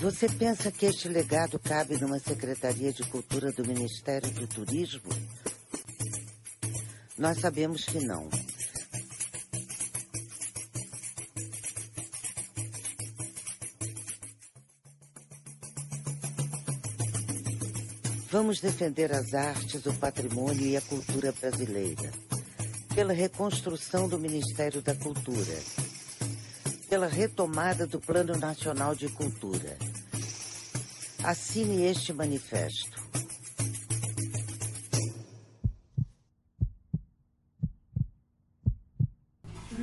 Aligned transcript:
Você 0.00 0.30
pensa 0.30 0.72
que 0.72 0.86
este 0.86 1.10
legado 1.10 1.58
cabe 1.58 2.00
numa 2.00 2.18
Secretaria 2.18 2.90
de 2.90 3.02
Cultura 3.02 3.52
do 3.52 3.66
Ministério 3.66 4.30
do 4.30 4.46
Turismo? 4.46 5.10
Nós 7.18 7.38
sabemos 7.38 7.84
que 7.84 7.98
não. 8.00 8.30
Vamos 18.30 18.58
defender 18.58 19.12
as 19.12 19.34
artes, 19.34 19.84
o 19.84 19.92
patrimônio 19.92 20.66
e 20.66 20.78
a 20.78 20.80
cultura 20.80 21.30
brasileira. 21.30 22.10
Pela 22.94 23.12
reconstrução 23.12 24.08
do 24.08 24.18
Ministério 24.18 24.80
da 24.80 24.94
Cultura. 24.94 25.58
Pela 26.88 27.06
retomada 27.06 27.86
do 27.86 28.00
Plano 28.00 28.34
Nacional 28.38 28.94
de 28.94 29.10
Cultura. 29.10 29.89
Assine 31.30 31.84
este 31.84 32.12
manifesto. 32.12 32.98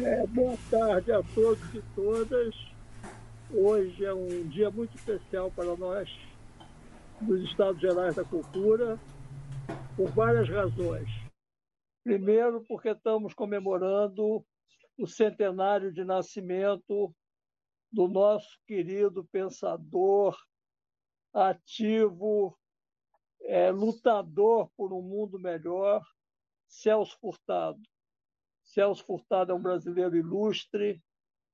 É, 0.04 0.28
boa 0.28 0.58
tarde 0.70 1.14
a 1.14 1.24
todos 1.34 1.74
e 1.74 1.82
todas. 1.96 2.54
Hoje 3.50 4.04
é 4.04 4.14
um 4.14 4.46
dia 4.50 4.70
muito 4.70 4.94
especial 4.98 5.50
para 5.50 5.74
nós 5.78 6.10
dos 7.22 7.42
Estados 7.50 7.80
Gerais 7.80 8.14
da 8.14 8.26
Cultura 8.26 9.00
por 9.96 10.12
várias 10.12 10.50
razões. 10.50 11.08
Primeiro, 12.04 12.62
porque 12.68 12.90
estamos 12.90 13.34
comemorando 13.34 14.46
o 15.00 15.08
centenário 15.08 15.94
de 15.94 16.04
nascimento 16.04 17.16
do 17.90 18.10
nosso 18.10 18.60
querido 18.68 19.24
pensador, 19.32 20.36
ativo, 21.34 22.58
é, 23.42 23.72
lutador 23.72 24.70
por 24.76 24.94
um 24.94 25.02
mundo 25.02 25.40
melhor, 25.40 26.04
Celso 26.68 27.18
Furtado. 27.20 27.82
Celso 28.64 29.06
Furtado 29.06 29.52
é 29.52 29.56
um 29.56 29.62
brasileiro 29.62 30.16
ilustre 30.16 31.02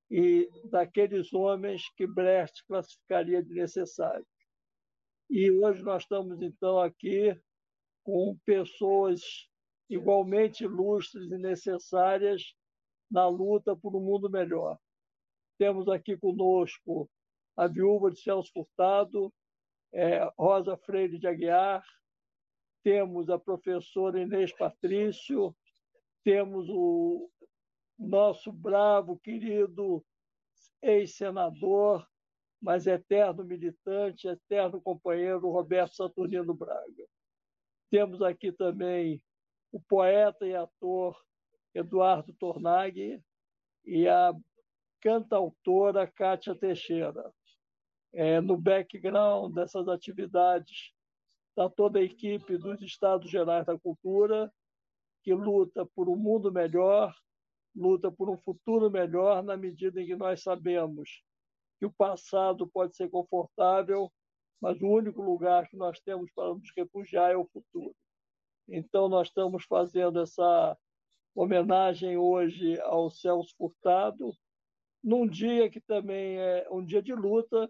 e 0.10 0.50
daqueles 0.70 1.34
homens 1.34 1.84
que 1.96 2.08
Brecht 2.08 2.66
classificaria 2.66 3.44
de 3.44 3.54
necessário. 3.54 4.26
E 5.30 5.52
hoje 5.52 5.84
nós 5.84 6.04
estamos, 6.04 6.42
então, 6.42 6.80
aqui 6.80 7.40
com 8.04 8.38
pessoas 8.46 9.22
igualmente 9.90 10.64
ilustres 10.64 11.32
e 11.32 11.38
necessárias 11.38 12.54
na 13.10 13.28
luta 13.28 13.76
por 13.76 13.96
um 13.96 14.02
mundo 14.02 14.30
melhor. 14.30 14.78
Temos 15.58 15.88
aqui 15.88 16.18
conosco 16.18 17.10
a 17.56 17.68
viúva 17.68 18.10
de 18.12 18.20
Celso 18.20 18.52
Furtado, 18.52 19.34
é, 19.94 20.30
Rosa 20.38 20.76
Freire 20.76 21.18
de 21.18 21.28
Aguiar, 21.28 21.84
temos 22.84 23.30
a 23.30 23.40
professora 23.40 24.22
Inês 24.22 24.52
Patrício, 24.52 25.56
temos 26.24 26.68
o 26.70 27.30
nosso 27.98 28.52
bravo, 28.52 29.18
querido 29.20 30.04
ex-senador 30.82 32.06
mas 32.64 32.88
eterno 32.88 33.44
militante, 33.44 34.26
eterno 34.26 34.82
companheiro 34.82 35.52
Roberto 35.52 35.96
Saturnino 35.96 36.54
Braga. 36.54 37.06
Temos 37.92 38.22
aqui 38.22 38.54
também 38.54 39.22
o 39.70 39.82
poeta 39.82 40.48
e 40.48 40.56
ator 40.56 41.22
Eduardo 41.76 42.34
Tornaghi 42.36 43.22
e 43.84 44.08
a 44.08 44.34
cantautora 45.02 46.08
Kátia 46.08 46.56
Teixeira. 46.56 47.34
É, 48.14 48.40
no 48.40 48.56
background 48.56 49.56
dessas 49.56 49.88
atividades 49.88 50.94
está 51.50 51.70
toda 51.70 52.00
a 52.00 52.04
equipe 52.04 52.58
dos 52.58 52.82
Estados 52.82 53.30
Gerais 53.30 53.66
da 53.66 53.78
Cultura, 53.78 54.52
que 55.24 55.34
luta 55.34 55.86
por 55.96 56.08
um 56.10 56.16
mundo 56.16 56.52
melhor, 56.52 57.16
luta 57.76 58.12
por 58.12 58.30
um 58.30 58.38
futuro 58.38 58.90
melhor, 58.90 59.44
na 59.44 59.58
medida 59.58 60.02
em 60.02 60.06
que 60.06 60.16
nós 60.16 60.44
sabemos 60.44 61.24
que 61.80 61.86
o 61.86 61.92
passado 61.92 62.68
pode 62.68 62.96
ser 62.96 63.10
confortável, 63.10 64.12
mas 64.62 64.82
o 64.82 64.88
único 64.88 65.22
lugar 65.22 65.68
que 65.68 65.76
nós 65.76 66.00
temos 66.00 66.32
para 66.34 66.54
nos 66.54 66.72
refugiar 66.76 67.32
é 67.32 67.38
o 67.38 67.46
futuro. 67.46 67.96
Então, 68.68 69.10
nós 69.10 69.28
estamos 69.28 69.66
fazendo 69.66 70.22
essa 70.22 70.78
homenagem 71.36 72.18
hoje 72.18 72.80
ao 72.82 73.10
Celso 73.10 73.54
Furtado, 73.58 74.32
num 75.04 75.28
dia 75.28 75.70
que 75.70 75.82
também 75.82 76.38
é 76.38 76.68
um 76.72 76.84
dia 76.84 77.02
de 77.02 77.14
luta, 77.14 77.70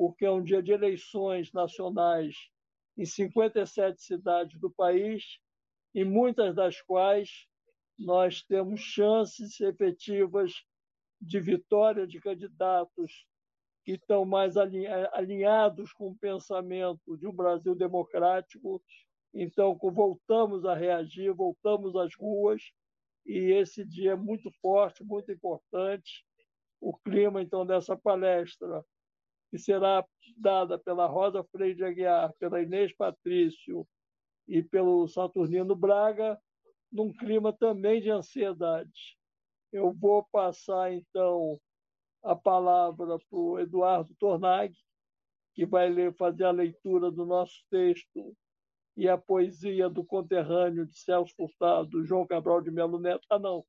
porque 0.00 0.24
é 0.24 0.30
um 0.30 0.42
dia 0.42 0.62
de 0.62 0.72
eleições 0.72 1.52
nacionais 1.52 2.34
em 2.96 3.04
57 3.04 4.02
cidades 4.02 4.58
do 4.58 4.70
país, 4.70 5.38
em 5.94 6.06
muitas 6.06 6.54
das 6.54 6.80
quais 6.80 7.46
nós 7.98 8.42
temos 8.42 8.80
chances 8.80 9.60
efetivas 9.60 10.54
de 11.20 11.38
vitória 11.38 12.06
de 12.06 12.18
candidatos 12.18 13.26
que 13.84 13.92
estão 13.92 14.24
mais 14.24 14.56
alinhados 14.56 15.92
com 15.92 16.08
o 16.08 16.16
pensamento 16.16 17.18
de 17.18 17.26
um 17.26 17.32
Brasil 17.32 17.74
democrático. 17.74 18.82
Então, 19.34 19.78
voltamos 19.82 20.64
a 20.64 20.74
reagir, 20.74 21.30
voltamos 21.34 21.94
às 21.94 22.14
ruas, 22.16 22.62
e 23.26 23.52
esse 23.52 23.84
dia 23.84 24.12
é 24.12 24.16
muito 24.16 24.50
forte, 24.62 25.04
muito 25.04 25.30
importante. 25.30 26.24
O 26.80 26.96
clima, 26.96 27.42
então, 27.42 27.66
dessa 27.66 27.94
palestra, 27.94 28.82
que 29.50 29.58
será 29.58 30.04
dada 30.36 30.78
pela 30.78 31.06
Rosa 31.06 31.42
Freire 31.44 31.74
de 31.74 31.84
Aguiar, 31.84 32.32
pela 32.38 32.62
Inês 32.62 32.94
Patrício 32.94 33.86
e 34.46 34.62
pelo 34.62 35.06
Saturnino 35.08 35.74
Braga, 35.74 36.40
num 36.90 37.12
clima 37.12 37.52
também 37.52 38.00
de 38.00 38.10
ansiedade. 38.10 39.18
Eu 39.72 39.92
vou 39.92 40.26
passar, 40.32 40.92
então, 40.92 41.60
a 42.22 42.34
palavra 42.34 43.18
para 43.18 43.38
o 43.38 43.58
Eduardo 43.58 44.14
Tornag, 44.18 44.74
que 45.54 45.66
vai 45.66 45.88
ler, 45.88 46.14
fazer 46.14 46.44
a 46.44 46.50
leitura 46.50 47.10
do 47.10 47.24
nosso 47.26 47.64
texto 47.70 48.36
e 48.96 49.08
a 49.08 49.16
poesia 49.16 49.88
do 49.88 50.04
conterrâneo 50.04 50.86
de 50.86 50.98
Celso 50.98 51.34
Furtado, 51.36 52.04
João 52.04 52.26
Cabral 52.26 52.60
de 52.60 52.70
Melo 52.70 52.98
Neto. 52.98 53.26
Ah, 53.30 53.38
não, 53.38 53.64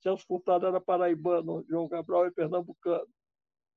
Celso 0.00 0.24
Furtado 0.26 0.66
era 0.66 0.80
paraibano, 0.80 1.64
João 1.68 1.88
Cabral 1.88 2.26
é 2.26 2.30
pernambucano. 2.30 3.08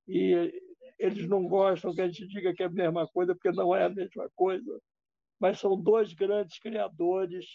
E 0.08 0.73
eles 0.98 1.28
não 1.28 1.48
gostam 1.48 1.94
que 1.94 2.02
a 2.02 2.08
gente 2.08 2.28
diga 2.28 2.54
que 2.54 2.64
é 2.64 2.66
a 2.66 2.70
mesma 2.70 3.08
coisa, 3.08 3.34
porque 3.34 3.52
não 3.52 3.76
é 3.76 3.86
a 3.86 3.90
mesma 3.90 4.30
coisa. 4.36 4.82
Mas 5.40 5.60
são 5.60 5.80
dois 5.80 6.14
grandes 6.14 6.60
criadores. 6.60 7.46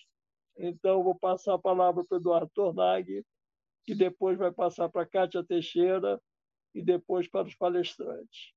Então, 0.56 1.02
vou 1.02 1.18
passar 1.18 1.54
a 1.54 1.58
palavra 1.58 2.04
para 2.04 2.16
o 2.16 2.20
Eduardo 2.20 2.50
Tornag, 2.54 3.24
que 3.86 3.94
depois 3.94 4.36
vai 4.36 4.52
passar 4.52 4.88
para 4.88 5.02
a 5.02 5.08
Cátia 5.08 5.44
Teixeira, 5.44 6.20
e 6.74 6.82
depois 6.82 7.28
para 7.28 7.46
os 7.46 7.54
palestrantes. 7.54 8.52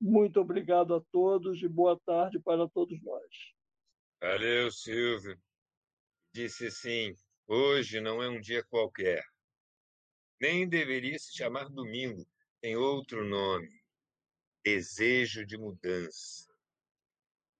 Muito 0.00 0.40
obrigado 0.40 0.94
a 0.94 1.00
todos 1.12 1.62
e 1.62 1.68
boa 1.68 1.98
tarde 2.04 2.38
para 2.40 2.68
todos 2.68 3.00
nós. 3.02 3.54
Valeu, 4.20 4.70
Silvio. 4.70 5.38
Disse 6.32 6.70
sim, 6.70 7.14
hoje 7.46 8.00
não 8.00 8.22
é 8.22 8.28
um 8.28 8.40
dia 8.40 8.64
qualquer. 8.64 9.22
Nem 10.40 10.68
deveria 10.68 11.18
se 11.18 11.34
chamar 11.34 11.68
domingo, 11.68 12.26
tem 12.60 12.76
outro 12.76 13.24
nome: 13.24 13.68
desejo 14.64 15.44
de 15.44 15.58
mudança. 15.58 16.50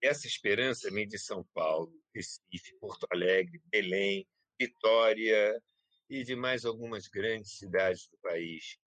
Essa 0.02 0.26
esperança 0.26 0.90
vem 0.90 1.06
de 1.06 1.18
São 1.18 1.44
Paulo, 1.54 1.92
Recife, 2.14 2.74
Porto 2.80 3.06
Alegre, 3.10 3.62
Belém, 3.66 4.26
Vitória 4.58 5.62
e 6.08 6.22
de 6.22 6.34
mais 6.34 6.64
algumas 6.64 7.08
grandes 7.08 7.58
cidades 7.58 8.08
do 8.08 8.16
país 8.18 8.78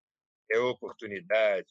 é 0.50 0.56
a 0.56 0.64
oportunidade 0.64 1.68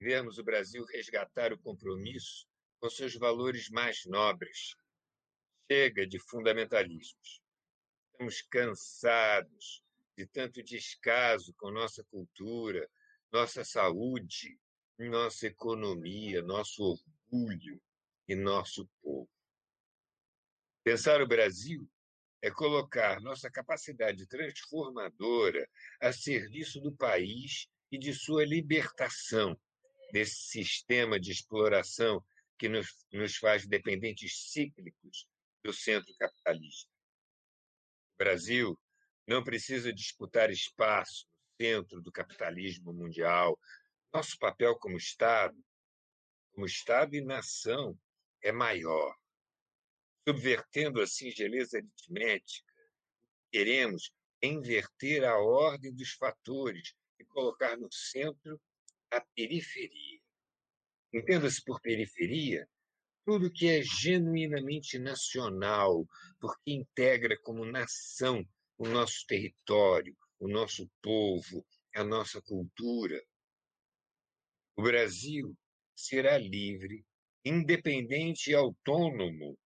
de 0.00 0.06
vermos 0.06 0.38
o 0.38 0.44
Brasil 0.44 0.84
resgatar 0.84 1.52
o 1.52 1.58
compromisso 1.58 2.46
com 2.80 2.88
seus 2.88 3.14
valores 3.14 3.68
mais 3.70 4.04
nobres. 4.06 4.76
Chega 5.70 6.06
de 6.06 6.18
fundamentalismos. 6.18 7.42
Estamos 8.12 8.42
cansados 8.42 9.82
de 10.16 10.26
tanto 10.26 10.62
descaso 10.62 11.52
com 11.54 11.70
nossa 11.70 12.04
cultura, 12.04 12.88
nossa 13.32 13.64
saúde, 13.64 14.58
nossa 14.98 15.46
economia, 15.46 16.42
nosso 16.42 16.82
orgulho 16.82 17.80
e 18.28 18.34
nosso 18.34 18.88
povo. 19.02 19.28
Pensar 20.82 21.20
o 21.20 21.26
Brasil 21.26 21.88
é 22.42 22.50
colocar 22.50 23.20
nossa 23.20 23.50
capacidade 23.50 24.26
transformadora 24.26 25.68
a 26.00 26.12
serviço 26.12 26.80
do 26.80 26.94
país 26.94 27.66
e 27.90 27.98
de 27.98 28.12
sua 28.12 28.44
libertação 28.44 29.58
desse 30.12 30.42
sistema 30.48 31.18
de 31.18 31.32
exploração 31.32 32.22
que 32.58 32.68
nos, 32.68 32.86
nos 33.12 33.36
faz 33.36 33.66
dependentes 33.66 34.50
cíclicos 34.52 35.26
do 35.62 35.72
centro 35.72 36.14
capitalista. 36.18 36.90
O 38.14 38.18
Brasil 38.18 38.78
não 39.26 39.42
precisa 39.42 39.92
disputar 39.92 40.50
espaço 40.50 41.26
no 41.26 41.66
centro 41.66 42.02
do 42.02 42.12
capitalismo 42.12 42.92
mundial. 42.92 43.58
Nosso 44.14 44.38
papel 44.38 44.76
como 44.76 44.96
Estado, 44.96 45.60
como 46.52 46.64
Estado 46.64 47.16
e 47.16 47.20
nação, 47.20 47.98
é 48.40 48.52
maior. 48.52 49.12
Subvertendo 50.24 51.00
a 51.00 51.06
singeleza 51.08 51.78
aritmética, 51.78 52.72
queremos 53.50 54.14
inverter 54.40 55.24
a 55.24 55.36
ordem 55.38 55.92
dos 55.92 56.12
fatores 56.12 56.94
e 57.18 57.24
colocar 57.24 57.76
no 57.76 57.90
centro 57.90 58.60
a 59.10 59.20
periferia. 59.20 60.20
Entenda-se 61.12 61.60
por 61.64 61.80
periferia 61.80 62.68
tudo 63.24 63.50
que 63.50 63.66
é 63.66 63.82
genuinamente 63.82 64.96
nacional, 64.96 66.06
porque 66.38 66.70
integra 66.70 67.36
como 67.40 67.64
nação 67.64 68.48
o 68.78 68.86
nosso 68.86 69.26
território, 69.26 70.16
o 70.38 70.46
nosso 70.46 70.88
povo, 71.02 71.66
a 71.96 72.04
nossa 72.04 72.40
cultura. 72.40 73.20
O 74.76 74.82
Brasil 74.82 75.56
será 75.94 76.36
livre, 76.36 77.04
independente 77.44 78.50
e 78.50 78.54
autônomo 78.54 79.56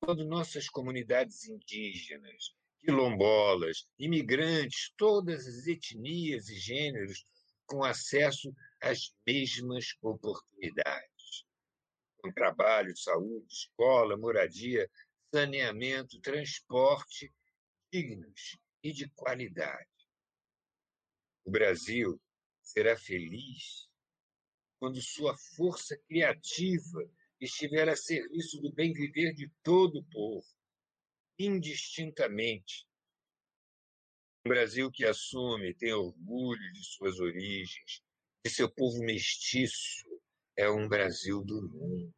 quando 0.00 0.24
nossas 0.24 0.68
comunidades 0.68 1.48
indígenas, 1.48 2.52
quilombolas, 2.80 3.86
imigrantes, 3.96 4.92
todas 4.96 5.46
as 5.46 5.66
etnias 5.68 6.48
e 6.48 6.58
gêneros 6.58 7.24
com 7.66 7.84
acesso 7.84 8.52
às 8.80 9.14
mesmas 9.24 9.94
oportunidades. 10.02 11.44
Com 12.18 12.32
trabalho, 12.32 12.96
saúde, 12.96 13.46
escola, 13.48 14.16
moradia, 14.16 14.90
saneamento, 15.32 16.20
transporte 16.20 17.32
dignos 17.92 18.58
e 18.82 18.92
de 18.92 19.08
qualidade. 19.10 19.88
O 21.44 21.50
Brasil 21.50 22.20
será 22.60 22.96
feliz 22.96 23.91
quando 24.82 25.00
sua 25.00 25.38
força 25.38 25.96
criativa 26.08 27.08
estiver 27.40 27.88
a 27.88 27.94
serviço 27.94 28.60
do 28.60 28.72
bem 28.72 28.92
viver 28.92 29.32
de 29.32 29.48
todo 29.62 30.00
o 30.00 30.04
povo, 30.10 30.44
indistintamente. 31.38 32.84
Um 34.44 34.48
Brasil 34.48 34.90
que 34.90 35.04
assume, 35.04 35.72
tem 35.72 35.92
orgulho 35.92 36.72
de 36.72 36.84
suas 36.84 37.20
origens, 37.20 38.02
de 38.44 38.50
seu 38.50 38.68
povo 38.68 38.98
mestiço, 39.04 40.04
é 40.56 40.68
um 40.68 40.88
Brasil 40.88 41.44
do 41.44 41.62
mundo. 41.62 42.12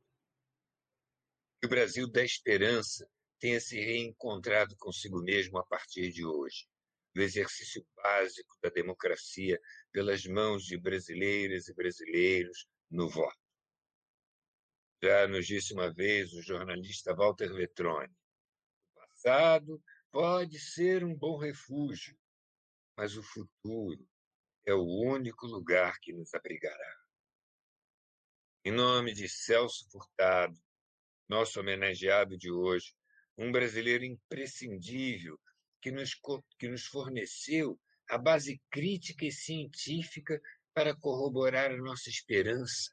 Que 1.60 1.66
o 1.66 1.68
Brasil 1.68 2.10
da 2.10 2.24
esperança 2.24 3.06
tenha 3.38 3.60
se 3.60 3.76
reencontrado 3.78 4.74
consigo 4.78 5.22
mesmo 5.22 5.58
a 5.58 5.66
partir 5.66 6.10
de 6.10 6.24
hoje, 6.24 6.66
do 7.14 7.20
exercício 7.20 7.86
básico 7.94 8.56
da 8.62 8.70
democracia 8.70 9.60
pelas 9.94 10.26
mãos 10.26 10.64
de 10.64 10.76
brasileiras 10.76 11.68
e 11.68 11.72
brasileiros 11.72 12.66
no 12.90 13.08
voto. 13.08 13.38
Já 15.00 15.28
nos 15.28 15.46
disse 15.46 15.72
uma 15.72 15.92
vez 15.92 16.32
o 16.32 16.42
jornalista 16.42 17.14
Walter 17.14 17.54
Vetroni: 17.54 18.12
o 18.12 19.00
passado 19.00 19.80
pode 20.10 20.58
ser 20.58 21.04
um 21.04 21.14
bom 21.16 21.38
refúgio, 21.38 22.18
mas 22.96 23.16
o 23.16 23.22
futuro 23.22 24.04
é 24.66 24.74
o 24.74 24.84
único 24.84 25.46
lugar 25.46 26.00
que 26.00 26.12
nos 26.12 26.34
abrigará. 26.34 26.96
Em 28.64 28.72
nome 28.72 29.12
de 29.12 29.28
Celso 29.28 29.88
Furtado, 29.92 30.58
nosso 31.28 31.60
homenageado 31.60 32.36
de 32.36 32.50
hoje, 32.50 32.92
um 33.38 33.52
brasileiro 33.52 34.04
imprescindível 34.04 35.38
que 35.80 35.92
nos, 35.92 36.18
que 36.58 36.66
nos 36.66 36.86
forneceu 36.86 37.78
a 38.08 38.18
base 38.18 38.60
crítica 38.70 39.24
e 39.24 39.32
científica 39.32 40.40
para 40.74 40.94
corroborar 40.94 41.70
a 41.70 41.76
nossa 41.76 42.10
esperança. 42.10 42.92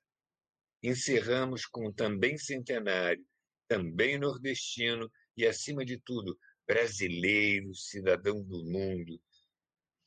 Encerramos 0.84 1.66
com 1.66 1.92
também 1.92 2.38
centenário, 2.38 3.26
também 3.68 4.18
nordestino 4.18 5.12
e, 5.36 5.46
acima 5.46 5.86
de 5.86 6.00
tudo, 6.00 6.38
brasileiro, 6.68 7.74
cidadão 7.76 8.44
do 8.44 8.64
mundo, 8.64 9.22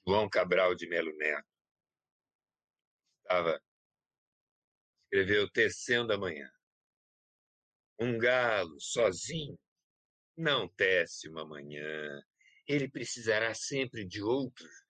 João 0.06 0.28
Cabral 0.28 0.74
de 0.74 0.86
Melo 0.88 1.16
Neto. 1.16 1.48
Estava, 3.22 3.60
escreveu 5.04 5.50
Tecendo 5.50 6.12
a 6.12 6.18
Manhã. 6.18 6.50
Um 7.98 8.18
galo 8.18 8.78
sozinho 8.80 9.58
não 10.36 10.68
tece 10.68 11.28
uma 11.28 11.46
manhã. 11.46 12.22
Ele 12.66 12.88
precisará 12.88 13.54
sempre 13.54 14.04
de 14.04 14.22
outros 14.22 14.83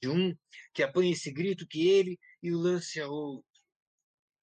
de 0.00 0.08
um 0.08 0.36
que 0.72 0.82
apanhe 0.82 1.12
esse 1.12 1.30
grito 1.30 1.66
que 1.66 1.88
ele 1.88 2.18
e 2.42 2.52
o 2.52 2.58
lance 2.58 3.00
a 3.00 3.08
outro, 3.08 3.48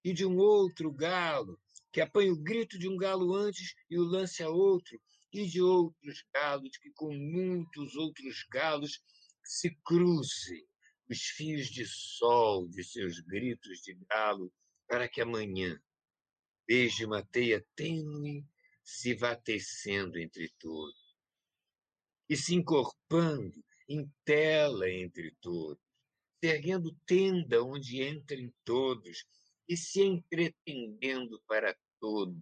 e 0.04 0.13
de 0.13 0.25
um 0.25 0.38
outro 0.38 0.92
galo 0.92 1.59
que 1.92 2.01
apanhe 2.01 2.30
o 2.30 2.42
grito 2.42 2.77
de 2.77 2.88
um 2.88 2.95
galo 2.95 3.33
antes 3.33 3.74
e 3.89 3.98
o 3.98 4.04
lance 4.04 4.44
a 4.44 4.50
outro, 4.50 5.01
e 5.33 5.45
de 5.45 5.62
outros 5.62 6.24
galos 6.33 6.77
que 6.77 6.92
com 6.92 7.13
muitos 7.13 7.95
outros 7.95 8.45
galos 8.50 9.01
se 9.44 9.75
cruzem 9.83 10.65
os 11.09 11.21
fios 11.21 11.68
de 11.68 11.86
sol 11.86 12.68
de 12.68 12.83
seus 12.83 13.19
gritos 13.19 13.80
de 13.80 13.94
galo 14.10 14.53
para 14.88 15.07
que 15.07 15.21
amanhã 15.21 15.81
beije 16.68 17.06
uma 17.06 17.25
teia 17.25 17.65
tênue 17.75 18.45
se 18.83 19.13
vá 19.13 19.36
tecendo 19.36 20.18
entre 20.18 20.50
todos. 20.60 21.18
E 22.30 22.36
se 22.36 22.56
encorpando 22.56 23.63
em 23.88 24.12
tela 24.24 24.89
entre 24.89 25.31
todos, 25.42 25.81
erguendo 26.42 26.95
tenda 27.06 27.63
onde 27.63 28.04
entrem 28.04 28.54
todos 28.63 29.25
e 29.68 29.75
se 29.75 30.01
entretendendo 30.01 31.42
para 31.48 31.78
todo 32.00 32.42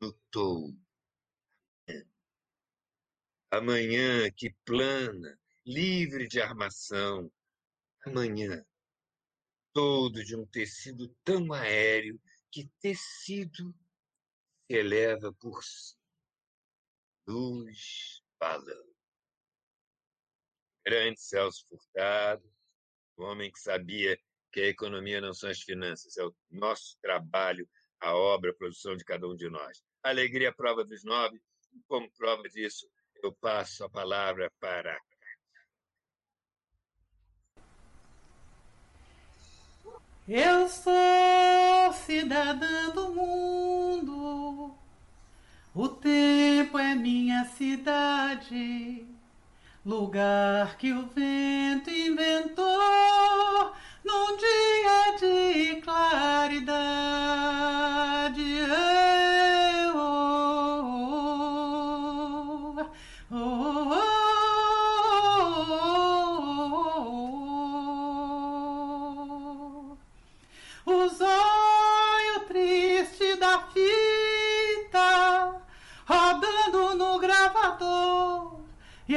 no. 0.00 0.76
Amanhã 3.50 4.30
que 4.32 4.54
plana, 4.64 5.38
livre 5.64 6.28
de 6.28 6.40
armação, 6.40 7.32
amanhã 8.04 8.64
todo 9.72 10.24
de 10.24 10.34
um 10.34 10.46
tecido 10.46 11.08
tão 11.22 11.52
aéreo 11.52 12.20
que 12.50 12.66
tecido 12.80 13.74
se 14.66 14.76
eleva 14.76 15.32
por 15.34 15.62
si. 15.62 15.96
Luz, 17.26 18.22
balão. 18.40 18.95
Grande 20.86 21.20
Celso 21.20 21.66
Furtado, 21.68 22.48
o 23.16 23.24
homem 23.24 23.50
que 23.50 23.58
sabia 23.58 24.16
que 24.52 24.60
a 24.60 24.68
economia 24.68 25.20
não 25.20 25.34
são 25.34 25.50
as 25.50 25.60
finanças, 25.60 26.16
é 26.16 26.24
o 26.24 26.32
nosso 26.48 26.96
trabalho, 27.02 27.68
a 28.00 28.14
obra, 28.14 28.52
a 28.52 28.54
produção 28.54 28.96
de 28.96 29.04
cada 29.04 29.26
um 29.26 29.34
de 29.34 29.50
nós. 29.50 29.82
Alegria, 30.00 30.54
prova 30.54 30.84
dos 30.84 31.02
nove, 31.02 31.42
como 31.88 32.08
prova 32.12 32.44
disso, 32.44 32.88
eu 33.20 33.32
passo 33.32 33.82
a 33.82 33.90
palavra 33.90 34.48
para 34.60 34.96
Eu 40.28 40.68
sou 40.68 41.92
cidadã 42.04 42.90
do 42.90 43.12
mundo, 43.12 44.78
o 45.74 45.88
tempo 45.88 46.78
é 46.78 46.94
minha 46.94 47.44
cidade, 47.44 49.15
lugar 49.86 50.76
que 50.78 50.92
o 50.92 51.06
vento 51.06 51.88
inventou 51.90 52.66
num 54.04 54.36
dia 54.36 55.16
de 55.20 55.80
claridade. 55.80 56.66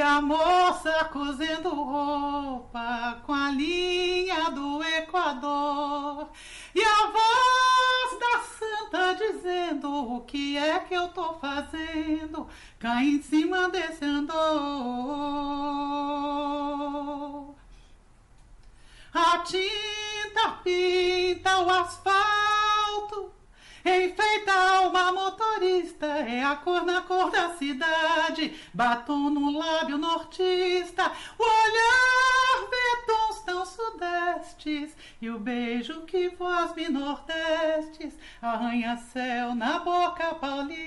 A 0.02 0.20
moça 0.20 1.04
cozendo 1.12 1.68
roupa 1.68 3.20
com 3.26 3.32
a 3.32 3.50
linha 3.50 4.50
do 4.50 4.82
Equador. 4.82 6.30
E 6.74 6.82
a 6.82 7.06
voz 7.06 8.18
da 8.18 8.40
santa 8.40 9.14
dizendo 9.14 10.16
o 10.16 10.22
que 10.22 10.56
é 10.56 10.78
que 10.80 10.94
eu 10.94 11.08
tô 11.08 11.34
fazendo. 11.34 12.48
Cá 12.78 13.04
em 13.04 13.20
cima 13.22 13.68
desse 13.68 14.04
andor. 14.04 14.34
A 19.12 19.38
tinta 19.38 20.50
pinta 20.64 21.58
o 21.62 21.70
asfalto 21.70 23.32
Enfeita 23.84 24.52
alma 24.52 25.10
motorista, 25.12 26.06
é 26.06 26.44
a 26.44 26.56
cor 26.56 26.84
na 26.84 27.00
cor 27.02 27.30
da 27.30 27.50
cidade. 27.56 28.54
Batom 28.74 29.30
no 29.30 29.58
lábio 29.58 29.96
nortista, 29.96 31.10
o 31.38 31.42
olhar 31.42 32.68
vê 32.70 32.96
tons 33.06 33.36
são 33.44 33.64
sudestes, 33.64 34.94
e 35.20 35.30
o 35.30 35.38
beijo 35.38 36.02
que 36.02 36.30
me 36.76 36.88
nordestes, 36.88 38.18
arranha-céu 38.42 39.54
na 39.54 39.78
boca 39.78 40.34
paulista. 40.34 40.80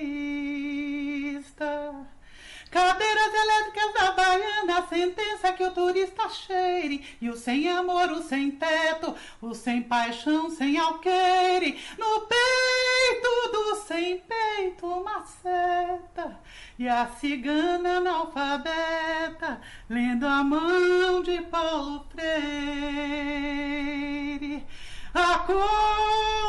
Cadeiras 2.74 3.32
elétricas 3.32 3.94
da 3.94 4.12
Baiana, 4.13 4.88
sentença 4.88 5.53
que 5.53 5.63
o 5.63 5.70
turista 5.70 6.27
cheire. 6.27 7.06
E 7.22 7.30
o 7.30 7.38
sem 7.38 7.70
amor, 7.70 8.12
o 8.12 8.24
sem 8.24 8.50
teto, 8.50 9.15
o 9.39 9.53
sem 9.53 9.84
paixão, 9.84 10.50
sem 10.50 10.80
alqueire. 10.80 11.80
No 12.00 12.22
peito 12.22 13.51
do 13.51 13.75
sem 13.75 14.18
peito, 14.22 14.88
uma 14.88 15.24
seta. 15.24 16.42
E 16.80 16.89
a 16.89 17.06
cigana 17.06 17.98
analfabeta, 17.98 19.62
lendo 19.88 20.25
a 20.25 20.44
mão 20.44 21.22
de 21.22 21.44
Paulo 21.44 22.08
Freire. 22.10 22.34
A 25.13 25.38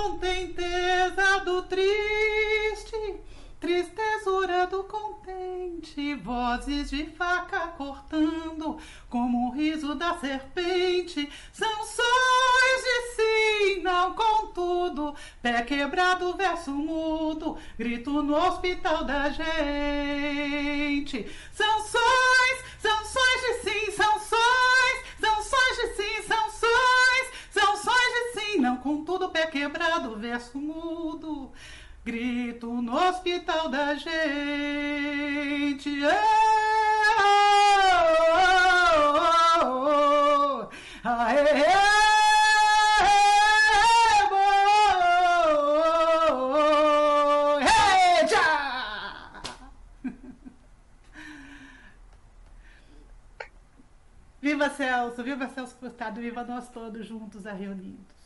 contenteza 0.09 1.41
do 1.45 1.61
triste 1.65 3.21
Tristezura 3.65 4.67
do 4.67 4.85
contente, 4.85 6.15
vozes 6.17 6.91
de 6.91 7.07
faca 7.07 7.69
cortando, 7.69 8.77
como 9.09 9.49
o 9.49 9.53
riso 9.53 9.95
da 9.95 10.19
serpente, 10.19 11.27
sons 11.51 11.97
de 13.17 13.81
não 13.81 14.13
contudo, 14.13 15.17
pé 15.41 15.63
quebrado, 15.63 16.37
verso 16.37 16.73
mudo, 16.73 17.57
grito 17.79 18.23
no 18.23 18.37
hospital 18.37 19.05
da 19.05 19.31
gente. 19.31 21.27
Sanções, 21.51 22.65
sanções 22.79 23.41
de 23.41 23.55
sim, 23.63 23.93
sanções, 23.93 25.05
sanções 25.19 25.77
de 25.77 25.87
sim, 25.97 26.23
sanções, 26.29 27.31
sanções 27.51 28.13
de 28.13 28.41
sim, 28.41 28.59
não 28.59 28.77
contudo, 28.77 29.31
pé 29.31 29.47
quebrado, 29.47 30.17
verso 30.17 30.59
mudo 30.59 31.51
grito 32.05 32.71
no 32.83 32.95
hospital 32.95 33.69
da 33.71 33.95
gente. 33.95 35.91
Oh, 36.05 36.29
Viva 54.41 54.69
Celso, 54.69 55.23
viva 55.23 55.49
Celso 55.49 55.75
Furtado, 55.77 56.21
viva 56.21 56.45
nós 56.45 56.69
todos 56.69 57.07
juntos 57.07 57.45
reunidos. 57.45 58.24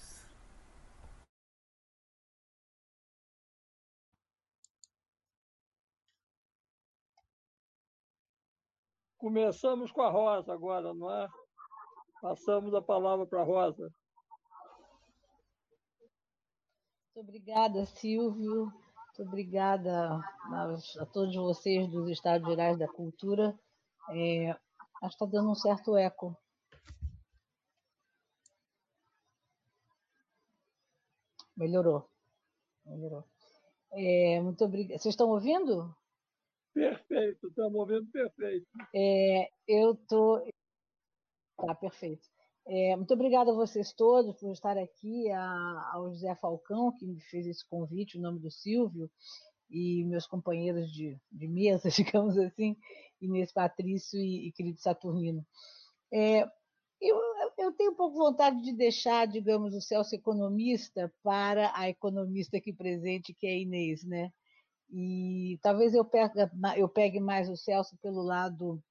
Começamos 9.28 9.92
com 9.92 10.00
a 10.00 10.08
Rosa 10.08 10.54
agora, 10.54 10.94
não 10.94 11.11
é? 11.11 11.28
Passamos 12.23 12.73
a 12.73 12.80
palavra 12.80 13.26
para 13.26 13.42
a 13.42 13.44
Rosa. 13.44 13.92
Muito 17.14 17.28
obrigada, 17.28 17.85
Silvio. 17.85 18.73
Muito 18.73 19.23
obrigada 19.28 20.14
a, 20.14 21.06
todos 21.12 21.37
vocês 21.37 21.87
dos 21.90 22.08
Estados 22.08 22.49
Gerais 22.49 22.78
da 22.78 22.88
Cultura. 22.88 23.54
É, 24.12 24.49
acho 24.49 24.58
que 25.02 25.06
está 25.08 25.26
dando 25.26 25.50
um 25.50 25.54
certo 25.54 25.94
eco. 25.94 26.35
Melhorou. 31.54 32.08
Melhorou. 32.87 33.25
É, 33.92 34.40
muito 34.40 34.64
obrigada. 34.64 34.99
Vocês 34.99 35.12
estão 35.12 35.28
ouvindo? 35.28 35.94
Perfeito, 36.78 37.49
estamos 37.49 37.75
ouvindo 37.75 38.06
perfeito. 38.12 38.66
É, 38.94 39.49
eu. 39.66 39.97
Tô... 40.08 40.40
Tá, 41.56 41.75
perfeito. 41.75 42.23
É, 42.68 42.94
muito 42.94 43.12
obrigada 43.14 43.50
a 43.50 43.54
vocês 43.54 43.92
todos 43.92 44.38
por 44.38 44.52
estar 44.52 44.78
aqui, 44.78 45.28
a, 45.30 45.90
ao 45.92 46.11
José 46.11 46.35
Falcão, 46.37 46.92
que 46.97 47.04
me 47.04 47.20
fez 47.23 47.47
esse 47.47 47.66
convite, 47.68 48.16
o 48.16 48.20
nome 48.20 48.38
do 48.38 48.50
Silvio, 48.50 49.11
e 49.68 50.04
meus 50.04 50.26
companheiros 50.26 50.92
de, 50.92 51.18
de 51.32 51.49
mesa, 51.49 51.88
digamos 51.90 52.38
assim, 52.38 52.76
Inês 53.20 53.52
Patrício 53.52 54.20
e, 54.20 54.49
e 54.49 54.52
querido 54.52 54.78
Saturnino. 54.78 55.44
É, 56.12 56.42
eu, 57.00 57.16
eu 57.58 57.73
tenho 57.73 57.90
um 57.92 57.97
pouco 57.97 58.18
vontade 58.18 58.62
de 58.62 58.73
deixar, 58.73 59.26
digamos, 59.26 59.75
o 59.75 59.80
Celso 59.80 60.14
economista 60.14 61.12
para 61.25 61.73
a 61.75 61.88
economista 61.88 62.58
aqui 62.58 62.73
presente, 62.73 63.35
que 63.35 63.47
é 63.47 63.50
a 63.50 63.58
Inês, 63.58 64.04
né? 64.04 64.30
E 64.90 65.59
talvez 65.62 65.95
eu, 65.95 66.04
perca, 66.04 66.50
eu 66.76 66.88
pegue 66.88 67.21
mais 67.21 67.49
o 67.49 67.57
Celso 67.57 67.97
pelo 68.02 68.23
lado, 68.23 68.83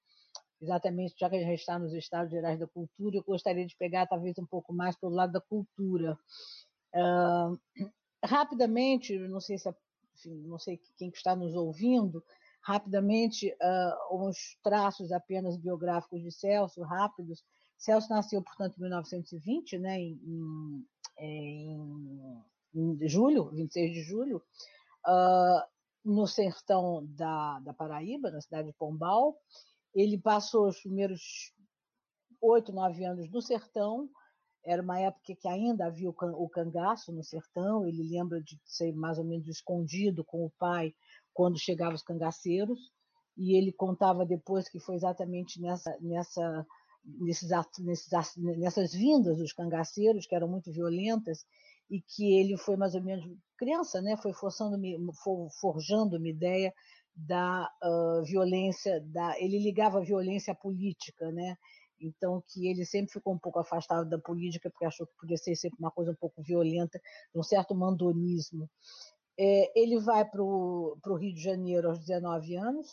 exatamente, 0.62 1.16
já 1.20 1.30
que 1.30 1.38
a 1.38 1.44
gente 1.44 1.60
está 1.60 1.80
nos 1.80 1.94
Estados 1.94 2.32
Gerais 2.32 2.60
da 2.60 2.68
Cultura, 2.68 3.18
eu 3.18 3.24
gostaria 3.24 3.66
de 3.66 3.76
pegar 3.76 4.06
talvez 4.06 4.38
um 4.38 4.46
pouco 4.46 4.74
mais 4.74 4.96
pelo 4.96 5.14
lado 5.14 5.32
da 5.32 5.42
cultura. 5.42 6.18
Uh, 6.94 7.60
rapidamente, 8.24 9.18
não 9.18 9.40
sei 9.40 9.58
se 9.58 9.70
enfim, 10.18 10.48
não 10.48 10.58
sei 10.58 10.80
quem 10.98 11.10
está 11.10 11.36
nos 11.36 11.56
ouvindo, 11.56 12.24
rapidamente, 12.62 13.56
uh, 13.62 14.28
uns 14.28 14.58
traços 14.64 15.12
apenas 15.12 15.58
biográficos 15.58 16.22
de 16.22 16.32
Celso, 16.32 16.82
rápidos. 16.82 17.44
Celso 17.78 18.10
nasceu, 18.10 18.42
portanto, 18.42 18.76
em 18.78 18.82
1920, 18.82 19.78
né, 19.78 20.00
em, 20.00 20.86
em, 21.20 22.44
em 22.74 23.08
julho, 23.08 23.52
26 23.52 23.94
de 23.94 24.02
julho. 24.02 24.44
Uh, 25.08 25.77
no 26.08 26.26
sertão 26.26 27.06
da, 27.10 27.60
da 27.60 27.74
Paraíba, 27.74 28.32
na 28.32 28.40
cidade 28.40 28.70
de 28.70 28.74
Pombal. 28.78 29.36
Ele 29.94 30.18
passou 30.18 30.68
os 30.68 30.80
primeiros 30.80 31.54
oito, 32.42 32.72
nove 32.72 33.04
anos 33.04 33.30
no 33.30 33.42
sertão. 33.42 34.10
Era 34.66 34.82
uma 34.82 35.00
época 35.00 35.36
que 35.38 35.48
ainda 35.48 35.86
havia 35.86 36.10
o 36.10 36.50
cangaço 36.50 37.12
no 37.12 37.24
sertão. 37.24 37.86
Ele 37.86 38.04
lembra 38.04 38.42
de 38.42 38.58
ser 38.64 38.94
mais 38.94 39.18
ou 39.18 39.26
menos 39.26 39.48
escondido 39.48 40.24
com 40.24 40.46
o 40.46 40.52
pai 40.58 40.94
quando 41.34 41.60
chegavam 41.60 41.96
os 41.96 42.04
cangaceiros. 42.04 42.80
E 43.38 43.58
ele 43.58 43.74
contava 43.74 44.26
depois 44.26 44.70
que 44.70 44.80
foi 44.80 44.96
exatamente 44.96 45.62
nessa, 45.62 45.96
nessa, 46.00 46.66
nesses, 47.04 47.50
nesses, 47.80 48.10
nessas 48.38 48.94
vindas 48.94 49.38
dos 49.38 49.52
cangaceiros, 49.52 50.26
que 50.26 50.36
eram 50.36 50.48
muito 50.48 50.72
violentas, 50.72 51.46
e 51.90 52.02
que 52.02 52.34
ele 52.38 52.58
foi 52.58 52.76
mais 52.76 52.96
ou 52.96 53.02
menos 53.02 53.26
criança, 53.58 54.02
né, 54.02 54.16
foi 54.18 54.34
forçando 54.34 54.78
forjando 55.60 56.18
uma 56.18 56.28
ideia 56.28 56.74
da 57.16 57.68
uh, 57.84 58.24
violência, 58.24 59.02
da, 59.02 59.40
ele 59.40 59.58
ligava 59.58 59.98
a 59.98 60.04
violência 60.04 60.54
à 60.54 60.56
política, 60.56 61.32
né? 61.32 61.58
Então 62.00 62.44
que 62.48 62.68
ele 62.68 62.86
sempre 62.86 63.12
ficou 63.12 63.34
um 63.34 63.40
pouco 63.40 63.58
afastado 63.58 64.08
da 64.08 64.20
política 64.20 64.70
porque 64.70 64.86
achou 64.86 65.08
que 65.08 65.18
podia 65.20 65.38
ser 65.38 65.56
sempre 65.56 65.80
uma 65.80 65.90
coisa 65.90 66.12
um 66.12 66.16
pouco 66.16 66.44
violenta, 66.44 67.02
um 67.34 67.42
certo 67.42 67.74
mandonismo. 67.74 68.70
É, 69.40 69.80
ele 69.80 70.00
vai 70.00 70.24
para 70.26 70.44
o 70.44 71.16
Rio 71.20 71.34
de 71.34 71.42
Janeiro 71.42 71.90
aos 71.90 72.00
19 72.00 72.56
anos, 72.56 72.88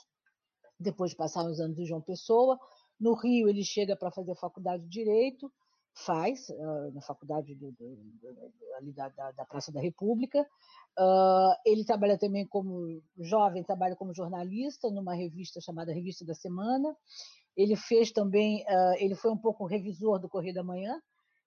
depois 0.80 1.10
de 1.10 1.18
passar 1.18 1.44
uns 1.44 1.60
anos 1.60 1.78
em 1.78 1.84
João 1.84 2.00
Pessoa. 2.00 2.58
No 2.98 3.12
Rio 3.12 3.48
ele 3.48 3.62
chega 3.62 3.94
para 3.94 4.10
fazer 4.10 4.34
faculdade 4.36 4.82
de 4.84 4.88
direito 4.88 5.52
faz 5.94 6.48
uh, 6.48 6.92
na 6.92 7.00
faculdade 7.00 7.54
do, 7.54 7.70
do, 7.72 7.96
do, 7.96 8.92
da, 8.92 9.08
da, 9.32 9.44
Praça 9.44 9.70
da 9.70 9.80
República. 9.80 10.46
Uh, 10.98 11.54
ele 11.64 11.84
trabalha 11.84 12.18
também 12.18 12.46
como 12.46 13.00
jovem, 13.18 13.62
trabalha 13.62 13.94
como 13.94 14.14
jornalista 14.14 14.90
numa 14.90 15.14
revista 15.14 15.60
chamada 15.60 15.92
Revista 15.92 16.24
da 16.24 16.34
Semana. 16.34 16.96
Ele 17.56 17.76
fez 17.76 18.10
também, 18.10 18.64
uh, 18.64 18.96
ele 18.98 19.14
foi 19.14 19.30
um 19.30 19.38
pouco 19.38 19.66
revisor 19.66 20.18
do 20.18 20.28
Correio 20.28 20.54
da 20.54 20.64
Manhã, 20.64 21.00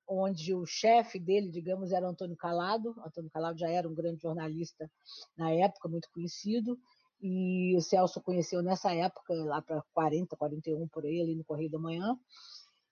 onde 0.08 0.54
o 0.54 0.66
chefe 0.66 1.20
dele, 1.20 1.52
digamos, 1.52 1.92
era 1.92 2.08
Antônio 2.08 2.38
Calado. 2.38 2.96
Antônio 3.06 3.30
Calado 3.30 3.60
já 3.60 3.70
era 3.70 3.88
um 3.88 3.94
grande 3.94 4.22
jornalista 4.22 4.90
na 5.38 5.52
época, 5.52 5.90
muito 5.90 6.10
conhecido. 6.12 6.80
E 7.20 7.76
o 7.76 7.82
Celso 7.82 8.22
conheceu 8.22 8.62
nessa 8.62 8.94
época, 8.94 9.34
lá 9.34 9.62
para 9.62 9.84
40, 9.94 10.38
41 10.38 10.88
por 10.88 11.04
aí, 11.04 11.20
ali 11.20 11.36
no 11.36 11.44
Correio 11.44 11.70
da 11.70 11.80
Manhã. 11.80 12.18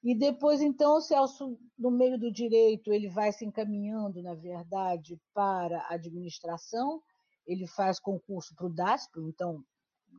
E 0.06 0.14
depois, 0.14 0.62
então, 0.62 0.98
o 0.98 1.02
Celso, 1.02 1.58
no 1.76 1.90
meio 1.90 2.20
do 2.20 2.32
direito, 2.32 2.94
ele 2.94 3.10
vai 3.10 3.32
se 3.32 3.44
encaminhando, 3.44 4.22
na 4.22 4.36
verdade, 4.36 5.20
para 5.34 5.80
a 5.80 5.96
administração. 5.96 7.02
Ele 7.48 7.66
faz 7.66 8.00
concurso 8.00 8.54
para 8.56 8.68
o 8.68 8.70
DASP, 8.70 9.20
então, 9.22 9.66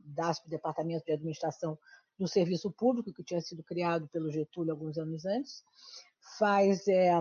DASP, 0.07 0.49
Departamento 0.49 1.05
de 1.05 1.13
Administração 1.13 1.79
do 2.19 2.27
Serviço 2.27 2.69
Público, 2.69 3.13
que 3.13 3.23
tinha 3.23 3.39
sido 3.39 3.63
criado 3.63 4.09
pelo 4.09 4.29
Getúlio 4.29 4.73
alguns 4.73 4.97
anos 4.97 5.25
antes. 5.25 5.63
Faz, 6.37 6.85
é, 6.89 7.13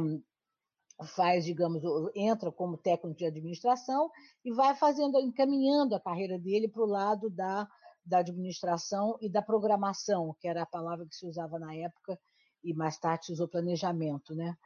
faz 1.15 1.45
digamos, 1.45 1.81
entra 2.17 2.51
como 2.51 2.77
técnico 2.77 3.17
de 3.17 3.27
administração 3.27 4.11
e 4.45 4.53
vai 4.53 4.75
fazendo, 4.75 5.21
encaminhando 5.21 5.95
a 5.95 6.01
carreira 6.01 6.37
dele 6.37 6.67
para 6.67 6.83
o 6.83 6.87
lado 6.87 7.31
da, 7.31 7.69
da 8.05 8.19
administração 8.19 9.17
e 9.21 9.31
da 9.31 9.41
programação, 9.41 10.35
que 10.41 10.49
era 10.49 10.63
a 10.63 10.67
palavra 10.67 11.07
que 11.07 11.15
se 11.15 11.25
usava 11.29 11.61
na 11.61 11.73
época, 11.73 12.19
e 12.67 12.75
mais 12.75 12.99
tarde 12.99 13.33
usou 13.33 13.47
planejamento, 13.47 14.35
né? 14.35 14.57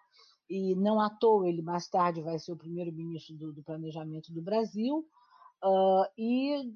E 0.49 0.75
não 0.75 1.01
à 1.01 1.11
toa 1.11 1.49
ele 1.49 1.63
mais 1.63 1.87
tarde 1.89 2.23
vai 2.23 2.39
ser 2.39 2.53
o 2.53 2.57
primeiro 2.57 2.93
ministro 2.93 3.37
do, 3.37 3.53
do 3.53 3.63
planejamento 3.63 4.33
do 4.33 4.43
Brasil, 4.43 5.07
uh, 5.63 6.05
e 6.19 6.75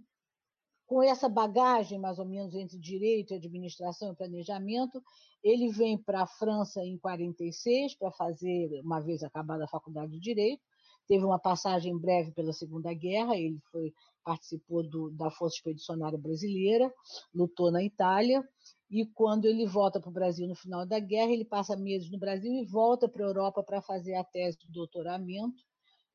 com 0.87 1.03
essa 1.03 1.29
bagagem, 1.29 1.99
mais 1.99 2.19
ou 2.19 2.27
menos, 2.27 2.55
entre 2.55 2.79
direito, 2.79 3.35
administração 3.35 4.13
e 4.13 4.17
planejamento, 4.17 5.03
ele 5.43 5.71
vem 5.71 5.97
para 5.97 6.23
a 6.23 6.27
França 6.27 6.85
em 6.85 6.99
46 6.99 7.95
para 7.95 8.13
fazer, 8.13 8.81
uma 8.85 9.01
vez 9.01 9.23
acabada 9.23 9.65
a 9.65 9.69
faculdade 9.69 10.13
de 10.13 10.21
direito, 10.21 10.63
teve 11.09 11.25
uma 11.25 11.39
passagem 11.39 11.97
breve 11.99 12.33
pela 12.33 12.53
Segunda 12.53 12.93
Guerra, 12.93 13.37
ele 13.37 13.59
foi 13.73 13.93
participou 14.23 14.83
do, 14.83 15.11
da 15.11 15.31
Força 15.31 15.57
Expedicionária 15.57 16.19
Brasileira, 16.19 16.93
lutou 17.35 17.71
na 17.71 17.83
Itália, 17.83 18.47
e 18.95 19.05
quando 19.05 19.47
ele 19.47 19.67
volta 19.67 19.99
para 19.99 20.09
o 20.09 20.13
Brasil 20.13 20.47
no 20.47 20.55
final 20.55 20.87
da 20.87 21.01
guerra, 21.01 21.33
ele 21.33 21.45
passa 21.45 21.77
meses 21.77 22.09
no 22.13 22.17
Brasil 22.17 22.53
e 22.53 22.65
volta 22.65 23.09
para 23.09 23.25
a 23.25 23.27
Europa 23.27 23.61
para 23.61 23.83
fazer 23.83 24.15
a 24.15 24.23
tese 24.23 24.57
de 24.57 24.71
doutoramento, 24.71 25.65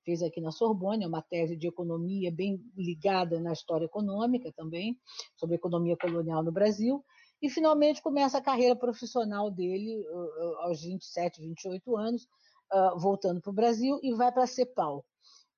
fez 0.06 0.24
aqui 0.24 0.40
na 0.40 0.50
Sorbonne, 0.50 1.04
é 1.04 1.08
uma 1.08 1.22
tese 1.22 1.58
de 1.58 1.68
economia 1.68 2.32
bem 2.32 2.64
ligada 2.78 3.38
na 3.42 3.52
história 3.52 3.84
econômica 3.84 4.50
também, 4.54 4.98
sobre 5.36 5.58
economia 5.58 5.98
colonial 5.98 6.42
no 6.42 6.54
Brasil, 6.54 7.04
e 7.42 7.50
finalmente 7.50 8.02
começa 8.02 8.38
a 8.38 8.42
carreira 8.42 8.78
profissional 8.78 9.52
dele 9.52 10.02
uh, 10.08 10.18
uh, 10.18 10.56
aos 10.60 10.82
27, 10.82 11.42
28 11.42 11.98
anos, 11.98 12.24
uh, 12.72 12.98
voltando 12.98 13.42
para 13.42 13.52
o 13.52 13.54
Brasil 13.54 14.00
e 14.02 14.14
vai 14.14 14.32
para 14.32 14.44
a 14.44 14.48
CEPAL. 14.48 15.04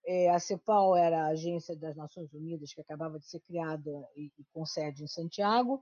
É, 0.05 0.29
a 0.29 0.39
CEPAL 0.39 0.96
era 0.96 1.25
a 1.25 1.29
agência 1.29 1.75
das 1.75 1.96
Nações 1.96 2.34
Unidas 2.34 2.74
que 2.74 2.81
acabava 2.81 3.20
de 3.20 3.25
ser 3.27 3.39
criada 3.41 3.91
e, 4.15 4.31
e 4.38 4.43
com 4.51 4.65
sede 4.65 5.03
em 5.03 5.08
Santiago, 5.08 5.81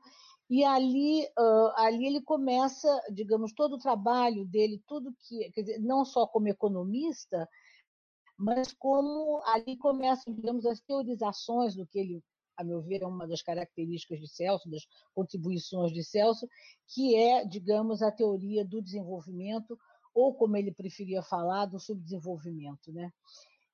e 0.50 0.64
ali, 0.64 1.28
ali 1.76 2.08
ele 2.08 2.22
começa, 2.22 2.90
digamos, 3.12 3.54
todo 3.54 3.76
o 3.76 3.80
trabalho 3.80 4.46
dele, 4.46 4.82
tudo 4.88 5.14
que, 5.20 5.52
quer 5.52 5.62
dizer, 5.62 5.80
não 5.80 6.04
só 6.04 6.26
como 6.26 6.48
economista, 6.48 7.48
mas 8.36 8.74
como 8.74 9.44
ali 9.46 9.78
começam, 9.78 10.34
digamos, 10.34 10.66
as 10.66 10.80
teorizações 10.80 11.76
do 11.76 11.86
que 11.86 12.00
ele, 12.00 12.24
a 12.58 12.64
meu 12.64 12.82
ver, 12.82 13.04
é 13.04 13.06
uma 13.06 13.28
das 13.28 13.44
características 13.44 14.20
de 14.20 14.28
Celso, 14.28 14.70
das 14.72 14.88
contribuições 15.14 15.92
de 15.92 16.04
Celso, 16.04 16.48
que 16.88 17.16
é, 17.16 17.46
digamos, 17.46 18.02
a 18.02 18.12
teoria 18.12 18.66
do 18.66 18.82
desenvolvimento, 18.82 19.78
ou 20.16 20.34
como 20.34 20.58
ele 20.58 20.74
preferia 20.74 21.22
falar, 21.22 21.68
do 21.68 21.80
subdesenvolvimento. 21.80 22.92
Né? 22.92 23.12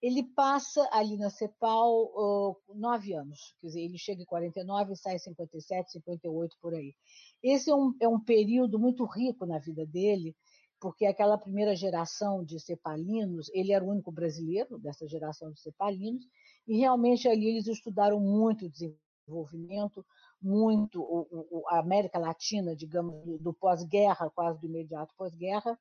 Ele 0.05 0.21
passa 0.21 0.87
ali 0.91 1.17
na 1.17 1.31
CEPAL 1.31 1.89
uh, 1.89 2.55
nove 2.75 3.13
anos, 3.15 3.55
quer 3.59 3.65
dizer, 3.65 3.81
ele 3.81 3.97
chega 3.97 4.21
em 4.21 4.25
49 4.25 4.93
e 4.93 4.95
sai 4.95 5.15
em 5.15 5.17
57, 5.17 5.93
58, 5.93 6.55
por 6.61 6.75
aí. 6.75 6.93
Esse 7.41 7.71
é 7.71 7.75
um, 7.75 7.91
é 7.99 8.07
um 8.07 8.19
período 8.19 8.77
muito 8.77 9.03
rico 9.03 9.47
na 9.47 9.57
vida 9.57 9.83
dele, 9.83 10.35
porque 10.79 11.07
aquela 11.07 11.39
primeira 11.39 11.75
geração 11.75 12.43
de 12.43 12.59
cepalinos, 12.59 13.49
ele 13.51 13.71
era 13.71 13.83
o 13.83 13.89
único 13.89 14.11
brasileiro 14.11 14.77
dessa 14.77 15.07
geração 15.07 15.51
de 15.51 15.59
cepalinos, 15.59 16.23
e 16.67 16.77
realmente 16.77 17.27
ali 17.27 17.47
eles 17.47 17.65
estudaram 17.65 18.19
muito 18.19 18.67
o 18.67 18.69
desenvolvimento, 18.69 20.05
muito 20.39 21.01
o, 21.01 21.47
o, 21.49 21.67
a 21.69 21.79
América 21.79 22.19
Latina, 22.19 22.75
digamos, 22.75 23.25
do, 23.25 23.39
do 23.39 23.53
pós-guerra, 23.55 24.29
quase 24.29 24.59
do 24.59 24.67
imediato 24.67 25.15
pós-guerra, 25.17 25.75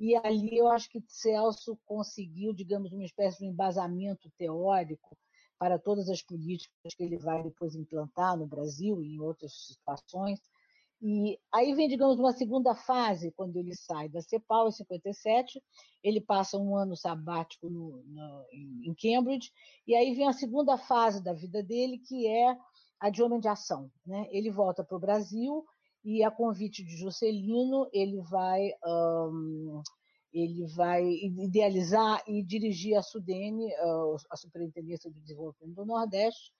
e 0.00 0.16
ali 0.16 0.56
eu 0.56 0.68
acho 0.68 0.88
que 0.88 1.04
Celso 1.06 1.78
conseguiu, 1.84 2.52
digamos, 2.54 2.90
uma 2.92 3.04
espécie 3.04 3.38
de 3.40 3.46
embasamento 3.46 4.30
teórico 4.38 5.16
para 5.58 5.78
todas 5.78 6.08
as 6.08 6.22
políticas 6.22 6.94
que 6.96 7.02
ele 7.02 7.18
vai 7.18 7.42
depois 7.42 7.74
implantar 7.74 8.36
no 8.36 8.46
Brasil 8.46 9.02
e 9.02 9.14
em 9.14 9.20
outras 9.20 9.52
situações, 9.52 10.40
e 11.02 11.38
aí 11.50 11.74
vem, 11.74 11.88
digamos, 11.88 12.18
uma 12.18 12.32
segunda 12.32 12.74
fase, 12.74 13.32
quando 13.32 13.56
ele 13.56 13.74
sai 13.74 14.08
da 14.08 14.20
CEPAL 14.20 14.68
em 14.68 14.72
57, 14.72 15.62
ele 16.02 16.20
passa 16.20 16.58
um 16.58 16.76
ano 16.76 16.94
sabático 16.94 17.70
no, 17.70 18.02
no, 18.04 18.46
em 18.52 18.94
Cambridge, 18.94 19.50
e 19.86 19.94
aí 19.94 20.14
vem 20.14 20.28
a 20.28 20.32
segunda 20.32 20.76
fase 20.76 21.22
da 21.22 21.32
vida 21.32 21.62
dele, 21.62 21.98
que 21.98 22.26
é 22.26 22.54
a 22.98 23.08
de 23.08 23.22
homem 23.22 23.40
de 23.40 23.48
ação. 23.48 23.90
Né? 24.04 24.28
Ele 24.30 24.50
volta 24.50 24.84
para 24.84 24.96
o 24.96 25.00
Brasil 25.00 25.64
e, 26.04 26.22
a 26.22 26.30
convite 26.30 26.82
de 26.84 26.96
Juscelino, 26.96 27.88
ele 27.92 28.20
vai, 28.22 28.70
um, 28.84 29.82
ele 30.32 30.66
vai 30.74 31.04
idealizar 31.04 32.22
e 32.26 32.42
dirigir 32.42 32.96
a 32.96 33.02
SUDENE, 33.02 33.72
a 34.30 34.36
Superintendência 34.36 35.10
de 35.10 35.20
Desenvolvimento 35.20 35.74
do 35.74 35.86
Nordeste, 35.86 36.52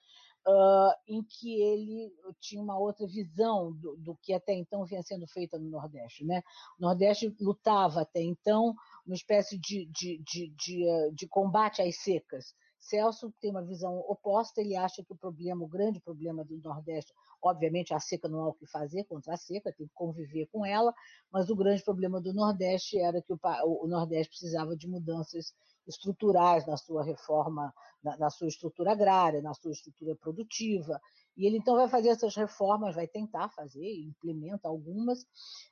uh, 0.47 0.93
em 1.07 1.23
que 1.23 1.61
ele 1.61 2.13
tinha 2.41 2.63
uma 2.63 2.79
outra 2.79 3.07
visão 3.07 3.73
do, 3.73 3.97
do, 3.97 4.17
que 4.23 4.33
até 4.33 4.55
então 4.55 4.85
vinha 4.85 5.03
sendo 5.03 5.27
feita 5.27 5.59
no 5.59 5.69
Nordeste. 5.69 6.25
Né? 6.25 6.43
O 6.79 6.83
Nordeste 6.83 7.35
lutava 7.41 8.03
até 8.03 8.23
então 8.23 8.75
uma 9.07 9.15
espécie 9.15 9.59
de, 9.59 9.87
de, 9.87 10.19
de, 10.23 10.55
de, 10.57 10.89
ah, 10.89 11.11
de 11.13 11.27
combate 11.29 11.83
às 11.83 11.97
secas. 12.03 12.55
Celso 12.81 13.33
tem 13.41 13.51
uma 13.51 13.63
visão 13.63 13.99
oposta, 14.09 14.61
ele 14.61 14.75
acha 14.75 15.05
que 15.05 15.13
o 15.13 15.17
problema, 15.17 15.65
o 15.65 15.69
grande 15.69 16.01
problema 16.01 16.43
do 16.43 16.57
Nordeste, 16.57 17.13
obviamente 17.43 17.93
a 17.93 18.01
seca 18.01 18.29
não 18.29 18.41
há 18.41 18.49
o 18.49 18.55
que 18.55 18.67
fazer 18.67 19.05
contra 19.05 19.35
a 19.35 19.37
seca, 19.37 19.73
tem 19.73 19.87
que 19.87 19.95
conviver 19.95 20.47
com 20.47 20.65
ela, 20.65 20.95
mas 21.31 21.51
o 21.51 21.57
grande 21.57 21.85
problema 21.85 22.21
do 22.21 22.33
Nordeste 22.33 22.99
era 22.99 23.21
que 23.21 23.33
o, 23.33 23.39
o 23.65 23.87
Nordeste 23.87 24.31
precisava 24.31 24.75
de 24.75 24.89
mudanças 24.89 25.55
estruturais 25.91 26.67
na 26.67 26.77
sua 26.77 27.03
reforma, 27.03 27.73
na, 28.03 28.17
na, 28.17 28.31
sua 28.31 28.49
estrutura 28.49 28.93
agrária, 28.93 29.43
na 29.43 29.55
sua 29.55 29.73
estrutura 29.73 30.17
produtiva. 30.17 31.01
E 31.37 31.47
ele 31.47 31.59
então 31.59 31.77
vai 31.77 31.89
fazer 31.89 32.09
essas 32.09 32.35
reformas, 32.35 32.95
vai 32.95 33.07
tentar 33.07 33.49
fazer, 33.51 33.87
implementa 34.03 34.69
algumas, 34.69 35.25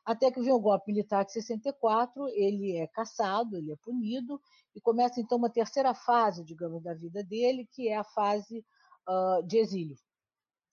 até 0.04 0.30
que 0.30 0.40
vem 0.40 0.52
o 0.52 0.60
golpe 0.60 0.92
militar 0.92 1.24
de 1.24 1.32
64, 1.32 2.28
ele 2.28 2.76
é 2.76 2.86
caçado, 2.86 3.56
ele 3.56 3.72
é 3.72 3.76
punido, 3.76 4.40
e 4.74 4.80
começa 4.80 5.20
então 5.20 5.38
uma 5.38 5.50
terceira 5.50 5.94
fase, 5.94 6.44
digamos, 6.44 6.82
da 6.82 6.94
vida 6.94 7.22
dele, 7.24 7.68
que 7.72 7.88
é 7.88 7.96
a 7.96 8.04
fase 8.04 8.64
uh, 9.08 9.42
de 9.46 9.58
exílio. 9.58 9.96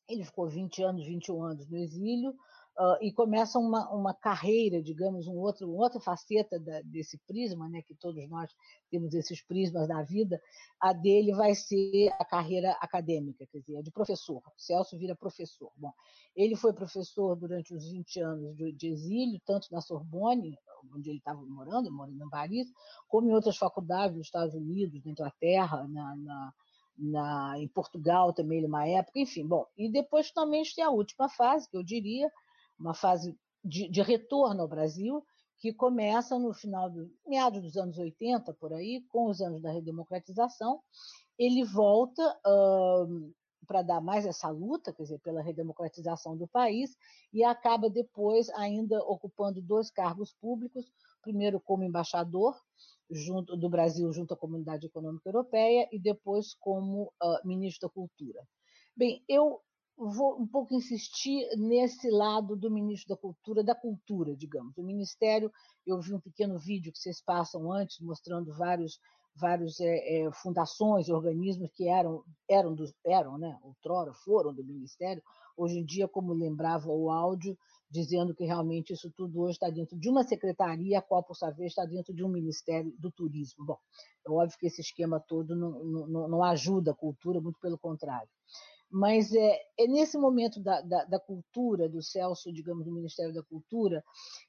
Ele 0.07 0.23
ficou 0.23 0.47
20 0.47 0.83
anos, 0.83 1.05
21 1.05 1.43
anos 1.43 1.67
no 1.67 1.77
exílio, 1.77 2.35
uh, 2.77 2.97
e 3.01 3.11
começa 3.11 3.57
uma, 3.57 3.89
uma 3.89 4.13
carreira, 4.13 4.81
digamos, 4.81 5.27
um 5.27 5.37
outro, 5.37 5.67
uma 5.67 5.83
outra 5.83 5.99
faceta 5.99 6.59
da, 6.59 6.81
desse 6.81 7.17
prisma, 7.25 7.67
né, 7.69 7.81
que 7.81 7.95
todos 7.95 8.27
nós 8.29 8.51
temos 8.89 9.13
esses 9.13 9.41
prismas 9.41 9.87
da 9.87 10.01
vida, 10.01 10.41
a 10.79 10.93
dele 10.93 11.33
vai 11.33 11.55
ser 11.55 12.09
a 12.19 12.25
carreira 12.25 12.71
acadêmica, 12.81 13.45
quer 13.47 13.59
dizer, 13.59 13.81
de 13.83 13.91
professor. 13.91 14.41
Celso 14.57 14.97
vira 14.97 15.15
professor. 15.15 15.71
Bom, 15.77 15.93
ele 16.35 16.55
foi 16.55 16.73
professor 16.73 17.35
durante 17.35 17.73
os 17.73 17.89
20 17.89 18.19
anos 18.19 18.55
de, 18.55 18.71
de 18.71 18.87
exílio, 18.87 19.41
tanto 19.45 19.67
na 19.71 19.81
Sorbonne, 19.81 20.57
onde 20.93 21.09
ele 21.09 21.17
estava 21.17 21.41
morando, 21.41 21.91
morando 21.91 22.23
em 22.23 22.29
Paris, 22.29 22.67
como 23.07 23.29
em 23.29 23.33
outras 23.33 23.57
faculdades 23.57 24.15
nos 24.15 24.27
Estados 24.27 24.53
Unidos, 24.53 25.03
na 25.03 25.11
Inglaterra, 25.11 25.87
na, 25.87 26.15
na 26.15 26.53
na, 26.97 27.55
em 27.57 27.67
Portugal 27.67 28.33
também, 28.33 28.61
numa 28.61 28.87
época, 28.87 29.19
enfim, 29.19 29.45
bom. 29.45 29.65
E 29.77 29.89
depois 29.91 30.31
também 30.31 30.63
tem 30.75 30.83
a 30.83 30.89
última 30.89 31.29
fase, 31.29 31.69
que 31.69 31.75
eu 31.75 31.83
diria, 31.83 32.31
uma 32.79 32.93
fase 32.93 33.37
de, 33.63 33.89
de, 33.89 34.01
retorno 34.01 34.61
ao 34.61 34.67
Brasil, 34.67 35.25
que 35.57 35.73
começa 35.73 36.37
no 36.37 36.53
final 36.53 36.89
do 36.89 37.09
meados 37.25 37.61
dos 37.61 37.77
anos 37.77 37.97
80, 37.97 38.53
por 38.53 38.73
aí, 38.73 39.03
com 39.09 39.29
os 39.29 39.41
anos 39.41 39.61
da 39.61 39.71
redemocratização. 39.71 40.81
Ele 41.37 41.63
volta 41.63 42.21
uh, 42.45 43.33
para 43.65 43.81
dar 43.81 44.01
mais 44.01 44.25
essa 44.25 44.49
luta, 44.49 44.93
quer 44.93 45.03
dizer, 45.03 45.19
pela 45.19 45.41
redemocratização 45.41 46.37
do 46.37 46.47
país, 46.47 46.95
e 47.33 47.43
acaba 47.43 47.89
depois 47.89 48.49
ainda 48.51 48.99
ocupando 49.03 49.61
dois 49.61 49.89
cargos 49.89 50.33
públicos, 50.33 50.85
primeiro 51.21 51.59
como 51.59 51.83
embaixador 51.83 52.55
junto 53.09 53.55
do 53.55 53.69
Brasil 53.69 54.11
junto 54.11 54.33
à 54.33 54.37
Comunidade 54.37 54.87
Econômica 54.87 55.29
Europeia 55.29 55.87
e 55.91 55.99
depois 55.99 56.53
como 56.55 57.13
uh, 57.21 57.47
ministro 57.47 57.87
da 57.87 57.93
Cultura. 57.93 58.47
Bem, 58.95 59.23
eu 59.27 59.61
vou 59.97 60.39
um 60.39 60.47
pouco 60.47 60.73
insistir 60.73 61.47
nesse 61.57 62.09
lado 62.09 62.55
do 62.55 62.69
ministro 62.69 63.15
da 63.15 63.21
Cultura, 63.21 63.63
da 63.63 63.75
cultura, 63.75 64.35
digamos. 64.35 64.77
O 64.77 64.83
Ministério, 64.83 65.51
eu 65.85 65.99
vi 65.99 66.13
um 66.13 66.19
pequeno 66.19 66.59
vídeo 66.59 66.91
que 66.91 66.99
vocês 66.99 67.21
passam 67.21 67.71
antes, 67.71 67.99
mostrando 68.01 68.53
vários, 68.53 68.99
vários 69.35 69.79
é, 69.79 70.25
é, 70.25 70.31
fundações, 70.31 71.09
organismos 71.09 71.71
que 71.73 71.87
eram, 71.87 72.23
eram, 72.49 72.75
dos, 72.75 72.93
eram, 73.05 73.37
né, 73.37 73.57
outrora 73.63 74.13
foram 74.13 74.53
do 74.53 74.63
Ministério, 74.63 75.23
hoje 75.55 75.79
em 75.79 75.85
dia, 75.85 76.07
como 76.07 76.33
lembrava 76.33 76.89
o 76.89 77.09
áudio, 77.09 77.57
dizendo 77.89 78.35
que 78.35 78.43
realmente 78.43 78.91
isso 78.91 79.09
tudo 79.15 79.41
hoje 79.41 79.53
está 79.53 79.69
dentro 79.69 79.97
de 79.97 80.09
uma 80.09 80.23
secretaria, 80.23 80.99
a 80.99 81.01
qual, 81.01 81.23
por 81.23 81.35
sua 81.35 81.51
vez, 81.51 81.71
está 81.71 81.85
dentro 81.85 82.13
de 82.13 82.23
um 82.23 82.27
Ministério 82.27 82.93
do 82.99 83.09
Turismo. 83.09 83.65
Bom, 83.65 83.77
é 84.27 84.29
óbvio 84.29 84.57
que 84.59 84.67
esse 84.67 84.81
esquema 84.81 85.19
todo 85.19 85.55
não, 85.55 85.83
não, 86.07 86.27
não 86.27 86.43
ajuda 86.43 86.91
a 86.91 86.95
cultura, 86.95 87.39
muito 87.39 87.59
pelo 87.59 87.77
contrário. 87.77 88.27
Mas 88.97 89.33
é, 89.33 89.59
é 89.77 89.87
nesse 89.87 90.17
momento 90.17 90.57
da, 90.63 90.79
da, 90.79 91.03
da, 91.03 91.19
cultura, 91.19 91.89
do 91.89 92.01
Celso, 92.01 92.49
digamos, 92.49 92.85
do 92.85 92.93
Ministério 92.93 93.33
da 93.33 93.43
Cultura, 93.43 94.01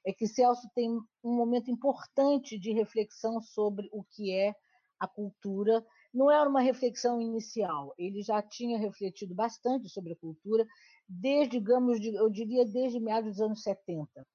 é 0.05 0.13
que 0.13 0.25
Celso 0.25 0.69
tem 0.73 0.89
um 1.21 1.35
momento 1.35 1.69
importante 1.69 2.57
de 2.57 2.71
reflexão 2.71 3.41
sobre 3.41 3.89
o 3.91 4.05
que 4.05 4.33
é 4.33 4.55
a 4.97 5.05
cultura. 5.05 5.85
Não 6.13 6.31
era 6.31 6.49
uma 6.49 6.61
reflexão 6.61 7.19
inicial, 7.19 7.93
ele 7.97 8.21
já 8.21 8.41
tinha 8.41 8.79
refletido 8.79 9.35
bastante 9.35 9.89
sobre 9.89 10.13
a 10.13 10.15
cultura, 10.15 10.65
desde, 11.09 11.59
digamos, 11.59 11.99
eu 12.01 12.29
diria, 12.29 12.65
desde 12.65 13.01
meados 13.01 13.31
dos 13.31 13.41
anos 13.41 13.61
70. 13.61 14.25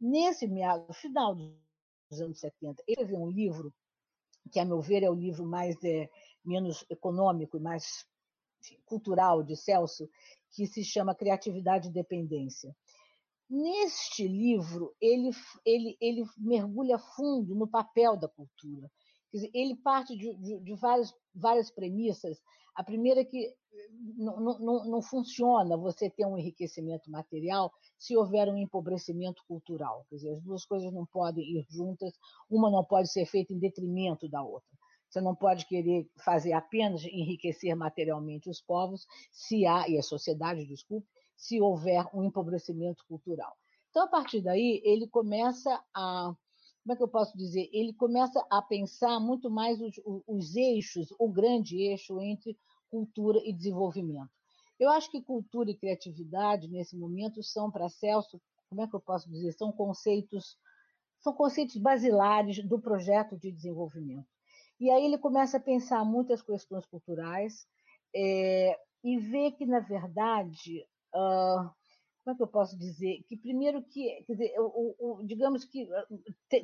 Nesse 0.00 0.48
no 0.48 0.92
final 0.92 1.36
dos 1.36 2.20
anos 2.20 2.40
70, 2.40 2.82
ele 2.88 3.00
escreveu 3.00 3.22
um 3.22 3.30
livro 3.30 3.72
que, 4.50 4.58
a 4.58 4.64
meu 4.64 4.80
ver, 4.80 5.04
é 5.04 5.08
o 5.08 5.14
livro 5.14 5.46
mais 5.46 5.76
é, 5.84 6.10
menos 6.44 6.84
econômico 6.90 7.56
e 7.56 7.60
mais 7.60 8.04
cultural 8.84 9.42
de 9.42 9.56
Celso, 9.56 10.08
que 10.50 10.66
se 10.66 10.84
chama 10.84 11.14
Criatividade 11.14 11.88
e 11.88 11.92
Dependência. 11.92 12.74
Neste 13.48 14.26
livro, 14.26 14.94
ele, 15.00 15.30
ele, 15.64 15.96
ele 16.00 16.24
mergulha 16.38 16.98
fundo 16.98 17.54
no 17.54 17.68
papel 17.68 18.16
da 18.16 18.28
cultura. 18.28 18.90
Dizer, 19.32 19.50
ele 19.54 19.76
parte 19.76 20.16
de, 20.16 20.34
de, 20.36 20.60
de 20.60 20.74
várias, 20.74 21.14
várias 21.34 21.70
premissas. 21.70 22.38
A 22.74 22.82
primeira 22.82 23.20
é 23.20 23.24
que 23.24 23.54
não, 24.16 24.58
não, 24.58 24.84
não 24.84 25.02
funciona 25.02 25.76
você 25.76 26.10
ter 26.10 26.26
um 26.26 26.36
enriquecimento 26.36 27.10
material 27.10 27.72
se 27.98 28.16
houver 28.16 28.48
um 28.48 28.56
empobrecimento 28.56 29.42
cultural. 29.46 30.06
Quer 30.08 30.16
dizer, 30.16 30.30
as 30.34 30.42
duas 30.42 30.64
coisas 30.64 30.92
não 30.92 31.06
podem 31.06 31.44
ir 31.44 31.66
juntas, 31.70 32.12
uma 32.50 32.70
não 32.70 32.84
pode 32.84 33.10
ser 33.10 33.26
feita 33.26 33.52
em 33.52 33.58
detrimento 33.58 34.28
da 34.28 34.42
outra. 34.42 34.70
Você 35.12 35.20
não 35.20 35.34
pode 35.34 35.66
querer 35.66 36.10
fazer 36.24 36.54
apenas 36.54 37.04
enriquecer 37.04 37.76
materialmente 37.76 38.48
os 38.48 38.62
povos, 38.62 39.06
se 39.30 39.66
há, 39.66 39.86
e 39.86 39.98
a 39.98 40.02
sociedade, 40.02 40.64
desculpe, 40.64 41.06
se 41.36 41.60
houver 41.60 42.06
um 42.14 42.24
empobrecimento 42.24 43.04
cultural. 43.06 43.54
Então, 43.90 44.04
a 44.04 44.08
partir 44.08 44.40
daí, 44.40 44.80
ele 44.82 45.06
começa 45.06 45.70
a. 45.94 46.34
Como 46.82 46.94
é 46.94 46.96
que 46.96 47.02
eu 47.02 47.08
posso 47.08 47.36
dizer? 47.36 47.68
Ele 47.74 47.92
começa 47.92 48.42
a 48.50 48.62
pensar 48.62 49.20
muito 49.20 49.50
mais 49.50 49.82
os, 49.82 50.00
os 50.26 50.56
eixos, 50.56 51.14
o 51.18 51.28
grande 51.28 51.76
eixo 51.76 52.18
entre 52.18 52.58
cultura 52.90 53.38
e 53.44 53.52
desenvolvimento. 53.52 54.30
Eu 54.80 54.88
acho 54.88 55.10
que 55.10 55.20
cultura 55.20 55.70
e 55.70 55.76
criatividade, 55.76 56.68
nesse 56.68 56.96
momento, 56.96 57.42
são 57.42 57.70
para 57.70 57.90
Celso, 57.90 58.40
como 58.70 58.80
é 58.80 58.88
que 58.88 58.96
eu 58.96 59.00
posso 59.00 59.30
dizer? 59.30 59.52
São 59.52 59.70
conceitos, 59.70 60.56
são 61.20 61.34
conceitos 61.34 61.76
basilares 61.76 62.66
do 62.66 62.80
projeto 62.80 63.36
de 63.36 63.52
desenvolvimento. 63.52 64.31
E 64.82 64.90
aí 64.90 65.04
ele 65.04 65.16
começa 65.16 65.58
a 65.58 65.60
pensar 65.60 66.04
muitas 66.04 66.42
questões 66.42 66.84
culturais 66.86 67.68
é, 68.12 68.76
e 69.04 69.16
vê 69.16 69.52
que, 69.52 69.64
na 69.64 69.78
verdade, 69.78 70.84
uh, 71.14 71.70
como 72.24 72.34
é 72.34 72.34
que 72.34 72.42
eu 72.42 72.48
posso 72.48 72.76
dizer? 72.76 73.22
Que 73.28 73.36
primeiro 73.36 73.80
que, 73.84 74.24
dizer, 74.28 74.52
o, 74.58 74.96
o, 74.98 75.24
digamos 75.24 75.64
que 75.64 75.88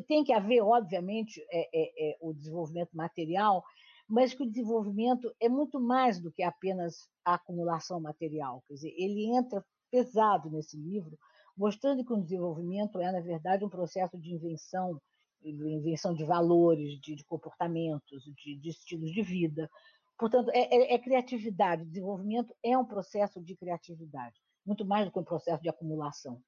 tem 0.08 0.24
que 0.24 0.32
haver, 0.32 0.60
obviamente, 0.62 1.40
é, 1.48 1.68
é, 1.72 2.10
é, 2.10 2.18
o 2.20 2.34
desenvolvimento 2.34 2.90
material, 2.92 3.62
mas 4.08 4.34
que 4.34 4.42
o 4.42 4.50
desenvolvimento 4.50 5.32
é 5.40 5.48
muito 5.48 5.78
mais 5.78 6.20
do 6.20 6.32
que 6.32 6.42
apenas 6.42 7.08
a 7.24 7.34
acumulação 7.34 8.00
material. 8.00 8.64
Quer 8.66 8.74
dizer, 8.74 8.94
ele 8.98 9.26
entra 9.26 9.64
pesado 9.92 10.50
nesse 10.50 10.76
livro, 10.76 11.16
mostrando 11.56 12.04
que 12.04 12.12
o 12.12 12.20
desenvolvimento 12.20 13.00
é, 13.00 13.12
na 13.12 13.20
verdade, 13.20 13.64
um 13.64 13.68
processo 13.68 14.18
de 14.18 14.34
invenção 14.34 15.00
invenção 15.42 16.14
de 16.14 16.24
valores, 16.24 17.00
de, 17.00 17.14
de 17.14 17.24
comportamentos, 17.24 18.24
de, 18.24 18.56
de, 18.56 18.68
estilos 18.68 19.10
de 19.12 19.22
vida. 19.22 19.70
Portanto, 20.18 20.50
é, 20.50 20.74
é, 20.74 20.94
é, 20.94 20.98
criatividade. 20.98 21.84
Desenvolvimento 21.84 22.54
é 22.62 22.76
um 22.76 22.84
processo 22.84 23.40
de 23.40 23.56
criatividade, 23.56 24.40
muito 24.66 24.84
mais 24.84 25.06
do 25.06 25.12
que 25.12 25.18
um 25.18 25.24
processo 25.24 25.62
de 25.62 25.68
acumulação. 25.68 26.42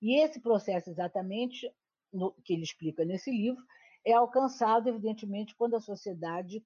E 0.00 0.18
esse 0.22 0.40
processo, 0.40 0.88
exatamente, 0.88 1.70
no, 2.12 2.32
que 2.44 2.54
ele 2.54 2.62
explica 2.62 3.04
nesse 3.04 3.30
livro, 3.30 3.62
é 4.04 4.12
alcançado, 4.12 4.88
evidentemente, 4.88 5.54
quando 5.54 5.76
a 5.76 5.80
sociedade 5.80 6.64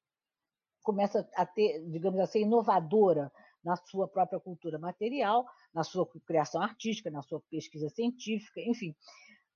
começa 0.83 1.29
a 1.35 1.45
ter, 1.45 1.83
digamos 1.91 2.21
assim, 2.21 2.43
inovadora 2.43 3.33
na 3.65 3.75
sua 3.77 4.07
própria 4.07 4.39
cultura 4.39 4.79
material, 4.79 5.47
na 5.73 5.83
sua 5.83 6.07
criação 6.27 6.63
artística, 6.63 7.11
na 7.11 7.23
sua 7.23 7.41
pesquisa 7.51 7.89
científica, 7.89 8.61
enfim. 8.61 8.95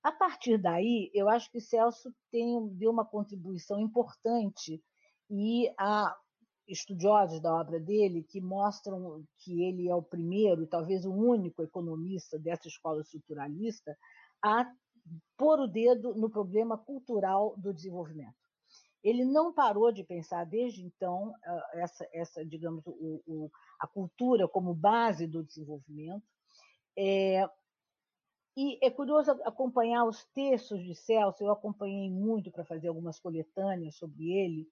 A 0.03 0.11
partir 0.11 0.57
daí, 0.57 1.11
eu 1.13 1.27
acho 1.29 1.51
que 1.51 1.59
Celso 1.59 2.13
tem, 2.31 2.67
deu 2.75 2.91
uma 2.91 3.05
contribuição 3.05 3.79
importante 3.79 4.81
e 5.29 5.69
há 5.77 6.15
estudiosos 6.67 7.41
da 7.41 7.53
obra 7.53 7.79
dele 7.79 8.23
que 8.23 8.39
mostram 8.39 9.23
que 9.39 9.63
ele 9.63 9.89
é 9.89 9.95
o 9.95 10.03
primeiro, 10.03 10.67
talvez 10.67 11.05
o 11.05 11.11
único 11.11 11.63
economista 11.63 12.37
dessa 12.39 12.67
escola 12.67 13.01
estruturalista 13.01 13.97
a 14.43 14.71
pôr 15.35 15.59
o 15.59 15.67
dedo 15.67 16.13
no 16.15 16.29
problema 16.29 16.77
cultural 16.77 17.55
do 17.57 17.73
desenvolvimento. 17.73 18.35
Ele 19.03 19.25
não 19.25 19.53
parou 19.53 19.91
de 19.91 20.03
pensar 20.03 20.45
desde 20.45 20.83
então 20.83 21.33
essa, 21.73 22.07
essa 22.13 22.45
digamos, 22.45 22.83
o, 22.85 23.21
o, 23.25 23.51
a 23.79 23.87
cultura 23.87 24.47
como 24.47 24.73
base 24.73 25.25
do 25.25 25.43
desenvolvimento. 25.43 26.23
É, 26.97 27.49
e 28.61 28.77
é 28.81 28.91
curioso 28.91 29.31
acompanhar 29.45 30.03
os 30.03 30.25
textos 30.33 30.83
de 30.83 30.93
Celso, 30.93 31.41
eu 31.41 31.49
acompanhei 31.49 32.11
muito 32.11 32.51
para 32.51 32.65
fazer 32.65 32.89
algumas 32.89 33.17
coletâneas 33.17 33.95
sobre 33.95 34.33
ele, 34.33 34.67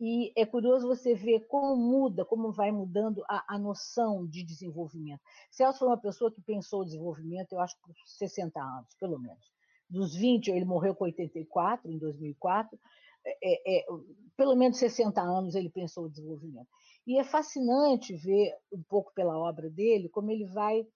e 0.00 0.32
é 0.34 0.46
curioso 0.46 0.88
você 0.88 1.14
ver 1.14 1.40
como 1.46 1.76
muda, 1.76 2.24
como 2.24 2.50
vai 2.50 2.72
mudando 2.72 3.22
a, 3.28 3.56
a 3.56 3.58
noção 3.58 4.26
de 4.26 4.42
desenvolvimento. 4.42 5.20
Celso 5.50 5.80
foi 5.80 5.88
uma 5.88 6.00
pessoa 6.00 6.32
que 6.32 6.40
pensou 6.40 6.80
o 6.80 6.84
desenvolvimento, 6.86 7.52
eu 7.52 7.60
acho, 7.60 7.76
por 7.82 7.94
60 8.06 8.58
anos, 8.58 8.94
pelo 8.98 9.18
menos. 9.18 9.52
Dos 9.86 10.14
20, 10.14 10.48
ele 10.48 10.64
morreu 10.64 10.94
com 10.94 11.04
84, 11.04 11.92
em 11.92 11.98
2004, 11.98 12.78
é, 13.22 13.80
é, 13.80 13.86
pelo 14.34 14.56
menos 14.56 14.78
60 14.78 15.20
anos 15.20 15.54
ele 15.54 15.68
pensou 15.68 16.06
o 16.06 16.10
desenvolvimento. 16.10 16.68
E 17.06 17.18
é 17.18 17.24
fascinante 17.24 18.16
ver, 18.16 18.54
um 18.72 18.82
pouco 18.82 19.12
pela 19.12 19.36
obra 19.36 19.68
dele, 19.68 20.08
como 20.08 20.30
ele 20.30 20.46
vai 20.46 20.86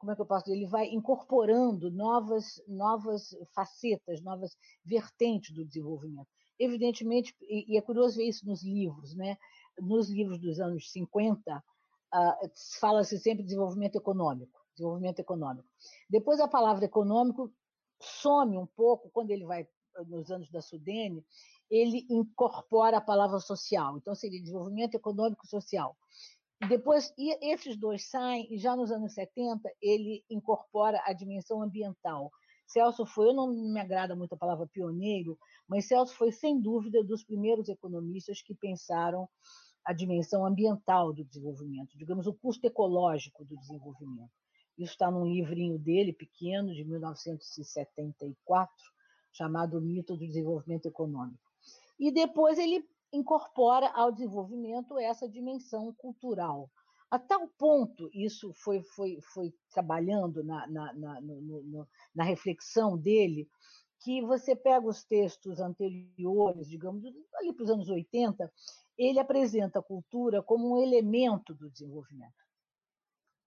como 0.00 0.12
é 0.12 0.16
que 0.16 0.22
eu 0.22 0.26
posso 0.26 0.46
dizer, 0.46 0.56
ele 0.56 0.66
vai 0.66 0.86
incorporando 0.86 1.90
novas, 1.90 2.60
novas 2.66 3.36
facetas, 3.54 4.22
novas 4.22 4.56
vertentes 4.82 5.54
do 5.54 5.64
desenvolvimento. 5.64 6.26
Evidentemente, 6.58 7.36
e 7.42 7.76
é 7.76 7.82
curioso 7.82 8.16
ver 8.16 8.24
isso 8.24 8.46
nos 8.46 8.62
livros, 8.64 9.14
né? 9.14 9.36
nos 9.78 10.08
livros 10.08 10.38
dos 10.40 10.58
anos 10.58 10.90
50, 10.90 11.56
uh, 11.56 11.62
ah, 12.12 12.38
fala-se 12.80 13.18
sempre 13.18 13.44
desenvolvimento 13.44 13.96
econômico, 13.96 14.58
desenvolvimento 14.74 15.20
econômico. 15.20 15.68
Depois 16.08 16.40
a 16.40 16.48
palavra 16.48 16.84
econômico 16.84 17.52
some 18.00 18.56
um 18.56 18.66
pouco 18.66 19.10
quando 19.10 19.30
ele 19.30 19.44
vai 19.44 19.68
nos 20.06 20.30
anos 20.30 20.50
da 20.50 20.62
Sudene, 20.62 21.22
ele 21.70 22.06
incorpora 22.08 22.96
a 22.96 23.02
palavra 23.02 23.38
social. 23.38 23.98
Então 23.98 24.14
seria 24.14 24.40
desenvolvimento 24.40 24.94
econômico 24.94 25.46
social. 25.46 25.94
Depois, 26.68 27.12
esses 27.16 27.76
dois 27.76 28.08
saem, 28.08 28.46
e 28.52 28.58
já 28.58 28.76
nos 28.76 28.90
anos 28.92 29.14
70 29.14 29.70
ele 29.80 30.22
incorpora 30.28 31.02
a 31.06 31.12
dimensão 31.12 31.62
ambiental. 31.62 32.30
Celso 32.66 33.06
foi, 33.06 33.28
eu 33.28 33.34
não 33.34 33.48
me 33.48 33.80
agrada 33.80 34.14
muito 34.14 34.34
a 34.34 34.38
palavra 34.38 34.66
pioneiro, 34.66 35.38
mas 35.66 35.86
Celso 35.86 36.14
foi, 36.14 36.30
sem 36.30 36.60
dúvida, 36.60 37.02
dos 37.02 37.24
primeiros 37.24 37.68
economistas 37.68 38.42
que 38.42 38.54
pensaram 38.54 39.28
a 39.84 39.92
dimensão 39.92 40.44
ambiental 40.46 41.12
do 41.12 41.24
desenvolvimento, 41.24 41.96
digamos, 41.96 42.26
o 42.26 42.34
custo 42.34 42.66
ecológico 42.66 43.44
do 43.44 43.56
desenvolvimento. 43.56 44.30
Isso 44.78 44.92
está 44.92 45.10
num 45.10 45.26
livrinho 45.26 45.78
dele, 45.78 46.12
pequeno, 46.12 46.72
de 46.72 46.84
1974, 46.84 48.72
chamado 49.32 49.80
Mito 49.80 50.16
do 50.16 50.26
Desenvolvimento 50.26 50.86
Econômico. 50.86 51.40
E 51.98 52.12
depois 52.12 52.58
ele 52.58 52.84
incorpora 53.12 53.90
ao 53.90 54.12
desenvolvimento 54.12 54.98
essa 54.98 55.28
dimensão 55.28 55.92
cultural. 55.94 56.70
A 57.10 57.18
tal 57.18 57.48
ponto 57.58 58.08
isso 58.14 58.52
foi, 58.54 58.82
foi, 58.82 59.18
foi 59.20 59.52
trabalhando 59.72 60.44
na, 60.44 60.66
na, 60.68 60.92
na, 60.92 61.20
no, 61.20 61.40
no, 61.40 61.88
na 62.14 62.22
reflexão 62.22 62.96
dele, 62.96 63.48
que 64.00 64.22
você 64.22 64.54
pega 64.54 64.86
os 64.86 65.04
textos 65.04 65.60
anteriores, 65.60 66.68
digamos, 66.68 67.04
ali 67.34 67.52
para 67.52 67.64
os 67.64 67.70
anos 67.70 67.88
80, 67.88 68.50
ele 68.96 69.18
apresenta 69.18 69.78
a 69.80 69.82
cultura 69.82 70.42
como 70.42 70.72
um 70.72 70.82
elemento 70.82 71.54
do 71.54 71.70
desenvolvimento. 71.70 72.32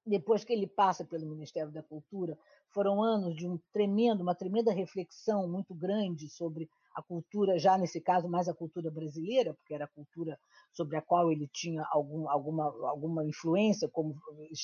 Depois 0.05 0.43
que 0.43 0.51
ele 0.51 0.67
passa 0.67 1.05
pelo 1.05 1.25
Ministério 1.25 1.71
da 1.71 1.81
Cultura, 1.81 2.37
foram 2.69 3.01
anos 3.01 3.35
de 3.35 3.47
um 3.47 3.57
tremendo, 3.71 4.21
uma 4.21 4.35
tremenda 4.35 4.73
reflexão 4.73 5.47
muito 5.47 5.73
grande 5.73 6.29
sobre 6.29 6.69
a 6.93 7.01
cultura, 7.01 7.57
já 7.57 7.77
nesse 7.77 7.99
caso, 7.99 8.29
mais 8.29 8.47
a 8.47 8.53
cultura 8.53 8.91
brasileira, 8.91 9.53
porque 9.53 9.73
era 9.73 9.85
a 9.85 9.89
cultura 9.89 10.39
sobre 10.71 10.97
a 10.97 11.01
qual 11.01 11.31
ele 11.31 11.47
tinha 11.51 11.83
algum, 11.91 12.29
alguma, 12.29 12.65
alguma 12.89 13.25
influência 13.25 13.89
como 13.89 14.15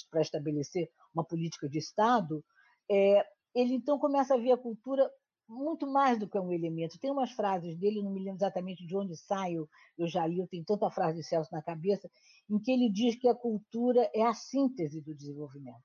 para 0.10 0.22
estabelecer 0.22 0.90
uma 1.14 1.24
política 1.24 1.68
de 1.68 1.80
Estado, 1.80 2.44
é, 2.90 3.26
ele 3.54 3.74
então 3.76 3.98
começa 3.98 4.36
a 4.36 4.38
ver 4.38 4.52
a 4.52 4.58
cultura 4.58 5.10
muito 5.48 5.88
mais 5.88 6.20
do 6.20 6.28
que 6.28 6.38
um 6.38 6.52
elemento. 6.52 7.00
Tem 7.00 7.10
umas 7.10 7.32
frases 7.32 7.76
dele, 7.76 8.04
não 8.04 8.12
me 8.12 8.20
lembro 8.20 8.38
exatamente 8.38 8.86
de 8.86 8.96
onde 8.96 9.18
saiu, 9.18 9.68
eu 9.98 10.08
já 10.08 10.26
li, 10.28 10.38
eu 10.38 10.48
tenho 10.48 10.64
tanta 10.64 10.90
frase 10.92 11.18
de 11.18 11.24
Celso 11.24 11.50
na 11.52 11.62
cabeça, 11.62 12.10
em 12.50 12.60
que 12.60 12.72
ele 12.72 12.90
diz 12.90 13.16
que 13.16 13.28
a 13.28 13.34
cultura 13.34 14.10
é 14.14 14.22
a 14.22 14.34
síntese 14.34 15.02
do 15.02 15.16
desenvolvimento, 15.16 15.84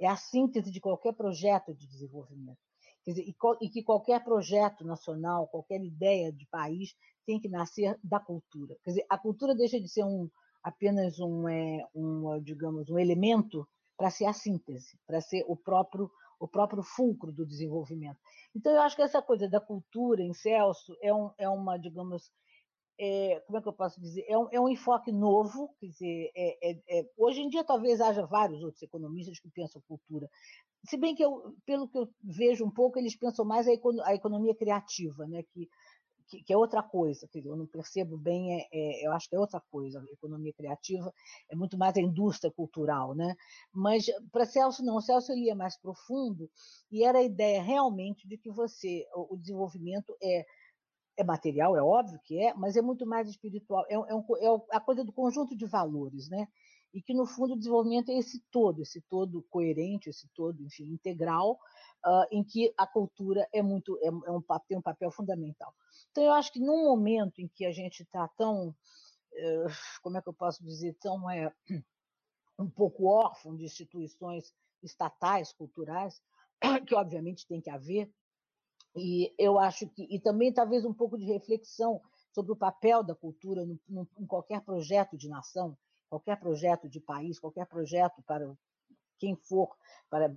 é 0.00 0.06
a 0.06 0.16
síntese 0.16 0.70
de 0.70 0.80
qualquer 0.80 1.12
projeto 1.12 1.74
de 1.74 1.86
desenvolvimento. 1.86 2.71
Dizer, 3.06 3.22
e, 3.22 3.34
e, 3.60 3.68
que 3.68 3.82
qualquer 3.82 4.22
projeto 4.22 4.84
nacional, 4.84 5.48
qualquer 5.48 5.82
ideia 5.82 6.32
de 6.32 6.46
país 6.46 6.94
tem 7.26 7.40
que 7.40 7.48
nascer 7.48 7.98
da 8.02 8.20
cultura. 8.20 8.76
Quer 8.84 8.90
dizer, 8.90 9.06
a 9.08 9.18
cultura 9.18 9.54
deixa 9.54 9.80
de 9.80 9.88
ser 9.88 10.04
um, 10.04 10.28
apenas 10.62 11.18
um, 11.18 11.48
é, 11.48 11.84
um, 11.94 12.40
digamos, 12.42 12.88
um 12.88 12.98
elemento 12.98 13.66
para 13.96 14.10
ser 14.10 14.26
a 14.26 14.32
síntese, 14.32 14.98
para 15.06 15.20
ser 15.20 15.44
o 15.48 15.56
próprio 15.56 16.10
o 16.42 16.48
próprio 16.48 16.82
fulcro 16.82 17.30
do 17.30 17.46
desenvolvimento. 17.46 18.18
Então, 18.52 18.72
eu 18.72 18.80
acho 18.82 18.96
que 18.96 19.02
essa 19.02 19.22
coisa 19.22 19.48
da 19.48 19.60
cultura 19.60 20.22
em 20.22 20.34
Celso 20.34 20.96
é, 21.00 21.14
um, 21.14 21.30
é 21.38 21.48
uma, 21.48 21.78
digamos, 21.78 22.32
é, 22.98 23.40
como 23.46 23.58
é 23.58 23.62
que 23.62 23.68
eu 23.68 23.72
posso 23.72 24.00
dizer? 24.00 24.24
É 24.28 24.38
um, 24.38 24.48
é 24.50 24.60
um 24.60 24.68
enfoque 24.68 25.10
novo, 25.10 25.74
quer 25.80 25.86
dizer, 25.86 26.30
é, 26.36 26.70
é, 26.70 27.00
é 27.00 27.10
hoje 27.16 27.40
em 27.40 27.48
dia 27.48 27.64
talvez 27.64 28.00
haja 28.00 28.26
vários 28.26 28.62
outros 28.62 28.82
economistas 28.82 29.38
que 29.38 29.50
pensam 29.50 29.82
cultura, 29.88 30.28
se 30.84 30.96
bem 30.96 31.14
que 31.14 31.24
eu, 31.24 31.54
pelo 31.64 31.88
que 31.88 31.96
eu 31.96 32.08
vejo 32.22 32.64
um 32.64 32.70
pouco, 32.70 32.98
eles 32.98 33.16
pensam 33.16 33.44
mais 33.44 33.66
a, 33.68 33.72
a 34.04 34.14
economia 34.14 34.54
criativa, 34.54 35.26
né? 35.26 35.42
que, 35.44 35.68
que, 36.28 36.42
que, 36.42 36.52
é 36.52 36.56
outra 36.56 36.82
coisa, 36.82 37.28
que 37.28 37.38
eu 37.38 37.56
não 37.56 37.66
percebo 37.66 38.16
bem, 38.16 38.60
é, 38.60 38.68
é, 38.72 39.06
eu 39.06 39.12
acho 39.12 39.28
que 39.28 39.36
é 39.36 39.38
outra 39.38 39.60
coisa, 39.70 40.00
a 40.00 40.12
economia 40.12 40.52
criativa 40.52 41.12
é 41.48 41.54
muito 41.54 41.78
mais 41.78 41.96
a 41.96 42.00
indústria 42.00 42.50
cultural, 42.50 43.14
né? 43.14 43.36
Mas 43.72 44.06
para 44.32 44.46
Celso 44.46 44.84
não, 44.84 45.00
Celso 45.00 45.32
ele 45.32 45.46
ia 45.46 45.54
mais 45.54 45.76
profundo 45.78 46.50
e 46.90 47.04
era 47.04 47.18
a 47.18 47.22
ideia 47.22 47.62
realmente 47.62 48.26
de 48.26 48.36
que 48.36 48.50
você, 48.50 49.06
o, 49.14 49.34
o 49.34 49.38
desenvolvimento 49.38 50.16
é 50.22 50.44
é 51.16 51.24
material, 51.24 51.76
é 51.76 51.82
óbvio 51.82 52.18
que 52.24 52.38
é, 52.38 52.54
mas 52.54 52.76
é 52.76 52.82
muito 52.82 53.06
mais 53.06 53.28
espiritual, 53.28 53.84
é, 53.88 53.94
é, 53.94 54.14
um, 54.14 54.24
é 54.38 54.76
a 54.76 54.80
coisa 54.80 55.04
do 55.04 55.12
conjunto 55.12 55.56
de 55.56 55.66
valores, 55.66 56.28
né? 56.28 56.48
e 56.92 57.00
que, 57.00 57.14
no 57.14 57.26
fundo, 57.26 57.54
o 57.54 57.56
desenvolvimento 57.56 58.10
é 58.10 58.18
esse 58.18 58.40
todo, 58.50 58.82
esse 58.82 59.00
todo 59.02 59.42
coerente, 59.48 60.10
esse 60.10 60.28
todo, 60.34 60.62
enfim, 60.62 60.84
integral, 60.84 61.58
uh, 62.04 62.26
em 62.30 62.44
que 62.44 62.72
a 62.76 62.86
cultura 62.86 63.48
é 63.52 63.62
muito 63.62 63.98
é, 64.02 64.08
é 64.08 64.30
um, 64.30 64.42
tem 64.68 64.76
um 64.76 64.82
papel 64.82 65.10
fundamental. 65.10 65.74
Então, 66.10 66.22
eu 66.22 66.32
acho 66.32 66.52
que 66.52 66.60
num 66.60 66.84
momento 66.84 67.40
em 67.40 67.48
que 67.48 67.64
a 67.64 67.72
gente 67.72 68.02
está 68.02 68.28
tão, 68.36 68.68
uh, 68.68 69.72
como 70.02 70.18
é 70.18 70.22
que 70.22 70.28
eu 70.28 70.34
posso 70.34 70.62
dizer, 70.62 70.94
tão 71.00 71.30
é, 71.30 71.50
um 72.58 72.68
pouco 72.68 73.06
órfão 73.06 73.56
de 73.56 73.64
instituições 73.64 74.52
estatais, 74.82 75.52
culturais, 75.52 76.20
que 76.86 76.94
obviamente 76.94 77.46
tem 77.46 77.60
que 77.60 77.70
haver, 77.70 78.10
e 78.94 79.32
eu 79.38 79.58
acho 79.58 79.88
que, 79.88 80.06
e 80.10 80.20
também 80.20 80.52
talvez 80.52 80.84
um 80.84 80.92
pouco 80.92 81.16
de 81.18 81.24
reflexão 81.24 82.00
sobre 82.32 82.52
o 82.52 82.56
papel 82.56 83.02
da 83.02 83.14
cultura 83.14 83.62
em 83.62 84.26
qualquer 84.26 84.60
projeto 84.62 85.16
de 85.16 85.28
nação, 85.28 85.76
qualquer 86.08 86.38
projeto 86.38 86.88
de 86.88 87.00
país, 87.00 87.38
qualquer 87.38 87.66
projeto 87.66 88.22
para 88.26 88.54
quem 89.18 89.36
for, 89.36 89.70
para 90.10 90.34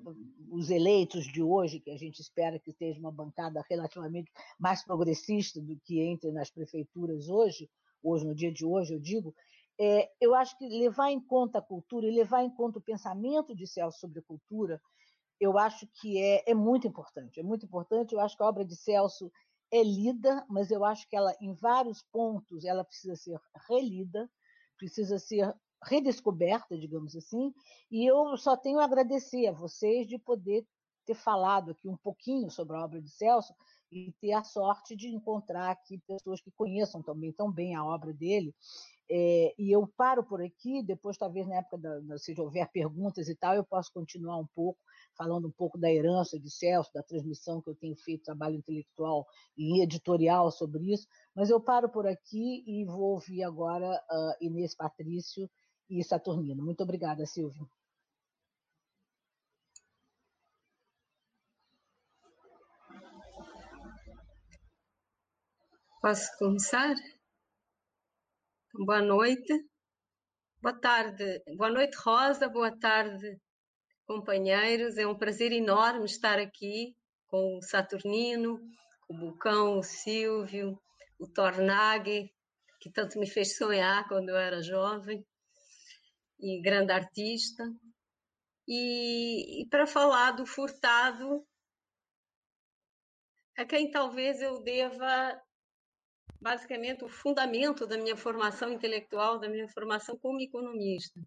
os 0.52 0.70
eleitos 0.70 1.26
de 1.26 1.42
hoje, 1.42 1.80
que 1.80 1.90
a 1.90 1.98
gente 1.98 2.22
espera 2.22 2.60
que 2.60 2.70
esteja 2.70 3.00
uma 3.00 3.12
bancada 3.12 3.66
relativamente 3.68 4.32
mais 4.60 4.84
progressista 4.84 5.60
do 5.60 5.76
que 5.84 6.00
entre 6.02 6.32
nas 6.32 6.52
prefeituras 6.52 7.28
hoje, 7.28 7.70
hoje 8.04 8.26
no 8.26 8.36
dia 8.36 8.52
de 8.52 8.64
hoje, 8.64 8.94
eu 8.94 9.00
digo, 9.00 9.34
é, 9.80 10.10
eu 10.22 10.34
acho 10.36 10.58
que 10.58 10.70
levar 10.70 11.12
em 11.12 11.20
conta 11.20 11.60
a 11.60 11.62
cultura 11.62 12.08
e 12.08 12.16
levar 12.16 12.44
em 12.44 12.50
conta 12.50 12.78
o 12.78 12.82
pensamento 12.82 13.56
de 13.56 13.68
Celso 13.68 14.00
sobre 14.00 14.20
a 14.20 14.24
cultura, 14.24 14.80
eu 15.40 15.58
acho 15.58 15.88
que 16.02 16.18
é, 16.18 16.52
é 16.52 16.54
muito 16.54 16.88
importante. 16.88 17.40
É 17.40 17.44
muito 17.44 17.66
importante. 17.66 18.14
Eu 18.14 18.20
acho 18.20 18.36
que 18.36 18.44
a 18.44 18.48
obra 18.48 18.66
de 18.66 18.76
Celso 18.76 19.32
é 19.72 19.84
lida, 19.84 20.46
mas 20.50 20.72
eu 20.72 20.86
acho 20.86 21.08
que 21.10 21.16
ela, 21.16 21.34
em 21.42 21.54
vários 21.54 22.04
pontos, 22.12 22.66
ela 22.66 22.84
precisa 22.84 23.16
ser 23.16 23.40
relida, 23.68 24.30
precisa 24.78 25.18
ser 25.20 25.54
redescoberta, 25.84 26.78
digamos 26.78 27.16
assim, 27.16 27.54
e 27.92 28.10
eu 28.10 28.36
só 28.38 28.58
tenho 28.58 28.80
a 28.80 28.86
agradecer 28.86 29.48
a 29.48 29.52
vocês 29.52 30.08
de 30.08 30.18
poder 30.18 30.66
ter 31.06 31.16
falado 31.16 31.72
aqui 31.72 31.88
um 31.88 31.98
pouquinho 31.98 32.50
sobre 32.50 32.76
a 32.76 32.84
obra 32.84 33.02
de 33.02 33.10
Celso 33.10 33.54
e 33.92 34.12
ter 34.20 34.34
a 34.34 34.44
sorte 34.44 34.96
de 34.96 35.08
encontrar 35.08 35.70
aqui 35.70 36.00
pessoas 36.08 36.42
que 36.42 36.52
conheçam 36.52 37.04
também 37.04 37.32
tão 37.32 37.52
bem 37.52 37.76
a 37.76 37.86
obra 37.86 38.12
dele. 38.12 38.54
É, 39.10 39.54
e 39.58 39.72
eu 39.72 39.88
paro 39.96 40.24
por 40.24 40.42
aqui, 40.42 40.82
depois 40.82 41.18
talvez 41.18 41.48
na 41.48 41.58
época, 41.58 41.78
da, 41.78 42.18
se 42.18 42.34
houver 42.40 42.68
perguntas 42.72 43.30
e 43.30 43.36
tal, 43.36 43.54
eu 43.54 43.64
posso 43.64 43.92
continuar 43.94 44.38
um 44.38 44.48
pouco, 44.56 44.80
falando 45.18 45.48
um 45.48 45.52
pouco 45.52 45.78
da 45.78 45.92
herança 45.92 46.40
de 46.40 46.50
Celso, 46.50 46.94
da 46.94 47.04
transmissão 47.04 47.62
que 47.62 47.70
eu 47.70 47.76
tenho 47.76 47.96
feito, 47.96 48.24
trabalho 48.24 48.56
intelectual 48.56 49.26
e 49.58 49.84
editorial 49.84 50.52
sobre 50.52 50.94
isso, 50.94 51.08
mas 51.36 51.50
eu 51.50 51.60
paro 51.60 51.90
por 51.90 52.08
aqui 52.08 52.64
e 52.68 52.86
vou 52.86 53.14
ouvir 53.14 53.44
agora 53.44 53.90
uh, 53.90 54.44
Inês 54.46 54.76
Patrício, 54.76 55.50
e 55.90 56.04
Saturnino. 56.04 56.64
Muito 56.64 56.82
obrigada, 56.84 57.26
Silvio. 57.26 57.70
Posso 66.02 66.38
começar? 66.38 66.94
Boa 68.74 69.02
noite. 69.02 69.68
Boa 70.62 70.80
tarde. 70.80 71.42
Boa 71.58 71.72
noite, 71.72 71.98
Rosa. 71.98 72.48
Boa 72.48 72.78
tarde, 72.78 73.40
companheiros. 74.06 74.98
É 74.98 75.06
um 75.06 75.18
prazer 75.18 75.52
enorme 75.52 76.06
estar 76.06 76.40
aqui 76.40 76.96
com 77.28 77.58
o 77.58 77.62
Saturnino, 77.62 78.60
com 79.02 79.14
o 79.14 79.18
Bucão, 79.18 79.80
o 79.80 79.84
Silvio, 79.84 80.80
o 81.20 81.28
Tornaghi, 81.28 82.32
que 82.80 82.90
tanto 82.92 83.20
me 83.20 83.28
fez 83.28 83.58
sonhar 83.58 84.08
quando 84.08 84.30
eu 84.30 84.38
era 84.38 84.62
jovem 84.62 85.26
e 86.40 86.62
grande 86.62 86.92
artista. 86.92 87.64
E, 88.68 89.62
e 89.62 89.70
para 89.70 89.86
falar 89.86 90.32
do 90.32 90.46
Furtado, 90.46 91.46
a 93.58 93.66
quem 93.66 93.90
talvez 93.90 94.42
eu 94.42 94.62
deva 94.62 95.40
basicamente 96.42 97.04
o 97.04 97.10
fundamento 97.10 97.88
da 97.88 97.98
minha 97.98 98.16
formação 98.16 98.72
intelectual, 98.72 99.40
da 99.40 99.50
minha 99.50 99.68
formação 99.70 100.18
como 100.18 100.42
economista. 100.42 101.20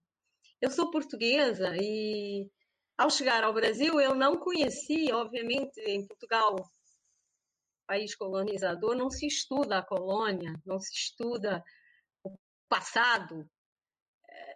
Eu 0.60 0.70
sou 0.70 0.90
portuguesa 0.90 1.74
e 1.76 2.48
ao 2.98 3.08
chegar 3.08 3.44
ao 3.44 3.54
Brasil 3.54 4.00
eu 4.00 4.14
não 4.14 4.36
conhecia, 4.36 5.16
obviamente, 5.16 5.80
em 5.80 6.04
Portugal, 6.04 6.56
país 7.86 8.14
colonizador, 8.14 8.96
não 8.96 9.08
se 9.08 9.26
estuda 9.26 9.78
a 9.78 9.86
colônia, 9.86 10.52
não 10.66 10.80
se 10.80 10.92
estuda 10.92 11.64
o 12.24 12.36
passado, 12.68 13.48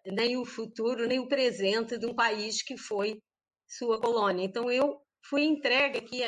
nem 0.04 0.36
o 0.36 0.44
futuro, 0.44 1.06
nem 1.06 1.20
o 1.20 1.28
presente 1.28 1.96
de 1.96 2.04
um 2.04 2.14
país 2.14 2.62
que 2.62 2.76
foi 2.76 3.22
sua 3.66 4.00
colônia. 4.00 4.44
Então, 4.44 4.70
eu 4.70 5.00
fui 5.24 5.44
entregue 5.44 5.98
aqui 5.98 6.22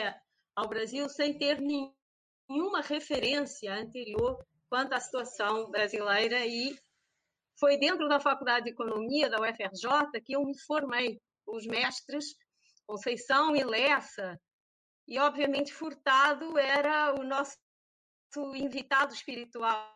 ao 0.57 0.69
Brasil 0.69 1.09
sem 1.09 1.37
ter 1.37 1.61
nenhuma 1.61 2.81
referência 2.81 3.75
anterior 3.75 4.43
quanto 4.71 4.95
à 4.95 5.01
situação 5.01 5.69
brasileira 5.71 6.47
e 6.47 6.75
foi 7.59 7.77
dentro 7.77 8.09
da 8.09 8.21
Faculdade 8.21 8.67
de 8.67 8.71
Economia 8.71 9.29
da 9.29 9.41
UFRJ 9.41 10.21
que 10.25 10.35
eu 10.35 10.45
me 10.45 10.59
formei. 10.61 11.21
Os 11.47 11.67
mestres 11.67 12.35
Conceição 12.87 13.57
e 13.57 13.65
Lessa, 13.65 14.39
e 15.09 15.19
obviamente 15.19 15.73
Furtado 15.73 16.59
era 16.59 17.15
o 17.15 17.25
nosso 17.25 17.57
invitado 18.55 19.15
espiritual 19.15 19.95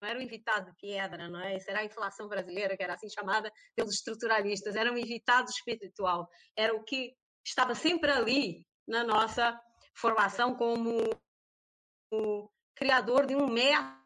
não 0.00 0.08
era 0.08 0.18
o 0.18 0.22
invitado 0.22 0.70
de 0.70 0.76
pedra, 0.76 1.28
não 1.28 1.40
é? 1.40 1.56
Isso 1.56 1.70
era 1.70 1.80
a 1.80 1.84
inflação 1.84 2.28
brasileira, 2.28 2.76
que 2.76 2.82
era 2.82 2.94
assim 2.94 3.08
chamada 3.08 3.50
pelos 3.74 3.94
estruturalistas, 3.94 4.76
era 4.76 4.92
um 4.92 4.98
invitado 4.98 5.48
espiritual, 5.48 6.28
era 6.54 6.74
o 6.74 6.84
que 6.84 7.16
estava 7.44 7.74
sempre 7.74 8.10
ali 8.10 8.66
na 8.86 9.02
nossa 9.04 9.58
formação 9.94 10.54
como 10.54 10.98
o 12.12 12.50
criador 12.74 13.26
de 13.26 13.34
um 13.34 13.46
método, 13.48 13.96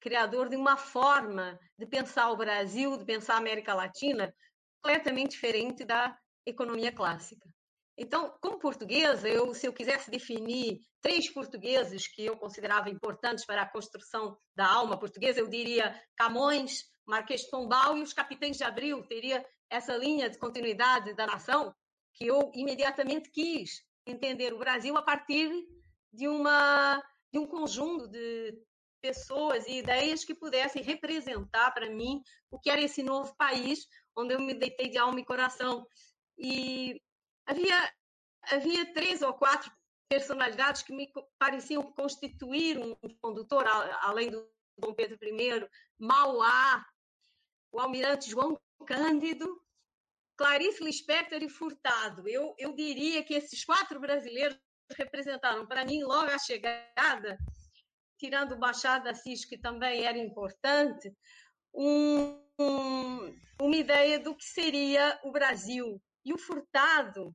criador 0.00 0.48
de 0.48 0.56
uma 0.56 0.76
forma 0.76 1.58
de 1.78 1.86
pensar 1.86 2.30
o 2.30 2.36
Brasil, 2.36 2.96
de 2.96 3.04
pensar 3.04 3.34
a 3.34 3.38
América 3.38 3.74
Latina, 3.74 4.34
completamente 4.82 5.32
diferente 5.32 5.84
da 5.84 6.16
economia 6.46 6.92
clássica. 6.92 7.48
Então, 7.96 8.32
como 8.40 8.60
portuguesa, 8.60 9.28
eu, 9.28 9.52
se 9.52 9.66
eu 9.66 9.72
quisesse 9.72 10.08
definir 10.08 10.78
três 11.02 11.28
portugueses 11.28 12.06
que 12.06 12.24
eu 12.24 12.36
considerava 12.36 12.88
importantes 12.88 13.44
para 13.44 13.62
a 13.62 13.68
construção 13.68 14.38
da 14.54 14.66
alma 14.66 14.96
portuguesa, 14.96 15.40
eu 15.40 15.48
diria 15.48 16.00
Camões, 16.16 16.84
Marquês 17.04 17.42
de 17.42 17.50
Pombal 17.50 17.98
e 17.98 18.02
os 18.02 18.12
Capitães 18.12 18.56
de 18.56 18.62
Abril. 18.62 19.02
Teria 19.08 19.44
essa 19.68 19.96
linha 19.96 20.30
de 20.30 20.38
continuidade 20.38 21.12
da 21.14 21.26
nação 21.26 21.74
que 22.14 22.26
eu 22.26 22.52
imediatamente 22.54 23.30
quis 23.30 23.82
entender 24.06 24.52
o 24.54 24.58
Brasil 24.58 24.96
a 24.96 25.02
partir 25.02 25.50
de, 26.12 26.28
uma, 26.28 27.02
de 27.32 27.38
um 27.38 27.46
conjunto 27.46 28.06
de 28.06 28.56
pessoas 29.00 29.66
e 29.66 29.78
ideias 29.78 30.24
que 30.24 30.34
pudessem 30.34 30.82
representar 30.82 31.72
para 31.72 31.90
mim 31.90 32.22
o 32.50 32.58
que 32.58 32.70
era 32.70 32.80
esse 32.80 33.02
novo 33.02 33.34
país 33.36 33.86
onde 34.16 34.34
eu 34.34 34.40
me 34.40 34.54
deitei 34.54 34.88
de 34.88 34.98
alma 34.98 35.20
e 35.20 35.24
coração. 35.24 35.86
E 36.36 37.00
havia, 37.46 37.94
havia 38.50 38.92
três 38.92 39.22
ou 39.22 39.32
quatro 39.34 39.70
personalidades 40.08 40.82
que 40.82 40.92
me 40.92 41.10
pareciam 41.38 41.82
constituir 41.92 42.78
um 42.78 42.96
condutor, 43.20 43.64
além 44.00 44.30
do 44.30 44.48
Dom 44.78 44.94
Pedro 44.94 45.18
I, 45.22 45.68
Mauá, 45.98 46.84
o 47.72 47.80
almirante 47.80 48.30
João 48.30 48.58
Cândido, 48.86 49.60
Clarice 50.36 50.82
Lispector 50.82 51.42
e 51.42 51.48
Furtado. 51.48 52.28
Eu, 52.28 52.54
eu 52.58 52.72
diria 52.72 53.22
que 53.22 53.34
esses 53.34 53.64
quatro 53.64 54.00
brasileiros 54.00 54.58
representaram, 54.96 55.66
para 55.66 55.84
mim, 55.84 56.02
logo 56.02 56.30
a 56.30 56.38
chegada, 56.38 57.36
tirando 58.18 58.52
o 58.52 58.58
Machado 58.58 59.08
Assis, 59.08 59.44
que 59.44 59.56
também 59.56 60.04
era 60.04 60.18
importante, 60.18 61.12
um, 61.72 62.40
um 62.58 63.38
uma 63.60 63.76
ideia 63.76 64.18
do 64.18 64.34
que 64.34 64.44
seria 64.44 65.18
o 65.24 65.32
Brasil. 65.32 66.00
E 66.24 66.32
o 66.32 66.38
Furtado, 66.38 67.34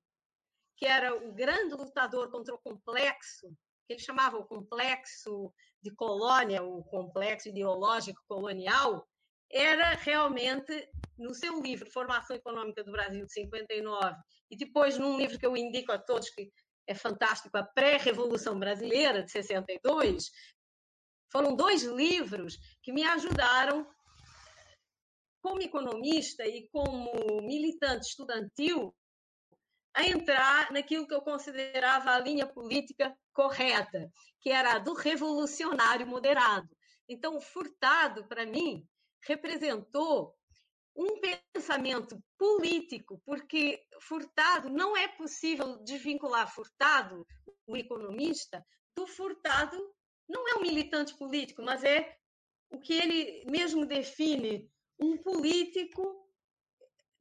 que 0.77 0.85
era 0.85 1.15
o 1.15 1.33
grande 1.33 1.73
lutador 1.73 2.29
contra 2.31 2.53
o 2.53 2.59
complexo, 2.59 3.47
que 3.85 3.93
ele 3.93 3.99
chamava 3.99 4.37
o 4.37 4.45
complexo 4.45 5.53
de 5.81 5.91
colônia, 5.91 6.63
o 6.63 6.83
complexo 6.85 7.49
ideológico 7.49 8.21
colonial, 8.27 9.05
era 9.51 9.95
realmente, 9.95 10.89
no 11.17 11.33
seu 11.33 11.61
livro 11.61 11.91
Formação 11.91 12.35
Econômica 12.35 12.83
do 12.83 12.91
Brasil, 12.91 13.25
de 13.25 13.33
59, 13.33 14.15
e 14.49 14.57
depois 14.57 14.97
num 14.97 15.17
livro 15.17 15.37
que 15.37 15.45
eu 15.45 15.55
indico 15.55 15.91
a 15.91 15.99
todos, 15.99 16.29
que 16.29 16.51
é 16.87 16.95
fantástico, 16.95 17.55
A 17.57 17.63
Pré-Revolução 17.63 18.57
Brasileira, 18.59 19.23
de 19.23 19.31
62, 19.31 20.31
foram 21.33 21.55
dois 21.55 21.81
livros 21.81 22.59
que 22.83 22.93
me 22.93 23.03
ajudaram, 23.03 23.87
como 25.41 25.63
economista 25.63 26.45
e 26.45 26.69
como 26.69 27.41
militante 27.41 28.07
estudantil, 28.07 28.95
a 29.95 30.07
entrar 30.07 30.71
naquilo 30.71 31.07
que 31.07 31.13
eu 31.13 31.23
considerava 31.23 32.11
a 32.11 32.19
linha 32.19 32.45
política 32.45 33.13
correta, 33.33 34.11
que 34.39 34.51
era 34.51 34.75
a 34.75 34.79
do 34.79 34.93
revolucionário 34.93 36.05
moderado. 36.05 36.69
Então, 37.09 37.41
Furtado, 37.41 38.27
para 38.27 38.45
mim, 38.45 38.87
representou 39.25 40.35
um 40.95 41.19
pensamento 41.19 42.15
político, 42.37 43.19
porque 43.25 43.83
Furtado 44.01 44.69
não 44.69 44.95
é 44.95 45.07
possível 45.07 45.83
desvincular 45.83 46.53
Furtado, 46.53 47.25
o 47.65 47.75
economista, 47.75 48.63
do 48.95 49.07
Furtado 49.07 49.77
não 50.27 50.47
é 50.47 50.55
um 50.55 50.61
militante 50.61 51.15
político, 51.17 51.61
mas 51.61 51.83
é 51.83 52.17
o 52.69 52.79
que 52.79 52.93
ele 52.93 53.45
mesmo 53.49 53.85
define 53.85 54.69
um 54.99 55.17
político 55.17 56.23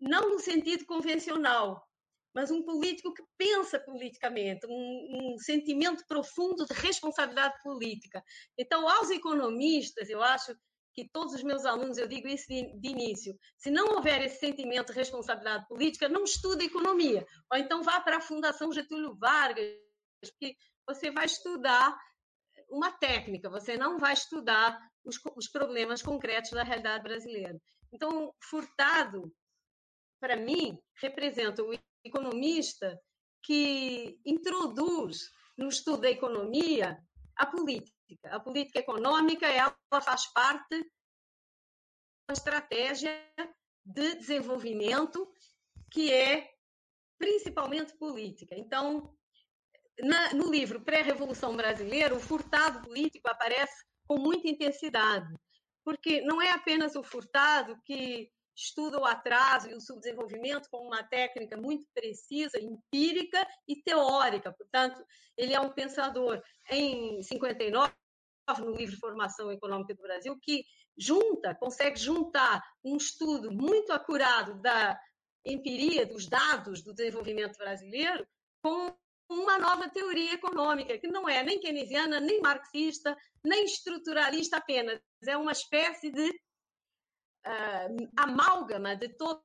não 0.01 0.31
no 0.31 0.41
sentido 0.41 0.85
convencional, 0.85 1.87
mas 2.35 2.51
um 2.51 2.63
político 2.63 3.13
que 3.13 3.23
pensa 3.37 3.79
politicamente, 3.79 4.67
um, 4.67 5.35
um, 5.35 5.39
sentimento 5.39 6.05
profundo 6.09 6.67
de 6.67 6.75
responsabilidade 6.75 7.55
política. 7.63 8.23
Então, 8.59 8.89
aos 8.89 9.11
economistas, 9.11 10.09
eu 10.09 10.23
acho 10.23 10.57
que 10.95 11.09
todos 11.09 11.35
os 11.35 11.43
meus 11.43 11.65
alunos, 11.65 11.99
eu 11.99 12.09
digo 12.09 12.29
isso 12.29 12.47
de, 12.49 12.79
de 12.79 12.89
início, 12.89 13.39
se 13.57 13.71
não 13.71 13.95
houver 13.95 14.23
esse 14.23 14.41
sentimento 14.41 14.93
de 14.93 14.99
responsabilidade 14.99 15.67
política, 15.69 16.09
não 16.09 16.25
estude 16.25 16.65
economia. 16.65 17.27
Ou 17.51 17.59
então 17.59 17.83
vá 17.83 18.01
para 18.01 18.19
a 18.19 18.21
Fundação 18.21 18.73
Getúlio 18.73 19.15
Vargas, 19.17 19.73
porque 20.21 20.57
você 20.87 21.11
vai 21.11 21.27
estudar 21.27 21.97
uma 22.73 22.91
técnica, 22.91 23.51
você 23.51 23.77
não 23.77 23.99
vai 23.99 24.15
estudar 24.15 24.81
os, 25.05 25.21
os 25.37 25.47
problemas 25.49 26.01
concretos 26.01 26.51
da 26.53 26.63
realidade 26.63 27.05
brasileira. 27.05 27.61
Então, 27.93 28.35
Furtado, 28.43 29.31
para 30.19 30.37
mim, 30.37 30.79
representa 31.01 31.63
o 31.63 31.79
economista 32.03 32.99
que 33.43 34.19
introduz 34.25 35.31
no 35.59 35.69
estudo 35.69 36.03
da 36.03 36.11
economia 36.11 36.99
a 37.37 37.45
política. 37.45 38.31
A 38.31 38.41
política 38.41 38.79
econômica 38.79 39.47
ela 39.47 39.77
faz 40.03 40.33
parte 40.33 40.91
da 42.27 42.33
estratégia 42.33 43.13
de 43.85 44.15
desenvolvimento 44.15 45.31
que 45.91 46.11
é 46.11 46.49
principalmente 47.19 47.97
política. 47.99 48.55
Então, 48.57 49.15
na, 50.01 50.33
no 50.35 50.51
livro 50.51 50.81
Pré-Revolução 50.81 51.57
Brasileira, 51.57 52.15
o 52.15 52.21
furtado 52.21 52.83
político 52.83 53.29
aparece 53.29 53.85
com 54.07 54.19
muita 54.19 54.49
intensidade, 54.49 55.33
porque 55.85 56.21
não 56.23 56.41
é 56.41 56.51
apenas 56.51 56.97
o 56.97 57.03
furtado 57.03 57.81
que 57.85 58.31
estuda 58.55 58.99
o 58.99 59.07
atraso 59.07 59.71
e 59.71 59.75
o 59.75 59.81
subdesenvolvimento 59.81 60.69
com 60.71 60.87
uma 60.87 61.03
técnica 61.03 61.57
muito 61.57 61.87
precisa, 61.95 62.61
empírica 62.61 63.47
e 63.67 63.83
teórica. 63.83 64.53
Portanto, 64.53 65.05
ele 65.37 65.55
é 65.55 65.61
um 65.61 65.73
pensador 65.73 66.43
em 66.71 67.23
59 67.23 67.93
no 68.59 68.75
livro 68.75 68.99
Formação 68.99 69.51
Econômica 69.51 69.95
do 69.95 70.03
Brasil 70.03 70.39
que 70.43 70.65
junta, 70.99 71.55
consegue 71.55 71.99
juntar 71.99 72.63
um 72.85 72.97
estudo 72.97 73.51
muito 73.51 73.93
acurado 73.93 74.61
da 74.61 75.01
empiria 75.45 76.05
dos 76.05 76.29
dados 76.29 76.83
do 76.83 76.93
desenvolvimento 76.93 77.57
brasileiro 77.57 78.27
com 78.63 78.95
uma 79.29 79.59
nova 79.59 79.89
teoria 79.89 80.35
econômica, 80.35 80.99
que 80.99 81.09
não 81.09 81.29
é 81.29 81.43
nem 81.43 81.61
keynesiana, 81.61 82.21
nem 82.21 82.41
marxista, 82.41 83.17
nem 83.45 83.65
estruturalista 83.65 84.59
apenas. 84.59 85.01
É 85.27 85.37
uma 85.37 85.53
espécie 85.53 86.11
de 86.11 86.29
uh, 86.29 88.11
amálgama 88.17 88.95
de 88.97 89.09
todas 89.17 89.43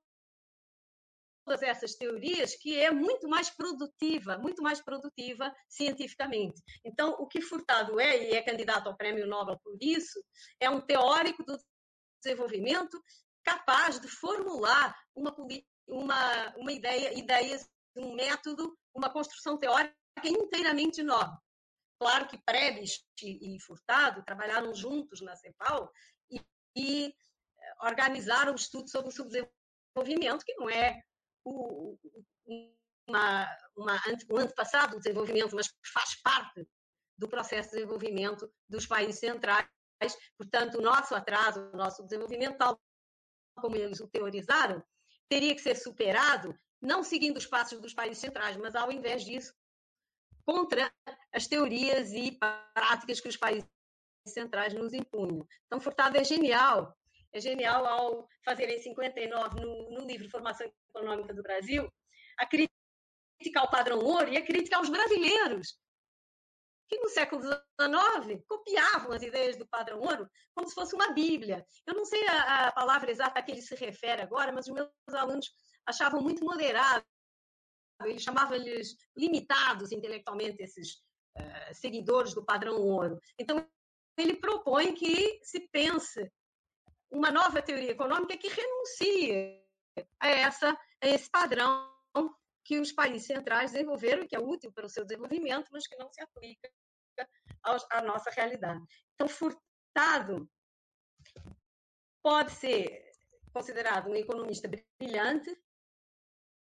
essas 1.61 1.95
teorias 1.95 2.55
que 2.55 2.77
é 2.77 2.91
muito 2.91 3.27
mais 3.29 3.49
produtiva, 3.49 4.37
muito 4.37 4.61
mais 4.61 4.81
produtiva 4.81 5.53
cientificamente. 5.69 6.61
Então, 6.83 7.11
o 7.19 7.27
que 7.27 7.41
Furtado 7.41 7.99
é, 7.99 8.31
e 8.31 8.35
é 8.35 8.41
candidato 8.41 8.87
ao 8.87 8.97
Prêmio 8.97 9.25
Nobel 9.25 9.57
por 9.63 9.77
isso, 9.81 10.21
é 10.59 10.69
um 10.69 10.81
teórico 10.81 11.43
do 11.43 11.57
desenvolvimento 12.21 13.01
capaz 13.43 13.99
de 13.99 14.09
formular 14.09 14.93
uma, 15.15 15.33
uma, 15.87 16.55
uma 16.57 16.71
ideia, 16.73 17.17
ideias, 17.17 17.65
um 17.95 18.13
método, 18.13 18.77
uma 18.97 19.09
construção 19.09 19.57
teórica 19.57 19.95
inteiramente 20.23 21.03
nova. 21.03 21.39
Claro 21.99 22.27
que 22.27 22.37
Prebisch 22.39 23.03
e 23.21 23.59
Furtado 23.59 24.23
trabalharam 24.23 24.73
juntos 24.73 25.21
na 25.21 25.35
CEPAL 25.35 25.91
e, 26.29 26.41
e 26.75 27.15
organizaram 27.81 28.53
um 28.53 28.55
estudo 28.55 28.89
sobre 28.89 29.09
o 29.09 29.11
subdesenvolvimento, 29.11 30.45
que 30.45 30.55
não 30.55 30.69
é 30.69 31.01
o, 31.43 31.97
uma, 33.07 33.57
uma, 33.75 34.01
um 34.31 34.37
antepassado 34.37 34.93
do 34.93 34.99
desenvolvimento, 34.99 35.55
mas 35.55 35.67
faz 35.93 36.21
parte 36.21 36.67
do 37.17 37.27
processo 37.27 37.69
de 37.69 37.77
desenvolvimento 37.77 38.51
dos 38.69 38.85
países 38.85 39.19
centrais. 39.19 39.67
Portanto, 40.37 40.77
o 40.77 40.81
nosso 40.81 41.15
atraso, 41.15 41.61
o 41.73 41.77
nosso 41.77 42.03
desenvolvimento, 42.03 42.57
tal 42.57 42.79
como 43.59 43.75
eles 43.75 43.99
o 43.99 44.07
teorizaram, 44.07 44.83
teria 45.27 45.55
que 45.55 45.61
ser 45.61 45.75
superado, 45.75 46.57
não 46.81 47.03
seguindo 47.03 47.37
os 47.37 47.45
passos 47.45 47.79
dos 47.79 47.93
países 47.93 48.19
centrais, 48.19 48.57
mas 48.57 48.75
ao 48.75 48.91
invés 48.91 49.23
disso, 49.23 49.53
contra 50.45 50.91
as 51.33 51.47
teorias 51.47 52.11
e 52.13 52.37
práticas 52.73 53.19
que 53.19 53.29
os 53.29 53.37
países 53.37 53.67
centrais 54.25 54.73
nos 54.73 54.93
impunham. 54.93 55.47
Então, 55.65 55.79
Furtado 55.79 56.17
é 56.17 56.23
genial 56.23 56.97
é 57.37 57.39
genial 57.39 57.85
ao 57.85 58.27
fazer 58.43 58.69
em 58.69 58.79
59, 58.79 59.59
no, 59.59 59.89
no 59.91 60.05
livro 60.05 60.29
Formação 60.29 60.69
Econômica 60.89 61.33
do 61.33 61.43
Brasil, 61.43 61.91
a 62.37 62.45
crítica 62.45 62.71
ao 63.57 63.69
padrão 63.69 63.99
ouro 63.99 64.29
e 64.29 64.37
a 64.37 64.45
crítica 64.45 64.77
aos 64.77 64.89
brasileiros, 64.89 65.77
que 66.87 66.97
no 66.99 67.09
século 67.09 67.41
XIX 67.41 68.43
copiavam 68.47 69.11
as 69.11 69.21
ideias 69.21 69.57
do 69.57 69.67
padrão 69.67 69.99
ouro 69.99 70.29
como 70.55 70.67
se 70.67 70.73
fosse 70.73 70.95
uma 70.95 71.11
bíblia. 71.11 71.65
Eu 71.85 71.93
não 71.93 72.05
sei 72.05 72.25
a, 72.27 72.67
a 72.67 72.71
palavra 72.71 73.11
exata 73.11 73.39
a 73.39 73.43
que 73.43 73.51
ele 73.51 73.61
se 73.61 73.75
refere 73.75 74.21
agora, 74.21 74.51
mas 74.51 74.67
os 74.67 74.73
meus 74.73 74.89
alunos 75.13 75.51
achavam 75.87 76.21
muito 76.21 76.43
moderado, 76.43 77.05
ele 78.03 78.19
chamava-lhes 78.19 78.95
limitados 79.15 79.91
intelectualmente 79.91 80.61
esses 80.61 80.95
uh, 81.37 81.73
seguidores 81.73 82.33
do 82.33 82.45
padrão 82.45 82.79
ouro. 82.79 83.19
Então, 83.39 83.67
ele 84.17 84.35
propõe 84.35 84.93
que 84.93 85.39
se 85.43 85.61
pense 85.69 86.31
uma 87.09 87.31
nova 87.31 87.61
teoria 87.61 87.91
econômica 87.91 88.37
que 88.37 88.49
renuncie 88.49 89.63
a, 90.19 90.27
essa, 90.27 90.77
a 91.01 91.07
esse 91.07 91.29
padrão 91.29 91.95
que 92.67 92.79
os 92.79 92.91
países 92.91 93.25
centrais 93.25 93.71
desenvolveram 93.71 94.27
que 94.27 94.35
é 94.35 94.39
útil 94.39 94.71
para 94.73 94.85
o 94.85 94.89
seu 94.89 95.05
desenvolvimento, 95.05 95.69
mas 95.71 95.87
que 95.87 95.95
não 95.95 96.11
se 96.11 96.21
aplica 96.21 96.69
à 97.89 98.01
nossa 98.01 98.29
realidade. 98.29 98.83
Então, 99.15 99.27
Furtado 99.29 100.49
pode 102.21 102.51
ser 102.51 103.09
considerado 103.53 104.09
um 104.09 104.15
economista 104.15 104.69
brilhante, 104.99 105.57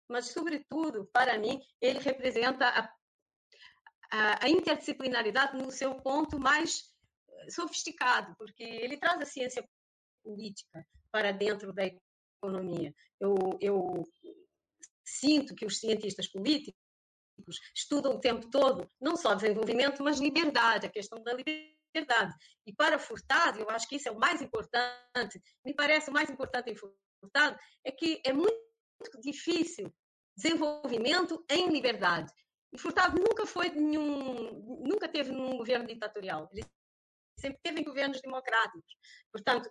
mas, 0.09 0.29
sobretudo, 0.29 1.07
para 1.13 1.39
mim, 1.39 1.61
ele 1.81 1.99
representa 1.99 2.67
a, 2.69 2.95
a, 4.11 4.45
a 4.45 4.49
interdisciplinaridade 4.49 5.57
no 5.57 5.71
seu 5.71 5.95
ponto 5.97 6.39
mais 6.39 6.93
sofisticado, 7.51 8.35
porque 8.37 8.63
ele 8.63 8.97
traz 8.97 9.21
a 9.21 9.27
ciência 9.27 9.67
política 10.23 10.87
para 11.11 11.33
dentro 11.33 11.73
da 11.73 11.85
economia. 12.43 12.95
Eu, 13.21 13.37
eu 13.61 14.05
sinto 15.05 15.55
que 15.55 15.67
os 15.67 15.79
cientistas 15.79 16.29
políticos 16.29 16.75
estudam 17.75 18.15
o 18.15 18.21
tempo 18.21 18.49
todo 18.51 18.89
não 19.01 19.17
só 19.17 19.35
desenvolvimento, 19.35 20.03
mas 20.03 20.19
liberdade, 20.19 20.87
a 20.87 20.91
questão 20.91 21.23
da 21.23 21.33
liberdade. 21.35 22.35
E 22.67 22.73
para 22.73 22.99
Furtado, 22.99 23.61
eu 23.61 23.71
acho 23.71 23.89
que 23.89 23.97
isso 23.97 24.09
é 24.09 24.13
o 24.13 24.19
mais 24.19 24.41
importante, 24.41 25.41
me 25.65 25.75
parece 25.75 26.11
o 26.11 26.13
mais 26.13 26.31
importante 26.31 26.71
em 26.71 26.77
Furtado, 26.77 27.59
é 27.85 27.91
que 27.91 28.21
é 28.25 28.33
muito 28.33 28.64
difícil 29.21 29.93
desenvolvimento 30.37 31.45
em 31.49 31.69
liberdade. 31.69 32.33
E 32.73 32.79
Furtado 32.79 33.17
nunca 33.21 33.47
foi 33.47 33.71
nenhum, 33.71 34.53
nunca 34.81 35.09
teve 35.09 35.31
num 35.31 35.57
governo 35.57 35.87
ditatorial. 35.87 36.49
Ele 36.53 36.67
sempre 37.39 37.61
teve 37.63 37.81
em 37.81 37.85
governos 37.85 38.21
democráticos. 38.21 38.97
Portanto, 39.31 39.71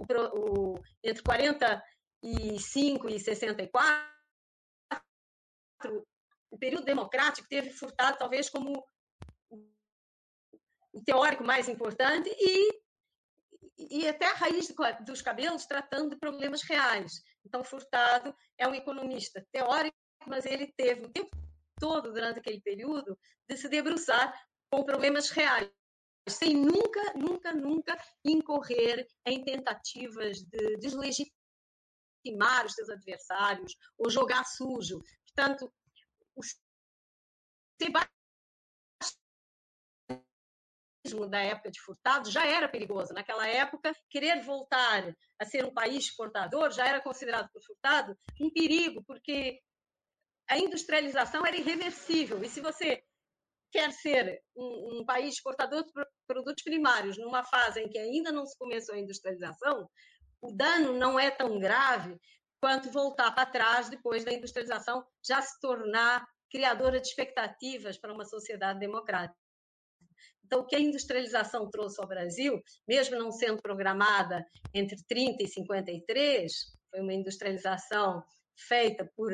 o, 0.00 0.74
o, 0.74 0.82
entre 1.04 1.22
40 1.22 1.82
65 2.20 3.08
e 3.08 3.20
64, 3.20 4.08
o 6.50 6.58
período 6.58 6.84
democrático 6.84 7.48
teve 7.48 7.70
Furtado 7.70 8.18
talvez 8.18 8.48
como 8.48 8.84
o 10.92 11.02
teórico 11.04 11.44
mais 11.44 11.68
importante 11.68 12.28
e, 12.38 12.80
e 13.78 14.08
até 14.08 14.26
a 14.26 14.34
raiz 14.34 14.74
dos 15.04 15.22
cabelos 15.22 15.66
tratando 15.66 16.10
de 16.10 16.16
problemas 16.16 16.62
reais. 16.62 17.22
Então, 17.48 17.64
Furtado 17.64 18.36
é 18.58 18.68
um 18.68 18.74
economista 18.74 19.44
teórico, 19.50 19.96
mas 20.26 20.44
ele 20.44 20.70
teve 20.76 21.06
o 21.06 21.10
tempo 21.10 21.30
todo, 21.80 22.12
durante 22.12 22.40
aquele 22.40 22.60
período, 22.60 23.18
de 23.48 23.56
se 23.56 23.68
debruçar 23.70 24.38
com 24.70 24.84
problemas 24.84 25.30
reais, 25.30 25.70
sem 26.28 26.54
nunca, 26.54 27.14
nunca, 27.14 27.54
nunca 27.54 27.98
incorrer 28.22 29.08
em 29.24 29.42
tentativas 29.42 30.42
de 30.42 30.76
deslegitimar 30.76 31.32
os 32.66 32.74
seus 32.74 32.90
adversários 32.90 33.74
ou 33.96 34.10
jogar 34.10 34.44
sujo. 34.44 35.00
Portanto, 35.24 35.72
o 36.36 36.42
sebastianismo 41.08 41.26
da 41.26 41.40
época 41.40 41.70
de 41.70 41.80
Furtado 41.80 42.30
já 42.30 42.46
era 42.46 42.68
perigoso. 42.68 43.14
Naquela 43.14 43.46
época, 43.48 43.92
querer 44.10 44.42
voltar 44.42 45.14
a 45.38 45.44
ser 45.44 45.64
um 45.64 45.72
país 45.72 46.04
exportador 46.04 46.70
já 46.70 46.86
era 46.86 47.00
considerado 47.00 47.48
por 47.50 47.62
Furtado 47.62 48.16
um 48.40 48.50
perigo, 48.50 49.02
porque 49.06 49.60
a 50.48 50.58
industrialização 50.58 51.44
era 51.44 51.56
irreversível. 51.56 52.42
E 52.42 52.48
se 52.48 52.60
você 52.60 53.02
quer 53.70 53.92
ser 53.92 54.40
um, 54.56 55.00
um, 55.00 55.04
país 55.04 55.34
exportador 55.34 55.84
de 55.84 55.92
produtos 56.26 56.62
primários 56.62 57.18
numa 57.18 57.44
fase 57.44 57.80
em 57.80 57.88
que 57.88 57.98
ainda 57.98 58.32
não 58.32 58.46
se 58.46 58.56
começou 58.56 58.94
a 58.94 58.98
industrialização, 58.98 59.88
o 60.40 60.52
dano 60.52 60.94
não 60.94 61.18
é 61.18 61.30
tão 61.30 61.58
grave 61.58 62.16
quanto 62.60 62.90
voltar 62.90 63.30
para 63.32 63.50
trás 63.50 63.88
depois 63.88 64.24
da 64.24 64.32
industrialização 64.32 65.04
já 65.24 65.42
se 65.42 65.60
tornar 65.60 66.26
criadora 66.50 66.98
de 66.98 67.06
expectativas 67.06 67.98
para 67.98 68.12
uma 68.12 68.24
sociedade 68.24 68.80
democrática. 68.80 69.47
Então, 70.48 70.60
o 70.60 70.66
que 70.66 70.74
a 70.74 70.80
industrialização 70.80 71.68
trouxe 71.68 72.00
ao 72.00 72.08
Brasil, 72.08 72.58
mesmo 72.88 73.18
não 73.18 73.30
sendo 73.30 73.60
programada 73.60 74.42
entre 74.72 74.96
30 75.06 75.42
e 75.42 75.46
53, 75.46 76.52
foi 76.90 77.00
uma 77.00 77.12
industrialização 77.12 78.24
feita 78.56 79.08
por 79.14 79.30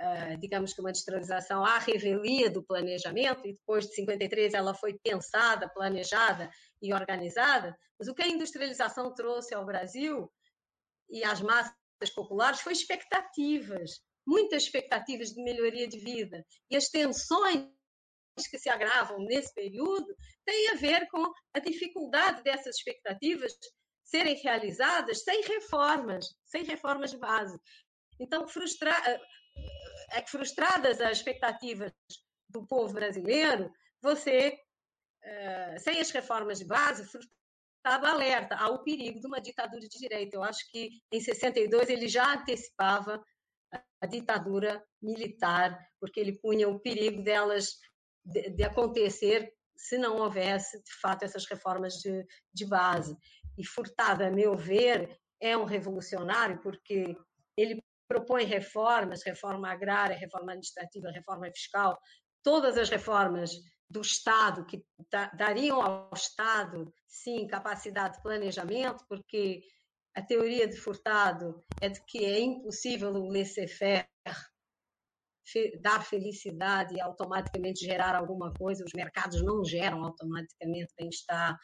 Uh, 0.00 0.36
digamos 0.38 0.72
que 0.72 0.80
uma 0.80 0.88
industrialização 0.88 1.64
à 1.64 1.78
revelia 1.78 2.50
do 2.50 2.62
planejamento, 2.64 3.46
e 3.46 3.52
depois 3.52 3.86
de 3.86 3.94
53 3.94 4.54
ela 4.54 4.74
foi 4.74 4.98
pensada, 4.98 5.68
planejada 5.68 6.50
e 6.80 6.92
organizada, 6.92 7.76
mas 7.98 8.08
o 8.08 8.14
que 8.14 8.22
a 8.22 8.26
industrialização 8.26 9.14
trouxe 9.14 9.54
ao 9.54 9.66
Brasil 9.66 10.32
e 11.10 11.22
às 11.22 11.40
massas 11.42 11.74
populares 12.16 12.62
foi 12.62 12.72
expectativas, 12.72 14.00
muitas 14.26 14.64
expectativas 14.64 15.28
de 15.28 15.42
melhoria 15.44 15.86
de 15.86 15.98
vida. 15.98 16.44
E 16.70 16.76
as 16.76 16.88
tensões 16.88 17.68
que 18.48 18.58
se 18.58 18.68
agravam 18.68 19.18
nesse 19.18 19.52
período 19.54 20.06
têm 20.44 20.70
a 20.70 20.74
ver 20.74 21.06
com 21.08 21.32
a 21.54 21.58
dificuldade 21.58 22.42
dessas 22.42 22.76
expectativas 22.76 23.52
serem 24.02 24.36
realizadas 24.36 25.22
sem 25.22 25.42
reformas, 25.42 26.26
sem 26.44 26.64
reformas 26.64 27.10
de 27.10 27.18
base. 27.18 27.58
Então, 28.18 28.46
frustra 28.48 28.92
é 30.10 30.26
frustradas 30.26 31.00
as 31.00 31.18
expectativas 31.18 31.92
do 32.48 32.66
povo 32.66 32.92
brasileiro, 32.92 33.72
você, 34.02 34.58
eh, 35.22 35.78
sem 35.78 36.00
as 36.00 36.10
reformas 36.10 36.58
de 36.58 36.66
base, 36.66 37.02
estava 37.76 38.10
alerta 38.10 38.56
ao 38.56 38.82
perigo 38.82 39.20
de 39.20 39.26
uma 39.26 39.40
ditadura 39.40 39.80
de 39.80 39.98
direito. 39.98 40.34
Eu 40.34 40.42
acho 40.42 40.70
que 40.70 40.90
em 41.10 41.20
62 41.20 41.88
ele 41.88 42.08
já 42.08 42.34
antecipava 42.34 43.22
a 44.00 44.06
ditadura 44.06 44.84
militar, 45.00 45.78
porque 45.98 46.20
ele 46.20 46.38
punha 46.38 46.68
o 46.68 46.78
perigo 46.78 47.22
delas 47.22 47.78
de, 48.24 48.50
de 48.50 48.62
acontecer 48.62 49.52
se 49.76 49.98
não 49.98 50.18
houvesse, 50.18 50.82
de 50.82 50.94
fato, 51.00 51.24
essas 51.24 51.44
reformas 51.46 51.94
de, 51.94 52.24
de 52.54 52.66
base. 52.66 53.16
E 53.58 53.66
Furtado, 53.66 54.24
a 54.24 54.30
meu 54.30 54.56
ver, 54.56 55.18
é 55.40 55.56
um 55.56 55.64
revolucionário 55.64 56.60
porque 56.62 57.16
ele 57.56 57.82
propõe 58.06 58.44
reformas, 58.44 59.22
reforma 59.24 59.70
agrária, 59.70 60.16
reforma 60.16 60.52
administrativa, 60.52 61.10
reforma 61.10 61.46
fiscal, 61.46 61.98
todas 62.42 62.76
as 62.76 62.90
reformas 62.90 63.50
do 63.88 64.00
Estado 64.00 64.64
que 64.64 64.82
dariam 65.34 65.82
ao 65.82 66.10
Estado, 66.14 66.92
sim, 67.06 67.46
capacidade 67.46 68.16
de 68.16 68.22
planejamento, 68.22 69.04
porque 69.08 69.62
a 70.14 70.22
teoria 70.22 70.66
de 70.66 70.76
Furtado 70.76 71.62
é 71.80 71.88
de 71.88 72.02
que 72.04 72.24
é 72.24 72.40
impossível 72.40 73.10
o 73.10 73.30
laissez-faire 73.30 74.06
dar 75.80 76.04
felicidade 76.04 76.94
e 76.94 77.00
automaticamente 77.00 77.84
gerar 77.84 78.14
alguma 78.14 78.52
coisa, 78.54 78.84
os 78.84 78.92
mercados 78.94 79.42
não 79.42 79.64
geram 79.64 80.04
automaticamente 80.04 80.92
bem-estar, 80.96 81.58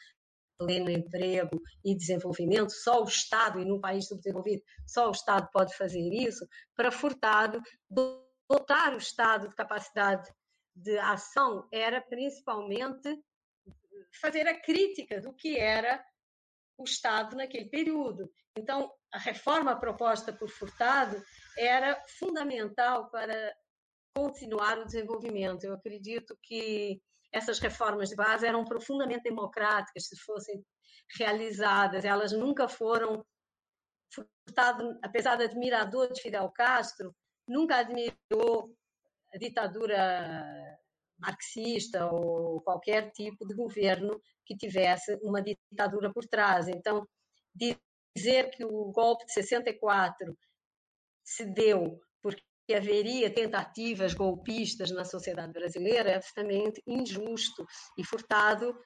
pleno 0.57 0.89
emprego 0.89 1.61
e 1.83 1.95
desenvolvimento, 1.95 2.71
só 2.71 3.01
o 3.01 3.07
Estado, 3.07 3.59
e 3.59 3.65
num 3.65 3.79
país 3.79 4.07
subdesenvolvido, 4.07 4.61
só 4.85 5.07
o 5.07 5.11
Estado 5.11 5.47
pode 5.53 5.75
fazer 5.75 6.11
isso, 6.11 6.45
para 6.75 6.91
Furtado, 6.91 7.61
dotar 7.89 8.93
o 8.93 8.97
Estado 8.97 9.47
de 9.47 9.55
capacidade 9.55 10.29
de 10.75 10.97
ação 10.99 11.67
era 11.71 12.01
principalmente 12.01 13.17
fazer 14.21 14.47
a 14.47 14.59
crítica 14.59 15.21
do 15.21 15.33
que 15.33 15.57
era 15.57 16.03
o 16.77 16.83
Estado 16.83 17.35
naquele 17.35 17.69
período. 17.69 18.29
Então, 18.57 18.91
a 19.13 19.19
reforma 19.19 19.79
proposta 19.79 20.33
por 20.33 20.49
Furtado 20.49 21.21
era 21.57 22.01
fundamental 22.17 23.09
para 23.09 23.55
continuar 24.13 24.79
o 24.79 24.85
desenvolvimento. 24.85 25.63
Eu 25.63 25.73
acredito 25.73 26.37
que 26.41 27.01
essas 27.31 27.59
reformas 27.59 28.09
de 28.09 28.15
base 28.15 28.45
eram 28.45 28.65
profundamente 28.65 29.23
democráticas 29.23 30.07
se 30.07 30.17
fossem 30.17 30.63
realizadas. 31.17 32.05
Elas 32.05 32.31
nunca 32.31 32.67
foram. 32.67 33.25
Apesar 35.03 35.35
de 35.35 35.43
admirador 35.43 36.11
de 36.11 36.21
Fidel 36.21 36.49
Castro, 36.51 37.15
nunca 37.47 37.77
admirou 37.77 38.75
a 39.33 39.37
ditadura 39.37 40.77
marxista 41.19 42.07
ou 42.11 42.61
qualquer 42.61 43.11
tipo 43.11 43.45
de 43.45 43.53
governo 43.53 44.19
que 44.45 44.57
tivesse 44.57 45.15
uma 45.21 45.41
ditadura 45.41 46.11
por 46.11 46.25
trás. 46.25 46.67
Então, 46.67 47.07
dizer 48.15 48.49
que 48.51 48.65
o 48.65 48.91
golpe 48.91 49.25
de 49.25 49.33
64 49.33 50.35
se 51.23 51.45
deu 51.45 51.99
que 52.69 52.75
haveria 52.75 53.33
tentativas 53.33 54.13
golpistas 54.13 54.91
na 54.91 55.03
sociedade 55.03 55.51
brasileira 55.51 56.11
é 56.11 56.15
absolutamente 56.17 56.83
injusto. 56.85 57.65
E 57.97 58.05
Furtado, 58.05 58.79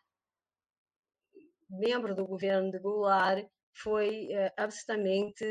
membro 1.70 2.16
do 2.16 2.26
governo 2.26 2.72
de 2.72 2.80
Goulart, 2.80 3.46
foi 3.76 4.28
uh, 4.28 4.54
absolutamente 4.56 5.44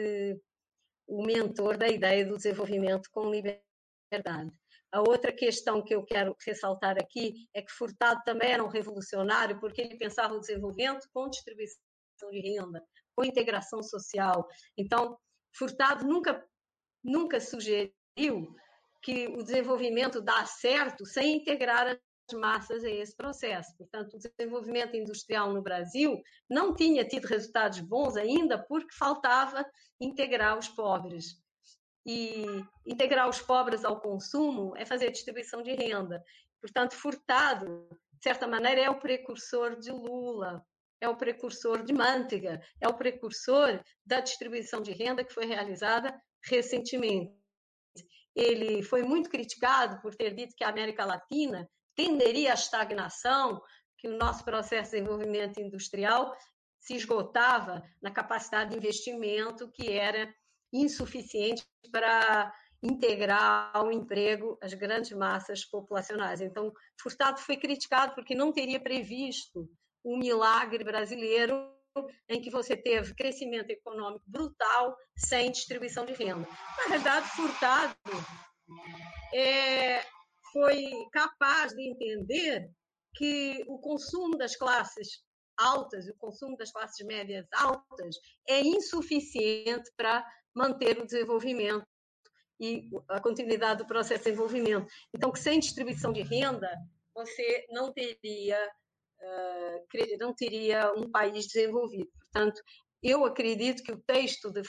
o 1.07 1.27
mentor 1.27 1.77
da 1.77 1.87
ideia 1.89 2.25
do 2.25 2.39
desenvolvimento 2.39 3.11
com 3.13 3.31
liberdade. 3.31 4.51
A 4.91 5.01
outra 5.01 5.31
questão 5.31 5.85
que 5.85 5.95
eu 5.95 6.03
quero 6.03 6.35
ressaltar 6.43 6.97
aqui 6.99 7.47
é 7.53 7.61
que 7.61 7.71
Furtado 7.71 8.23
também 8.25 8.53
era 8.53 8.65
um 8.65 8.69
revolucionário 8.69 9.61
porque 9.61 9.83
ele 9.83 9.99
pensava 9.99 10.33
o 10.33 10.41
desenvolvimento 10.41 11.07
com 11.13 11.29
distribuição 11.29 11.77
de 12.31 12.41
renda, 12.41 12.83
com 13.15 13.27
integração 13.27 13.83
social. 13.83 14.49
Então, 14.75 15.19
Furtado 15.55 16.07
nunca 16.07 16.43
nunca 17.05 17.39
sugeriu 17.39 17.93
que 19.03 19.27
o 19.29 19.43
desenvolvimento 19.43 20.21
dá 20.21 20.47
certo 20.47 21.05
sem 21.05 21.37
integrar 21.37 21.89
as 21.89 22.39
massas 22.39 22.85
a 22.85 22.91
esse 22.91 23.15
processo. 23.17 23.77
Portanto, 23.77 24.15
o 24.15 24.19
desenvolvimento 24.19 24.97
industrial 24.97 25.53
no 25.53 25.61
Brasil 25.61 26.21
não 26.49 26.75
tinha 26.75 27.05
tido 27.05 27.27
resultados 27.27 27.81
bons 27.81 28.17
ainda 28.17 28.59
porque 28.59 28.95
faltava 28.95 29.67
integrar 30.01 30.57
os 30.57 30.69
pobres. 30.69 31.41
E 32.07 32.45
integrar 32.87 33.29
os 33.29 33.41
pobres 33.41 33.85
ao 33.85 34.01
consumo 34.01 34.75
é 34.77 34.85
fazer 34.85 35.11
distribuição 35.11 35.63
de 35.63 35.73
renda. 35.73 36.23
Portanto, 36.61 36.95
Furtado, 36.95 37.89
de 38.13 38.23
certa 38.23 38.47
maneira, 38.47 38.81
é 38.81 38.91
o 38.91 38.99
precursor 38.99 39.79
de 39.79 39.91
Lula, 39.91 40.65
é 41.01 41.09
o 41.09 41.17
precursor 41.17 41.83
de 41.85 41.93
Manteiga, 41.93 42.61
é 42.81 42.89
o 42.89 42.95
precursor 42.95 43.83
da 44.07 44.21
distribuição 44.21 44.81
de 44.81 44.93
renda 44.93 45.25
que 45.25 45.33
foi 45.33 45.45
realizada 45.45 46.17
recentemente 46.45 47.42
ele 48.35 48.83
foi 48.83 49.03
muito 49.03 49.29
criticado 49.29 50.01
por 50.01 50.15
ter 50.15 50.35
dito 50.35 50.55
que 50.57 50.65
a 50.65 50.69
América 50.69 51.05
Latina 51.05 51.69
tenderia 51.95 52.53
à 52.53 52.55
estagnação, 52.55 53.61
que 53.99 54.09
o 54.09 54.17
nosso 54.17 54.45
processo 54.45 54.91
de 54.91 54.99
desenvolvimento 54.99 55.61
industrial 55.61 56.35
se 56.79 56.95
esgotava 56.95 57.83
na 58.03 58.11
capacidade 58.11 58.71
de 58.71 58.77
investimento 58.77 59.71
que 59.71 59.91
era 59.91 60.33
insuficiente 60.73 61.65
para 61.93 62.53
integrar 62.83 63.71
ao 63.73 63.93
emprego 63.93 64.59
as 64.61 64.75
grandes 64.75 65.13
massas 65.13 65.65
populacionais. 65.65 66.41
Então, 66.41 66.73
Furtado 67.01 67.39
foi 67.41 67.57
criticado 67.57 68.15
porque 68.15 68.35
não 68.35 68.53
teria 68.53 68.81
previsto 68.81 69.71
o 70.03 70.17
milagre 70.17 70.83
brasileiro 70.83 71.72
em 72.29 72.41
que 72.41 72.51
você 72.51 72.77
teve 72.77 73.15
crescimento 73.15 73.71
econômico 73.71 74.25
brutal 74.27 74.97
sem 75.17 75.51
distribuição 75.51 76.05
de 76.05 76.13
renda. 76.13 76.49
Na 76.79 76.89
verdade, 76.89 77.29
Furtado 77.31 77.95
é, 79.35 80.03
foi 80.53 80.91
capaz 81.13 81.73
de 81.73 81.83
entender 81.83 82.71
que 83.15 83.65
o 83.69 83.79
consumo 83.79 84.37
das 84.37 84.57
classes 84.57 85.23
altas, 85.57 86.09
o 86.09 86.15
consumo 86.15 86.57
das 86.57 86.73
classes 86.73 87.05
médias 87.07 87.47
altas, 87.53 88.17
é 88.49 88.61
insuficiente 88.61 89.91
para 89.97 90.27
manter 90.55 90.99
o 90.99 91.07
desenvolvimento 91.07 91.87
e 92.61 92.89
a 93.09 93.21
continuidade 93.21 93.83
do 93.83 93.87
processo 93.87 94.25
de 94.25 94.31
desenvolvimento. 94.31 94.87
Então, 95.15 95.33
que 95.33 95.41
sem 95.41 95.59
distribuição 95.59 96.13
de 96.13 96.23
renda, 96.23 96.71
você 97.15 97.67
não 97.71 97.93
teria, 97.93 98.71
não 100.19 100.35
teria 100.35 100.93
um 100.95 101.11
país 101.11 101.47
desenvolvido. 101.47 102.11
Portanto, 102.19 102.61
eu 103.03 103.25
acredito 103.25 103.83
que 103.83 103.93
o 103.93 104.03
texto 104.03 104.51
de, 104.51 104.63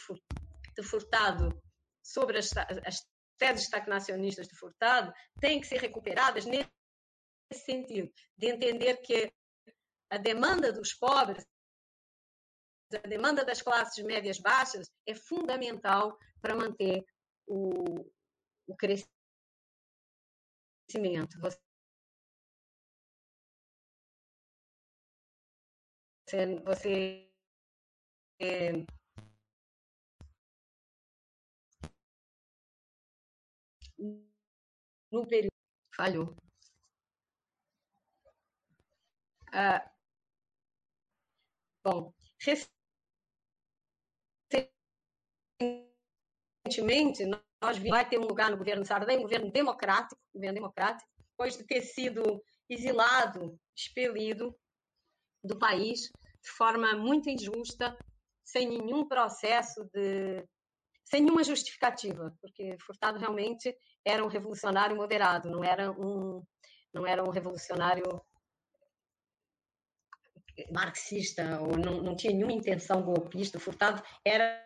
Furtado 0.84 1.62
sobre 2.02 2.40
as, 2.40 2.52
as 2.58 3.06
teses 3.38 3.64
estagnacionistas 3.64 4.48
de 4.48 4.56
Furtado 4.56 5.14
tem 5.40 5.62
que 5.62 5.68
ser 5.68 5.80
recuperadas 5.80 6.46
nesse 6.46 6.70
sentido, 7.66 8.12
de 8.38 8.48
entender 8.48 8.98
que 8.98 9.32
a 10.10 10.18
demanda 10.18 10.72
dos 10.72 10.94
pobres, 10.94 11.46
a 12.94 13.08
demanda 13.08 13.44
das 13.44 13.62
classes 13.62 14.04
médias 14.04 14.40
baixas 14.40 14.88
é 15.08 15.16
fundamental 15.16 16.18
para 16.42 16.56
manter 16.56 17.04
o, 17.48 18.12
o 18.68 18.76
crescimento. 18.76 19.08
Você, 21.40 21.60
você 26.66 27.30
é, 28.40 28.72
no 35.12 35.28
período 35.28 35.54
falhou. 35.96 36.36
Ah, 39.52 39.88
bom, 41.84 42.12
recentemente 42.40 42.74
nós 47.62 47.78
vai 47.78 48.10
ter 48.10 48.18
um 48.18 48.26
lugar 48.26 48.50
no 48.50 48.58
governo 48.58 48.84
Sarney, 48.84 49.18
um 49.18 49.22
governo 49.22 49.52
democrático, 49.52 50.20
governo 50.34 50.56
democrático, 50.56 51.08
depois 51.30 51.56
de 51.56 51.64
ter 51.64 51.84
sido 51.84 52.44
exilado, 52.68 53.60
expelido 53.76 54.58
do 55.44 55.60
país 55.60 56.12
de 56.44 56.50
forma 56.52 56.94
muito 56.94 57.30
injusta, 57.30 57.98
sem 58.44 58.68
nenhum 58.68 59.08
processo 59.08 59.90
de 59.94 60.46
sem 61.06 61.22
nenhuma 61.22 61.44
justificativa, 61.44 62.34
porque 62.42 62.78
Furtado 62.80 63.20
realmente 63.20 63.76
era 64.06 64.24
um 64.24 64.28
revolucionário 64.28 64.96
moderado, 64.96 65.50
não 65.50 65.64
era 65.64 65.92
um 65.92 66.44
não 66.94 67.08
era 67.08 67.24
um 67.24 67.30
revolucionário 67.30 68.22
marxista 70.72 71.60
ou 71.62 71.78
não, 71.78 72.02
não 72.02 72.16
tinha 72.16 72.34
nenhuma 72.34 72.54
intenção 72.54 73.02
golpista. 73.02 73.60
Furtado 73.60 74.04
era 74.24 74.64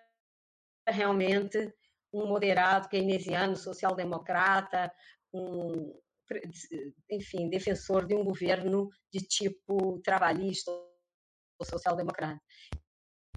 realmente 0.87 1.73
um 2.13 2.27
moderado 2.27 2.89
keynesiano, 2.89 3.55
social-democrata, 3.55 4.91
um, 5.33 5.97
enfim, 7.09 7.49
defensor 7.49 8.05
de 8.05 8.15
um 8.15 8.23
governo 8.23 8.89
de 9.11 9.21
tipo 9.21 9.99
trabalhista 10.01 10.71
social-democrata. 11.65 12.41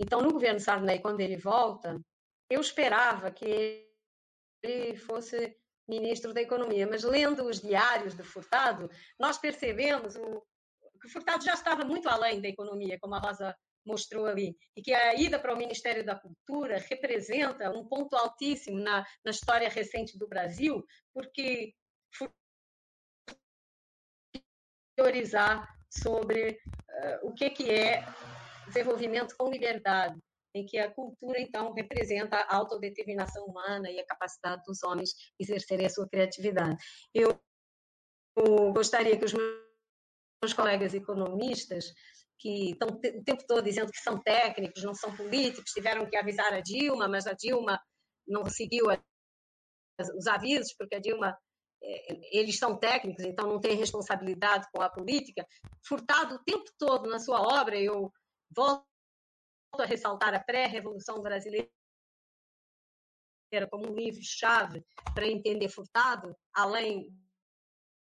Então, 0.00 0.20
no 0.20 0.32
governo 0.32 0.60
Sarney, 0.60 1.00
quando 1.00 1.20
ele 1.20 1.36
volta, 1.36 2.00
eu 2.48 2.60
esperava 2.60 3.30
que 3.30 3.86
ele 4.62 4.96
fosse 4.96 5.56
ministro 5.88 6.32
da 6.32 6.40
Economia, 6.40 6.86
mas 6.86 7.02
lendo 7.02 7.44
os 7.44 7.60
diários 7.60 8.14
do 8.14 8.24
Furtado, 8.24 8.88
nós 9.18 9.38
percebemos 9.38 10.16
o, 10.16 10.42
que 11.00 11.06
o 11.06 11.10
Furtado 11.10 11.44
já 11.44 11.54
estava 11.54 11.84
muito 11.84 12.08
além 12.08 12.40
da 12.40 12.48
economia, 12.48 12.98
como 13.00 13.14
a 13.14 13.18
Rosa 13.18 13.56
mostrou 13.84 14.26
ali, 14.26 14.56
e 14.76 14.82
que 14.82 14.92
a 14.92 15.14
ida 15.14 15.38
para 15.38 15.54
o 15.54 15.56
Ministério 15.56 16.04
da 16.04 16.14
Cultura 16.14 16.78
representa 16.78 17.70
um 17.70 17.86
ponto 17.88 18.14
altíssimo 18.14 18.78
na, 18.78 19.04
na 19.24 19.30
história 19.30 19.68
recente 19.68 20.18
do 20.18 20.28
Brasil, 20.28 20.84
porque 21.12 21.74
teorizar 24.96 25.66
sobre 25.90 26.52
uh, 26.52 27.28
o 27.28 27.34
que, 27.34 27.50
que 27.50 27.70
é 27.70 28.04
desenvolvimento 28.66 29.34
com 29.36 29.50
liberdade, 29.50 30.18
em 30.54 30.64
que 30.64 30.78
a 30.78 30.90
cultura, 30.90 31.40
então, 31.40 31.72
representa 31.72 32.36
a 32.36 32.56
autodeterminação 32.56 33.44
humana 33.44 33.90
e 33.90 33.98
a 33.98 34.06
capacidade 34.06 34.62
dos 34.64 34.82
homens 34.82 35.10
exercerem 35.38 35.86
a 35.86 35.90
sua 35.90 36.08
criatividade. 36.08 36.76
Eu, 37.14 37.40
eu 38.36 38.72
gostaria 38.72 39.16
que 39.18 39.24
os 39.24 39.32
meus 39.32 40.52
colegas 40.54 40.94
economistas 40.94 41.92
que 42.40 42.70
estão 42.70 42.88
o 42.88 42.98
tempo 42.98 43.46
todo 43.46 43.62
dizendo 43.62 43.92
que 43.92 44.00
são 44.00 44.18
técnicos, 44.18 44.82
não 44.82 44.94
são 44.94 45.14
políticos, 45.14 45.72
tiveram 45.72 46.08
que 46.08 46.16
avisar 46.16 46.52
a 46.54 46.60
Dilma, 46.60 47.06
mas 47.06 47.26
a 47.26 47.34
Dilma 47.34 47.78
não 48.26 48.46
seguiu 48.46 48.86
os 50.16 50.26
avisos, 50.26 50.74
porque 50.78 50.94
a 50.94 51.00
Dilma, 51.00 51.38
eles 51.82 52.58
são 52.58 52.78
técnicos, 52.78 53.24
então 53.24 53.48
não 53.48 53.60
tem 53.60 53.76
responsabilidade 53.76 54.66
com 54.72 54.82
a 54.82 54.90
política. 54.90 55.46
Furtado 55.82 56.34
o 56.34 56.44
tempo 56.44 56.70
todo 56.78 57.08
na 57.08 57.18
sua 57.18 57.40
obra, 57.40 57.80
eu 57.80 58.12
volto 58.54 58.84
a 59.78 59.84
ressaltar 59.84 60.34
a 60.34 60.40
pré-revolução 60.40 61.22
brasileira 61.22 61.70
como 63.70 63.90
um 63.90 63.94
livro-chave 63.94 64.84
para 65.14 65.26
entender 65.26 65.68
Furtado, 65.68 66.36
além 66.52 67.08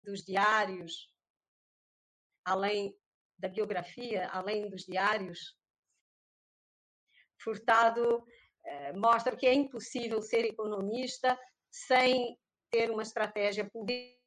dos 0.03 0.23
diários, 0.23 1.11
além 2.45 2.95
da 3.37 3.49
biografia, 3.49 4.29
além 4.29 4.69
dos 4.69 4.83
diários, 4.83 5.57
Furtado 7.41 8.25
eh, 8.63 8.93
mostra 8.93 9.35
que 9.35 9.45
é 9.45 9.53
impossível 9.53 10.21
ser 10.21 10.45
economista 10.45 11.37
sem 11.69 12.37
ter 12.73 12.89
uma 12.89 13.03
estratégia 13.03 13.69
política, 13.69 14.17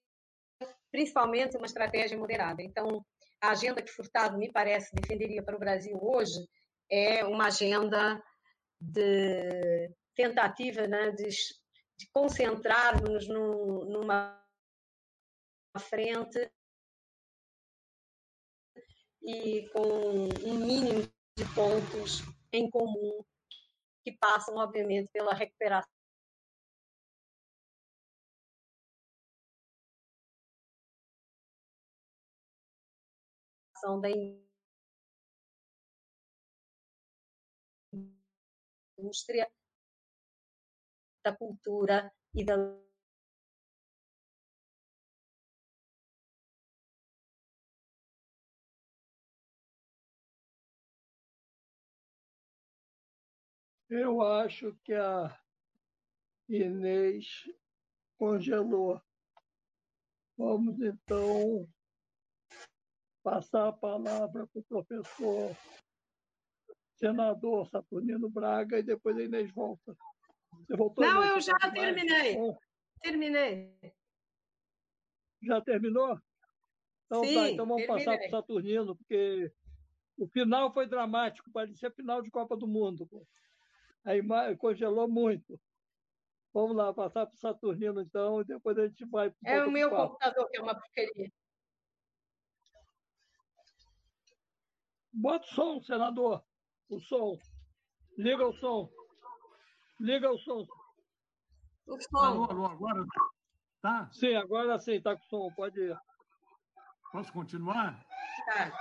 principalmente 0.93 1.57
uma 1.57 1.67
estratégia 1.67 2.17
moderada. 2.17 2.63
Então, 2.63 3.05
a 3.41 3.51
agenda 3.51 3.83
que 3.83 3.91
Furtado, 3.91 4.39
me 4.39 4.53
parece, 4.53 4.95
defenderia 4.95 5.43
para 5.43 5.57
o 5.57 5.59
Brasil 5.59 5.99
hoje 6.01 6.49
é 6.89 7.25
uma 7.25 7.47
agenda 7.47 8.23
de 8.81 9.91
tentativa 10.15 10.87
né, 10.87 11.11
de, 11.11 11.29
de 11.29 12.09
concentrarmos 12.13 13.27
num, 13.29 13.85
numa 13.87 14.41
frente 15.81 16.49
e 19.23 19.69
com 19.71 20.29
um 20.49 20.55
mínimo 20.55 21.03
de 21.37 21.45
pontos 21.53 22.23
em 22.53 22.71
comum 22.71 23.25
que 24.05 24.13
passam, 24.13 24.55
obviamente, 24.57 25.11
pela 25.13 25.35
recuperação 25.35 25.96
da 34.01 34.09
indústria, 38.99 39.49
da 41.23 41.33
cultura 41.37 42.13
e 42.35 42.45
da 42.45 42.57
Eu 53.89 54.21
acho 54.21 54.75
que 54.83 54.93
a 54.93 55.41
Inês 56.49 57.49
congelou. 58.19 59.01
Vamos 60.37 60.81
então 60.81 61.69
passar 63.27 63.67
a 63.67 63.73
palavra 63.73 64.47
para 64.47 64.61
o 64.61 64.65
professor 64.69 65.51
senador 66.95 67.69
Saturnino 67.69 68.31
Braga 68.31 68.79
e 68.79 68.85
depois 68.85 69.17
a 69.17 69.23
Inês 69.23 69.51
volta. 69.51 69.97
Você 70.53 70.77
voltou? 70.77 71.05
Não, 71.05 71.25
eu 71.25 71.41
já 71.41 71.59
terminei. 71.75 72.39
Mais? 72.39 72.57
Terminei. 73.03 73.93
Já 75.43 75.61
terminou? 75.61 76.17
Então 77.07 77.23
tá, 77.23 77.27
Sim, 77.27 77.35
tá, 77.35 77.51
então 77.51 77.67
vamos 77.67 77.83
terminei. 77.83 78.05
passar 78.05 78.17
para 78.17 78.29
o 78.29 78.31
Saturnino, 78.31 78.97
porque 78.97 79.53
o 80.19 80.29
final 80.29 80.73
foi 80.73 80.87
dramático, 80.87 81.51
parecia 81.51 81.91
final 81.91 82.23
de 82.23 82.31
Copa 82.31 82.57
do 82.57 82.69
Mundo. 82.69 83.09
Pô. 83.09 83.27
A 84.05 84.15
imagem 84.17 84.57
congelou 84.57 85.09
muito. 85.09 85.61
Vamos 86.55 86.77
lá, 86.77 86.95
passar 86.95 87.27
para 87.27 87.35
o 87.35 87.39
Saturnino, 87.39 88.01
então, 88.01 88.41
e 88.41 88.45
depois 88.45 88.79
a 88.79 88.87
gente 88.87 89.05
vai. 89.07 89.35
É 89.45 89.65
o 89.65 89.71
meu 89.71 89.91
computador 89.91 90.49
que 90.49 90.59
é 90.59 90.63
uma 90.63 90.77
porcaria. 90.77 91.29
Bota 95.17 95.47
o 95.47 95.55
som, 95.55 95.83
senador. 95.83 96.45
O 96.91 97.01
som. 97.01 97.39
Liga 98.19 98.47
o 98.47 98.53
som. 98.53 98.91
Liga 99.99 100.31
o 100.31 100.39
som. 100.39 100.67
O 101.87 102.01
som. 102.01 102.19
Alô, 102.19 102.45
alô, 102.45 102.67
agora 102.67 103.07
tá? 103.81 104.11
Sim, 104.13 104.35
agora 104.35 104.79
sim, 104.79 104.93
está 104.93 105.17
com 105.17 105.23
som, 105.25 105.51
pode 105.57 105.81
ir. 105.81 105.99
Posso 107.13 107.33
continuar? 107.33 108.05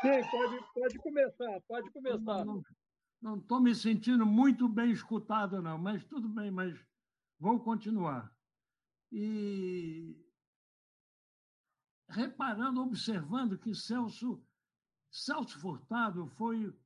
Sim, 0.02 0.30
pode, 0.30 0.74
pode 0.74 0.98
começar, 1.00 1.62
pode 1.70 1.90
começar. 1.92 2.46
Não 3.22 3.38
estou 3.38 3.62
me 3.62 3.74
sentindo 3.74 4.26
muito 4.26 4.68
bem 4.68 4.92
escutado, 4.92 5.62
não, 5.62 5.78
mas 5.78 6.04
tudo 6.04 6.28
bem, 6.28 6.52
mas 6.52 6.78
vou 7.40 7.62
continuar. 7.62 8.30
E 9.10 10.22
reparando, 12.10 12.82
observando 12.82 13.58
que 13.58 13.74
Celso, 13.74 14.44
Celso 15.16 15.57
Furtado 15.61 16.28
foi, 16.32 16.78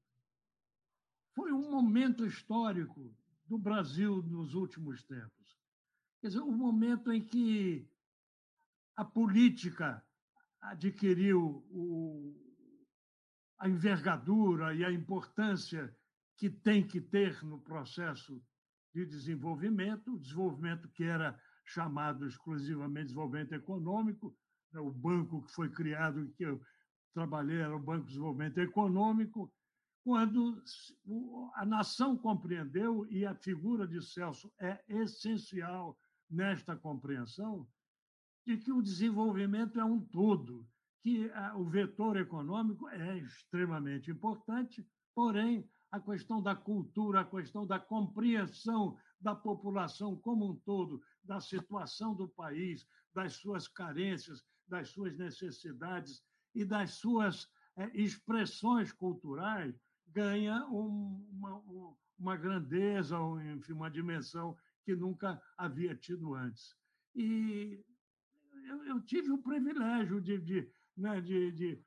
foi 1.33 1.51
um 1.51 1.71
momento 1.71 2.23
histórico 2.23 3.11
do 3.47 3.57
Brasil 3.57 4.21
nos 4.21 4.53
últimos 4.53 5.03
tempos. 5.03 5.57
Quer 6.21 6.27
dizer, 6.27 6.41
o 6.41 6.49
um 6.49 6.55
momento 6.55 7.11
em 7.11 7.25
que 7.25 7.89
a 8.95 9.03
política 9.03 10.05
adquiriu 10.61 11.65
o, 11.71 12.35
a 13.57 13.67
envergadura 13.67 14.75
e 14.75 14.85
a 14.85 14.91
importância 14.91 15.91
que 16.37 16.51
tem 16.51 16.85
que 16.85 17.01
ter 17.01 17.43
no 17.43 17.59
processo 17.59 18.39
de 18.93 19.07
desenvolvimento, 19.07 20.19
desenvolvimento 20.19 20.87
que 20.89 21.03
era 21.03 21.41
chamado 21.65 22.27
exclusivamente 22.27 23.07
desenvolvimento 23.07 23.53
econômico, 23.53 24.37
né, 24.71 24.79
o 24.79 24.91
banco 24.91 25.43
que 25.45 25.51
foi 25.51 25.71
criado, 25.71 26.31
que 26.37 26.43
eu 26.43 26.61
trabalhei, 27.13 27.57
era 27.57 27.75
o 27.75 27.79
Banco 27.79 28.03
de 28.03 28.09
Desenvolvimento 28.09 28.59
Econômico, 28.59 29.51
quando 30.03 30.61
a 31.55 31.65
nação 31.65 32.17
compreendeu, 32.17 33.05
e 33.11 33.25
a 33.25 33.35
figura 33.35 33.87
de 33.87 34.01
Celso 34.01 34.51
é 34.59 34.81
essencial 34.87 35.97
nesta 36.29 36.75
compreensão, 36.75 37.67
de 38.45 38.57
que 38.57 38.71
o 38.71 38.81
desenvolvimento 38.81 39.79
é 39.79 39.83
um 39.83 39.99
todo, 39.99 40.65
que 41.01 41.29
o 41.55 41.65
vetor 41.65 42.17
econômico 42.17 42.87
é 42.89 43.17
extremamente 43.17 44.09
importante, 44.09 44.87
porém, 45.13 45.69
a 45.91 45.99
questão 45.99 46.41
da 46.41 46.55
cultura, 46.55 47.21
a 47.21 47.25
questão 47.25 47.65
da 47.65 47.79
compreensão 47.79 48.97
da 49.19 49.35
população 49.35 50.15
como 50.15 50.49
um 50.49 50.55
todo, 50.55 51.01
da 51.23 51.39
situação 51.39 52.15
do 52.15 52.27
país, 52.27 52.87
das 53.13 53.33
suas 53.33 53.67
carências, 53.67 54.43
das 54.67 54.89
suas 54.89 55.17
necessidades 55.17 56.23
e 56.53 56.65
das 56.65 56.95
suas 56.95 57.47
é, 57.77 57.89
expressões 57.93 58.91
culturais, 58.91 59.75
ganha 60.07 60.65
um, 60.67 61.25
uma, 61.31 61.63
uma 62.17 62.37
grandeza, 62.37 63.17
enfim, 63.55 63.73
uma 63.73 63.89
dimensão 63.89 64.57
que 64.83 64.95
nunca 64.95 65.41
havia 65.57 65.95
tido 65.95 66.33
antes. 66.33 66.75
E 67.15 67.83
eu, 68.67 68.85
eu 68.85 69.01
tive 69.01 69.31
o 69.31 69.41
privilégio 69.41 70.19
de, 70.19 70.37
de, 70.39 70.71
né, 70.97 71.21
de, 71.21 71.51
de 71.51 71.83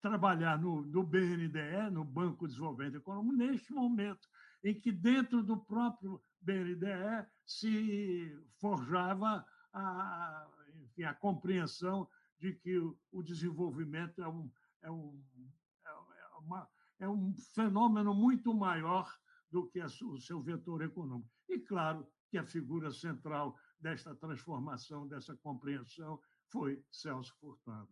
trabalhar 0.00 0.60
no, 0.60 0.82
no 0.82 1.02
BNDE, 1.02 1.90
no 1.92 2.04
Banco 2.04 2.46
de 2.46 2.52
Desenvolvimento 2.52 2.96
Econômico, 2.96 3.36
neste 3.36 3.72
momento 3.72 4.28
em 4.62 4.74
que, 4.74 4.92
dentro 4.92 5.42
do 5.42 5.56
próprio 5.56 6.20
BNDE, 6.40 7.26
se 7.44 8.36
forjava 8.60 9.44
a, 9.72 10.48
enfim, 10.84 11.04
a 11.04 11.14
compreensão 11.14 12.08
de 12.38 12.52
que 12.54 12.78
o 12.78 13.22
desenvolvimento 13.22 14.22
é 14.22 14.28
um, 14.28 14.50
é 14.82 14.90
um, 14.90 15.24
é 15.84 16.38
uma, 16.38 16.68
é 17.00 17.08
um 17.08 17.34
fenômeno 17.54 18.14
muito 18.14 18.54
maior 18.54 19.12
do 19.50 19.66
que 19.68 19.80
o 19.80 20.18
seu 20.18 20.42
vetor 20.42 20.82
econômico. 20.82 21.30
E, 21.48 21.58
claro, 21.58 22.06
que 22.30 22.38
a 22.38 22.44
figura 22.44 22.90
central 22.90 23.56
desta 23.80 24.14
transformação, 24.14 25.08
dessa 25.08 25.34
compreensão, 25.36 26.20
foi 26.50 26.82
Celso 26.90 27.34
Furtado. 27.40 27.88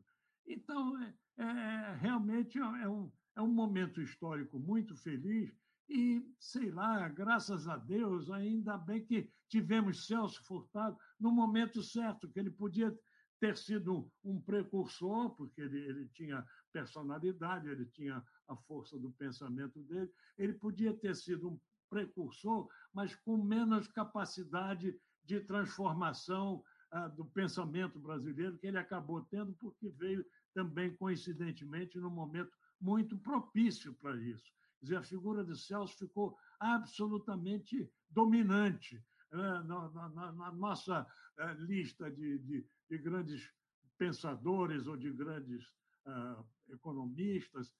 Então, 0.47 1.03
é, 1.03 1.15
é, 1.39 1.95
realmente 2.01 2.59
é 2.59 2.89
um, 2.89 3.11
é 3.35 3.43
um 3.43 3.53
momento 3.53 4.01
histórico 4.01 4.59
muito 4.59 4.95
feliz 4.97 5.55
e, 5.89 6.23
sei 6.39 6.71
lá, 6.71 7.09
graças 7.09 7.69
a 7.69 7.77
Deus, 7.77 8.31
ainda 8.31 8.77
bem 8.77 9.05
que 9.05 9.31
tivemos 9.49 10.07
Celso 10.07 10.43
Furtado 10.45 10.97
no 11.19 11.31
momento 11.31 11.83
certo, 11.83 12.29
que 12.29 12.39
ele 12.39 12.51
podia 12.51 12.97
ter 13.41 13.57
sido 13.57 14.11
um 14.25 14.41
precursor, 14.41 15.31
porque 15.37 15.61
ele, 15.61 15.79
ele 15.79 16.09
tinha 16.09 16.47
personalidade, 16.73 17.69
ele 17.69 17.87
tinha 17.87 18.23
a 18.49 18.57
força 18.57 18.99
do 18.99 19.11
pensamento 19.13 19.83
dele, 19.85 20.11
ele 20.39 20.55
podia 20.55 20.95
ter 20.95 21.15
sido 21.15 21.51
um 21.51 21.61
precursor, 21.91 22.69
mas 22.93 23.15
com 23.15 23.37
menos 23.37 23.89
capacidade 23.89 24.99
de 25.25 25.41
transformação 25.41 26.63
ah, 26.91 27.09
do 27.09 27.25
pensamento 27.25 27.99
brasileiro, 27.99 28.59
que 28.59 28.67
ele 28.67 28.79
acabou 28.79 29.23
tendo, 29.23 29.53
porque 29.55 29.89
veio 29.91 30.25
também, 30.55 30.97
coincidentemente, 30.97 31.99
num 31.99 32.11
momento 32.11 32.51
muito 32.81 33.19
propício 33.19 33.95
para 33.95 34.17
isso. 34.17 34.45
Quer 34.79 34.85
dizer, 34.85 34.97
a 34.97 35.03
figura 35.03 35.45
de 35.45 35.59
Celso 35.59 35.97
ficou 35.99 36.37
absolutamente 36.61 37.91
dominante 38.09 39.03
né, 39.33 39.63
na, 39.67 39.89
na, 39.91 40.33
na 40.33 40.53
nossa 40.53 41.07
eh, 41.39 41.55
lista 41.59 42.11
de, 42.11 42.39
de, 42.39 42.67
de, 42.89 42.99
grandes 42.99 43.53
pensadores 43.99 44.87
ou 44.87 44.97
de 44.97 45.11
grandes 45.13 45.65
uh, 46.07 46.45
economistas. 46.69 47.73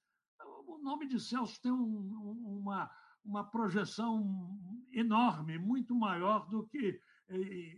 O 0.65 0.77
nome 0.79 1.07
de 1.07 1.19
Celso 1.19 1.61
tem 1.61 1.71
um, 1.71 2.59
uma, 2.61 2.91
uma 3.23 3.43
projeção 3.43 4.57
enorme, 4.91 5.57
muito 5.57 5.95
maior 5.95 6.47
do 6.49 6.67
que 6.67 7.01
eh, 7.29 7.77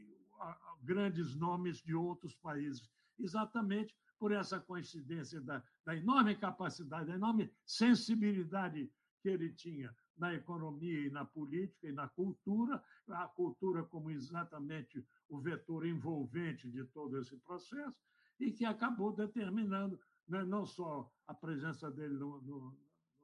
grandes 0.84 1.36
nomes 1.36 1.82
de 1.82 1.96
outros 1.96 2.36
países, 2.36 2.90
exatamente 3.18 3.96
por 4.18 4.32
essa 4.32 4.60
coincidência 4.60 5.40
da, 5.42 5.64
da 5.86 5.96
enorme 5.96 6.36
capacidade, 6.36 7.08
da 7.08 7.16
enorme 7.16 7.52
sensibilidade 7.66 8.92
que 9.22 9.30
ele 9.30 9.52
tinha 9.54 9.96
na 10.20 10.34
economia 10.34 11.08
e 11.08 11.10
na 11.10 11.26
política 11.26 11.88
e 11.88 11.92
na 11.92 12.08
cultura, 12.10 12.84
a 13.08 13.28
cultura 13.28 13.84
como 13.84 14.12
exatamente 14.12 15.04
o 15.30 15.40
vetor 15.40 15.86
envolvente 15.86 16.70
de 16.70 16.84
todo 16.86 17.18
esse 17.18 17.38
processo, 17.38 17.96
e 18.40 18.52
que 18.52 18.66
acabou 18.66 19.14
determinando 19.14 20.00
né, 20.28 20.44
não 20.44 20.66
só 20.66 21.12
a 21.28 21.34
presença 21.34 21.90
dele 21.90 22.14
no, 22.14 22.42
no, 22.42 22.78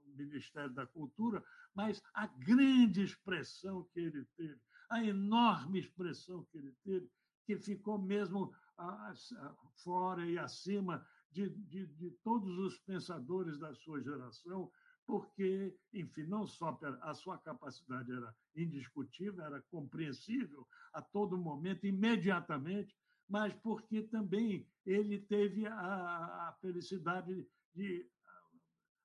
no 0.07 0.15
Ministério 0.15 0.73
da 0.73 0.85
Cultura, 0.85 1.43
mas 1.73 2.01
a 2.13 2.27
grande 2.27 3.03
expressão 3.03 3.83
que 3.93 3.99
ele 3.99 4.25
teve, 4.37 4.59
a 4.89 5.03
enorme 5.03 5.79
expressão 5.79 6.45
que 6.45 6.57
ele 6.57 6.73
teve, 6.83 7.09
que 7.45 7.57
ficou 7.57 7.99
mesmo 7.99 8.53
fora 9.83 10.25
e 10.25 10.37
acima 10.37 11.05
de, 11.31 11.49
de, 11.49 11.85
de 11.87 12.11
todos 12.23 12.57
os 12.57 12.77
pensadores 12.79 13.59
da 13.59 13.73
sua 13.75 14.01
geração, 14.01 14.71
porque, 15.05 15.77
enfim, 15.93 16.23
não 16.23 16.47
só 16.47 16.77
a 17.01 17.13
sua 17.13 17.37
capacidade 17.37 18.11
era 18.11 18.35
indiscutível, 18.55 19.43
era 19.43 19.61
compreensível 19.69 20.67
a 20.93 21.01
todo 21.01 21.37
momento, 21.37 21.85
imediatamente, 21.85 22.95
mas 23.27 23.53
porque 23.55 24.03
também 24.03 24.67
ele 24.85 25.19
teve 25.19 25.65
a, 25.67 26.49
a 26.49 26.57
felicidade 26.61 27.47
de 27.73 28.09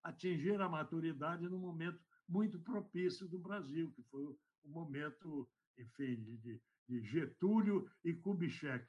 atingir 0.02 0.60
a 0.60 0.68
maturidade 0.68 1.48
num 1.48 1.58
momento 1.58 2.00
muito 2.28 2.58
propício 2.60 3.28
do 3.28 3.38
Brasil, 3.38 3.92
que 3.92 4.02
foi 4.04 4.24
o 4.24 4.38
momento, 4.64 5.48
enfim, 5.78 6.22
de, 6.22 6.60
de 6.88 7.02
Getúlio 7.02 7.90
e 8.04 8.14
Kubitschek. 8.14 8.86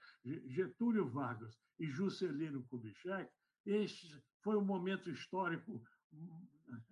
Getúlio 0.48 1.10
Vargas 1.10 1.60
e 1.80 1.88
Juscelino 1.88 2.64
Kubitschek, 2.64 3.30
este 3.66 4.24
foi 4.42 4.58
um 4.58 4.66
momento 4.66 5.10
histórico 5.10 5.84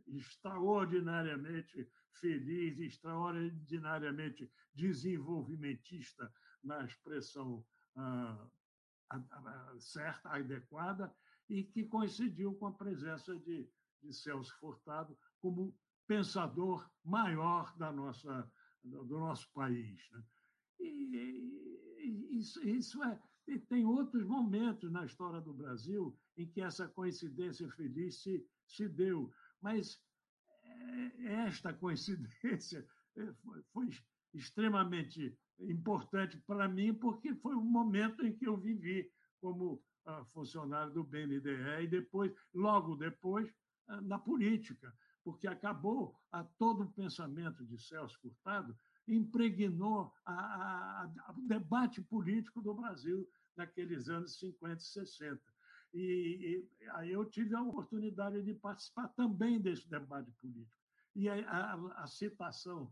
extraordinariamente 0.07 1.89
feliz, 2.13 2.79
extraordinariamente 2.79 4.51
desenvolvimentista 4.73 6.31
na 6.63 6.83
expressão 6.83 7.65
ah, 7.95 8.49
certa, 9.79 10.29
adequada, 10.29 11.13
e 11.49 11.63
que 11.63 11.85
coincidiu 11.85 12.53
com 12.55 12.67
a 12.67 12.73
presença 12.73 13.35
de, 13.39 13.67
de 14.03 14.13
Celso 14.13 14.55
Furtado 14.59 15.17
como 15.41 15.75
pensador 16.07 16.89
maior 17.03 17.75
da 17.77 17.91
nossa, 17.91 18.51
do 18.83 19.19
nosso 19.19 19.51
país. 19.53 20.07
Né? 20.11 20.23
E, 20.79 22.37
isso, 22.39 22.63
isso 22.67 23.03
é. 23.03 23.19
tem 23.67 23.85
outros 23.85 24.25
momentos 24.25 24.91
na 24.91 25.05
história 25.05 25.41
do 25.41 25.53
Brasil 25.53 26.17
em 26.37 26.47
que 26.47 26.61
essa 26.61 26.87
coincidência 26.87 27.69
feliz 27.71 28.21
se, 28.21 28.45
se 28.67 28.87
deu, 28.87 29.31
mas 29.61 30.01
é, 30.63 31.25
esta 31.47 31.73
coincidência 31.73 32.87
é, 33.17 33.33
foi, 33.43 33.63
foi 33.73 33.89
extremamente 34.33 35.37
importante 35.59 36.37
para 36.45 36.67
mim, 36.67 36.93
porque 36.93 37.33
foi 37.35 37.55
o 37.55 37.61
momento 37.61 38.25
em 38.25 38.35
que 38.35 38.47
eu 38.47 38.55
vivi 38.55 39.11
como 39.41 39.81
ah, 40.05 40.23
funcionário 40.33 40.93
do 40.93 41.03
BNDE 41.03 41.83
e 41.83 41.87
depois, 41.87 42.31
logo 42.53 42.95
depois, 42.95 43.51
ah, 43.87 44.01
na 44.01 44.17
política. 44.17 44.93
porque 45.23 45.47
acabou 45.47 46.17
a 46.31 46.43
todo 46.43 46.83
o 46.83 46.91
pensamento 46.91 47.65
de 47.65 47.77
Celso 47.77 48.17
Furtado, 48.19 48.75
impregnou 49.07 50.11
a, 50.25 50.33
a, 50.33 51.03
a, 51.03 51.31
o 51.37 51.47
debate 51.47 52.01
político 52.01 52.61
do 52.61 52.73
Brasil 52.73 53.27
naqueles 53.55 54.07
anos 54.09 54.39
50 54.39 54.81
e 54.81 54.85
60. 54.85 55.41
E, 55.93 56.67
e, 56.81 56.89
aí 56.91 57.11
eu 57.11 57.25
tive 57.25 57.55
a 57.55 57.61
oportunidade 57.61 58.43
de 58.43 58.53
participar 58.53 59.07
também 59.09 59.59
desse 59.59 59.89
debate 59.89 60.31
político. 60.33 60.77
E 61.15 61.27
a, 61.29 61.73
a 61.97 62.07
citação 62.07 62.91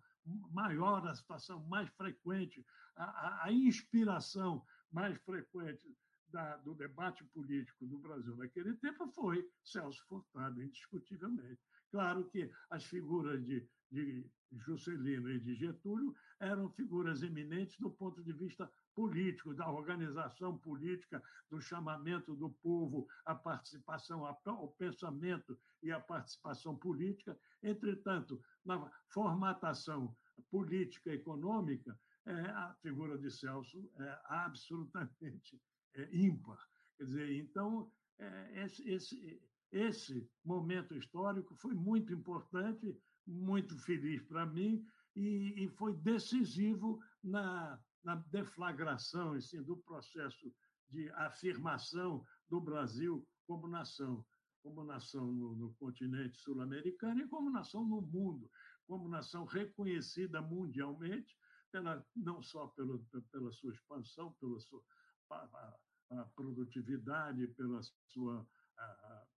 maior, 0.51 1.07
a 1.07 1.15
citação 1.15 1.65
mais 1.67 1.89
frequente, 1.91 2.65
a, 2.95 3.51
inspiração 3.51 4.65
mais 4.91 5.17
frequente 5.19 5.95
da, 6.29 6.57
do 6.57 6.73
debate 6.73 7.23
político 7.25 7.85
do 7.85 7.97
Brasil 7.99 8.35
naquele 8.35 8.75
tempo 8.77 9.07
foi 9.11 9.47
Celso 9.63 10.03
Furtado, 10.07 10.61
indiscutivelmente. 10.61 11.59
Claro 11.91 12.25
que 12.29 12.51
as 12.69 12.83
figuras 12.83 13.43
de, 13.45 13.65
de 13.91 14.29
Juscelino 14.51 15.29
e 15.29 15.39
de 15.39 15.55
Getúlio 15.55 16.15
eram 16.39 16.69
figuras 16.71 17.23
eminentes 17.23 17.77
do 17.77 17.89
ponto 17.89 18.21
de 18.23 18.33
vista 18.33 18.69
político, 18.97 19.53
da 19.53 19.69
organização 19.69 20.57
política, 20.57 21.21
do 21.51 21.61
chamamento 21.61 22.35
do 22.35 22.49
povo 22.49 23.07
à 23.27 23.35
participação, 23.35 24.25
ao 24.25 24.69
pensamento 24.69 25.55
e 25.83 25.91
à 25.91 25.99
participação 25.99 26.75
política. 26.75 27.37
Entretanto, 27.61 28.41
na 28.65 28.91
formatação 29.09 30.17
política 30.49 31.11
econômica, 31.11 31.95
é, 32.25 32.31
a 32.49 32.75
figura 32.81 33.19
de 33.19 33.29
Celso 33.29 33.87
é 33.99 34.19
absolutamente 34.29 35.61
é, 35.93 36.09
ímpar. 36.11 36.57
Quer 36.97 37.05
dizer, 37.05 37.37
então, 37.37 37.91
é, 38.17 38.63
esse, 38.63 38.89
esse, 38.89 39.41
esse 39.71 40.27
momento 40.43 40.95
histórico 40.95 41.53
foi 41.55 41.75
muito 41.75 42.11
importante, 42.11 42.99
muito 43.27 43.77
feliz 43.77 44.23
para 44.23 44.43
mim, 44.47 44.83
e, 45.15 45.65
e, 45.65 45.69
foi 45.69 45.95
decisivo 45.97 46.99
na, 47.23 47.79
na 48.07 48.15
deflagração 48.31 49.33
assim, 49.33 49.61
do 49.61 49.75
processo 49.75 50.49
de 50.89 51.09
afirmação 51.09 52.25
do 52.47 52.61
Brasil 52.61 53.27
como 53.45 53.67
nação, 53.67 54.25
como 54.63 54.81
nação 54.85 55.29
no, 55.29 55.53
no 55.57 55.73
continente 55.73 56.37
sul-americano 56.37 57.19
e 57.19 57.27
como 57.27 57.49
nação 57.49 57.85
no 57.85 58.01
mundo, 58.01 58.49
como 58.87 59.09
nação 59.09 59.43
reconhecida 59.43 60.41
mundialmente, 60.41 61.37
pela, 61.69 62.01
não 62.15 62.41
só 62.41 62.67
pelo, 62.67 63.05
pela 63.29 63.51
sua 63.51 63.73
expansão, 63.73 64.31
pela 64.39 64.57
sua 64.61 64.81
a, 65.29 65.77
a 66.11 66.23
produtividade, 66.33 67.45
pelo 67.57 67.81
seu 67.83 68.47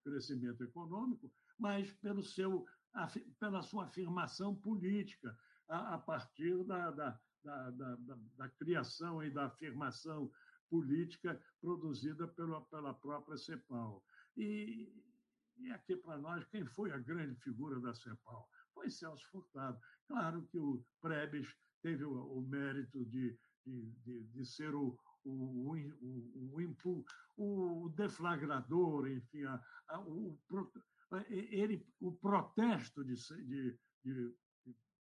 crescimento 0.05 0.63
econômico, 0.63 1.33
mas 1.59 1.93
pelo 1.95 2.23
seu, 2.23 2.65
pela 3.41 3.63
sua 3.63 3.87
afirmação 3.87 4.55
política, 4.55 5.37
a, 5.69 5.95
a 5.95 5.99
partir 5.99 6.63
da, 6.65 6.93
da, 6.93 7.21
da, 7.45 7.71
da, 7.71 8.19
da 8.37 8.49
criação 8.51 9.23
e 9.23 9.31
da 9.31 9.47
afirmação 9.47 10.31
política 10.69 11.41
produzida 11.61 12.29
pela, 12.29 12.61
pela 12.67 12.95
própria 12.95 13.37
CEPAL. 13.37 14.03
E, 14.37 14.89
e 15.59 15.71
aqui 15.73 15.97
para 15.97 16.17
nós, 16.19 16.45
quem 16.47 16.65
foi 16.65 16.93
a 16.93 16.99
grande 16.99 17.35
figura 17.41 17.81
da 17.81 17.93
CEPAL? 17.93 18.49
Foi 18.73 18.89
Celso 18.89 19.27
Furtado. 19.31 19.79
Claro 20.07 20.47
que 20.47 20.59
o 20.59 20.85
Prebes 21.03 21.55
teve 21.83 22.05
o, 22.05 22.13
o 22.13 22.43
mérito 22.43 23.05
de, 23.07 23.37
de, 23.67 23.91
de, 24.05 24.25
de, 24.25 24.47
ser 24.47 24.75
o, 24.75 24.99
o, 25.25 25.75
o, 25.75 27.05
o, 27.37 27.85
o 27.85 27.89
deflagrador, 27.91 29.09
enfim, 29.09 29.45
a, 29.45 29.61
a, 29.89 30.01
o, 30.01 30.39
ele, 31.29 31.85
o 32.01 32.13
protesto 32.13 33.05
de, 33.05 33.15
de, 33.45 33.79
de 34.05 34.35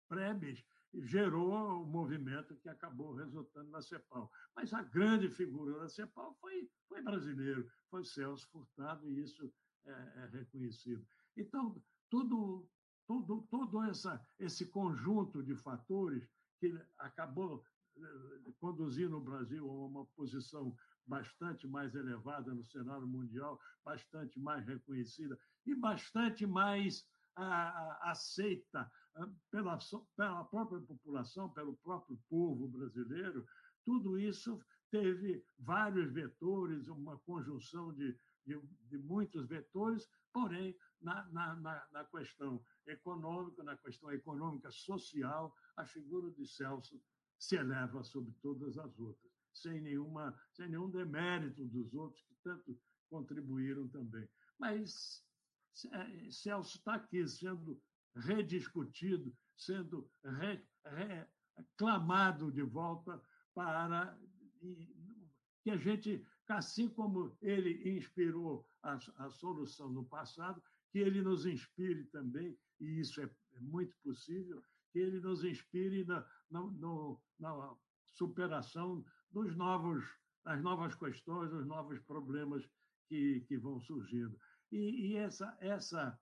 Prebes 0.09 0.64
gerou 0.95 1.82
o 1.82 1.86
movimento 1.86 2.57
que 2.57 2.68
acabou 2.68 3.14
resultando 3.14 3.70
na 3.70 3.80
CEPAL. 3.80 4.30
Mas 4.55 4.72
a 4.72 4.82
grande 4.82 5.28
figura 5.28 5.78
da 5.78 5.88
CEPAL 5.88 6.34
foi, 6.41 6.68
foi 6.88 7.03
brasileiro, 7.03 7.70
foi 7.88 8.05
Celso 8.05 8.49
Furtado, 8.51 9.09
e 9.09 9.22
isso 9.22 9.53
é, 9.86 9.91
é 9.91 10.30
reconhecido. 10.32 11.07
Então, 11.36 11.82
tudo, 12.11 12.68
tudo, 13.07 13.47
todo 13.51 13.82
essa, 13.84 14.24
esse 14.38 14.66
conjunto 14.66 15.43
de 15.43 15.55
fatores 15.55 16.28
que 16.59 16.76
acabou 16.99 17.64
eh, 17.97 18.53
conduzindo 18.59 19.16
o 19.16 19.20
Brasil 19.20 19.68
a 19.68 19.86
uma 19.86 20.05
posição 20.16 20.76
bastante 21.07 21.66
mais 21.66 21.95
elevada 21.95 22.55
no 22.55 22.64
cenário 22.64 23.07
mundial, 23.07 23.61
bastante 23.84 24.38
mais 24.38 24.66
reconhecida 24.66 25.38
e 25.66 25.74
bastante 25.74 26.47
mais 26.47 27.07
a, 27.34 27.45
a, 27.45 28.11
aceita 28.11 28.91
pela, 29.51 29.79
pela 30.17 30.45
própria 30.45 30.81
população, 30.81 31.51
pelo 31.51 31.77
próprio 31.77 32.19
povo 32.29 32.69
brasileiro, 32.69 33.47
tudo 33.85 34.19
isso 34.19 34.61
teve 34.91 35.45
vários 35.59 36.13
vetores, 36.13 36.89
uma 36.89 37.19
conjunção 37.19 37.93
de, 37.95 38.19
de, 38.45 38.61
de 38.89 38.99
muitos 38.99 39.47
vetores, 39.47 40.09
porém, 40.33 40.77
na, 41.01 41.27
na, 41.29 41.55
na, 41.93 42.05
questão 42.05 42.63
econômica, 42.87 43.63
na 43.63 43.77
questão 43.77 44.13
econômica 44.13 44.71
social, 44.71 45.55
a 45.77 45.85
figura 45.87 46.31
de 46.33 46.47
Celso 46.47 47.01
se 47.39 47.57
eleva 47.57 48.03
sobre 48.03 48.33
todas 48.43 48.77
as 48.77 48.99
outras, 48.99 49.33
sem, 49.55 49.81
nenhuma, 49.81 50.39
sem 50.53 50.69
nenhum 50.69 50.91
demérito 50.91 51.65
dos 51.67 51.95
outros 51.95 52.23
que 52.25 52.35
tanto 52.43 52.79
contribuíram 53.09 53.89
também. 53.89 54.29
Mas 54.59 55.25
é, 55.93 56.31
Celso 56.31 56.77
está 56.77 56.97
aqui 56.97 57.27
sendo 57.27 57.81
rediscutido, 58.17 59.35
sendo 59.57 60.11
reclamado 61.57 62.51
de 62.51 62.63
volta 62.63 63.23
para 63.55 64.19
que 65.63 65.71
a 65.71 65.77
gente, 65.77 66.25
assim 66.49 66.89
como 66.89 67.37
ele 67.41 67.97
inspirou 67.97 68.67
a, 68.83 68.99
a 69.17 69.31
solução 69.31 69.91
no 69.91 70.05
passado, 70.05 70.63
que 70.91 70.99
ele 70.99 71.23
nos 71.23 71.47
inspire 71.47 72.05
também, 72.07 72.59
e 72.81 73.01
isso 73.01 73.21
é 73.21 73.31
muito 73.61 73.95
possível, 74.03 74.63
que 74.91 74.99
ele 74.99 75.21
nos 75.21 75.45
inspire 75.45 76.05
na, 76.05 76.27
na, 76.51 76.61
no, 76.61 77.21
na 77.39 77.77
superação 78.07 79.05
dos 79.31 79.55
novos, 79.57 80.05
das 80.45 80.61
novas 80.63 80.95
questões, 80.95 81.51
dos 81.51 81.67
novos 81.67 82.01
problemas 82.01 82.69
que, 83.09 83.41
que 83.47 83.57
vão 83.57 83.81
surgindo. 83.81 84.37
E, 84.73 85.11
e 85.13 85.17
essa, 85.17 85.57
essa 85.61 86.19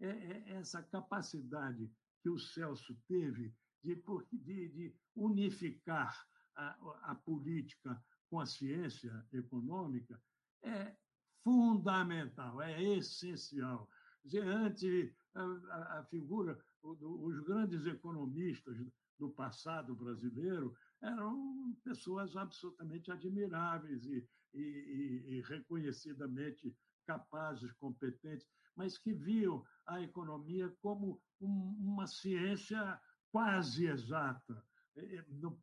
é, 0.00 0.08
é 0.08 0.50
essa 0.56 0.82
capacidade 0.82 1.90
que 2.22 2.28
o 2.28 2.38
Celso 2.38 2.94
teve 3.06 3.54
de, 3.82 4.02
de, 4.32 4.68
de 4.68 4.94
unificar 5.14 6.26
a, 6.56 7.10
a, 7.10 7.14
política 7.14 8.02
com 8.28 8.40
a 8.40 8.46
ciência 8.46 9.26
econômica 9.32 10.20
é 10.62 10.94
fundamental, 11.42 12.60
é 12.60 12.82
essencial. 12.96 13.88
Dizer, 14.24 15.14
a, 15.34 15.98
a 16.00 16.04
figura, 16.04 16.58
os 16.82 17.40
grandes 17.40 17.86
economistas 17.86 18.76
do 19.18 19.30
passado 19.30 19.94
brasileiro 19.94 20.76
eram 21.02 21.74
pessoas 21.82 22.36
absolutamente 22.36 23.10
admiráveis 23.10 24.04
e, 24.04 24.28
e, 24.54 25.24
e 25.28 25.42
reconhecidamente 25.42 26.76
capazes, 27.06 27.72
competentes, 27.72 28.46
mas 28.76 28.98
que 28.98 29.12
viam 29.12 29.64
a 29.86 30.00
economia 30.00 30.72
como 30.80 31.20
uma 31.40 32.06
ciência 32.06 33.00
quase 33.30 33.86
exata. 33.86 34.64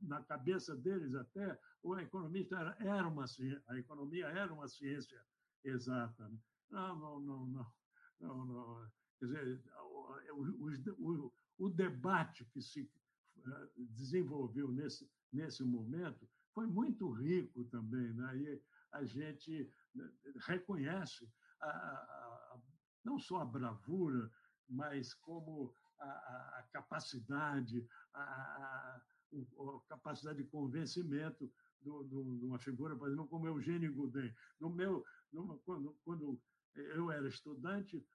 Na 0.01 0.23
cabeça 0.23 0.75
deles, 0.75 1.13
até, 1.13 1.59
o 1.83 1.97
economista 1.97 2.75
era 2.79 3.07
uma 3.07 3.25
a 3.67 3.77
economia 3.77 4.27
era 4.27 4.53
uma 4.53 4.67
ciência 4.67 5.21
exata. 5.63 6.27
Né? 6.27 6.39
Não, 6.69 6.99
não, 6.99 7.19
não, 7.19 7.47
não. 8.19 8.45
não. 8.45 8.91
Quer 9.19 9.25
dizer, 9.25 9.63
o, 10.31 11.33
o, 11.57 11.69
debate 11.69 12.45
que 12.45 12.61
se 12.61 12.89
eh, 13.38 13.69
desenvolveu 13.75 14.71
nesse, 14.71 15.09
nesse 15.33 15.63
momento 15.63 16.29
foi 16.53 16.67
muito 16.67 17.09
rico 17.11 17.63
também. 17.65 18.13
Né? 18.13 18.38
E 18.38 18.61
a 18.91 19.03
gente 19.05 19.71
reconhece 20.45 21.29
a, 21.61 21.67
a, 21.69 22.59
não 23.03 23.19
só 23.19 23.41
a 23.41 23.45
bravura, 23.45 24.31
mas 24.69 25.13
como 25.13 25.73
a, 25.99 26.05
a 26.59 26.67
capacidade, 26.71 27.87
a, 28.13 29.01
capacidade 29.87 30.43
de 30.43 30.49
convencimento 30.49 31.51
de 31.81 32.45
uma 32.45 32.59
figura, 32.59 32.95
por 32.95 33.07
exemplo, 33.07 33.27
como 33.27 33.47
Eugênio 33.47 33.93
Goudin. 33.93 34.33
No 34.59 34.69
meu, 34.69 35.05
no, 35.31 35.57
quando, 35.59 35.97
quando 36.03 36.39
eu 36.75 37.11
era 37.11 37.27
estudante, 37.27 38.05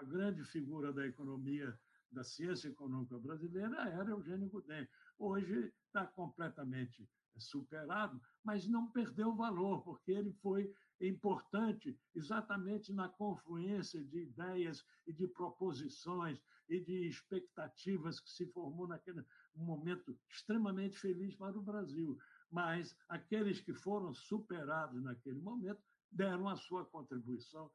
a 0.00 0.04
grande 0.04 0.44
figura 0.44 0.92
da 0.92 1.06
economia, 1.06 1.78
da 2.10 2.22
ciência 2.24 2.68
econômica 2.68 3.18
brasileira 3.18 3.76
era 3.88 4.10
Eugênio 4.10 4.48
Goudin. 4.48 4.86
Hoje 5.18 5.72
está 5.86 6.06
completamente 6.06 7.08
superado, 7.38 8.20
mas 8.44 8.66
não 8.66 8.90
perdeu 8.90 9.34
valor, 9.34 9.82
porque 9.82 10.12
ele 10.12 10.32
foi 10.34 10.72
importante 11.00 11.98
exatamente 12.14 12.92
na 12.92 13.08
confluência 13.08 14.02
de 14.04 14.22
ideias 14.22 14.84
e 15.06 15.12
de 15.12 15.28
proposições 15.28 16.40
e 16.68 16.80
de 16.80 17.08
expectativas 17.08 18.20
que 18.20 18.30
se 18.30 18.46
formou 18.46 18.86
naquele 18.86 19.24
momento 19.54 20.18
extremamente 20.28 20.98
feliz 20.98 21.34
para 21.36 21.58
o 21.58 21.62
Brasil. 21.62 22.18
Mas 22.50 22.96
aqueles 23.08 23.60
que 23.60 23.74
foram 23.74 24.12
superados 24.12 25.02
naquele 25.02 25.40
momento 25.40 25.82
deram 26.10 26.48
a 26.48 26.56
sua 26.56 26.84
contribuição 26.84 27.70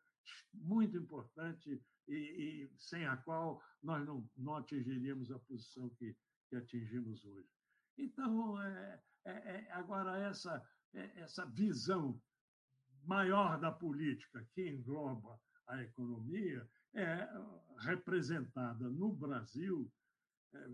muito 0.53 0.97
importante 0.97 1.81
e, 2.07 2.13
e 2.15 2.71
sem 2.77 3.05
a 3.05 3.17
qual 3.17 3.61
nós 3.81 4.05
não, 4.05 4.27
não 4.37 4.55
atingiríamos 4.55 5.31
a 5.31 5.39
posição 5.39 5.89
que, 5.91 6.15
que 6.49 6.55
atingimos 6.55 7.23
hoje. 7.25 7.47
Então, 7.97 8.61
é, 8.61 9.01
é, 9.25 9.31
é, 9.31 9.71
agora, 9.71 10.17
essa, 10.19 10.61
é, 10.93 11.21
essa 11.21 11.45
visão 11.45 12.19
maior 13.05 13.59
da 13.59 13.71
política, 13.71 14.45
que 14.53 14.69
engloba 14.69 15.39
a 15.67 15.81
economia, 15.81 16.67
é 16.93 17.27
representada 17.79 18.89
no 18.89 19.11
Brasil 19.11 19.91
é, 20.53 20.67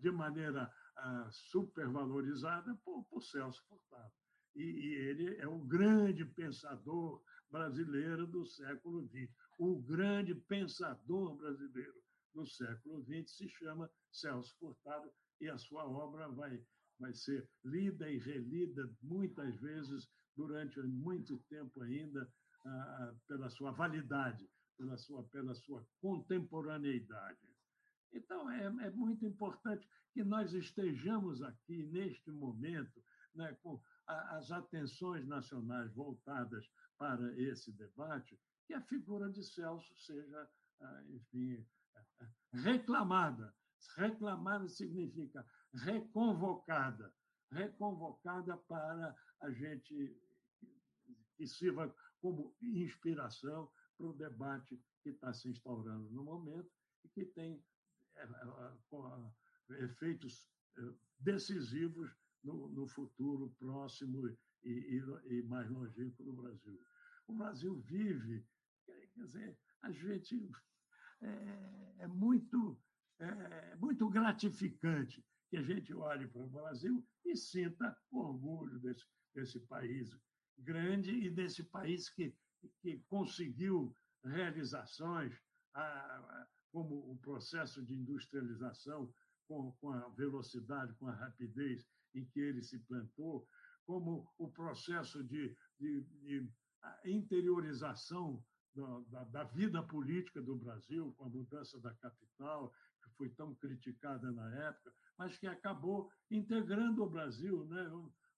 de 0.00 0.10
maneira 0.10 0.70
ah, 0.96 1.28
supervalorizada 1.30 2.74
por, 2.84 3.22
Celso 3.22 3.64
Furtado. 3.66 4.12
E, 4.54 4.62
e 4.62 4.94
ele 4.94 5.36
é 5.36 5.46
o 5.46 5.58
grande 5.60 6.24
pensador 6.24 7.22
brasileiro 7.50 8.26
do 8.26 8.44
século 8.46 9.08
XX. 9.08 9.32
O 9.58 9.80
grande 9.80 10.34
pensador 10.34 11.36
brasileiro 11.36 12.02
do 12.34 12.46
século 12.46 13.02
XX 13.04 13.30
se 13.30 13.48
chama 13.48 13.90
Celso 14.12 14.54
Furtado 14.58 15.10
e 15.40 15.48
a 15.48 15.56
sua 15.56 15.84
obra 15.86 16.28
vai, 16.28 16.62
vai 16.98 17.14
ser 17.14 17.48
lida 17.64 18.10
e 18.10 18.18
relida 18.18 18.90
muitas 19.02 19.56
vezes 19.60 20.08
durante 20.36 20.80
muito 20.80 21.38
tempo 21.48 21.82
ainda 21.82 22.30
ah, 22.64 23.14
pela 23.26 23.48
sua 23.50 23.72
validade, 23.72 24.48
pela 24.76 24.96
sua, 24.96 25.22
pela 25.24 25.54
sua 25.54 25.86
contemporaneidade. 26.00 27.48
Então, 28.12 28.50
é, 28.50 28.64
é 28.64 28.90
muito 28.90 29.24
importante 29.24 29.88
que 30.12 30.24
nós 30.24 30.52
estejamos 30.52 31.42
aqui, 31.42 31.84
neste 31.84 32.30
momento, 32.30 33.02
né, 33.34 33.56
com 33.62 33.80
a, 34.06 34.36
as 34.36 34.50
atenções 34.50 35.26
nacionais 35.26 35.92
voltadas 35.94 36.68
para 36.98 37.32
esse 37.40 37.72
debate, 37.72 38.38
que 38.66 38.74
a 38.74 38.82
figura 38.82 39.30
de 39.30 39.42
Celso 39.42 39.96
seja, 39.98 40.48
ah, 40.80 41.04
enfim, 41.08 41.64
reclamada. 42.52 43.54
Reclamada 43.96 44.68
significa 44.68 45.46
reconvocada, 45.72 47.12
reconvocada 47.50 48.56
para 48.56 49.16
a 49.40 49.50
gente 49.50 50.16
que 51.36 51.46
sirva 51.46 51.94
como 52.20 52.54
inspiração 52.60 53.70
para 53.96 54.06
o 54.06 54.12
debate 54.12 54.80
que 55.02 55.10
está 55.10 55.32
se 55.32 55.48
instaurando 55.48 56.10
no 56.10 56.24
momento 56.24 56.70
e 57.04 57.08
que 57.08 57.24
tem 57.24 57.62
é, 58.16 58.22
é, 58.22 58.26
é, 59.70 59.84
efeitos 59.84 60.48
decisivos 61.18 62.10
no, 62.42 62.86
futuro 62.86 63.54
próximo 63.58 64.28
e, 64.62 65.42
mais 65.46 65.68
longínquo 65.70 66.22
do 66.24 66.32
Brasil. 66.32 66.80
O 67.26 67.34
Brasil 67.34 67.76
vive, 67.80 68.46
quer 68.86 69.08
dizer, 69.14 69.58
a 69.82 69.90
gente 69.90 70.50
é 71.98 72.06
muito, 72.06 72.80
é, 73.18 73.76
muito 73.76 74.08
gratificante 74.08 75.24
que 75.50 75.56
a 75.56 75.62
gente 75.62 75.92
olhe 75.92 76.28
para 76.28 76.42
o 76.42 76.48
Brasil 76.48 77.04
e 77.24 77.36
sinta 77.36 77.96
orgulho 78.10 78.78
desse, 78.78 79.04
desse 79.34 79.60
país 79.60 80.16
grande 80.58 81.10
e 81.10 81.28
desse 81.28 81.64
país 81.64 82.08
que, 82.08 82.34
que 82.80 82.98
conseguiu 83.08 83.94
realizações, 84.24 85.34
como 86.72 87.10
o 87.10 87.18
processo 87.18 87.84
de 87.84 87.94
industrialização, 87.94 89.12
com, 89.48 89.72
com 89.80 89.90
a 89.90 90.08
velocidade, 90.10 90.94
com 90.94 91.08
a 91.08 91.14
rapidez 91.14 91.84
em 92.14 92.24
que 92.26 92.38
ele 92.38 92.62
se 92.62 92.78
plantou, 92.80 93.48
como 93.84 94.32
o 94.38 94.48
processo 94.50 95.24
de, 95.24 95.56
de, 95.78 96.02
de 96.22 96.48
interiorização 97.04 98.44
da, 98.74 99.00
da, 99.08 99.24
da, 99.24 99.44
vida 99.44 99.82
política 99.82 100.40
do 100.40 100.54
Brasil, 100.54 101.12
com 101.16 101.24
a 101.24 101.28
mudança 101.28 101.80
da 101.80 101.92
capital, 101.94 102.72
foi 103.20 103.28
tão 103.28 103.54
criticada 103.56 104.32
na 104.32 104.50
época, 104.64 104.94
mas 105.18 105.36
que 105.36 105.46
acabou 105.46 106.10
integrando 106.30 107.02
o 107.02 107.10
Brasil. 107.10 107.66
Né? 107.66 107.86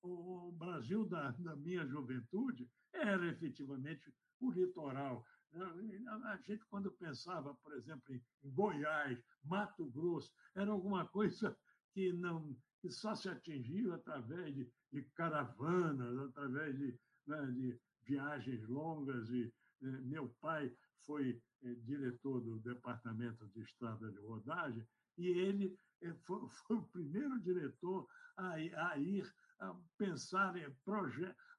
O, 0.03 0.49
o 0.49 0.53
Brasil 0.59 1.05
da, 1.05 1.31
da 1.31 1.55
minha 1.55 1.87
juventude 1.87 2.69
era 2.93 3.25
efetivamente 3.29 4.13
o 4.41 4.51
litoral. 4.51 5.25
A 5.55 6.37
gente, 6.39 6.65
quando 6.65 6.91
pensava, 6.91 7.55
por 7.63 7.75
exemplo, 7.75 8.13
em 8.13 8.21
Goiás, 8.43 9.23
Mato 9.45 9.87
Grosso, 9.91 10.33
era 10.57 10.73
alguma 10.73 11.07
coisa 11.07 11.57
que 11.93 12.13
não 12.13 12.57
que 12.81 12.91
só 12.91 13.15
se 13.15 13.29
atingia 13.29 13.95
através 13.95 14.53
de, 14.53 14.69
de 14.93 15.03
caravanas, 15.15 16.19
através 16.31 16.77
de, 16.77 16.99
né, 17.29 17.47
de 17.53 17.81
viagens 18.03 18.67
longas. 18.67 19.31
E 19.31 19.55
né, 19.81 20.01
meu 20.01 20.29
pai 20.41 20.75
foi 21.07 21.41
eh, 21.63 21.75
diretor 21.85 22.41
do 22.41 22.59
departamento 22.61 23.47
de 23.49 23.61
estrada 23.63 24.11
de 24.11 24.19
rodagem 24.19 24.87
e 25.19 25.29
ele 25.29 25.77
eh, 26.01 26.15
foi, 26.25 26.41
o 26.71 26.83
primeiro 26.89 27.41
diretor 27.41 28.07
a, 28.37 28.59
ir 28.99 29.33
a 29.61 29.77
pensar 29.99 30.57
em 30.57 30.67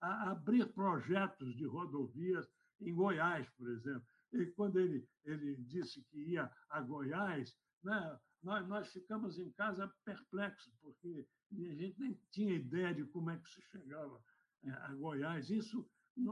a 0.02 0.32
abrir 0.32 0.68
projetos 0.74 1.56
de 1.56 1.66
rodovias 1.66 2.50
em 2.82 2.94
Goiás, 2.94 3.50
por 3.52 3.70
exemplo. 3.70 4.06
E 4.34 4.46
quando 4.48 4.80
ele, 4.80 5.08
ele 5.24 5.56
disse 5.58 6.02
que 6.04 6.18
ia 6.32 6.52
a 6.70 6.82
Goiás, 6.82 7.56
né, 7.84 8.20
nós, 8.42 8.68
nós 8.68 8.92
ficamos 8.92 9.40
em 9.40 9.52
casa 9.52 9.94
perplexos, 10.04 10.74
porque 10.82 11.26
a 11.52 11.76
gente 11.76 12.00
nem 12.00 12.20
tinha 12.32 12.56
ideia 12.56 12.94
de 12.94 13.06
como 13.06 13.30
é 13.30 13.38
que 13.38 13.50
se 13.50 13.62
chegava 13.62 14.22
é, 14.64 14.72
a 14.72 14.94
Goiás. 14.96 15.50
Isso, 15.50 15.90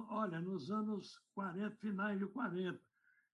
olha, 0.10 0.42
nos 0.42 0.70
anos 0.72 1.22
40, 1.34 1.76
finais 1.78 2.20
de 2.20 2.26
40. 2.28 2.82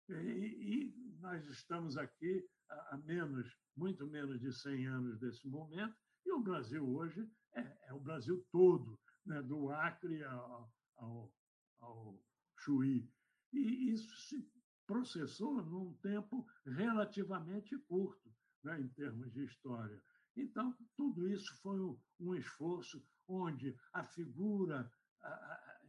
E, 0.09 0.13
e 0.13 1.17
nós 1.19 1.45
estamos 1.47 1.97
aqui 1.97 2.47
a, 2.69 2.97
menos, 2.97 3.57
muito 3.75 4.07
menos 4.07 4.39
de 4.39 4.53
100 4.53 4.87
anos 4.87 5.19
desse 5.19 5.47
momento, 5.47 5.95
e 6.25 6.31
o 6.31 6.41
Brasil 6.41 6.87
hoje 6.87 7.29
é, 7.53 7.89
é 7.89 7.93
o 7.93 7.99
Brasil 7.99 8.45
todo, 8.51 8.99
né, 9.25 9.41
do 9.41 9.69
Acre 9.69 10.23
ao, 10.23 10.73
ao, 10.97 11.33
ao 11.79 12.23
Chuí. 12.57 13.09
E 13.51 13.91
isso 13.91 14.15
se 14.27 14.49
processou 14.85 15.63
num 15.63 15.93
tempo 15.95 16.47
relativamente 16.65 17.77
curto 17.79 18.33
né, 18.63 18.79
em 18.79 18.87
termos 18.89 19.31
de 19.33 19.43
história. 19.43 20.01
Então, 20.35 20.75
tudo 20.95 21.27
isso 21.29 21.53
foi 21.61 21.79
um 22.19 22.35
esforço 22.35 23.03
onde 23.27 23.75
a 23.93 24.03
figura, 24.03 24.89
a, 25.21 25.79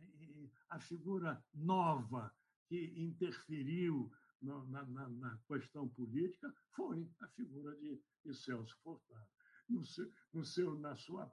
a 0.70 0.80
figura 0.80 1.44
nova 1.54 2.34
que 2.68 2.92
interferiu 2.96 4.10
na, 4.40 4.64
na, 4.66 5.08
na, 5.08 5.38
questão 5.48 5.88
política 5.88 6.54
foi 6.76 7.10
a 7.20 7.28
figura 7.28 7.74
de, 7.76 8.00
de 8.24 8.34
Celso 8.34 8.76
Furtado. 8.82 9.26
No 9.68 9.84
seu, 9.84 10.12
no 10.32 10.44
seu, 10.44 10.78
na 10.78 10.94
sua 10.96 11.30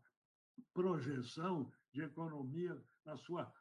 projeção 0.73 1.71
de 1.93 2.01
economia, 2.01 2.81
na 3.05 3.17
sua 3.17 3.51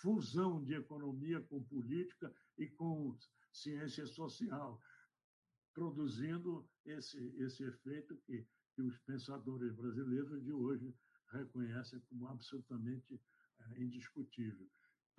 fusão 0.00 0.62
de 0.62 0.74
economia 0.74 1.40
com 1.42 1.62
política 1.64 2.32
e 2.58 2.68
com 2.68 3.16
ciência 3.52 4.06
social, 4.06 4.80
produzindo 5.72 6.68
esse, 6.84 7.18
esse 7.38 7.62
efeito 7.64 8.16
que, 8.26 8.46
que 8.74 8.82
os 8.82 8.98
pensadores 9.00 9.72
brasileiros 9.74 10.42
de 10.42 10.52
hoje 10.52 10.94
reconhecem 11.32 12.00
como 12.08 12.28
absolutamente 12.28 13.20
é, 13.60 13.80
indiscutível. 13.80 14.68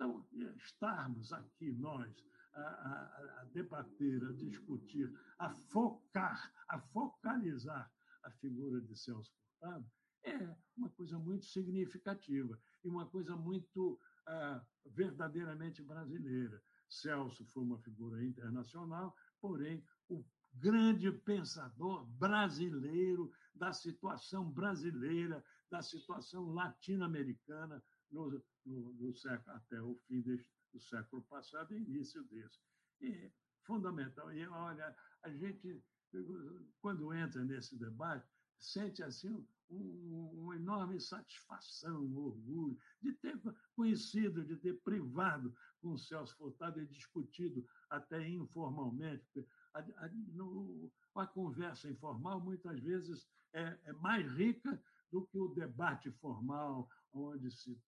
Então, 0.02 0.26
estarmos 0.56 1.32
aqui, 1.32 1.70
nós, 1.74 2.12
a, 2.54 2.60
a, 2.60 3.40
a, 3.40 3.44
debater, 3.52 4.20
a 4.24 4.32
discutir, 4.32 5.08
a 5.38 5.48
focar, 5.48 6.52
a 6.68 6.80
focalizar 6.80 7.88
a 8.24 8.30
figura 8.32 8.80
de 8.80 8.96
Celso 8.96 9.30
Furtado, 9.60 9.86
é 10.24 10.56
uma 10.76 10.90
coisa 10.90 11.16
muito 11.20 11.46
significativa 11.46 12.58
e 12.82 12.88
uma 12.88 13.06
coisa 13.06 13.36
muito 13.36 13.96
ah, 14.26 14.60
verdadeiramente 14.86 15.80
brasileira. 15.84 16.60
Celso 16.88 17.46
foi 17.46 17.62
uma 17.62 17.78
figura 17.78 18.24
internacional, 18.24 19.14
porém, 19.40 19.84
o 20.08 20.24
grande 20.54 21.12
pensador 21.12 22.04
brasileiro, 22.18 23.32
da 23.54 23.72
situação 23.72 24.50
brasileira, 24.50 25.44
da 25.70 25.80
situação 25.80 26.52
latino-americana 26.52 27.80
no, 28.12 28.30
no, 28.64 28.92
no, 28.94 29.14
século, 29.14 29.56
até 29.56 29.80
o 29.80 29.98
fim 30.06 30.20
deste, 30.20 30.46
do 30.72 30.80
século 30.80 31.22
passado 31.22 31.74
e 31.74 31.82
início 31.82 32.22
desse. 32.24 32.60
E 33.00 33.32
fundamental. 33.64 34.32
E 34.32 34.46
olha, 34.46 34.94
a 35.22 35.30
gente, 35.30 35.82
quando 36.80 37.12
entra 37.12 37.44
nesse 37.44 37.76
debate, 37.76 38.26
sente 38.58 39.02
assim 39.02 39.44
um, 39.70 40.30
uma 40.34 40.56
enorme 40.56 41.00
satisfação, 41.00 42.04
um 42.04 42.18
orgulho 42.18 42.78
de 43.00 43.12
ter 43.14 43.40
conhecido, 43.74 44.44
de 44.44 44.56
ter 44.56 44.74
privado 44.82 45.54
com 45.80 45.92
o 45.92 45.98
Celso 45.98 46.36
Furtado 46.36 46.80
e 46.80 46.86
discutido 46.86 47.66
até 47.90 48.28
informalmente. 48.28 49.46
A, 49.74 49.80
a, 49.80 50.08
no, 50.34 50.90
a 51.14 51.26
conversa 51.26 51.90
informal, 51.90 52.40
muitas 52.40 52.78
vezes, 52.80 53.26
é, 53.52 53.78
é 53.84 53.92
mais 53.94 54.30
rica 54.32 54.80
do 55.10 55.26
que 55.26 55.38
o 55.38 55.48
debate 55.48 56.10
formal, 56.12 56.88
onde 57.12 57.50
se 57.50 57.78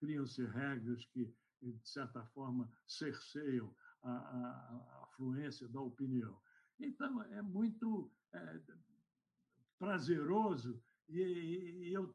criam-se 0.00 0.44
regras 0.46 1.04
que, 1.06 1.32
de 1.62 1.88
certa 1.88 2.24
forma, 2.26 2.70
cerceiam 2.86 3.74
a, 4.02 4.10
a, 4.10 5.02
a 5.02 5.06
fluência 5.16 5.68
da 5.68 5.80
opinião. 5.80 6.38
Então, 6.78 7.22
é 7.22 7.42
muito 7.42 8.10
é, 8.32 8.60
prazeroso 9.78 10.82
e, 11.08 11.20
e, 11.20 11.92
eu 11.92 12.14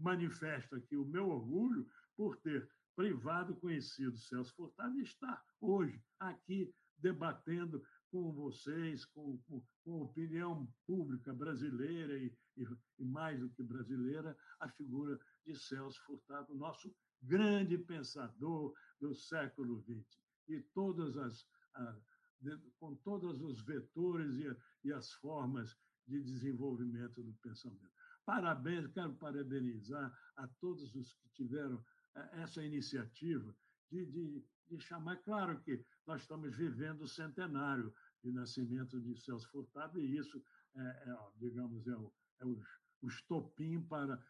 manifesto 0.00 0.76
aqui 0.76 0.96
o 0.96 1.04
meu 1.04 1.28
orgulho 1.28 1.88
por 2.16 2.36
ter 2.38 2.68
privado 2.96 3.54
conhecido 3.56 4.16
Celso 4.18 4.54
Furtado 4.54 4.98
e 4.98 5.02
estar 5.02 5.44
hoje 5.60 6.02
aqui 6.18 6.72
debatendo 6.98 7.84
com 8.10 8.32
vocês, 8.32 9.04
com, 9.04 9.38
com, 9.46 9.62
com 9.84 10.00
a 10.00 10.04
opinião 10.04 10.68
pública 10.86 11.32
brasileira 11.32 12.18
e, 12.18 12.32
e, 12.56 12.66
e, 12.98 13.04
mais 13.04 13.38
do 13.38 13.50
que 13.50 13.62
brasileira, 13.62 14.36
a 14.60 14.68
figura 14.68 15.18
de 15.48 15.58
Celso 15.58 15.98
Furtado, 16.02 16.54
nosso 16.54 16.94
grande 17.22 17.78
pensador 17.78 18.74
do 19.00 19.14
século 19.14 19.82
XX. 19.82 20.20
E 20.48 20.60
todas 20.74 21.16
as, 21.16 21.46
a, 21.74 21.96
de, 22.40 22.56
com 22.78 22.94
todos 22.96 23.40
os 23.40 23.62
vetores 23.62 24.36
e, 24.36 24.56
e 24.84 24.92
as 24.92 25.12
formas 25.14 25.74
de 26.06 26.22
desenvolvimento 26.22 27.22
do 27.22 27.32
pensamento. 27.42 27.90
Parabéns, 28.26 28.86
quero 28.88 29.14
parabenizar 29.14 30.12
a 30.36 30.46
todos 30.60 30.94
os 30.94 31.14
que 31.14 31.28
tiveram 31.30 31.82
eh, 32.14 32.30
essa 32.42 32.62
iniciativa 32.62 33.54
de, 33.90 34.04
de, 34.04 34.44
de 34.68 34.80
chamar. 34.80 35.16
Claro 35.22 35.58
que 35.62 35.82
nós 36.06 36.20
estamos 36.22 36.54
vivendo 36.54 37.02
o 37.02 37.08
centenário 37.08 37.92
de 38.22 38.30
nascimento 38.32 39.00
de 39.00 39.16
Celso 39.16 39.48
Furtado, 39.50 39.98
e 39.98 40.16
isso, 40.16 40.42
é, 40.76 40.80
é 40.80 41.16
digamos, 41.36 41.86
é 41.86 41.96
o, 41.96 42.12
é 42.40 42.44
o, 42.46 42.62
o 43.02 43.08
estopim 43.08 43.80
para 43.82 44.22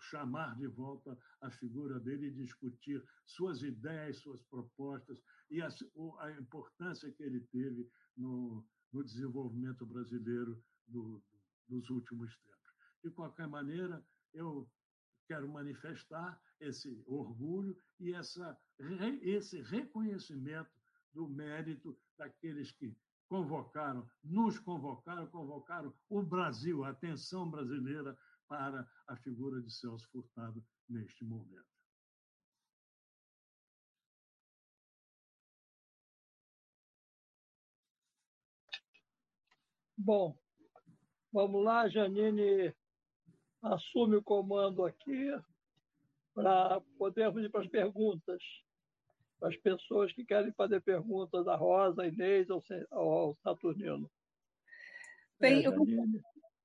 chamar 0.00 0.56
de 0.56 0.66
volta 0.66 1.18
a 1.40 1.50
figura 1.50 1.98
dele 2.00 2.28
e 2.28 2.34
discutir 2.34 3.02
suas 3.24 3.62
ideias, 3.62 4.18
suas 4.18 4.42
propostas 4.44 5.20
e 5.50 5.60
a, 5.62 5.68
a 6.20 6.32
importância 6.32 7.10
que 7.12 7.22
ele 7.22 7.40
teve 7.52 7.88
no, 8.16 8.64
no 8.92 9.04
desenvolvimento 9.04 9.84
brasileiro 9.86 10.62
do, 10.86 11.22
dos 11.68 11.90
últimos 11.90 12.36
tempos. 12.38 12.74
De 13.02 13.10
qualquer 13.10 13.48
maneira, 13.48 14.04
eu 14.32 14.68
quero 15.26 15.48
manifestar 15.48 16.40
esse 16.60 17.02
orgulho 17.06 17.76
e 18.00 18.12
essa, 18.14 18.58
esse 19.22 19.60
reconhecimento 19.62 20.70
do 21.12 21.28
mérito 21.28 21.98
daqueles 22.16 22.70
que 22.72 22.96
convocaram, 23.28 24.08
nos 24.22 24.58
convocaram, 24.58 25.26
convocaram 25.26 25.92
o 26.08 26.22
Brasil, 26.22 26.84
a 26.84 26.90
atenção 26.90 27.50
brasileira 27.50 28.16
para 28.48 28.88
a 29.08 29.16
figura 29.16 29.60
de 29.60 29.72
Celso 29.72 30.08
Furtado 30.10 30.64
neste 30.88 31.24
momento. 31.24 31.66
Bom, 39.98 40.38
vamos 41.32 41.64
lá, 41.64 41.88
Janine 41.88 42.74
assume 43.62 44.16
o 44.16 44.22
comando 44.22 44.84
aqui 44.84 45.30
para 46.34 46.80
podermos 46.98 47.42
ir 47.42 47.50
para 47.50 47.62
as 47.62 47.68
perguntas. 47.68 48.42
Para 49.38 49.48
as 49.48 49.56
pessoas 49.56 50.12
que 50.12 50.24
querem 50.24 50.52
fazer 50.52 50.80
perguntas 50.80 51.46
à 51.48 51.56
Rosa, 51.56 52.06
Inês 52.06 52.48
ou 52.50 52.62
ao 52.90 53.36
Saturnino. 53.42 54.10
Bem, 55.38 55.64
é, 55.64 55.66
eu, 55.66 55.72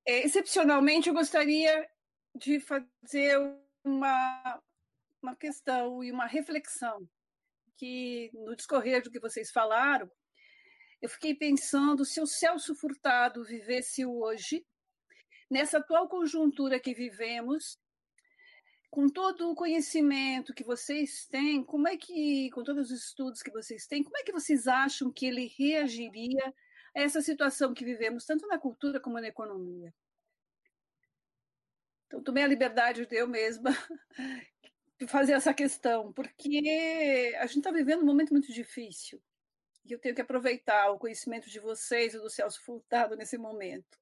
é, 0.06 0.26
excepcionalmente, 0.26 1.10
eu 1.10 1.14
gostaria 1.14 1.88
de 2.36 2.60
fazer 2.60 3.38
uma, 3.84 4.62
uma 5.22 5.36
questão 5.36 6.04
e 6.04 6.12
uma 6.12 6.26
reflexão 6.26 7.08
que, 7.78 8.32
no 8.34 8.56
discorrer 8.56 9.04
do 9.04 9.12
que 9.12 9.20
vocês 9.20 9.52
falaram, 9.52 10.10
eu 11.02 11.10
fiquei 11.10 11.34
pensando 11.34 12.06
se 12.06 12.22
o 12.22 12.28
Celso 12.28 12.76
Furtado 12.76 13.43
vivesse 13.43 14.06
hoje, 14.06 14.66
nessa 15.49 15.80
atual 15.80 16.08
conjuntura 16.08 16.80
que 16.80 16.93
vivemos, 16.93 17.80
com 18.89 19.08
todo 19.08 19.49
o 19.49 19.56
conhecimento 19.56 20.54
que 20.54 20.64
vocês 20.64 21.26
têm, 21.28 21.64
como 21.64 21.88
é 21.88 21.97
que, 21.97 22.49
com 22.52 22.64
todos 22.64 22.91
os 22.91 23.06
estudos 23.06 23.41
que 23.41 23.49
vocês 23.52 23.88
têm, 23.88 24.04
como 24.04 24.18
é 24.18 24.24
que 24.24 24.34
vocês 24.34 24.68
acham 24.68 25.12
que 25.12 25.26
ele 25.26 25.52
reagiria 25.58 26.54
essa 26.94 27.22
situação 27.22 27.74
que 27.74 27.86
vivemos, 27.86 28.26
tanto 28.26 28.48
na 28.48 28.58
cultura 28.58 29.00
como 29.00 29.20
na 29.20 29.28
economia? 29.28 29.94
Então, 32.08 32.22
tomei 32.22 32.44
a 32.44 32.48
liberdade 32.48 33.06
de 33.06 33.16
eu 33.16 33.28
mesma 33.28 33.70
de 35.00 35.08
fazer 35.08 35.34
essa 35.34 35.54
questão, 35.54 36.12
porque 36.14 37.34
a 37.39 37.46
gente 37.48 37.60
está 37.60 37.72
vivendo 37.72 38.02
um 38.02 38.06
momento 38.06 38.32
muito 38.32 38.52
difícil 38.52 39.22
e 39.86 39.92
eu 39.92 40.00
tenho 40.00 40.14
que 40.14 40.22
aproveitar 40.22 40.92
o 40.92 41.00
conhecimento 41.00 41.50
de 41.50 41.60
vocês 41.60 42.14
e 42.14 42.20
do 42.20 42.30
Celso 42.30 42.62
Furtado 42.64 43.16
nesse 43.16 43.38
momento. 43.38 44.00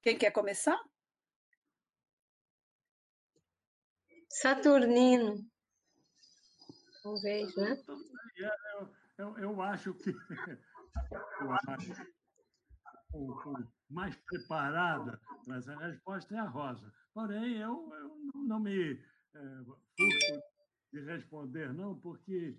Quem 0.00 0.16
quer 0.16 0.30
começar? 0.30 0.78
Saturnino. 4.28 5.44
Talvez, 7.02 7.54
né? 7.56 7.82
Eu, 9.18 9.36
eu, 9.38 9.62
acho 9.62 9.94
que 9.94 10.10
eu 11.40 11.52
acho, 11.68 11.92
o, 13.12 13.32
o 13.32 13.68
mais 13.90 14.16
preparada 14.16 15.20
para 15.44 15.56
essa 15.56 15.76
resposta 15.76 16.34
é 16.34 16.38
a 16.38 16.48
Rosa. 16.48 16.92
Porém, 17.12 17.58
eu, 17.58 17.90
eu 17.94 18.16
não 18.34 18.60
me 18.60 18.92
é, 19.34 19.64
furto 19.64 20.42
de 20.92 21.00
responder, 21.00 21.72
não, 21.72 21.98
porque 21.98 22.58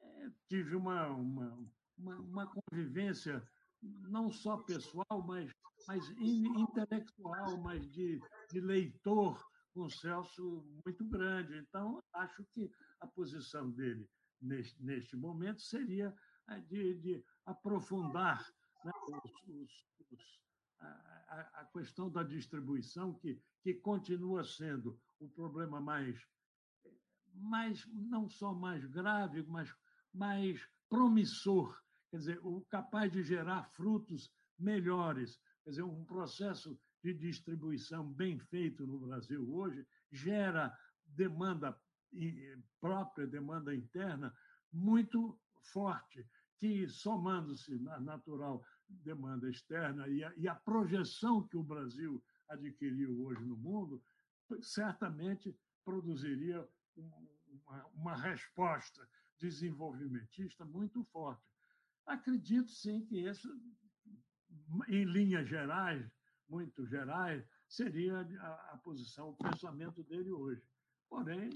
é, 0.00 0.30
tive 0.48 0.76
uma, 0.76 1.08
uma, 1.08 1.68
uma, 1.98 2.16
uma, 2.16 2.46
convivência 2.46 3.42
não 3.82 4.30
só 4.30 4.58
pessoal, 4.58 5.22
mas, 5.26 5.50
mas 5.86 6.08
intelectual, 6.20 7.56
mas 7.58 7.86
de, 7.90 8.20
de 8.50 8.60
leitor 8.60 9.42
com 9.72 9.82
o 9.84 9.90
Celso 9.90 10.64
muito 10.84 11.04
grande. 11.06 11.56
Então, 11.58 12.02
acho 12.14 12.44
que 12.54 12.70
a 13.00 13.06
posição 13.06 13.70
dele 13.70 14.08
neste, 14.40 14.82
neste 14.82 15.16
momento 15.16 15.60
seria 15.62 16.14
de, 16.68 16.94
de 16.94 17.24
aprofundar 17.44 18.46
né, 18.84 18.92
os, 19.08 19.32
os, 19.48 19.86
os, 20.10 20.40
a, 20.80 21.60
a, 21.60 21.64
questão 21.72 22.10
da 22.10 22.22
distribuição, 22.22 23.14
que, 23.14 23.40
que 23.62 23.74
continua 23.74 24.44
sendo 24.44 24.98
o 25.18 25.28
problema 25.28 25.80
mais, 25.80 26.20
mais, 27.34 27.86
não 27.92 28.28
só 28.28 28.54
mais 28.54 28.84
grave, 28.86 29.42
mas 29.42 29.74
mais 30.12 30.60
promissor, 30.88 31.76
quer 32.10 32.18
dizer, 32.18 32.40
o 32.42 32.64
capaz 32.70 33.12
de 33.12 33.22
gerar 33.22 33.64
frutos 33.64 34.32
melhores. 34.58 35.38
Quer 35.64 35.70
dizer, 35.70 35.82
um 35.82 36.04
processo 36.04 36.78
de 37.02 37.12
distribuição 37.12 38.10
bem 38.12 38.38
feito 38.38 38.86
no 38.86 38.98
Brasil 39.00 39.48
hoje 39.52 39.86
gera 40.10 40.76
demanda 41.04 41.78
própria, 42.80 43.26
demanda 43.26 43.74
interna 43.74 44.34
muito 44.72 45.38
forte, 45.72 46.26
que 46.58 46.88
somando-se 46.88 47.78
na 47.78 48.00
natural 48.00 48.64
demanda 48.88 49.48
externa 49.48 50.08
e 50.08 50.24
a, 50.24 50.32
e 50.36 50.48
a 50.48 50.54
projeção 50.54 51.46
que 51.48 51.56
o 51.56 51.62
Brasil 51.62 52.22
adquiriu 52.48 53.20
hoje 53.24 53.44
no 53.44 53.56
mundo, 53.56 54.02
certamente 54.62 55.54
produziria 55.84 56.66
uma, 56.96 57.86
uma 57.94 58.16
resposta 58.16 59.06
desenvolvimentista 59.38 60.64
muito 60.64 61.04
forte. 61.04 61.42
Acredito, 62.06 62.70
sim, 62.70 63.04
que 63.06 63.28
isso, 63.28 63.48
em 64.88 65.04
linhas 65.04 65.48
gerais, 65.48 66.08
muito 66.48 66.86
gerais, 66.86 67.44
seria 67.68 68.20
a, 68.20 68.74
a 68.74 68.78
posição, 68.78 69.30
o 69.30 69.36
pensamento 69.36 70.02
dele 70.04 70.30
hoje. 70.30 70.62
Porém, 71.08 71.50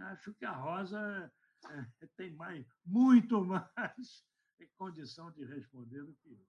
acho 0.00 0.34
que 0.34 0.44
a 0.44 0.52
Rosa 0.52 1.32
é, 1.66 1.86
tem 2.16 2.34
mais, 2.34 2.66
muito 2.84 3.44
mais 3.44 3.64
condição 4.78 5.30
de 5.32 5.44
responder 5.44 6.02
do 6.04 6.14
que 6.14 6.30
eu. 6.32 6.46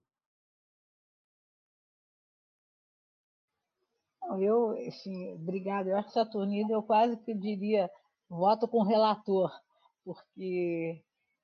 Eu, 4.38 4.70
assim, 4.86 5.32
obrigada. 5.34 5.90
Eu 5.90 5.96
acho 5.96 6.08
que 6.08 6.14
Saturnino 6.14 6.72
eu 6.72 6.82
quase 6.82 7.16
que 7.16 7.34
diria 7.34 7.90
voto 8.28 8.68
com 8.68 8.78
o 8.78 8.86
relator, 8.86 9.50
porque 10.04 11.02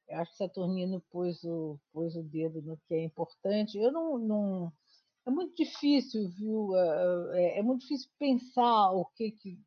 eu 0.09 0.18
acho 0.18 0.30
que 0.30 0.36
Saturnino 0.36 1.00
pôs 1.11 1.42
o, 1.42 1.80
pôs 1.92 2.14
o 2.14 2.22
dedo 2.22 2.62
no 2.62 2.76
que 2.86 2.94
é 2.94 3.04
importante. 3.04 3.76
Eu 3.76 3.90
não, 3.90 4.18
não, 4.18 4.72
é 5.26 5.30
muito 5.30 5.57
difícil, 5.57 6.28
viu? 6.30 6.76
É, 7.34 7.59
é 7.59 7.62
muito 7.62 7.82
difícil 7.82 8.09
pensar 8.18 8.92
o 8.92 9.04
que, 9.07 9.32
que 9.32 9.59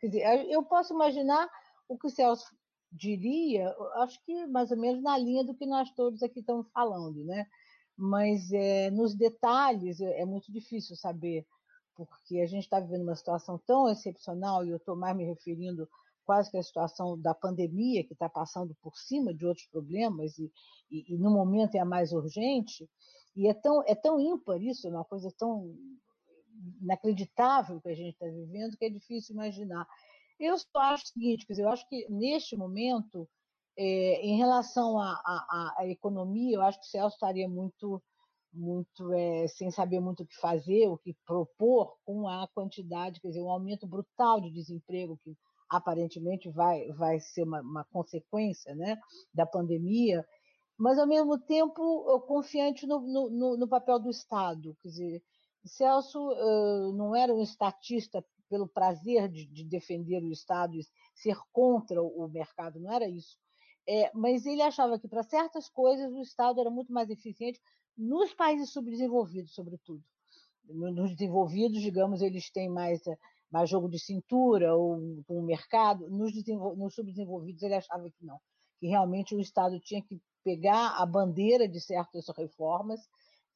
quer 0.00 0.06
dizer, 0.08 0.50
eu 0.50 0.62
posso 0.62 0.94
imaginar 0.94 1.48
o 1.88 1.98
que 1.98 2.06
o 2.06 2.10
Celso 2.10 2.46
diria, 2.90 3.74
acho 3.96 4.22
que 4.24 4.46
mais 4.46 4.70
ou 4.70 4.76
menos 4.76 5.02
na 5.02 5.18
linha 5.18 5.44
do 5.44 5.54
que 5.54 5.66
nós 5.66 5.90
todos 5.92 6.22
aqui 6.22 6.40
estamos 6.40 6.66
falando, 6.72 7.24
né? 7.24 7.46
Mas 7.96 8.52
é, 8.52 8.90
nos 8.90 9.14
detalhes 9.14 10.00
é, 10.00 10.20
é 10.20 10.24
muito 10.24 10.52
difícil 10.52 10.96
saber, 10.96 11.46
porque 11.94 12.40
a 12.40 12.46
gente 12.46 12.64
está 12.64 12.78
vivendo 12.80 13.02
uma 13.02 13.16
situação 13.16 13.58
tão 13.66 13.88
excepcional 13.88 14.64
e 14.64 14.70
eu 14.70 14.76
estou 14.76 14.96
mais 14.96 15.16
me 15.16 15.24
referindo 15.24 15.88
quase 16.24 16.50
que 16.50 16.58
à 16.58 16.62
situação 16.62 17.18
da 17.18 17.32
pandemia 17.32 18.04
que 18.04 18.12
está 18.12 18.28
passando 18.28 18.76
por 18.82 18.96
cima 18.98 19.32
de 19.32 19.46
outros 19.46 19.66
problemas 19.68 20.36
e, 20.38 20.52
e, 20.90 21.14
e, 21.14 21.16
no 21.16 21.30
momento 21.30 21.76
é 21.76 21.78
a 21.78 21.84
mais 21.84 22.12
urgente 22.12 22.88
e 23.36 23.48
é 23.48 23.54
tão 23.54 23.82
é 23.86 23.94
tão 23.94 24.18
ímpar 24.18 24.60
isso, 24.60 24.86
é 24.88 24.90
uma 24.90 25.04
coisa 25.04 25.32
tão 25.38 25.74
inacreditável 26.80 27.80
que 27.80 27.88
a 27.88 27.94
gente 27.94 28.14
está 28.14 28.26
vivendo 28.26 28.76
que 28.76 28.84
é 28.84 28.90
difícil 28.90 29.34
imaginar. 29.34 29.86
Eu 30.38 30.58
só 30.58 30.78
acho 30.78 31.04
o 31.04 31.08
seguinte, 31.08 31.46
eu 31.48 31.68
acho 31.68 31.88
que 31.88 32.06
neste 32.10 32.56
momento, 32.56 33.28
é, 33.76 34.20
em 34.22 34.36
relação 34.36 34.98
à, 34.98 35.74
economia, 35.84 36.56
eu 36.56 36.62
acho 36.62 36.78
que 36.78 36.86
o 36.86 36.90
Celso 36.90 37.16
estaria 37.16 37.48
muito, 37.48 38.02
muito 38.52 39.12
é, 39.14 39.48
sem 39.48 39.70
saber 39.70 40.00
muito 40.00 40.22
o 40.22 40.26
que 40.26 40.36
fazer, 40.36 40.88
o 40.88 40.98
que 40.98 41.14
propor 41.26 41.96
com 42.04 42.28
a 42.28 42.46
quantidade, 42.54 43.20
quer 43.20 43.28
dizer, 43.28 43.42
um 43.42 43.50
aumento 43.50 43.86
brutal 43.86 44.40
de 44.40 44.50
desemprego 44.50 45.18
que 45.24 45.36
aparentemente 45.70 46.50
vai, 46.50 46.92
vai 46.92 47.18
ser 47.18 47.42
uma, 47.42 47.60
uma 47.60 47.84
consequência 47.84 48.74
né, 48.74 48.96
da 49.32 49.46
pandemia, 49.46 50.24
mas 50.78 50.98
ao 50.98 51.06
mesmo 51.06 51.38
tempo 51.38 52.06
eu 52.08 52.20
confiante 52.20 52.86
no, 52.86 53.00
no, 53.00 53.56
no 53.56 53.68
papel 53.68 53.98
do 53.98 54.10
Estado, 54.10 54.76
quer 54.82 54.88
dizer, 54.88 55.22
Celso 55.68 56.18
uh, 56.18 56.92
não 56.92 57.14
era 57.14 57.34
um 57.34 57.42
estatista 57.42 58.24
pelo 58.48 58.68
prazer 58.68 59.28
de, 59.28 59.46
de, 59.46 59.64
defender 59.64 60.22
o 60.22 60.30
Estado 60.30 60.76
e 60.76 60.86
ser 61.14 61.36
contra 61.52 62.00
o 62.02 62.28
mercado, 62.28 62.78
não 62.78 62.92
era 62.92 63.08
isso. 63.08 63.36
É, 63.88 64.10
mas 64.14 64.46
ele 64.46 64.62
achava 64.62 64.98
que 64.98 65.08
para 65.08 65.22
certas 65.22 65.68
coisas 65.68 66.12
o 66.12 66.20
Estado 66.20 66.60
era 66.60 66.70
muito 66.70 66.92
mais 66.92 67.08
eficiente 67.10 67.60
nos 67.96 68.34
países 68.34 68.72
subdesenvolvidos, 68.72 69.54
sobretudo. 69.54 70.02
Nos 70.68 71.12
desenvolvidos, 71.12 71.80
digamos, 71.80 72.20
eles 72.20 72.50
têm 72.50 72.68
mais, 72.68 73.00
mais 73.50 73.70
jogo 73.70 73.88
de 73.88 73.98
cintura 73.98 74.74
ou 74.74 75.22
o 75.28 75.42
mercado. 75.42 76.08
Nos, 76.10 76.32
nos 76.76 76.94
subdesenvolvidos, 76.94 77.62
ele 77.62 77.74
achava 77.74 78.10
que 78.10 78.24
não, 78.24 78.40
que 78.80 78.88
realmente 78.88 79.34
o 79.34 79.40
Estado 79.40 79.78
tinha 79.80 80.02
que 80.02 80.20
pegar 80.42 80.96
a 80.96 81.06
bandeira 81.06 81.68
de 81.68 81.80
certas 81.80 82.26
reformas 82.36 83.00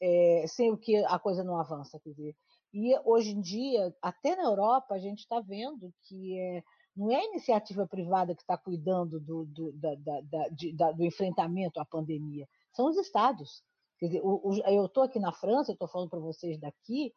é, 0.01 0.45
sem 0.49 0.71
o 0.73 0.79
que 0.79 0.97
a 1.05 1.19
coisa 1.19 1.45
não 1.45 1.57
avança. 1.59 1.99
Quer 2.01 2.11
dizer. 2.11 2.37
E 2.73 2.97
hoje 3.05 3.31
em 3.31 3.41
dia, 3.41 3.95
até 4.01 4.37
na 4.37 4.45
Europa, 4.45 4.95
a 4.95 4.99
gente 4.99 5.21
está 5.21 5.41
vendo 5.41 5.93
que 6.03 6.39
é, 6.39 6.63
não 6.97 7.11
é 7.11 7.17
a 7.17 7.25
iniciativa 7.25 7.87
privada 7.87 8.35
que 8.35 8.43
está 8.43 8.57
cuidando 8.57 9.19
do, 9.19 9.45
do, 9.47 9.73
da, 9.73 9.95
da, 9.97 10.49
de, 10.49 10.73
da, 10.73 10.93
do 10.93 11.05
enfrentamento 11.05 11.81
à 11.81 11.85
pandemia, 11.85 12.49
são 12.73 12.89
os 12.89 12.97
estados. 12.97 13.63
Quer 13.99 14.07
dizer, 14.07 14.21
o, 14.23 14.41
o, 14.43 14.57
eu 14.67 14.87
estou 14.87 15.03
aqui 15.03 15.19
na 15.19 15.33
França, 15.33 15.73
estou 15.73 15.89
falando 15.89 16.11
para 16.11 16.21
vocês 16.21 16.59
daqui, 16.59 17.13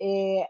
é, 0.00 0.48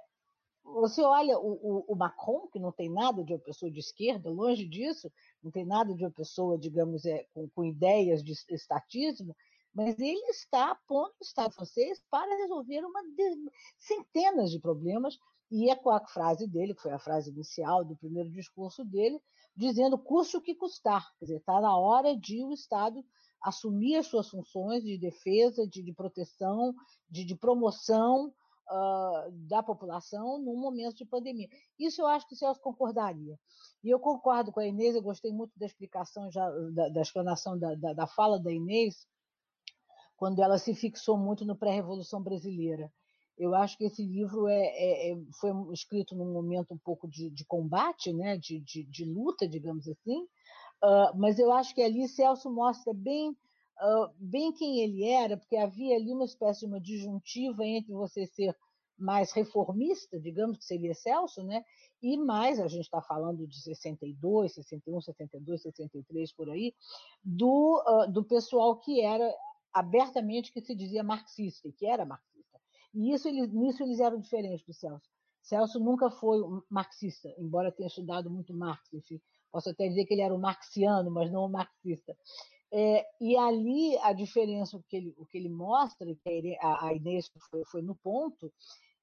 você 0.64 1.02
olha 1.02 1.38
o, 1.38 1.84
o, 1.88 1.96
Macron, 1.96 2.46
que 2.52 2.60
não 2.60 2.70
tem 2.70 2.88
nada 2.88 3.24
de 3.24 3.32
uma 3.32 3.38
pessoa 3.38 3.70
de 3.70 3.80
esquerda, 3.80 4.30
longe 4.30 4.66
disso, 4.66 5.10
não 5.42 5.50
tem 5.50 5.64
nada 5.64 5.92
de 5.94 6.04
uma 6.04 6.10
pessoa, 6.10 6.56
digamos, 6.56 7.04
é, 7.04 7.26
com, 7.34 7.48
com 7.50 7.64
ideias 7.64 8.22
de 8.22 8.32
estatismo, 8.50 9.34
mas 9.74 9.98
ele 9.98 10.24
está 10.30 10.74
pondo 10.86 11.12
o 11.20 11.24
Estado 11.24 11.54
francês 11.54 12.02
para 12.10 12.36
resolver 12.36 12.84
uma 12.84 13.02
de, 13.02 13.50
centenas 13.78 14.50
de 14.50 14.60
problemas, 14.60 15.18
e 15.50 15.70
é 15.70 15.76
com 15.76 15.90
a 15.90 16.00
frase 16.06 16.46
dele, 16.46 16.74
que 16.74 16.82
foi 16.82 16.92
a 16.92 16.98
frase 16.98 17.30
inicial 17.30 17.84
do 17.84 17.96
primeiro 17.96 18.30
discurso 18.30 18.84
dele, 18.84 19.20
dizendo 19.54 19.98
custe 19.98 20.36
o 20.36 20.40
que 20.40 20.54
custar. 20.54 21.06
Quer 21.18 21.26
dizer, 21.26 21.36
está 21.38 21.60
na 21.60 21.76
hora 21.76 22.16
de 22.16 22.42
o 22.42 22.52
Estado 22.52 23.04
assumir 23.42 23.96
as 23.96 24.06
suas 24.06 24.28
funções 24.28 24.82
de 24.82 24.96
defesa, 24.96 25.66
de, 25.66 25.82
de 25.82 25.92
proteção, 25.92 26.74
de, 27.10 27.24
de 27.24 27.34
promoção 27.36 28.28
uh, 28.28 29.30
da 29.48 29.62
população 29.62 30.38
num 30.38 30.56
momento 30.56 30.96
de 30.96 31.04
pandemia. 31.04 31.48
Isso 31.78 32.00
eu 32.00 32.06
acho 32.06 32.26
que 32.26 32.34
o 32.34 32.36
Celso 32.36 32.60
concordaria. 32.60 33.38
E 33.82 33.90
eu 33.90 33.98
concordo 33.98 34.52
com 34.52 34.60
a 34.60 34.66
Inês, 34.66 34.94
eu 34.94 35.02
gostei 35.02 35.32
muito 35.32 35.58
da 35.58 35.66
explicação, 35.66 36.30
já, 36.30 36.48
da, 36.72 36.88
da 36.88 37.00
explanação 37.02 37.58
da, 37.58 37.74
da, 37.74 37.92
da 37.92 38.06
fala 38.06 38.38
da 38.38 38.52
Inês, 38.52 39.06
quando 40.22 40.40
ela 40.40 40.56
se 40.56 40.72
fixou 40.72 41.18
muito 41.18 41.44
no 41.44 41.56
pré-revolução 41.56 42.22
brasileira. 42.22 42.88
Eu 43.36 43.56
acho 43.56 43.76
que 43.76 43.86
esse 43.86 44.06
livro 44.06 44.46
é, 44.46 44.54
é, 44.54 45.10
é 45.10 45.16
foi 45.40 45.50
escrito 45.72 46.14
num 46.14 46.32
momento 46.32 46.72
um 46.72 46.78
pouco 46.78 47.08
de, 47.08 47.28
de 47.28 47.44
combate, 47.44 48.12
né, 48.12 48.38
de, 48.38 48.60
de, 48.60 48.84
de, 48.84 49.04
luta, 49.04 49.48
digamos 49.48 49.88
assim, 49.88 50.20
uh, 50.20 51.18
mas 51.18 51.40
eu 51.40 51.52
acho 51.52 51.74
que 51.74 51.82
ali 51.82 52.06
Celso 52.06 52.48
mostra 52.52 52.94
bem, 52.94 53.30
uh, 53.30 54.14
bem 54.16 54.52
quem 54.52 54.78
ele 54.78 55.02
era, 55.02 55.36
porque 55.36 55.56
havia 55.56 55.96
ali 55.96 56.12
uma 56.12 56.24
espécie 56.24 56.60
de 56.60 56.66
uma 56.66 56.80
disjuntiva 56.80 57.66
entre 57.66 57.92
você 57.92 58.24
ser 58.24 58.56
mais 58.96 59.32
reformista, 59.32 60.20
digamos 60.20 60.56
que 60.56 60.64
seria 60.64 60.94
Celso, 60.94 61.42
né? 61.42 61.64
E 62.00 62.16
mais, 62.16 62.60
a 62.60 62.68
gente 62.68 62.84
está 62.84 63.02
falando 63.02 63.44
de 63.44 63.60
62, 63.60 64.54
61, 64.54 65.00
62, 65.00 65.62
63 65.62 66.32
por 66.32 66.48
aí, 66.48 66.72
do, 67.24 67.82
uh, 67.84 68.12
do 68.12 68.22
pessoal 68.22 68.78
que 68.78 69.00
era 69.00 69.28
abertamente 69.72 70.52
que 70.52 70.60
se 70.60 70.74
dizia 70.74 71.02
marxista, 71.02 71.68
e 71.68 71.72
que 71.72 71.86
era 71.86 72.04
marxista. 72.04 72.60
E 72.94 73.12
isso, 73.12 73.28
eles, 73.28 73.52
nisso 73.52 73.82
eles 73.82 74.00
eram 74.00 74.18
diferentes 74.20 74.64
do 74.64 74.72
Celso. 74.72 75.08
Celso 75.42 75.80
nunca 75.80 76.10
foi 76.10 76.40
um 76.40 76.62
marxista, 76.70 77.28
embora 77.38 77.72
tenha 77.72 77.88
estudado 77.88 78.30
muito 78.30 78.54
Marx, 78.54 78.92
enfim. 78.92 79.20
Posso 79.50 79.70
até 79.70 79.88
dizer 79.88 80.04
que 80.06 80.14
ele 80.14 80.22
era 80.22 80.34
um 80.34 80.38
marxiano, 80.38 81.10
mas 81.10 81.30
não 81.30 81.46
um 81.46 81.50
marxista. 81.50 82.16
É, 82.72 83.06
e 83.20 83.36
ali 83.36 83.98
a 83.98 84.12
diferença, 84.12 84.76
o 84.76 84.82
que 84.84 84.96
ele, 84.96 85.14
o 85.18 85.26
que 85.26 85.36
ele 85.36 85.48
mostra, 85.48 86.06
que 86.14 86.56
a, 86.60 86.86
a 86.86 86.94
Inês 86.94 87.30
foi, 87.50 87.64
foi 87.66 87.82
no 87.82 87.94
ponto, 87.96 88.52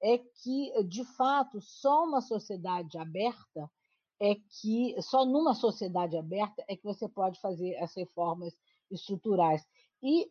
é 0.02 0.18
que, 0.18 0.82
de 0.84 1.04
fato, 1.16 1.60
só 1.60 2.04
uma 2.04 2.20
sociedade 2.20 2.98
aberta 2.98 3.70
é 4.20 4.34
que, 4.34 5.00
só 5.00 5.24
numa 5.24 5.54
sociedade 5.54 6.16
aberta 6.16 6.64
é 6.68 6.76
que 6.76 6.84
você 6.84 7.08
pode 7.08 7.40
fazer 7.40 7.76
as 7.76 7.94
reformas 7.94 8.54
estruturais. 8.90 9.64
E 10.02 10.30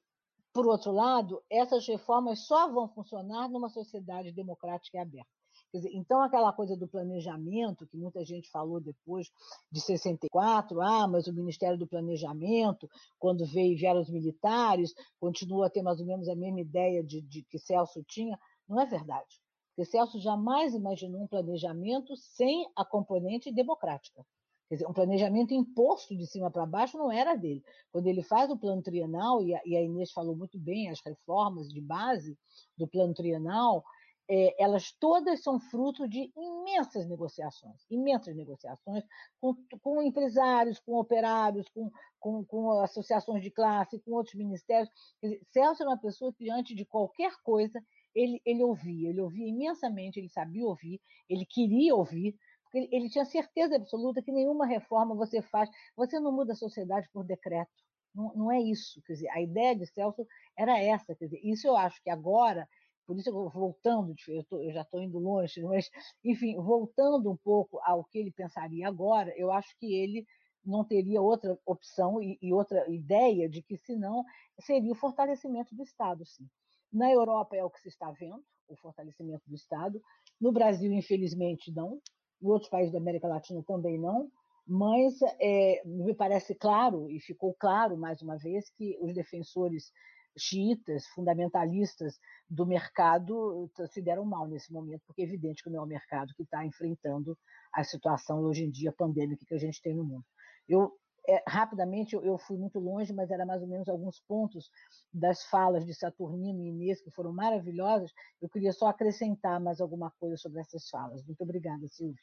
por 0.53 0.67
outro 0.67 0.91
lado, 0.91 1.43
essas 1.49 1.85
reformas 1.87 2.39
só 2.39 2.71
vão 2.71 2.87
funcionar 2.87 3.47
numa 3.49 3.69
sociedade 3.69 4.31
democrática 4.31 4.97
e 4.97 5.01
aberta. 5.01 5.29
Dizer, 5.73 5.91
então, 5.93 6.21
aquela 6.21 6.51
coisa 6.51 6.75
do 6.75 6.87
planejamento, 6.87 7.85
que 7.85 7.95
muita 7.95 8.25
gente 8.25 8.49
falou 8.49 8.81
depois 8.81 9.29
de 9.71 9.79
64, 9.79 10.81
ah, 10.81 11.07
mas 11.07 11.27
o 11.27 11.33
Ministério 11.33 11.77
do 11.77 11.87
Planejamento, 11.87 12.89
quando 13.19 13.45
veio 13.45 13.77
vieram 13.77 14.01
os 14.01 14.09
militares, 14.09 14.93
continua 15.19 15.67
a 15.67 15.69
ter 15.69 15.83
mais 15.83 15.99
ou 15.99 16.07
menos 16.07 16.27
a 16.27 16.35
mesma 16.35 16.61
ideia 16.61 17.03
de, 17.03 17.21
de 17.21 17.43
que 17.43 17.59
Celso 17.59 18.03
tinha, 18.07 18.39
não 18.67 18.81
é 18.81 18.85
verdade. 18.85 19.39
Porque 19.75 19.91
Celso 19.91 20.19
jamais 20.19 20.73
imaginou 20.73 21.21
um 21.21 21.27
planejamento 21.27 22.15
sem 22.15 22.67
a 22.75 22.83
componente 22.83 23.51
democrática. 23.51 24.25
Quer 24.69 24.75
dizer, 24.75 24.87
um 24.87 24.93
planejamento 24.93 25.51
imposto 25.51 26.15
de 26.15 26.27
cima 26.27 26.51
para 26.51 26.65
baixo 26.65 26.95
não 26.97 27.11
era 27.11 27.35
dele. 27.35 27.63
Quando 27.91 28.05
ele 28.05 28.21
faz 28.21 28.51
o 28.51 28.57
plano 28.57 28.83
trienal, 28.83 29.41
e 29.41 29.55
a, 29.55 29.61
e 29.65 29.75
a 29.75 29.81
Inês 29.81 30.11
falou 30.11 30.35
muito 30.35 30.59
bem, 30.59 30.89
as 30.89 31.01
reformas 31.03 31.67
de 31.67 31.81
base 31.81 32.37
do 32.77 32.87
plano 32.87 33.13
trienal, 33.13 33.83
é, 34.29 34.63
elas 34.63 34.91
todas 34.99 35.41
são 35.41 35.59
fruto 35.59 36.07
de 36.07 36.31
imensas 36.37 37.07
negociações, 37.07 37.83
imensas 37.89 38.35
negociações 38.35 39.03
com, 39.41 39.55
com 39.81 40.03
empresários, 40.03 40.79
com 40.79 40.99
operários, 40.99 41.67
com, 41.69 41.89
com, 42.19 42.45
com, 42.45 42.79
associações 42.81 43.41
de 43.41 43.49
classe, 43.49 43.99
com 44.01 44.11
outros 44.11 44.35
ministérios. 44.35 44.87
Dizer, 45.21 45.41
Celso 45.51 45.81
era 45.81 45.89
uma 45.89 45.97
pessoa 45.97 46.31
que, 46.31 46.43
diante 46.43 46.75
de 46.75 46.85
qualquer 46.85 47.33
coisa, 47.43 47.83
ele, 48.13 48.39
ele 48.45 48.63
ouvia, 48.63 49.09
ele 49.09 49.19
ouvia 49.19 49.47
imensamente, 49.47 50.19
ele 50.19 50.29
sabia 50.29 50.65
ouvir, 50.65 51.01
ele 51.27 51.45
queria 51.45 51.95
ouvir, 51.95 52.35
porque 52.71 52.87
ele 52.95 53.09
tinha 53.09 53.25
certeza 53.25 53.75
absoluta 53.75 54.21
que 54.21 54.31
nenhuma 54.31 54.65
reforma 54.65 55.15
você 55.15 55.41
faz, 55.41 55.69
você 55.95 56.19
não 56.19 56.31
muda 56.31 56.53
a 56.53 56.55
sociedade 56.55 57.09
por 57.11 57.25
decreto. 57.25 57.71
Não, 58.13 58.33
não 58.35 58.51
é 58.51 58.61
isso. 58.61 59.01
Quer 59.05 59.13
dizer, 59.13 59.29
a 59.29 59.41
ideia 59.41 59.75
de 59.75 59.87
Celso 59.87 60.25
era 60.57 60.79
essa. 60.79 61.15
Quer 61.15 61.25
dizer, 61.25 61.41
isso 61.43 61.67
eu 61.67 61.75
acho 61.75 62.01
que 62.03 62.09
agora, 62.09 62.67
por 63.07 63.17
isso 63.17 63.29
eu 63.29 63.49
voltando, 63.49 64.13
eu, 64.27 64.43
tô, 64.43 64.61
eu 64.61 64.71
já 64.71 64.81
estou 64.81 65.01
indo 65.01 65.17
longe, 65.17 65.61
mas, 65.65 65.89
enfim, 66.23 66.55
voltando 66.57 67.31
um 67.31 67.37
pouco 67.37 67.79
ao 67.83 68.03
que 68.05 68.19
ele 68.19 68.31
pensaria 68.31 68.87
agora, 68.87 69.33
eu 69.35 69.51
acho 69.51 69.75
que 69.79 69.95
ele 69.95 70.25
não 70.63 70.83
teria 70.83 71.21
outra 71.21 71.57
opção 71.65 72.21
e, 72.21 72.37
e 72.41 72.53
outra 72.53 72.87
ideia 72.91 73.49
de 73.49 73.63
que, 73.63 73.77
senão, 73.77 74.23
seria 74.59 74.91
o 74.91 74.95
fortalecimento 74.95 75.73
do 75.73 75.83
Estado, 75.83 76.23
sim. 76.25 76.47
Na 76.91 77.11
Europa 77.11 77.55
é 77.55 77.63
o 77.63 77.69
que 77.69 77.81
se 77.81 77.87
está 77.87 78.11
vendo, 78.11 78.43
o 78.67 78.75
fortalecimento 78.75 79.43
do 79.47 79.55
Estado. 79.55 80.01
No 80.39 80.51
Brasil, 80.51 80.91
infelizmente, 80.91 81.71
não 81.71 81.99
outros 82.41 82.69
países 82.69 82.91
da 82.91 82.99
América 82.99 83.27
Latina 83.27 83.63
também 83.63 83.99
não, 83.99 84.31
mas 84.65 85.15
é, 85.39 85.81
me 85.85 86.13
parece 86.13 86.53
claro, 86.53 87.09
e 87.09 87.19
ficou 87.19 87.55
claro 87.55 87.97
mais 87.97 88.21
uma 88.21 88.37
vez, 88.37 88.69
que 88.69 88.97
os 89.01 89.13
defensores 89.13 89.91
xiitas, 90.37 91.07
fundamentalistas 91.07 92.19
do 92.49 92.65
mercado 92.65 93.69
se 93.91 94.01
deram 94.01 94.25
mal 94.25 94.47
nesse 94.47 94.71
momento, 94.71 95.01
porque 95.05 95.21
é 95.21 95.25
evidente 95.25 95.63
que 95.63 95.69
não 95.69 95.79
é 95.79 95.83
o 95.83 95.87
mercado 95.87 96.33
que 96.35 96.43
está 96.43 96.65
enfrentando 96.65 97.37
a 97.73 97.83
situação 97.83 98.41
hoje 98.41 98.63
em 98.63 98.69
dia 98.69 98.91
pandêmica 98.91 99.45
que 99.45 99.55
a 99.55 99.59
gente 99.59 99.81
tem 99.81 99.95
no 99.95 100.03
mundo. 100.03 100.25
Eu 100.67 100.93
é, 101.27 101.43
rapidamente 101.47 102.15
eu, 102.15 102.23
eu, 102.23 102.37
fui 102.37 102.57
muito 102.57 102.79
longe, 102.79 103.13
mas 103.13 103.31
era 103.31 103.45
mais 103.45 103.61
ou 103.61 103.67
menos 103.67 103.87
alguns 103.87 104.19
pontos 104.19 104.69
das 105.13 105.43
falas 105.45 105.85
de 105.85 105.93
Saturnino 105.93 106.61
e 106.61 106.69
Inês 106.69 107.01
que 107.01 107.11
foram 107.11 107.33
maravilhosas. 107.33 108.13
Eu 108.41 108.49
queria 108.49 108.73
só 108.73 108.87
acrescentar 108.87 109.59
mais 109.59 109.81
alguma 109.81 110.11
coisa 110.19 110.37
sobre 110.37 110.61
essas 110.61 110.89
falas. 110.89 111.23
Muito 111.23 111.41
obrigada, 111.41 111.87
Silvio. 111.87 112.17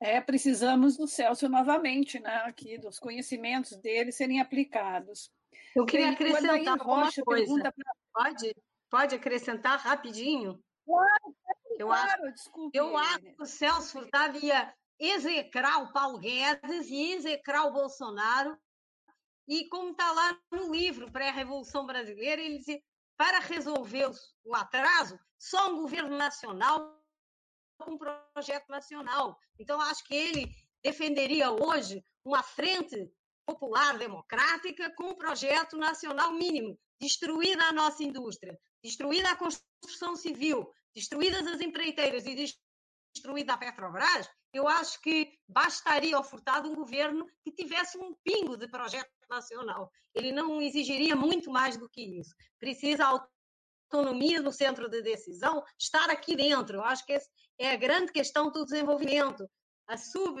É, 0.00 0.20
precisamos 0.20 0.96
do 0.96 1.06
Celso 1.06 1.48
novamente, 1.48 2.20
né? 2.20 2.36
Aqui, 2.44 2.76
dos 2.76 2.98
conhecimentos 2.98 3.76
dele 3.78 4.12
serem 4.12 4.40
aplicados. 4.40 5.32
Eu 5.74 5.86
queria 5.86 6.10
acrescentar 6.10 6.78
Rocha 6.78 7.22
coisa. 7.22 7.72
Pra... 7.72 7.72
Pode? 8.12 8.54
Pode 8.90 9.14
acrescentar 9.14 9.78
rapidinho? 9.78 10.62
Claro, 10.84 11.36
eu 11.78 11.86
claro, 11.86 12.24
acho, 12.24 12.34
desculpe. 12.34 12.78
Eu 12.78 12.96
acho 12.96 13.20
que 13.20 13.42
o 13.42 13.46
Celso 13.46 13.92
Furtado 13.92 14.38
ia 14.38 14.74
execrar 14.98 15.82
o 15.82 15.92
Paulo 15.92 16.18
Guedes 16.18 16.88
e 16.88 17.12
execrar 17.12 17.66
o 17.66 17.72
Bolsonaro. 17.72 18.56
E 19.46 19.68
como 19.68 19.90
está 19.90 20.10
lá 20.12 20.38
no 20.50 20.72
livro 20.72 21.10
Pré-Revolução 21.10 21.86
Brasileira, 21.86 22.40
ele 22.40 22.58
diz 22.58 22.80
para 23.16 23.38
resolver 23.38 24.10
o 24.44 24.54
atraso, 24.54 25.18
só 25.38 25.70
um 25.70 25.76
governo 25.76 26.16
nacional 26.16 27.04
um 27.86 27.98
projeto 27.98 28.68
nacional. 28.68 29.38
Então, 29.58 29.80
acho 29.80 30.04
que 30.04 30.14
ele 30.14 30.54
defenderia 30.82 31.50
hoje 31.50 32.04
uma 32.24 32.42
frente 32.42 33.10
popular 33.46 33.98
democrática 33.98 34.94
com 34.94 35.10
um 35.10 35.14
projeto 35.14 35.76
nacional 35.76 36.32
mínimo, 36.32 36.78
destruída 37.00 37.64
a 37.64 37.72
nossa 37.72 38.02
indústria, 38.02 38.58
destruída 38.82 39.30
a 39.30 39.36
construção 39.36 40.16
civil, 40.16 40.70
destruídas 40.94 41.46
as 41.46 41.60
empreiteiras 41.60 42.24
e 42.26 42.54
destruída 43.14 43.54
a 43.54 43.58
Petrobras, 43.58 44.28
eu 44.54 44.68
acho 44.68 45.00
que 45.02 45.36
bastaria 45.48 46.16
ao 46.16 46.22
Furtado 46.22 46.70
um 46.70 46.76
governo 46.76 47.26
que 47.42 47.50
tivesse 47.50 47.98
um 47.98 48.14
pingo 48.22 48.56
de 48.56 48.68
projeto 48.68 49.10
nacional. 49.28 49.90
Ele 50.14 50.30
não 50.30 50.62
exigiria 50.62 51.16
muito 51.16 51.50
mais 51.50 51.76
do 51.76 51.88
que 51.88 52.20
isso. 52.20 52.32
Precisa 52.60 53.04
autonomia 53.90 54.40
no 54.40 54.52
centro 54.52 54.88
de 54.88 55.02
decisão, 55.02 55.64
estar 55.76 56.08
aqui 56.08 56.36
dentro. 56.36 56.76
Eu 56.76 56.84
acho 56.84 57.04
que 57.04 57.14
essa 57.14 57.28
é 57.58 57.72
a 57.72 57.76
grande 57.76 58.12
questão 58.12 58.48
do 58.48 58.64
desenvolvimento. 58.64 59.50
A 59.88 59.96
sub, 59.96 60.40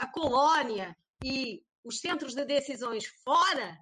a 0.00 0.06
colônia 0.08 0.96
e 1.22 1.64
os 1.84 2.00
centros 2.00 2.34
de 2.34 2.44
decisões 2.44 3.06
fora, 3.24 3.78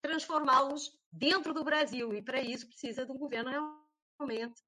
transformá-los 0.00 0.98
dentro 1.12 1.52
do 1.52 1.62
Brasil. 1.62 2.14
E 2.14 2.22
para 2.22 2.40
isso 2.40 2.66
precisa 2.66 3.04
de 3.04 3.12
um 3.12 3.18
governo 3.18 3.50
realmente 4.18 4.62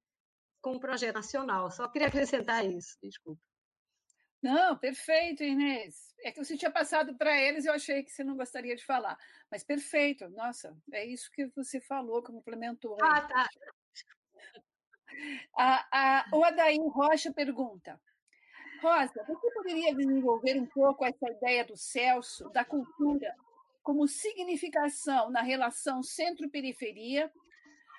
com 0.61 0.73
um 0.73 0.79
projeto 0.79 1.15
nacional. 1.15 1.71
Só 1.71 1.87
queria 1.87 2.07
acrescentar 2.07 2.63
isso, 2.63 2.95
desculpa. 3.01 3.41
Não, 4.45 4.77
perfeito, 4.77 5.43
Inês. 5.43 6.13
É 6.23 6.31
que 6.31 6.37
você 6.37 6.55
tinha 6.55 6.69
passado 6.69 7.15
para 7.15 7.35
eles, 7.35 7.65
eu 7.65 7.73
achei 7.73 8.03
que 8.03 8.11
você 8.11 8.23
não 8.23 8.37
gostaria 8.37 8.75
de 8.75 8.85
falar. 8.85 9.17
Mas 9.49 9.63
perfeito, 9.63 10.29
nossa, 10.29 10.77
é 10.91 11.03
isso 11.03 11.31
que 11.31 11.47
você 11.47 11.81
falou, 11.81 12.21
complementou. 12.21 12.95
Ah, 13.01 13.21
tá. 13.21 13.49
A, 15.57 15.87
a, 15.91 16.25
o 16.31 16.43
Adair 16.43 16.79
Rocha 16.79 17.33
pergunta: 17.33 17.99
Rosa, 18.83 19.25
você 19.25 19.51
poderia 19.51 19.95
desenvolver 19.95 20.61
um 20.61 20.67
pouco 20.67 21.03
essa 21.03 21.27
ideia 21.27 21.65
do 21.65 21.75
Celso, 21.75 22.47
da 22.51 22.63
cultura, 22.63 23.33
como 23.81 24.07
significação 24.07 25.31
na 25.31 25.41
relação 25.41 26.03
centro-periferia, 26.03 27.31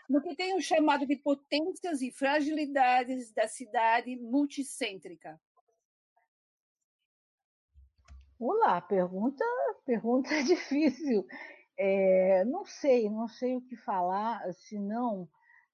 no 0.08 0.22
que 0.22 0.36
tem 0.36 0.54
o 0.54 0.60
chamado 0.60 1.06
de 1.06 1.16
potências 1.16 2.02
e 2.02 2.12
fragilidades 2.12 3.32
da 3.32 3.48
cidade 3.48 4.14
multicêntrica? 4.14 5.40
Olá, 8.38 8.82
pergunta, 8.82 9.42
pergunta 9.86 10.28
difícil. 10.44 11.26
É, 11.78 12.44
não 12.44 12.66
sei, 12.66 13.08
não 13.08 13.26
sei 13.28 13.56
o 13.56 13.62
que 13.62 13.76
falar, 13.76 14.42
se 14.52 14.78
não 14.78 15.22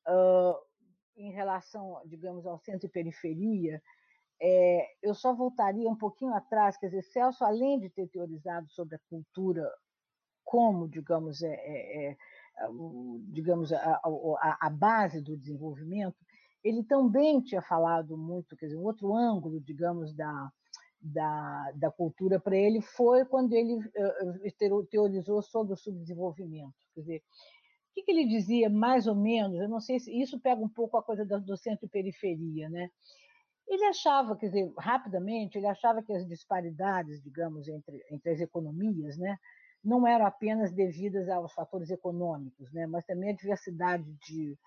uh, 0.09 0.55
em 1.17 1.33
relação, 1.33 2.01
digamos, 2.07 2.47
ao 2.47 2.61
centro 2.61 2.87
e 2.87 2.91
periferia. 2.91 3.83
É, 4.41 4.87
eu 5.03 5.13
só 5.13 5.35
voltaria 5.35 5.89
um 5.89 5.97
pouquinho 5.97 6.35
atrás, 6.35 6.77
quer 6.77 6.87
dizer, 6.87 7.03
Celso, 7.03 7.45
além 7.45 7.81
de 7.81 7.91
ter 7.91 8.09
teorizado 8.09 8.71
sobre 8.71 8.95
a 8.95 9.01
cultura 9.09 9.69
como, 10.45 10.89
digamos, 10.89 11.43
é, 11.43 11.55
é, 11.55 12.11
é 12.11 12.17
digamos 13.33 13.73
a, 13.73 14.01
a, 14.05 14.67
a, 14.67 14.71
base 14.71 15.21
do 15.21 15.37
desenvolvimento, 15.37 16.17
ele 16.63 16.85
também 16.85 17.41
tinha 17.41 17.63
falado 17.63 18.17
muito, 18.17 18.57
quer 18.57 18.67
dizer, 18.67 18.79
um 18.79 18.85
outro 18.85 19.15
ângulo, 19.15 19.61
digamos, 19.61 20.15
da, 20.15 20.53
da, 21.03 21.73
da 21.75 21.91
cultura 21.91 22.39
para 22.39 22.57
ele 22.57 22.81
foi 22.81 23.25
quando 23.25 23.53
ele 23.53 23.75
uh, 23.75 24.87
teorizou 24.89 25.43
sobre 25.43 25.75
o 25.75 25.77
subdesenvolvimento. 25.77 26.75
Quer 26.95 27.01
dizer, 27.01 27.19
o 27.19 27.95
que, 27.95 28.03
que, 28.05 28.11
ele 28.13 28.29
dizia 28.29 28.71
mais 28.71 29.07
ou 29.07 29.15
menos? 29.15 29.59
Eu 29.59 29.69
não 29.69 29.81
sei 29.81 29.99
se 29.99 30.11
isso 30.19 30.41
pega 30.41 30.63
um 30.63 30.69
pouco 30.69 30.97
a 30.97 31.03
coisa 31.03 31.25
do, 31.25 31.41
do 31.41 31.57
centro 31.57 31.87
e 31.87 31.89
periferia, 31.89 32.69
né? 32.71 32.89
Ele 33.69 33.85
achava, 33.85 34.37
quer 34.37 34.47
dizer, 34.47 34.73
rapidamente, 34.79 35.59
ele 35.59 35.67
achava 35.67 36.03
que 36.03 36.13
as 36.13 36.27
disparidades, 36.27 37.23
digamos, 37.23 37.69
entre, 37.69 38.05
entre 38.11 38.31
as 38.31 38.41
economias, 38.41 39.17
né, 39.17 39.39
não 39.83 40.07
eram 40.07 40.27
apenas 40.27 40.73
devidas 40.73 41.29
aos 41.29 41.53
fatores 41.53 41.91
econômicos, 41.91 42.71
né, 42.73 42.87
mas 42.87 43.05
também 43.05 43.31
a 43.31 43.37
diversidade 43.37 44.05
de, 44.27 44.59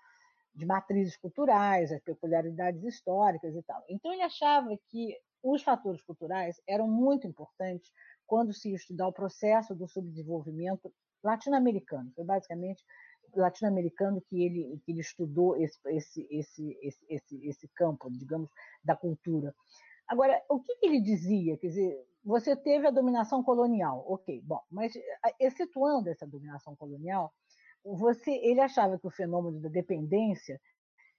de 0.54 0.66
matrizes 0.66 1.16
culturais, 1.16 1.92
as 1.92 2.00
peculiaridades 2.02 2.82
históricas 2.82 3.54
e 3.54 3.62
tal. 3.62 3.84
Então 3.88 4.12
ele 4.12 4.22
achava 4.22 4.70
que 4.88 5.14
os 5.42 5.62
fatores 5.62 6.02
culturais 6.02 6.60
eram 6.66 6.88
muito 6.88 7.26
importantes 7.26 7.92
quando 8.26 8.52
se 8.52 8.72
estudar 8.74 9.06
o 9.08 9.12
processo 9.12 9.74
do 9.74 9.86
subdesenvolvimento 9.86 10.92
latino-americano. 11.22 12.10
Foi 12.14 12.24
basicamente 12.24 12.84
latino-americano 13.34 14.20
que 14.22 14.42
ele, 14.42 14.80
que 14.84 14.92
ele 14.92 15.00
estudou 15.00 15.56
esse, 15.56 15.78
esse, 15.86 16.26
esse, 16.30 16.78
esse, 16.82 17.06
esse, 17.08 17.46
esse 17.48 17.68
campo, 17.68 18.10
digamos, 18.10 18.50
da 18.82 18.96
cultura. 18.96 19.54
Agora, 20.08 20.40
o 20.48 20.60
que, 20.60 20.76
que 20.76 20.86
ele 20.86 21.00
dizia? 21.00 21.56
Quer 21.58 21.68
dizer, 21.68 22.06
você 22.24 22.56
teve 22.56 22.86
a 22.86 22.92
dominação 22.92 23.42
colonial, 23.42 24.04
ok, 24.08 24.40
bom, 24.42 24.62
mas 24.70 24.92
excetuando 25.38 26.08
essa 26.08 26.26
dominação 26.26 26.74
colonial, 26.76 27.32
você, 27.84 28.32
ele 28.32 28.60
achava 28.60 28.98
que 28.98 29.06
o 29.06 29.10
fenômeno 29.10 29.60
da 29.60 29.68
dependência 29.68 30.60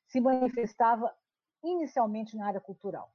se 0.08 0.20
manifestava 0.20 1.14
inicialmente 1.64 2.36
na 2.36 2.48
área 2.48 2.62
cultural 2.62 3.12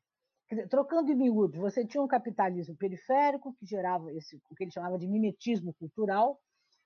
trocando 0.69 1.11
em 1.11 1.15
miúdos, 1.15 1.59
você 1.59 1.87
tinha 1.87 2.03
um 2.03 2.09
capitalismo 2.09 2.77
periférico 2.77 3.55
que 3.55 3.67
gerava 3.67 4.13
esse, 4.13 4.41
o 4.51 4.55
que 4.55 4.65
ele 4.65 4.71
chamava 4.71 4.99
de 4.99 5.07
mimetismo 5.09 5.75
cultural, 5.75 6.39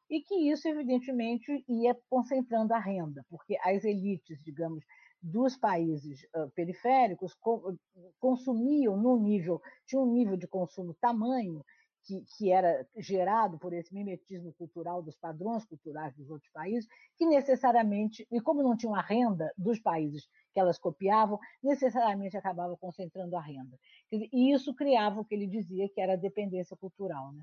e 0.09 0.21
que 0.21 0.51
isso, 0.51 0.69
evidentemente, 0.69 1.65
ia 1.69 1.97
concentrando 2.09 2.73
a 2.73 2.79
renda, 2.79 3.25
porque 3.29 3.57
as 3.63 3.85
elites, 3.85 4.41
digamos, 4.45 4.85
dos 5.21 5.57
países 5.57 6.23
uh, 6.37 6.49
periféricos 6.55 7.35
co 7.35 7.75
consumiam 8.21 8.97
no 8.97 9.19
nível, 9.19 9.61
tinha 9.85 10.01
um 10.01 10.13
nível 10.13 10.37
de 10.37 10.47
consumo 10.47 10.95
tamanho 11.01 11.65
que, 12.07 12.25
que, 12.37 12.53
era 12.53 12.87
gerado 12.97 13.59
por 13.59 13.73
esse 13.73 13.93
mimetismo 13.93 14.53
cultural 14.55 15.03
dos 15.03 15.17
padrões 15.17 15.65
culturais 15.65 16.15
dos 16.15 16.31
outros 16.31 16.51
países, 16.53 16.89
que 17.17 17.27
necessariamente, 17.27 18.27
e 18.31 18.41
como 18.41 18.63
não 18.63 18.77
tinham 18.77 18.95
a 18.95 19.01
renda 19.01 19.53
dos 19.59 19.81
países 19.81 20.29
que 20.55 20.61
elas 20.61 20.79
copiavam, 20.79 21.39
necessariamente 21.63 22.37
acabava 22.37 22.77
concentrando 22.77 23.37
a 23.37 23.41
renda. 23.41 23.77
E 24.11 24.53
isso 24.53 24.75
criava 24.75 25.21
o 25.21 25.25
que 25.25 25.35
ele 25.35 25.47
dizia 25.47 25.89
que 25.89 26.01
era 26.01 26.13
a 26.13 26.17
dependência 26.17 26.77
cultural. 26.77 27.33
Né? 27.33 27.43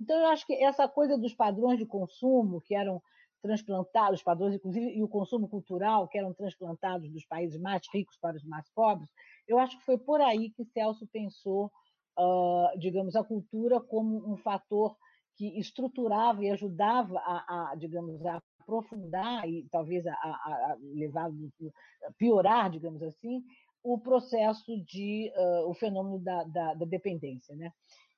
Então, 0.00 0.18
eu 0.18 0.26
acho 0.28 0.46
que 0.46 0.54
essa 0.54 0.88
coisa 0.88 1.18
dos 1.18 1.34
padrões 1.34 1.78
de 1.78 1.86
consumo 1.86 2.60
que 2.60 2.74
eram 2.74 3.02
transplantados, 3.42 4.22
padrões, 4.22 4.54
inclusive, 4.54 4.96
e 4.96 5.02
o 5.02 5.08
consumo 5.08 5.46
cultural, 5.46 6.08
que 6.08 6.16
eram 6.16 6.32
transplantados 6.32 7.10
dos 7.10 7.26
países 7.26 7.60
mais 7.60 7.82
ricos 7.92 8.16
para 8.16 8.36
os 8.36 8.44
mais 8.44 8.66
pobres, 8.70 9.10
eu 9.46 9.58
acho 9.58 9.76
que 9.78 9.84
foi 9.84 9.98
por 9.98 10.20
aí 10.22 10.48
que 10.50 10.64
Celso 10.64 11.06
pensou, 11.08 11.70
uh, 12.18 12.78
digamos, 12.78 13.16
a 13.16 13.24
cultura 13.24 13.80
como 13.80 14.32
um 14.32 14.36
fator 14.36 14.96
que 15.36 15.58
estruturava 15.58 16.44
e 16.44 16.50
ajudava 16.50 17.18
a, 17.18 17.72
a 17.72 17.74
digamos, 17.76 18.24
a 18.26 18.40
aprofundar 18.60 19.48
e 19.48 19.66
talvez 19.70 20.06
a, 20.06 20.12
a, 20.12 20.76
levar, 20.94 21.28
a 21.28 22.12
piorar, 22.18 22.70
digamos 22.70 23.02
assim, 23.02 23.42
o 23.82 23.98
processo 23.98 24.82
de 24.84 25.30
uh, 25.36 25.68
o 25.68 25.74
fenômeno 25.74 26.18
da, 26.18 26.44
da, 26.44 26.74
da, 26.74 26.86
dependência, 26.86 27.54
né? 27.54 27.70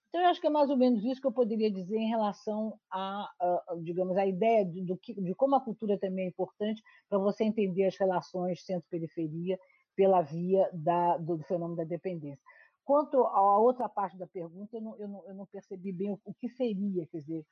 Então 0.08 0.20
eu 0.20 0.28
acho 0.28 0.40
que 0.40 0.46
é 0.46 0.50
mais 0.50 0.70
ou 0.70 0.76
menos 0.76 1.04
isso 1.04 1.20
que 1.20 1.26
eu 1.26 1.32
poderia 1.32 1.70
dizer 1.70 1.96
em 1.98 2.08
relação 2.08 2.78
a, 2.90 3.28
uh, 3.42 3.82
digamos, 3.82 4.16
a 4.16 4.24
ideia 4.24 4.64
de, 4.64 4.82
do 4.82 4.96
que, 4.96 5.12
de 5.20 5.34
como 5.34 5.56
a 5.56 5.60
cultura 5.60 5.98
também 5.98 6.26
é 6.26 6.28
importante 6.28 6.80
para 7.08 7.18
você 7.18 7.42
entender 7.44 7.84
as 7.84 7.96
relações 7.96 8.64
centro-periferia 8.64 9.58
pela 9.96 10.22
via 10.22 10.70
da, 10.72 11.16
do, 11.16 11.38
fenômeno 11.42 11.76
da 11.76 11.84
dependência. 11.84 12.42
Quanto 12.86 13.24
à 13.24 13.58
outra 13.58 13.88
parte 13.88 14.16
da 14.16 14.28
pergunta, 14.28 14.76
eu 14.76 14.80
não, 14.80 14.96
eu 14.96 15.08
não, 15.08 15.26
eu 15.26 15.34
não 15.34 15.46
percebi 15.46 15.92
bem 15.92 16.12
o, 16.12 16.20
o 16.24 16.32
que 16.32 16.48
seria, 16.48 17.04
quer 17.08 17.18
dizer, 17.18 17.44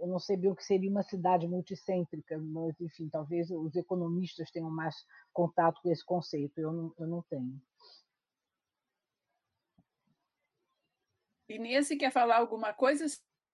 eu 0.00 0.08
não 0.08 0.18
sei 0.18 0.36
bem 0.36 0.50
o 0.50 0.56
que 0.56 0.64
seria 0.64 0.90
uma 0.90 1.04
cidade 1.04 1.46
multicêntrica, 1.46 2.36
mas, 2.38 2.78
enfim, 2.80 3.08
talvez 3.08 3.48
os 3.52 3.76
economistas 3.76 4.50
tenham 4.50 4.68
mais 4.68 4.96
contato 5.32 5.80
com 5.80 5.92
esse 5.92 6.04
conceito, 6.04 6.58
eu 6.58 6.72
não, 6.72 6.94
eu 6.98 7.06
não 7.06 7.22
tenho. 7.22 7.62
Inês, 11.48 11.88
quer 11.90 12.10
falar 12.10 12.38
alguma 12.38 12.74
coisa 12.74 13.06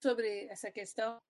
sobre 0.03 0.47
essa 0.47 0.71
questão? 0.71 1.21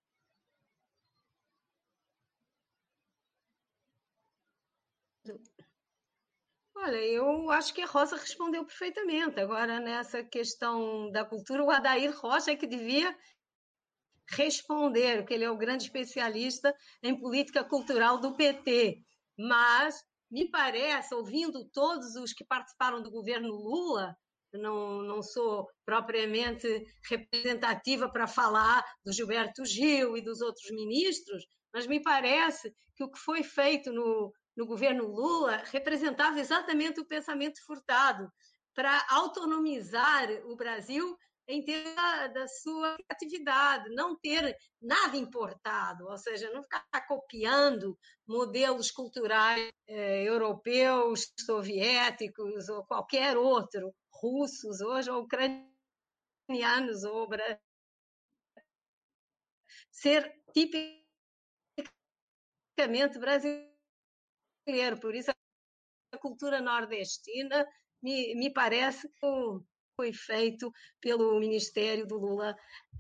Olha, 6.82 6.97
eu 6.97 7.51
acho 7.51 7.74
que 7.74 7.82
a 7.82 7.86
Rosa 7.86 8.16
respondeu 8.16 8.65
perfeitamente. 8.65 9.39
Agora, 9.39 9.78
nessa 9.81 10.24
questão 10.24 11.11
da 11.11 11.23
cultura, 11.23 11.62
o 11.62 11.70
Adair 11.70 12.19
Rocha 12.19 12.52
é 12.52 12.57
que 12.57 12.66
devia 12.66 13.15
responder, 14.31 15.19
porque 15.19 15.35
ele 15.35 15.44
é 15.44 15.51
o 15.51 15.59
grande 15.59 15.85
especialista 15.85 16.74
em 17.02 17.20
política 17.20 17.62
cultural 17.62 18.19
do 18.19 18.35
PT. 18.35 18.98
Mas 19.39 20.02
me 20.31 20.51
parece, 20.51 21.15
ouvindo 21.15 21.69
todos 21.69 22.16
os 22.16 22.32
que 22.32 22.47
participaram 22.47 23.02
do 23.02 23.11
governo 23.11 23.52
Lula, 23.52 24.16
não, 24.55 25.02
não 25.02 25.23
sou 25.23 25.69
propriamente 25.85 26.66
representativa 27.11 28.11
para 28.11 28.27
falar 28.27 28.82
do 29.05 29.12
Gilberto 29.12 29.66
Gil 29.66 30.16
e 30.16 30.23
dos 30.23 30.40
outros 30.40 30.70
ministros, 30.70 31.44
mas 31.74 31.86
me 31.86 32.02
parece 32.02 32.74
que 32.97 33.05
o 33.05 33.11
que 33.11 33.19
foi 33.19 33.43
feito 33.43 33.93
no, 33.93 34.32
no 34.61 34.66
governo 34.66 35.07
Lula 35.07 35.62
representava 35.73 36.39
exatamente 36.39 37.01
o 37.01 37.07
pensamento 37.07 37.65
furtado 37.65 38.31
para 38.74 39.07
autonomizar 39.09 40.28
o 40.45 40.55
Brasil 40.55 41.16
em 41.49 41.65
termos 41.65 41.95
da, 42.35 42.47
sua 42.47 42.99
atividade, 43.09 43.89
não 43.95 44.15
ter 44.15 44.55
nada 44.78 45.16
importado, 45.16 46.07
ou 46.07 46.19
seja, 46.19 46.53
não 46.53 46.62
ficar 46.62 46.85
copiando 47.09 47.99
modelos 48.28 48.91
culturais 48.91 49.73
eh, 49.89 50.24
europeus, 50.24 51.32
soviéticos 51.41 52.69
ou 52.69 52.85
qualquer 52.85 53.39
outro, 53.39 53.95
russos 54.12 54.82
hoje, 54.82 55.11
ou 55.11 55.23
ucranianos, 55.23 57.03
ou 57.05 57.27
ser 59.91 60.31
tipicamente 60.53 61.01
brasileiro. 63.19 63.70
Por 65.01 65.15
isso, 65.15 65.31
a 66.12 66.19
cultura 66.19 66.61
nordestina 66.61 67.66
me, 68.03 68.35
me 68.35 68.53
parece 68.53 69.09
foi 70.01 70.12
feito 70.15 70.73
pelo 70.99 71.39
Ministério 71.39 72.07
do 72.07 72.16
Lula 72.16 72.57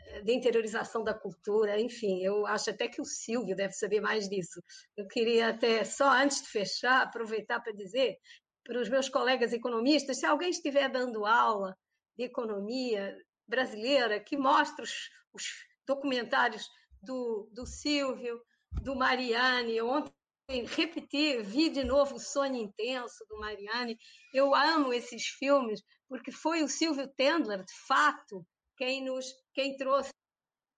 eh, 0.06 0.20
de 0.20 0.34
Interiorização 0.34 1.02
da 1.02 1.14
Cultura, 1.14 1.80
enfim, 1.80 2.22
eu 2.22 2.46
acho 2.46 2.68
até 2.68 2.88
que 2.88 3.00
o 3.00 3.06
Silvio 3.06 3.56
deve 3.56 3.72
saber 3.72 4.02
mais 4.02 4.28
disso. 4.28 4.62
Eu 4.94 5.06
queria 5.08 5.48
até, 5.48 5.82
só 5.82 6.10
antes 6.10 6.42
de 6.42 6.48
fechar, 6.48 7.02
aproveitar 7.02 7.60
para 7.60 7.72
dizer 7.72 8.18
para 8.62 8.78
os 8.78 8.90
meus 8.90 9.08
colegas 9.08 9.54
economistas, 9.54 10.18
se 10.18 10.26
alguém 10.26 10.50
estiver 10.50 10.90
dando 10.90 11.24
aula 11.24 11.74
de 12.18 12.24
economia 12.24 13.16
brasileira, 13.48 14.20
que 14.20 14.36
mostre 14.36 14.84
os, 14.84 15.08
os 15.32 15.44
documentários 15.86 16.68
do, 17.02 17.48
do 17.50 17.64
Silvio, 17.66 18.40
do 18.82 18.94
Mariane, 18.94 19.80
ontem 19.80 20.12
repetir, 20.58 21.42
vi 21.42 21.70
de 21.70 21.84
novo 21.84 22.16
o 22.16 22.20
Sonho 22.20 22.56
Intenso 22.56 23.24
do 23.28 23.38
Mariane. 23.38 23.96
Eu 24.34 24.54
amo 24.54 24.92
esses 24.92 25.26
filmes 25.26 25.80
porque 26.08 26.32
foi 26.32 26.62
o 26.62 26.68
Silvio 26.68 27.08
Tendler, 27.16 27.64
de 27.64 27.74
fato, 27.86 28.44
quem 28.76 29.04
nos 29.04 29.26
quem 29.54 29.76
trouxe 29.76 30.10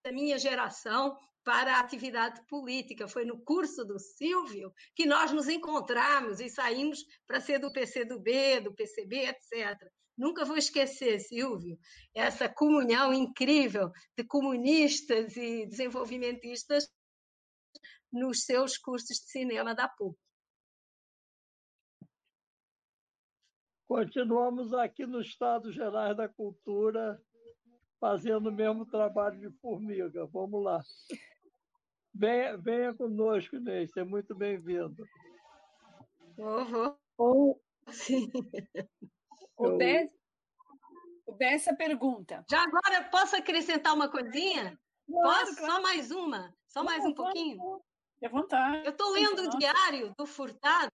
a 0.04 0.12
minha 0.12 0.38
geração 0.38 1.16
para 1.44 1.76
a 1.76 1.80
atividade 1.80 2.40
política. 2.46 3.08
Foi 3.08 3.24
no 3.24 3.42
curso 3.42 3.84
do 3.84 3.98
Silvio 3.98 4.72
que 4.94 5.06
nós 5.06 5.32
nos 5.32 5.48
encontramos 5.48 6.40
e 6.40 6.48
saímos 6.48 7.04
para 7.26 7.40
ser 7.40 7.58
do 7.58 7.72
PCdoB, 7.72 8.60
do 8.60 8.74
PCB, 8.74 9.26
etc. 9.26 9.78
Nunca 10.16 10.44
vou 10.44 10.56
esquecer, 10.56 11.18
Silvio, 11.20 11.78
essa 12.14 12.48
comunhão 12.48 13.12
incrível 13.12 13.90
de 14.16 14.24
comunistas 14.24 15.36
e 15.36 15.66
desenvolvimentistas 15.66 16.86
nos 18.12 18.44
seus 18.44 18.76
cursos 18.76 19.18
de 19.18 19.30
cinema 19.30 19.74
da 19.74 19.88
PUC. 19.88 20.18
Continuamos 23.88 24.72
aqui 24.72 25.06
no 25.06 25.20
Estado 25.20 25.70
Gerais 25.72 26.16
da 26.16 26.28
Cultura, 26.28 27.20
fazendo 28.00 28.48
o 28.48 28.52
mesmo 28.52 28.86
trabalho 28.86 29.38
de 29.38 29.50
formiga. 29.58 30.26
Vamos 30.26 30.62
lá. 30.62 30.82
Venha, 32.14 32.56
venha 32.58 32.94
conosco, 32.94 33.56
Inês, 33.56 33.96
é 33.96 34.04
muito 34.04 34.34
bem-vindo. 34.34 35.04
Vou, 36.36 36.94
vou. 37.16 37.62
Sim. 37.90 38.30
O 39.56 39.66
Eu... 39.80 40.08
Dessa 41.38 41.74
pergunta. 41.74 42.44
Já 42.50 42.62
agora 42.62 43.08
posso 43.10 43.36
acrescentar 43.36 43.94
uma 43.94 44.10
coisinha? 44.10 44.78
Claro, 45.06 45.46
Posso? 45.46 45.56
Claro. 45.56 45.72
Só 45.72 45.82
mais 45.82 46.10
uma? 46.10 46.54
Só 46.68 46.84
mais 46.84 47.04
um 47.04 47.14
pouquinho? 47.14 47.82
À 48.24 48.28
vontade. 48.28 48.86
Eu 48.86 48.92
estou 48.92 49.10
lendo 49.10 49.42
o 49.42 49.58
diário 49.58 50.14
do 50.16 50.26
Furtado. 50.26 50.92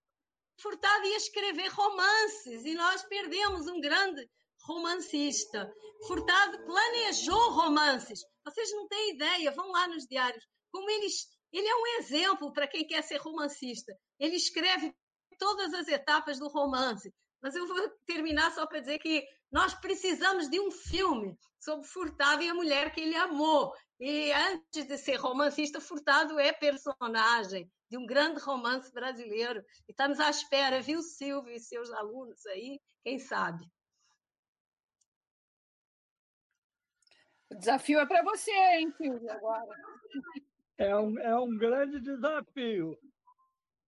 Furtado 0.60 1.06
ia 1.06 1.16
escrever 1.16 1.68
romances 1.68 2.64
e 2.64 2.74
nós 2.74 3.02
perdemos 3.04 3.66
um 3.66 3.80
grande 3.80 4.28
romancista. 4.62 5.72
Furtado 6.06 6.64
planejou 6.64 7.50
romances. 7.50 8.20
Vocês 8.44 8.70
não 8.72 8.88
têm 8.88 9.14
ideia, 9.14 9.52
vão 9.52 9.70
lá 9.70 9.86
nos 9.88 10.06
diários. 10.06 10.44
Como 10.72 10.88
eles, 10.90 11.26
ele 11.52 11.66
é 11.66 11.76
um 11.76 11.86
exemplo 11.98 12.52
para 12.52 12.66
quem 12.66 12.86
quer 12.86 13.02
ser 13.02 13.18
romancista. 13.18 13.96
Ele 14.18 14.36
escreve 14.36 14.92
todas 15.38 15.72
as 15.74 15.86
etapas 15.88 16.38
do 16.38 16.48
romance. 16.48 17.12
Mas 17.40 17.54
eu 17.54 17.66
vou 17.66 17.88
terminar 18.04 18.52
só 18.52 18.66
para 18.66 18.80
dizer 18.80 18.98
que 18.98 19.24
nós 19.50 19.74
precisamos 19.74 20.48
de 20.48 20.58
um 20.60 20.70
filme 20.70 21.38
sobre 21.60 21.86
Furtado 21.86 22.42
e 22.42 22.48
a 22.48 22.54
mulher 22.54 22.92
que 22.92 23.00
ele 23.00 23.16
amou. 23.16 23.72
E 24.00 24.32
antes 24.32 24.86
de 24.86 24.96
ser 24.96 25.16
romancista, 25.16 25.80
Furtado 25.80 26.38
é 26.38 26.52
personagem 26.52 27.70
de 27.90 27.96
um 27.96 28.06
grande 28.06 28.40
romance 28.40 28.92
brasileiro. 28.92 29.64
E 29.88 29.90
estamos 29.90 30.20
à 30.20 30.30
espera, 30.30 30.80
viu, 30.80 31.02
Silvio 31.02 31.52
e 31.52 31.58
seus 31.58 31.90
alunos 31.90 32.46
aí? 32.46 32.80
Quem 33.02 33.18
sabe? 33.18 33.68
O 37.50 37.54
desafio 37.56 37.98
é 37.98 38.06
para 38.06 38.22
você, 38.22 38.52
hein, 38.52 38.92
Silvio, 38.92 39.30
agora. 39.30 39.74
É 40.76 40.96
um, 40.96 41.18
é 41.18 41.36
um 41.36 41.56
grande 41.56 41.98
desafio. 42.00 42.96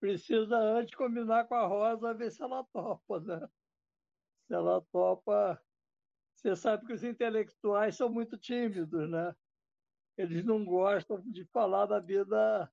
Precisa 0.00 0.56
antes 0.56 0.94
combinar 0.94 1.46
com 1.46 1.54
a 1.54 1.66
Rosa, 1.66 2.14
ver 2.14 2.32
se 2.32 2.42
ela 2.42 2.64
topa, 2.72 3.20
né? 3.20 3.46
Se 4.48 4.54
ela 4.54 4.80
topa. 4.90 5.62
Você 6.34 6.56
sabe 6.56 6.86
que 6.86 6.94
os 6.94 7.04
intelectuais 7.04 7.96
são 7.96 8.08
muito 8.08 8.36
tímidos, 8.38 9.08
né? 9.08 9.36
Eles 10.20 10.44
não 10.44 10.64
gostam 10.64 11.20
de 11.22 11.44
falar 11.46 11.86
da 11.86 11.98
vida 11.98 12.70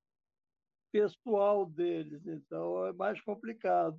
pessoal 0.92 1.64
deles, 1.66 2.26
então 2.26 2.86
é 2.86 2.92
mais 2.92 3.20
complicado. 3.22 3.98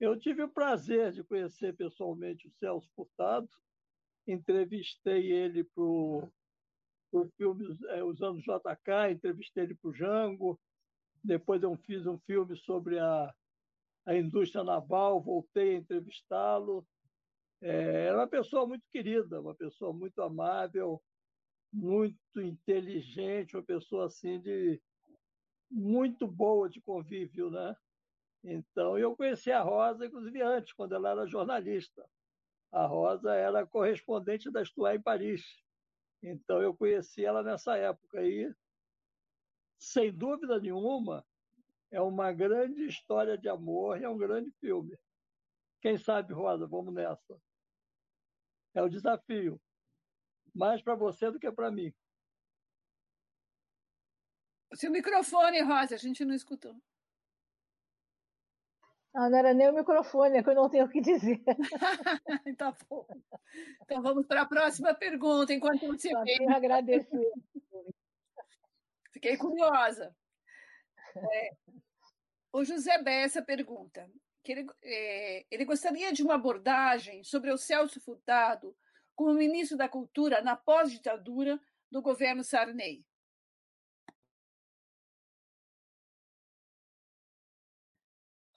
Eu 0.00 0.18
tive 0.18 0.42
o 0.42 0.48
prazer 0.48 1.12
de 1.12 1.22
conhecer 1.22 1.76
pessoalmente 1.76 2.48
o 2.48 2.52
Celso 2.58 2.90
Furtado, 2.94 3.48
entrevistei 4.26 5.30
ele 5.30 5.62
para 5.62 5.82
o 5.82 6.32
filme 7.36 7.76
é, 7.88 8.02
Usando 8.02 8.40
JK, 8.40 9.12
entrevistei 9.12 9.64
ele 9.64 9.74
para 9.74 9.90
o 9.90 9.94
Jango, 9.94 10.58
depois 11.22 11.62
eu 11.62 11.76
fiz 11.76 12.06
um 12.06 12.18
filme 12.18 12.56
sobre 12.56 12.98
a, 12.98 13.32
a 14.06 14.16
indústria 14.16 14.64
naval, 14.64 15.20
voltei 15.20 15.76
a 15.76 15.78
entrevistá-lo. 15.78 16.84
É, 17.62 18.06
era 18.06 18.16
uma 18.16 18.26
pessoa 18.26 18.66
muito 18.66 18.84
querida, 18.90 19.40
uma 19.40 19.54
pessoa 19.54 19.92
muito 19.92 20.20
amável, 20.22 21.00
muito 21.72 22.40
inteligente, 22.40 23.56
uma 23.56 23.62
pessoa 23.62 24.06
assim 24.06 24.40
de 24.40 24.80
muito 25.70 26.26
boa 26.26 26.68
de 26.68 26.80
convívio, 26.80 27.50
né? 27.50 27.76
Então, 28.42 28.98
eu 28.98 29.14
conheci 29.14 29.52
a 29.52 29.62
Rosa, 29.62 30.06
inclusive 30.06 30.40
antes, 30.42 30.72
quando 30.72 30.94
ela 30.94 31.10
era 31.10 31.26
jornalista. 31.26 32.04
A 32.72 32.86
Rosa 32.86 33.34
era 33.34 33.66
correspondente 33.66 34.50
da 34.50 34.62
Estuar 34.62 34.96
em 34.96 35.02
Paris. 35.02 35.44
Então, 36.22 36.60
eu 36.60 36.74
conheci 36.74 37.24
ela 37.24 37.42
nessa 37.42 37.76
época 37.76 38.20
aí. 38.20 38.52
Sem 39.78 40.12
dúvida 40.12 40.58
nenhuma, 40.58 41.24
é 41.90 42.00
uma 42.00 42.32
grande 42.32 42.84
história 42.86 43.36
de 43.36 43.48
amor 43.48 44.00
e 44.00 44.04
é 44.04 44.08
um 44.08 44.18
grande 44.18 44.50
filme. 44.60 44.98
Quem 45.80 45.96
sabe, 45.96 46.32
Rosa, 46.32 46.66
vamos 46.66 46.92
nessa. 46.92 47.40
É 48.74 48.82
o 48.82 48.88
desafio 48.88 49.60
mais 50.60 50.82
para 50.82 50.94
você 50.94 51.30
do 51.30 51.40
que 51.40 51.50
para 51.50 51.70
mim. 51.70 51.90
O 54.70 54.76
seu 54.76 54.90
microfone, 54.90 55.62
Rosa, 55.62 55.94
a 55.94 55.98
gente 55.98 56.22
não 56.22 56.34
escutou. 56.34 56.76
Não, 59.12 59.28
não 59.30 59.38
era 59.38 59.54
nem 59.54 59.70
o 59.70 59.72
microfone, 59.72 60.36
é 60.36 60.42
que 60.42 60.50
eu 60.50 60.54
não 60.54 60.68
tenho 60.68 60.84
o 60.84 60.88
que 60.88 61.00
dizer. 61.00 61.42
tá 62.58 62.76
bom. 62.88 63.08
Então 63.82 64.02
vamos 64.02 64.26
para 64.26 64.42
a 64.42 64.46
próxima 64.46 64.94
pergunta, 64.94 65.52
enquanto 65.52 65.86
você 65.86 66.10
Só 66.10 66.22
tenho 66.22 66.54
agradecer. 66.54 67.32
Fiquei 69.12 69.36
curiosa. 69.38 70.14
É, 71.16 71.50
o 72.52 72.62
José 72.64 73.02
Bessa 73.02 73.42
pergunta 73.42 74.08
que 74.44 74.52
ele, 74.52 74.66
é, 74.84 75.46
ele 75.50 75.64
gostaria 75.64 76.12
de 76.12 76.22
uma 76.22 76.34
abordagem 76.34 77.24
sobre 77.24 77.50
o 77.50 77.58
Celso 77.58 78.00
Furtado 78.00 78.76
como 79.20 79.34
ministro 79.34 79.76
da 79.76 79.86
Cultura 79.86 80.40
na 80.40 80.56
pós-ditadura 80.56 81.60
do 81.90 82.00
governo 82.00 82.42
Sarney. 82.42 83.04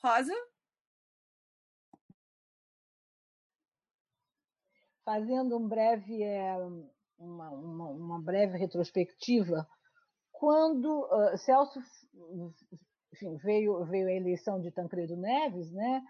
Rosa? 0.02 0.34
Fazendo 5.03 5.57
um 5.57 5.68
breve, 5.68 6.23
é, 6.23 6.56
uma, 7.18 7.49
uma, 7.49 7.90
uma, 7.90 8.22
breve 8.22 8.57
retrospectiva, 8.57 9.68
quando 10.31 11.02
uh, 11.07 11.38
Celso 11.40 11.81
enfim, 13.11 13.35
veio, 13.35 13.84
veio 13.84 14.07
a 14.07 14.14
eleição 14.14 14.61
de 14.61 14.72
Tancredo 14.72 15.18
Neves, 15.18 15.73
né, 15.73 16.02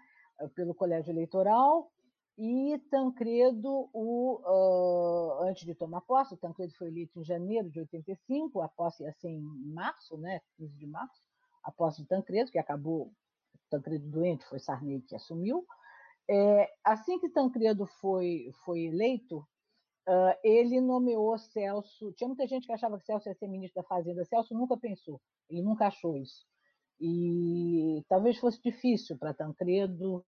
pelo 0.54 0.76
colégio 0.76 1.10
eleitoral, 1.10 1.92
e 2.36 2.78
Tancredo, 2.90 3.88
o, 3.92 4.40
uh, 4.42 5.42
antes 5.44 5.64
de 5.64 5.74
tomar 5.74 6.00
posse, 6.00 6.36
Tancredo 6.36 6.74
foi 6.74 6.88
eleito 6.88 7.20
em 7.20 7.24
janeiro 7.24 7.70
de 7.70 7.78
85, 7.78 8.60
a 8.60 8.68
posse 8.68 9.04
ia 9.04 9.12
ser 9.12 9.28
em 9.28 9.40
março, 9.40 10.16
né, 10.16 10.40
15 10.56 10.76
de 10.76 10.86
março, 10.86 11.22
a 11.62 11.70
posse 11.70 12.02
de 12.02 12.08
Tancredo, 12.08 12.50
que 12.50 12.58
acabou, 12.58 13.12
Tancredo 13.70 14.08
doente, 14.08 14.44
foi 14.46 14.58
Sarney 14.58 15.00
que 15.02 15.14
assumiu. 15.14 15.64
É, 16.28 16.68
assim 16.82 17.20
que 17.20 17.28
Tancredo 17.28 17.86
foi, 18.00 18.50
foi 18.64 18.86
eleito, 18.86 19.38
uh, 20.08 20.36
ele 20.42 20.80
nomeou 20.80 21.38
Celso. 21.38 22.12
Tinha 22.14 22.26
muita 22.26 22.46
gente 22.48 22.66
que 22.66 22.72
achava 22.72 22.98
que 22.98 23.04
Celso 23.04 23.28
ia 23.28 23.34
ser 23.34 23.46
ministro 23.46 23.80
da 23.80 23.88
Fazenda. 23.88 24.24
Celso 24.24 24.54
nunca 24.54 24.76
pensou, 24.76 25.20
ele 25.48 25.62
nunca 25.62 25.86
achou 25.86 26.16
isso. 26.16 26.44
E 27.00 28.04
talvez 28.08 28.38
fosse 28.38 28.60
difícil 28.60 29.16
para 29.18 29.34
Tancredo 29.34 30.24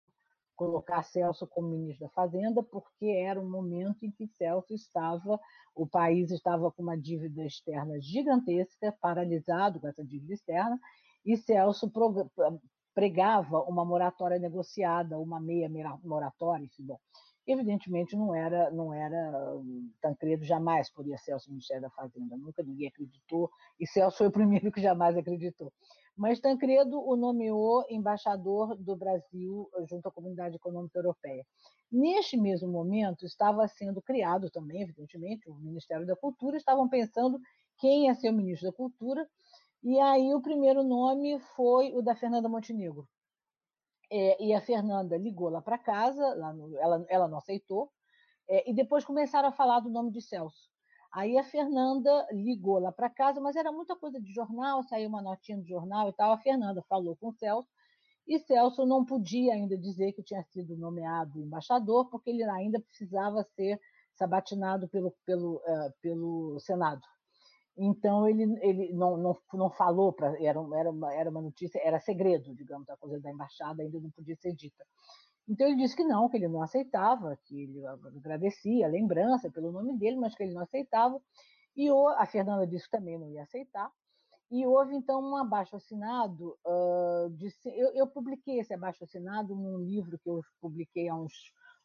colocar 0.57 1.03
Celso 1.05 1.47
como 1.47 1.69
ministro 1.69 2.07
da 2.07 2.13
Fazenda, 2.13 2.63
porque 2.63 3.07
era 3.07 3.41
um 3.41 3.49
momento 3.49 4.05
em 4.05 4.11
que 4.11 4.27
Celso 4.27 4.75
estava, 4.75 5.39
o 5.75 5.87
país 5.87 6.31
estava 6.31 6.73
com 6.73 6.83
uma 6.83 6.97
dívida 6.97 7.45
externa 7.45 8.01
gigantesca, 8.01 8.97
paralisado 9.01 9.79
com 9.79 9.87
essa 9.87 10.05
dívida 10.05 10.35
externa, 10.35 10.81
e 11.25 11.37
Celso 11.37 11.93
pregava 12.95 13.61
uma 13.63 13.85
moratória 13.85 14.39
negociada, 14.39 15.19
uma 15.19 15.39
meia 15.39 15.69
moratória, 16.03 16.65
enfim, 16.65 16.85
bom. 16.85 16.99
Evidentemente 17.47 18.17
não 18.17 18.35
era, 18.35 18.71
não 18.73 18.93
era 18.93 19.33
Tancredo 20.01 20.45
jamais 20.45 20.91
poderia 20.91 21.19
Celso 21.19 21.51
Ministério 21.51 21.83
da 21.83 21.91
Fazenda, 21.91 22.37
nunca 22.37 22.63
ninguém 22.63 22.89
acreditou, 22.89 23.51
e 23.79 23.87
Celso 23.87 24.19
foi 24.19 24.27
o 24.29 24.33
primeiro 24.33 24.73
que 24.73 24.81
jamais 24.81 25.17
acreditou. 25.17 25.73
Mas 26.17 26.41
Tancredo 26.41 26.99
o 26.99 27.15
nomeou 27.15 27.85
embaixador 27.91 28.75
do 28.77 28.97
Brasil 28.97 29.69
junto 29.89 30.09
à 30.09 30.13
Comunidade 30.13 30.57
Econômica 30.57 30.99
Europeia. 30.99 31.45
Neste 31.93 32.37
mesmo 32.37 32.69
momento, 32.69 33.27
estava 33.27 33.69
sendo 33.69 34.01
criado 34.01 34.51
também, 34.51 34.83
evidentemente, 34.83 35.49
o 35.49 35.55
Ministério 35.55 36.07
da 36.07 36.17
Cultura, 36.17 36.57
estavam 36.57 36.89
pensando 36.89 37.39
quem 37.79 38.07
ia 38.07 38.15
ser 38.15 38.31
o 38.31 38.33
ministro 38.33 38.71
da 38.71 38.77
Cultura, 38.77 39.29
e 39.83 40.01
aí 40.01 40.35
o 40.35 40.41
primeiro 40.41 40.83
nome 40.83 41.39
foi 41.55 41.95
o 41.95 42.03
da 42.03 42.17
Fernanda 42.17 42.49
Montenegro. 42.49 43.07
É, 44.11 44.43
e 44.43 44.55
a 44.55 44.61
Fernanda 44.61 45.17
ligou 45.17 45.49
lá 45.49 45.61
para 45.61 45.79
casa, 45.79 46.35
lá 46.35 46.53
no, 46.53 46.77
ela, 46.79 47.05
ela 47.09 47.29
não 47.29 47.39
aceitou, 47.39 47.91
é, 48.49 48.69
e 48.69 48.75
depois 48.75 49.05
começaram 49.05 49.49
a 49.49 49.53
falar 49.53 49.81
do 49.81 49.91
nome 49.91 50.11
de 50.11 50.23
Celso. 50.23 50.71
Aí 51.13 51.39
a 51.39 51.45
Fernanda 51.45 52.27
ligou 52.33 52.79
lá 52.79 52.93
para 52.93 53.11
casa, 53.11 53.41
mas 53.41 53.57
era 53.57 53.73
muita 53.73 53.97
coisa 53.97 54.21
de 54.21 54.33
jornal, 54.33 54.83
saiu 54.83 55.09
uma 55.09 55.23
notinha 55.23 55.59
do 55.59 55.67
jornal 55.67 56.09
e 56.09 56.13
tal. 56.13 56.33
A 56.33 56.39
Fernanda 56.39 56.83
falou 56.89 57.17
com 57.17 57.29
o 57.29 57.33
Celso, 57.33 57.69
e 58.27 58.39
Celso 58.41 58.85
não 58.85 59.05
podia 59.05 59.55
ainda 59.55 59.79
dizer 59.79 60.13
que 60.13 60.23
tinha 60.23 60.43
sido 60.43 60.77
nomeado 60.77 61.41
embaixador, 61.41 62.09
porque 62.11 62.31
ele 62.31 62.43
ainda 62.43 62.81
precisava 62.81 63.43
ser 63.55 63.81
sabatinado 64.15 64.89
pelo, 64.89 65.15
pelo, 65.25 65.57
uh, 65.57 65.93
pelo 66.01 66.59
Senado. 66.59 67.03
Então 67.79 68.27
ele, 68.27 68.43
ele 68.63 68.93
não, 68.93 69.17
não, 69.17 69.37
não 69.53 69.71
falou, 69.71 70.13
pra, 70.13 70.29
era, 70.43 70.59
era, 70.75 70.91
uma, 70.91 71.15
era 71.15 71.31
uma 71.31 71.43
notícia, 71.43 71.79
era 71.85 72.01
segredo, 72.01 72.55
digamos, 72.55 72.89
a 72.89 72.97
coisa 72.97 73.21
da 73.21 73.31
embaixada 73.31 73.83
ainda 73.83 74.01
não 74.01 74.11
podia 74.11 74.35
ser 74.37 74.55
dita. 74.55 74.85
Então 75.49 75.67
ele 75.67 75.77
disse 75.77 75.95
que 75.95 76.05
não, 76.05 76.29
que 76.29 76.37
ele 76.37 76.49
não 76.49 76.63
aceitava, 76.63 77.39
que 77.45 77.63
ele 77.63 77.87
agradecia 77.87 78.87
a 78.87 78.91
lembrança 78.91 79.51
pelo 79.51 79.71
nome 79.71 79.97
dele, 79.97 80.17
mas 80.17 80.35
que 80.35 80.43
ele 80.43 80.55
não 80.55 80.63
aceitava. 80.63 81.21
E 81.77 81.89
a 81.89 82.27
Fernanda 82.27 82.67
disse 82.67 82.87
que 82.87 82.97
também 82.97 83.19
não 83.19 83.31
ia 83.31 83.43
aceitar. 83.43 83.91
E 84.51 84.65
houve 84.65 84.95
então 84.95 85.21
um 85.21 85.37
abaixo 85.37 85.77
assinado. 85.77 86.57
Uh, 86.65 87.33
eu, 87.65 87.95
eu, 87.95 88.07
publiquei 88.07 88.61
esse 88.61 88.73
abaixo 88.73 89.05
assinado 89.05 89.55
num 89.55 89.79
livro 89.79 90.19
que 90.19 90.31
eu 90.31 90.41
publiquei 90.61 91.09
há 91.09 91.15
uns, 91.15 91.33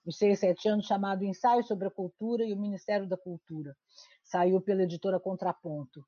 uns 0.05 0.17
seis, 0.17 0.39
sete 0.39 0.69
anos, 0.69 0.85
chamado 0.85 1.25
Ensaio 1.25 1.63
sobre 1.63 1.87
a 1.87 1.91
Cultura 1.91 2.45
e 2.45 2.53
o 2.53 2.59
Ministério 2.59 3.07
da 3.07 3.17
Cultura. 3.17 3.75
Saiu 4.23 4.61
pela 4.61 4.83
editora 4.83 5.19
Contraponto. 5.19 6.05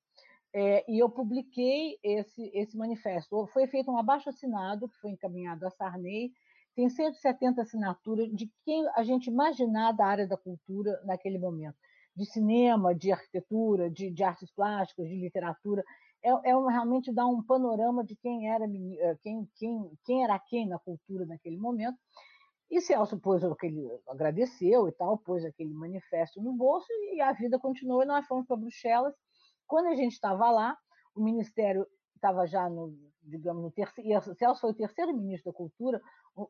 É, 0.56 0.86
e 0.90 1.00
eu 1.00 1.10
publiquei 1.10 1.98
esse, 2.04 2.52
esse 2.54 2.78
manifesto. 2.78 3.48
Foi 3.48 3.66
feito 3.68 3.92
um 3.92 3.98
abaixo 3.98 4.30
assinado 4.30 4.88
que 4.88 5.00
foi 5.00 5.12
encaminhado 5.12 5.66
a 5.66 5.72
Sarney 5.72 6.32
tem 6.76 6.90
170 6.90 7.62
assinaturas 7.62 8.30
de 8.32 8.52
quem 8.64 8.88
a 8.96 9.04
gente 9.04 9.28
imaginar 9.28 9.92
da 9.92 10.06
área 10.06 10.28
da 10.28 10.38
cultura 10.38 11.00
naquele 11.06 11.38
momento, 11.38 11.78
de 12.16 12.26
cinema, 12.26 12.96
de 12.96 13.12
arquitetura, 13.12 13.90
de, 13.90 14.10
de 14.10 14.24
artes 14.24 14.52
plásticas, 14.52 15.08
de 15.08 15.16
literatura. 15.16 15.84
É, 16.24 16.52
é 16.52 16.58
um, 16.58 16.68
realmente 16.68 17.12
dar 17.12 17.28
um 17.28 17.44
panorama 17.44 18.04
de 18.04 18.16
quem 18.16 18.50
era 18.50 18.66
eh, 18.66 19.18
quem, 19.22 19.48
quem, 19.56 19.92
quem 20.06 20.24
era 20.24 20.40
quem 20.40 20.68
na 20.68 20.80
cultura 20.80 21.26
naquele 21.26 21.58
momento. 21.58 21.98
E 22.72 22.82
Celso 22.82 23.20
pôs 23.20 23.44
aquele, 23.44 23.88
agradeceu 24.08 24.88
e 24.88 24.92
tal, 24.94 25.18
pôs 25.18 25.46
aquele 25.46 25.74
manifesto 25.74 26.42
no 26.42 26.54
bolso 26.54 26.88
e 27.14 27.22
a 27.22 27.32
vida 27.34 27.60
continuou 27.60 28.02
e 28.02 28.06
nós 28.06 28.26
fomos 28.26 28.48
para 28.48 28.58
Bruxelas. 28.58 29.14
Quando 29.68 29.88
a 29.88 29.96
gente 29.96 30.14
estava 30.14 30.50
lá, 30.50 30.76
o 31.14 31.24
Ministério 31.24 31.86
estava 32.16 32.48
já 32.48 32.70
no, 32.70 32.98
digamos, 33.22 33.62
no 33.62 33.72
terceiro, 33.72 34.10
e 34.10 34.36
Celso 34.36 34.62
foi 34.62 34.72
o 34.72 34.76
terceiro 34.76 35.14
ministro 35.14 35.52
da 35.52 35.58
Cultura 35.58 36.02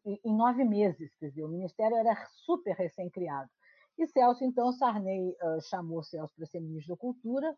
em 0.06 0.36
nove 0.36 0.64
meses, 0.64 1.14
quer 1.16 1.30
dizer, 1.30 1.44
o 1.44 1.50
ministério 1.50 1.96
era 1.98 2.16
super 2.46 2.76
recém-criado. 2.76 3.50
E 3.98 4.08
Celso, 4.08 4.44
então, 4.44 4.72
Sarney 4.72 5.30
uh, 5.30 5.62
chamou 5.70 6.02
Celso 6.02 6.34
para 6.36 6.46
ser 6.46 6.60
ministro 6.60 6.96
da 6.96 7.00
Cultura, 7.00 7.56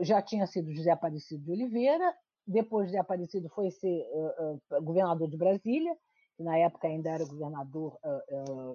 já 0.00 0.22
tinha 0.22 0.46
sido 0.46 0.72
José 0.74 0.90
Aparecido 0.90 1.44
de 1.44 1.52
Oliveira, 1.52 2.14
depois 2.46 2.86
José 2.86 2.98
Aparecido 2.98 3.48
foi 3.50 3.70
ser 3.70 4.02
uh, 4.12 4.76
uh, 4.76 4.82
governador 4.82 5.28
de 5.28 5.36
Brasília, 5.36 5.96
que 6.36 6.42
na 6.42 6.56
época 6.56 6.86
ainda 6.86 7.10
era 7.10 7.24
governador 7.24 7.98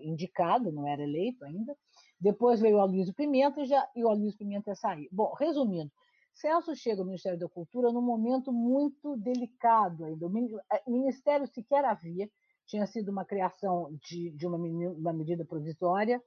indicado, 0.01 0.69
não 0.69 0.85
era 0.85 1.01
eleito 1.01 1.45
ainda. 1.45 1.73
Depois 2.19 2.59
veio 2.59 2.75
o 2.75 2.81
Aloysio 2.81 3.13
Pimenta 3.13 3.61
e, 3.61 3.65
já, 3.65 3.89
e 3.95 4.03
o 4.03 4.09
Aloysio 4.09 4.37
Pimenta 4.37 4.71
ia 4.71 4.75
sair. 4.75 5.07
Bom, 5.09 5.33
resumindo, 5.39 5.89
Celso 6.33 6.75
chega 6.75 7.01
ao 7.01 7.05
Ministério 7.05 7.39
da 7.39 7.47
Cultura 7.47 7.91
num 7.91 8.01
momento 8.01 8.51
muito 8.51 9.15
delicado 9.17 10.03
ainda. 10.03 10.27
O 10.27 10.37
eh, 10.37 10.83
Ministério 10.87 11.47
sequer 11.47 11.85
havia, 11.85 12.29
tinha 12.65 12.85
sido 12.87 13.09
uma 13.09 13.25
criação 13.25 13.89
de, 14.03 14.31
de 14.31 14.47
uma, 14.47 14.57
uma, 14.57 15.13
medida 15.13 15.45
provisória 15.45 16.21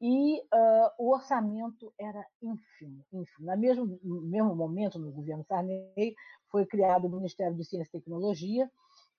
e 0.00 0.40
uh, 0.40 0.90
o 0.98 1.12
orçamento 1.12 1.92
era 1.98 2.26
ínfimo, 2.42 3.04
ínfimo. 3.12 3.46
No 3.46 3.56
mesmo, 3.56 4.00
no 4.02 4.22
mesmo 4.22 4.54
momento, 4.56 4.98
no 4.98 5.12
governo 5.12 5.44
Sarney, 5.44 6.14
foi 6.50 6.66
criado 6.66 7.06
o 7.06 7.10
Ministério 7.10 7.56
de 7.56 7.64
Ciência 7.64 7.88
e 7.88 8.00
Tecnologia, 8.00 8.68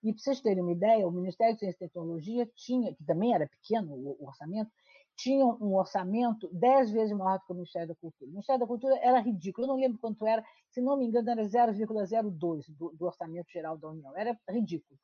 e 0.02 0.12
para 0.12 0.22
vocês 0.22 0.42
terem 0.42 0.62
uma 0.62 0.72
ideia, 0.72 1.08
o 1.08 1.10
Ministério 1.10 1.54
de 1.54 1.60
Ciência 1.60 1.76
e 1.76 1.88
Tecnologia 1.88 2.46
tinha, 2.54 2.94
que 2.94 3.02
também 3.02 3.34
era 3.34 3.48
pequeno 3.48 3.94
o, 3.94 4.26
orçamento, 4.26 4.70
tinham 5.16 5.56
um 5.58 5.74
orçamento 5.74 6.50
dez 6.52 6.90
vezes 6.90 7.16
maior 7.16 7.38
do 7.38 7.46
que 7.46 7.52
o 7.52 7.54
Ministério 7.54 7.88
da 7.88 7.94
Cultura. 7.94 8.28
O 8.28 8.32
Ministério 8.32 8.60
da 8.60 8.66
Cultura 8.66 8.98
era 8.98 9.20
ridículo, 9.20 9.66
eu 9.66 9.68
não 9.68 9.80
lembro 9.80 9.98
quanto 9.98 10.26
era, 10.26 10.44
se 10.68 10.82
não 10.82 10.98
me 10.98 11.06
engano, 11.06 11.30
era 11.30 11.42
0,02 11.42 12.64
do, 12.68 12.90
do 12.90 13.06
orçamento 13.06 13.50
geral 13.50 13.78
da 13.78 13.88
União, 13.88 14.14
era 14.14 14.38
ridículo. 14.50 15.00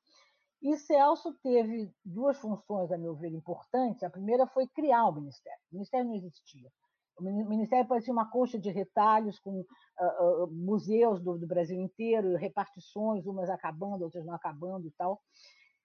E 0.63 0.77
Celso 0.77 1.33
teve 1.43 1.91
duas 2.05 2.39
funções, 2.39 2.93
a 2.93 2.99
meu 2.99 3.15
ver, 3.15 3.33
importantes. 3.33 4.03
A 4.03 4.11
primeira 4.11 4.47
foi 4.47 4.67
criar 4.69 5.07
o 5.07 5.13
Ministério. 5.13 5.59
O 5.71 5.75
Ministério 5.77 6.07
não 6.07 6.15
existia. 6.15 6.71
O 7.19 7.23
Ministério 7.23 7.89
parecia 7.89 8.13
uma 8.13 8.31
coxa 8.31 8.59
de 8.59 8.71
retalhos 8.71 9.39
com 9.39 9.61
uh, 9.61 10.45
uh, 10.45 10.51
museus 10.51 11.21
do, 11.23 11.39
do 11.39 11.47
Brasil 11.47 11.79
inteiro, 11.81 12.37
repartições, 12.37 13.27
umas 13.27 13.51
acabando, 13.51 14.05
outras 14.05 14.25
não 14.25 14.35
acabando 14.35 14.87
e 14.87 14.91
tal. 14.93 15.21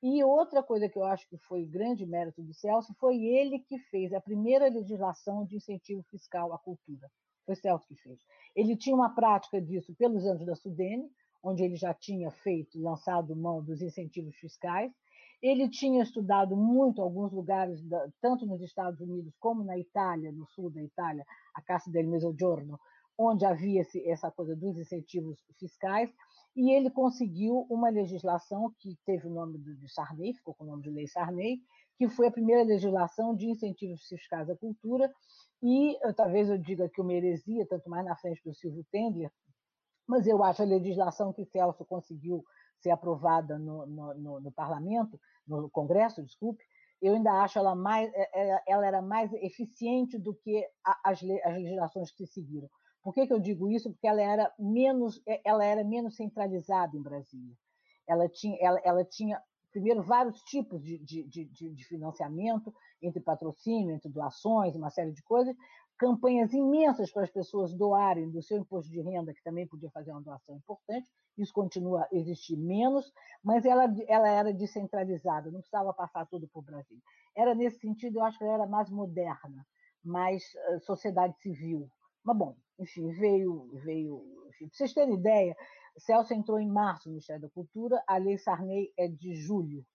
E 0.02 0.24
outra 0.24 0.62
coisa 0.62 0.88
que 0.88 0.98
eu 0.98 1.04
acho 1.04 1.28
que 1.30 1.38
foi 1.38 1.66
grande 1.66 2.06
mérito 2.06 2.42
do 2.42 2.54
Celso 2.54 2.94
foi 3.00 3.18
ele 3.24 3.60
que 3.60 3.80
fez 3.80 4.14
a 4.14 4.22
primeira 4.22 4.70
legislação 4.70 5.46
de 5.46 5.56
incentivo 5.56 6.04
fiscal 6.10 6.54
à 6.54 6.60
cultura. 6.60 7.10
Foi 7.46 7.56
Celso 7.56 7.88
que 7.88 7.96
fez. 7.96 8.20
Ele 8.56 8.76
tinha 8.76 8.96
uma 8.96 9.14
prática 9.14 9.62
disso 9.62 9.94
pelos 9.96 10.26
anos 10.26 10.46
da 10.46 10.56
Sudene, 10.56 11.10
onde 11.46 11.64
ele 11.64 11.76
já 11.76 11.94
tinha 11.94 12.32
feito, 12.32 12.82
lançado 12.82 13.36
mão 13.36 13.64
dos 13.64 13.80
incentivos 13.80 14.36
fiscais. 14.38 14.92
Ele 15.42 15.70
tinha 15.70 16.02
estudado 16.02 16.58
muito 16.58 17.02
alguns 17.02 17.32
lugares, 17.32 17.80
tanto 18.20 18.48
nos 18.48 18.62
Estados 18.62 19.00
Unidos 19.00 19.32
como 19.40 19.64
na 19.64 19.78
Itália, 19.78 20.32
no 20.32 20.48
sul 20.48 20.72
da 20.72 20.82
Itália, 20.82 21.24
a 21.54 21.62
Casa 21.62 21.92
del 21.92 22.08
Mezzogiorno, 22.08 22.80
onde 23.16 23.46
havia 23.46 23.84
essa 24.06 24.32
coisa 24.32 24.56
dos 24.56 24.76
incentivos 24.78 25.40
fiscais, 25.60 26.12
e 26.56 26.72
ele 26.72 26.90
conseguiu 26.90 27.68
uma 27.70 27.90
legislação 27.90 28.74
que 28.80 28.98
teve 29.06 29.28
o 29.28 29.34
nome 29.34 29.60
de 29.60 29.88
Sarney, 29.94 30.34
ficou 30.34 30.56
com 30.56 30.64
o 30.64 30.68
nome 30.68 30.82
de 30.82 30.90
Lei 30.90 31.08
Sarney, 31.08 31.60
que 31.98 32.10
foi 32.10 32.28
a 32.28 32.32
primeira 32.32 32.64
legislação 32.64 33.36
de 33.36 33.46
incentivos 33.46 34.06
fiscais 34.08 34.50
à 34.50 34.56
cultura, 34.56 35.14
e 35.62 35.98
talvez 36.16 36.50
eu 36.50 36.58
diga 36.58 36.90
que 36.90 37.02
uma 37.02 37.14
heresia, 37.14 37.68
tanto 37.68 37.90
mais 37.90 38.04
na 38.06 38.16
frente 38.16 38.42
do 38.44 38.54
Silvio 38.54 38.86
Tendler, 38.92 39.32
mas 40.08 40.28
eu 40.28 40.44
acho 40.44 40.62
a 40.62 40.66
legislação 40.66 41.34
que 41.34 41.46
Celso 41.46 41.86
conseguiu 41.86 42.44
ser 42.80 42.92
aprovada 42.92 43.58
no, 43.58 43.86
no, 43.86 44.14
no, 44.14 44.40
no 44.40 44.52
parlamento, 44.52 45.20
no 45.48 45.70
Congresso, 45.70 46.24
desculpe, 46.24 46.64
eu 47.02 47.14
ainda 47.14 47.32
acho 47.44 47.60
ela 47.60 47.76
mais, 47.76 48.12
é, 48.14 48.30
é, 48.34 48.64
ela 48.68 48.86
era 48.86 49.02
mais 49.02 49.32
eficiente 49.34 50.18
do 50.18 50.34
que 50.34 50.68
as, 51.04 51.22
as 51.44 51.58
legislações 51.58 52.12
que 52.12 52.26
se 52.26 52.34
seguiram. 52.34 52.70
Por 53.04 53.14
que, 53.14 53.28
que 53.28 53.34
eu 53.34 53.40
digo 53.40 53.70
isso? 53.70 53.92
Porque 53.92 54.08
ela 54.08 54.22
era 54.22 54.52
menos, 54.58 55.22
é, 55.28 55.42
ela 55.44 55.64
era 55.64 55.84
menos 55.84 56.16
centralizada 56.16 56.98
em 56.98 57.02
Brasília. 57.02 57.56
Ela 58.08 58.28
tinha, 58.28 58.58
ela, 58.60 58.80
ela 58.84 59.06
tinha 59.06 59.42
primeiro 59.72 60.02
vários 60.02 60.42
tipos 60.44 60.82
de, 60.82 60.98
de, 61.00 61.24
de, 61.24 61.70
de 61.70 61.84
financiamento, 61.84 62.74
entre 63.02 63.20
patrocínio, 63.20 63.94
entre 63.94 64.10
doações, 64.10 64.76
uma 64.76 64.90
série 64.90 65.12
de 65.12 65.22
coisas, 65.22 65.56
campanhas 65.98 66.54
imensas 66.54 67.12
para 67.12 67.24
as 67.24 67.32
pessoas 67.32 67.74
doarem 67.74 68.30
do 68.30 68.42
seu 68.42 68.58
imposto 68.58 68.92
de 68.92 69.02
renda, 69.02 69.34
que 69.34 69.44
também 69.44 69.68
podia 69.68 69.90
fazer 69.92 70.12
uma 70.12 70.22
doação 70.22 70.56
importante, 70.56 71.10
isso 71.38 71.54
continua 71.54 72.04
a 72.04 72.08
existir 72.12 72.58
menos, 72.58 73.12
mas 73.44 73.66
ela, 73.66 73.86
ela 74.08 74.28
era 74.30 74.54
descentralizada, 74.54 75.52
não 75.52 75.60
precisava 75.60 75.94
passar 75.94 76.26
tudo 76.28 76.48
por 76.48 76.64
Brasil. 76.64 76.98
Era 77.36 77.54
nesse 77.54 77.80
sentido, 77.80 78.20
eu 78.20 78.24
acho 78.24 78.38
que 78.38 78.44
ela 78.44 78.54
era 78.54 78.68
mais 78.68 78.90
moderna, 78.90 79.66
mais 80.04 80.44
uh, 80.70 80.80
sociedade 80.82 81.38
civil. 81.42 81.90
Mas, 82.24 82.38
bom, 82.38 82.56
enfim, 82.80 83.12
veio. 83.12 83.70
veio 83.84 84.24
enfim, 84.50 84.68
para 84.68 84.78
vocês 84.78 84.94
terem 84.94 85.16
ideia, 85.16 85.56
Celso 85.98 86.34
entrou 86.34 86.60
em 86.60 86.70
março 86.70 87.08
no 87.08 87.14
Ministério 87.14 87.42
da 87.42 87.50
Cultura, 87.50 88.02
a 88.08 88.18
Lei 88.18 88.38
Sarney 88.38 88.94
é 88.98 89.08
de 89.08 89.36
julho, 89.36 89.86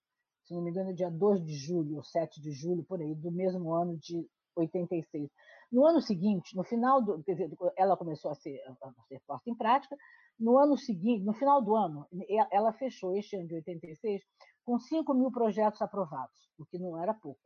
se 0.43 0.53
não 0.53 0.61
me 0.61 0.69
engano, 0.69 0.89
é 0.89 0.93
dia 0.93 1.09
2 1.09 1.43
de 1.43 1.53
julho, 1.53 1.97
ou 1.97 2.03
7 2.03 2.41
de 2.41 2.51
julho, 2.51 2.83
por 2.83 2.99
aí, 2.99 3.15
do 3.15 3.31
mesmo 3.31 3.73
ano 3.73 3.97
de 3.97 4.27
86. 4.55 5.29
No 5.71 5.85
ano 5.85 6.01
seguinte, 6.01 6.55
no 6.55 6.63
final 6.63 7.01
do, 7.01 7.23
quer 7.23 7.33
dizer, 7.33 7.49
ela 7.77 7.95
começou 7.95 8.31
a 8.31 8.35
ser, 8.35 8.59
a 8.83 9.03
ser 9.07 9.21
posta 9.25 9.49
em 9.49 9.55
prática. 9.55 9.95
No 10.39 10.57
ano 10.57 10.77
seguinte, 10.77 11.23
no 11.23 11.33
final 11.33 11.61
do 11.61 11.75
ano, 11.75 12.07
ela 12.51 12.73
fechou 12.73 13.15
este 13.15 13.37
ano 13.37 13.47
de 13.47 13.55
86 13.55 14.21
com 14.65 14.77
5 14.77 15.13
mil 15.13 15.31
projetos 15.31 15.81
aprovados, 15.81 16.49
o 16.57 16.65
que 16.65 16.77
não 16.77 17.01
era 17.01 17.13
pouco. 17.13 17.39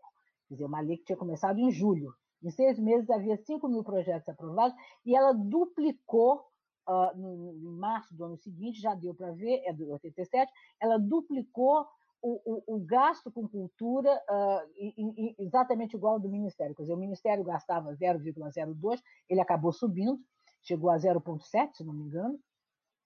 Quer 0.47 0.55
dizer, 0.55 0.65
uma 0.65 0.81
lei 0.81 0.97
que 0.97 1.05
tinha 1.05 1.17
começado 1.17 1.59
em 1.59 1.71
julho. 1.71 2.13
Em 2.43 2.49
seis 2.49 2.79
meses 2.79 3.09
havia 3.09 3.37
5 3.37 3.67
mil 3.67 3.83
projetos 3.83 4.27
aprovados 4.29 4.75
e 5.05 5.15
ela 5.15 5.33
duplicou 5.33 6.45
uh, 6.87 7.17
no, 7.17 7.53
em 7.53 7.79
março 7.79 8.15
do 8.15 8.25
ano 8.25 8.37
seguinte, 8.37 8.79
já 8.79 8.93
deu 8.93 9.13
para 9.13 9.31
ver, 9.31 9.63
é 9.65 9.73
do 9.73 9.89
87, 9.89 10.51
ela 10.81 10.97
duplicou 10.97 11.87
o, 12.27 12.75
o, 12.75 12.79
gasto 12.79 13.31
com 13.31 13.47
cultura 13.47 14.11
uh, 14.29 15.35
exatamente 15.37 15.95
igual 15.95 16.13
ao 16.13 16.19
do 16.19 16.27
Ministério. 16.27 16.73
Quer 16.75 16.81
dizer, 16.81 16.93
o 16.93 16.97
Ministério 16.97 17.43
gastava 17.43 17.93
0,02, 17.93 18.99
ele 19.29 19.39
acabou 19.39 19.71
subindo, 19.71 20.19
chegou 20.63 20.89
a 20.89 20.97
0,7, 20.97 21.73
se 21.73 21.83
não 21.83 21.93
me 21.93 22.03
engano. 22.03 22.39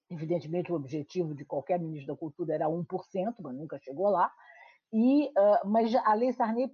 Evidentemente, 0.10 0.72
o 0.72 0.76
objetivo 0.76 1.36
de 1.36 1.44
qualquer 1.44 1.80
ministro 1.80 2.14
da 2.14 2.20
Cultura 2.20 2.54
era 2.54 2.68
1%, 2.68 3.36
mas 3.42 3.56
nunca 3.56 3.78
chegou 3.80 4.10
lá. 4.10 4.32
E, 4.92 5.28
uh, 5.28 5.68
mas 5.68 5.94
a 5.94 6.14
Lei 6.14 6.32
Sarney 6.32 6.72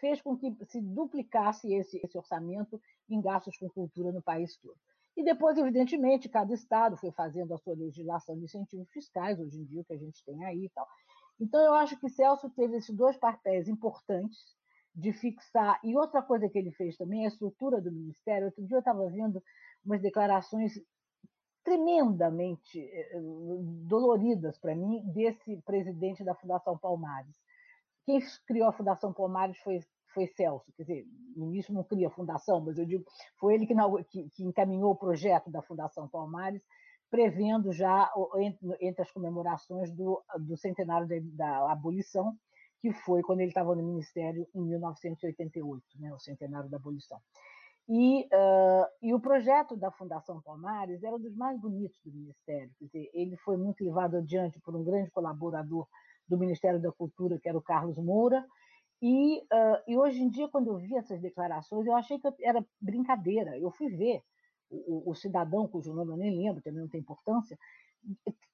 fez 0.00 0.20
com 0.22 0.36
que 0.36 0.56
se 0.64 0.80
duplicasse 0.80 1.72
esse, 1.72 2.00
esse 2.02 2.16
orçamento 2.16 2.80
em 3.08 3.20
gastos 3.20 3.56
com 3.58 3.68
cultura 3.68 4.10
no 4.10 4.22
país 4.22 4.56
todo. 4.56 4.78
E 5.16 5.24
depois, 5.24 5.56
evidentemente, 5.56 6.28
cada 6.28 6.52
estado 6.52 6.96
foi 6.96 7.10
fazendo 7.10 7.54
a 7.54 7.58
sua 7.58 7.74
legislação 7.74 8.36
de 8.36 8.44
incentivos 8.44 8.90
fiscais, 8.90 9.38
hoje 9.40 9.58
em 9.58 9.64
dia, 9.64 9.80
o 9.80 9.84
que 9.84 9.94
a 9.94 9.98
gente 9.98 10.22
tem 10.24 10.44
aí 10.44 10.64
e 10.64 10.68
tal. 10.70 10.86
Então, 11.40 11.60
eu 11.60 11.74
acho 11.74 11.98
que 11.98 12.08
Celso 12.08 12.48
teve 12.50 12.76
esses 12.76 12.94
dois 12.94 13.16
papéis 13.16 13.68
importantes 13.68 14.56
de 14.94 15.12
fixar. 15.12 15.78
E 15.84 15.96
outra 15.96 16.22
coisa 16.22 16.48
que 16.48 16.58
ele 16.58 16.70
fez 16.72 16.96
também 16.96 17.24
a 17.24 17.28
estrutura 17.28 17.80
do 17.80 17.92
Ministério. 17.92 18.46
Outro 18.46 18.64
dia 18.66 18.76
eu 18.76 18.80
estava 18.80 19.08
vendo 19.10 19.42
umas 19.84 20.00
declarações 20.00 20.72
tremendamente 21.62 22.80
eh, 22.80 23.18
doloridas 23.88 24.56
para 24.58 24.74
mim 24.74 25.02
desse 25.12 25.60
presidente 25.62 26.24
da 26.24 26.34
Fundação 26.34 26.78
Palmares. 26.78 27.36
Quem 28.06 28.20
criou 28.46 28.68
a 28.68 28.72
Fundação 28.72 29.12
Palmares 29.12 29.58
foi, 29.58 29.80
foi 30.14 30.28
Celso, 30.28 30.72
quer 30.76 30.84
dizer, 30.84 31.06
o 31.36 31.46
ministro 31.46 31.74
não 31.74 31.82
cria 31.82 32.06
a 32.06 32.10
fundação, 32.10 32.60
mas 32.60 32.78
eu 32.78 32.86
digo, 32.86 33.04
foi 33.36 33.54
ele 33.54 33.66
que, 33.66 33.74
que, 34.04 34.30
que 34.30 34.44
encaminhou 34.44 34.92
o 34.92 34.96
projeto 34.96 35.50
da 35.50 35.60
Fundação 35.60 36.08
Palmares 36.08 36.62
prevendo 37.10 37.72
já 37.72 38.10
entre 38.80 39.02
as 39.02 39.10
comemorações 39.10 39.90
do, 39.92 40.22
do 40.40 40.56
centenário 40.56 41.06
da 41.34 41.70
abolição, 41.70 42.36
que 42.80 42.92
foi 42.92 43.22
quando 43.22 43.40
ele 43.40 43.48
estava 43.48 43.74
no 43.74 43.82
Ministério 43.82 44.46
em 44.54 44.62
1988, 44.62 45.82
né, 45.98 46.12
o 46.12 46.18
centenário 46.18 46.68
da 46.68 46.76
abolição. 46.76 47.20
E, 47.88 48.24
uh, 48.24 48.86
e, 49.00 49.14
o 49.14 49.20
projeto 49.20 49.76
da 49.76 49.92
Fundação 49.92 50.42
Palmares 50.42 51.04
era 51.04 51.14
um 51.14 51.20
dos 51.20 51.36
mais 51.36 51.58
bonitos 51.60 52.00
do 52.04 52.12
Ministério. 52.12 52.70
Quer 52.78 52.84
dizer, 52.86 53.10
ele 53.14 53.36
foi 53.36 53.56
muito 53.56 53.84
levado 53.84 54.16
adiante 54.16 54.58
por 54.58 54.74
um 54.74 54.82
grande 54.82 55.10
colaborador 55.12 55.86
do 56.28 56.36
Ministério 56.36 56.82
da 56.82 56.90
Cultura, 56.90 57.38
que 57.38 57.48
era 57.48 57.56
o 57.56 57.62
Carlos 57.62 57.96
Moura. 57.96 58.44
E, 59.00 59.38
uh, 59.38 59.82
e 59.86 59.96
hoje 59.96 60.20
em 60.20 60.28
dia, 60.28 60.48
quando 60.48 60.68
eu 60.68 60.78
vi 60.78 60.96
essas 60.96 61.20
declarações, 61.20 61.86
eu 61.86 61.94
achei 61.94 62.18
que 62.18 62.28
era 62.40 62.64
brincadeira. 62.80 63.56
Eu 63.56 63.70
fui 63.70 63.88
ver 63.88 64.20
o, 64.70 65.10
o, 65.10 65.14
cidadão, 65.14 65.68
cujo 65.68 65.94
nome 65.94 66.12
eu 66.12 66.16
nem 66.16 66.36
lembro, 66.36 66.62
também 66.62 66.80
não 66.80 66.88
tem 66.88 67.00
importância, 67.00 67.58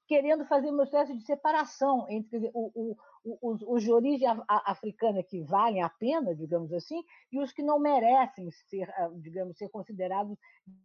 querendo 0.06 0.44
fazer 0.44 0.70
uma 0.70 0.82
espécie 0.82 1.16
de 1.16 1.24
separação 1.24 2.06
entre 2.09 2.39
dizer, 2.39 2.51
o, 2.55 2.97
os, 3.24 3.62
os, 3.62 3.82
de 3.82 3.93
origem 3.93 4.28
africana 4.48 5.22
que 5.22 5.40
valem 5.43 5.82
a 5.82 5.89
pena, 5.89 6.34
digamos 6.34 6.72
assim, 6.72 7.02
e 7.30 7.40
os 7.40 7.52
que 7.52 7.62
não 7.62 7.78
merecem 7.78 8.51
ser, 8.51 8.90
ah, 8.90 9.10
digamos, 9.14 9.56
ser 9.56 9.68
considerados 9.68 10.36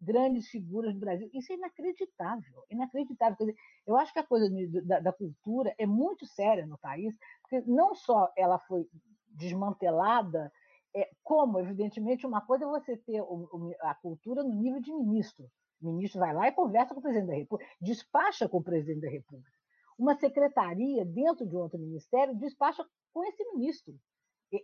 grandes 0.02 0.48
figuras 0.48 0.94
do 0.94 0.99
Brasil. 0.99 1.30
Isso 1.34 1.52
é 1.52 1.56
inacreditável, 1.56 2.64
inacreditável. 2.70 3.36
Dizer, 3.38 3.56
eu 3.86 3.98
acho 3.98 4.14
que 4.14 4.20
a 4.20 4.24
coisa 4.24 4.49
da, 4.84 4.99
da 4.99 5.12
cultura 5.12 5.74
é 5.78 5.86
muito 5.86 6.26
séria 6.26 6.66
no 6.66 6.78
país, 6.78 7.14
porque 7.41 7.62
não 7.70 7.95
só 7.95 8.32
ela 8.38 8.60
foi 8.60 8.88
desmantelada 9.30 10.52
é, 10.96 11.10
como, 11.24 11.60
evidentemente, 11.60 12.26
uma 12.26 12.42
coisa 12.42 12.66
é 12.66 12.68
você 12.68 12.98
ter 12.98 13.22
o, 13.22 13.76
a 13.82 13.96
cultura 13.96 14.44
no 14.44 14.54
nível 14.54 14.82
de 14.82 14.94
ministro. 14.94 15.46
O 15.82 15.92
ministro 15.92 16.20
vai 16.20 16.34
lá 16.34 16.48
e 16.48 16.52
conversa 16.52 16.94
com 16.94 17.00
o 17.00 17.04
presidente 17.04 17.28
da 17.28 17.36
República, 17.36 17.72
despacha 17.80 18.50
com 18.50 18.58
o 18.58 18.64
presidente 18.64 19.02
da 19.02 19.10
República. 19.10 19.52
Uma 19.98 20.16
secretaria 20.16 21.06
dentro 21.06 21.46
de 21.46 21.56
outro 21.56 21.80
ministério 21.80 22.36
despacha 22.36 22.86
com 23.14 23.24
esse 23.26 23.44
ministro, 23.54 23.96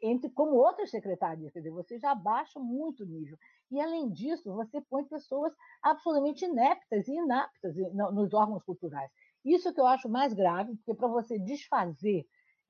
entre 0.01 0.29
como 0.29 0.55
outras 0.55 0.89
secretarias, 0.89 1.51
quer 1.51 1.59
dizer, 1.59 1.71
você 1.71 1.99
já 1.99 2.15
baixa 2.15 2.59
muito 2.59 3.03
o 3.03 3.07
nível. 3.07 3.37
E, 3.69 3.81
além 3.81 4.09
disso, 4.09 4.53
você 4.53 4.79
põe 4.81 5.03
pessoas 5.03 5.53
absolutamente 5.81 6.45
ineptas 6.45 7.07
e 7.07 7.13
inaptas 7.13 7.75
nos 7.93 8.33
órgãos 8.33 8.63
culturais. 8.63 9.11
Isso 9.43 9.73
que 9.73 9.81
eu 9.81 9.87
acho 9.87 10.07
mais 10.07 10.33
grave, 10.33 10.75
porque 10.77 10.93
para 10.93 11.07
você 11.07 11.37
desfazer 11.37 12.25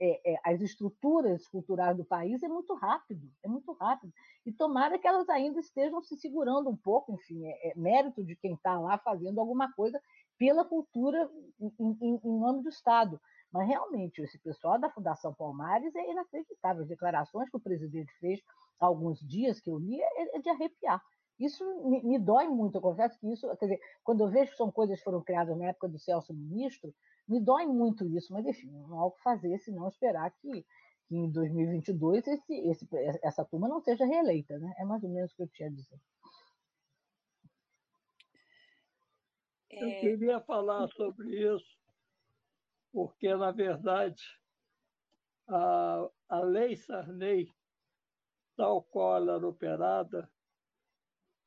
é, 0.05 0.33
é, 0.33 0.39
as 0.43 0.59
estruturas 0.59 1.47
culturais 1.47 1.95
do 1.95 2.03
país 2.03 2.43
é 2.43 2.47
muito 2.49 2.73
rápido, 2.73 3.31
é 3.41 3.47
muito 3.47 3.71
rápido. 3.71 4.11
E 4.45 4.51
tomara 4.51 4.99
que 4.99 5.07
elas 5.07 5.29
ainda 5.29 5.61
estejam 5.61 6.01
se 6.01 6.17
segurando 6.17 6.69
um 6.69 6.75
pouco, 6.75 7.13
enfim, 7.13 7.45
é, 7.45 7.69
é 7.69 7.73
mérito 7.77 8.21
de 8.21 8.35
quem 8.35 8.53
está 8.53 8.77
lá 8.77 8.97
fazendo 8.97 9.39
alguma 9.39 9.71
coisa 9.71 10.01
pela 10.37 10.65
cultura 10.65 11.31
em, 11.57 11.71
em, 11.79 12.19
em, 12.21 12.39
nome 12.39 12.63
do 12.63 12.69
Estado. 12.69 13.17
Mas 13.49 13.65
realmente, 13.65 14.21
esse 14.21 14.37
pessoal 14.39 14.77
da 14.77 14.89
Fundação 14.89 15.33
Palmares 15.33 15.95
é 15.95 16.11
inacreditável. 16.11 16.81
As 16.81 16.89
declarações 16.89 17.49
que 17.49 17.55
o 17.55 17.61
presidente 17.61 18.11
fez 18.19 18.41
há 18.81 18.85
alguns 18.85 19.21
dias 19.21 19.61
que 19.61 19.69
eu 19.69 19.77
li 19.77 20.01
é, 20.01 20.35
é 20.35 20.39
de 20.39 20.49
arrepiar. 20.49 21.01
Isso 21.43 21.63
me, 21.89 22.01
me, 22.03 22.19
dói 22.19 22.47
muito, 22.47 22.77
eu 22.77 22.81
confesso 22.81 23.19
que 23.19 23.31
isso, 23.31 23.47
quer 23.57 23.65
dizer, 23.65 23.81
quando 24.03 24.21
eu 24.21 24.29
vejo 24.29 24.51
que 24.51 24.57
são 24.57 24.71
coisas 24.71 24.97
que 24.97 25.03
foram 25.03 25.21
criadas 25.21 25.57
na 25.57 25.65
época 25.65 25.87
do 25.87 25.99
Celso 25.99 26.33
Ministro, 26.33 26.93
me 27.27 27.39
dói 27.39 27.65
muito 27.65 28.05
isso, 28.07 28.31
mas 28.31 28.45
enfim, 28.45 28.69
não 28.71 28.99
há 28.99 29.05
o 29.05 29.11
que 29.11 29.21
fazer 29.21 29.57
senão 29.59 29.87
esperar 29.87 30.31
que, 30.31 30.65
que 31.07 31.15
em 31.15 31.29
2022 31.31 32.27
esse, 32.27 32.53
esse, 32.69 32.87
essa 33.23 33.43
turma 33.45 33.67
não 33.67 33.81
seja 33.81 34.05
reeleita, 34.05 34.57
né? 34.57 34.73
É 34.77 34.85
mais 34.85 35.03
ou 35.03 35.09
menos 35.09 35.31
o 35.31 35.35
que 35.35 35.43
eu 35.43 35.47
tinha 35.47 35.69
a 35.69 35.71
dizer. 35.71 35.99
Eu 39.71 39.87
é. 39.87 39.99
queria 39.99 40.39
falar 40.41 40.87
sobre 40.89 41.29
isso, 41.55 41.77
porque, 42.91 43.33
na 43.35 43.51
verdade, 43.51 44.21
a, 45.47 46.09
a 46.29 46.39
lei 46.41 46.75
Sarney, 46.75 47.47
tal 48.55 48.83
qual 48.83 49.17
ela 49.17 49.35
era 49.35 49.47
operada, 49.47 50.29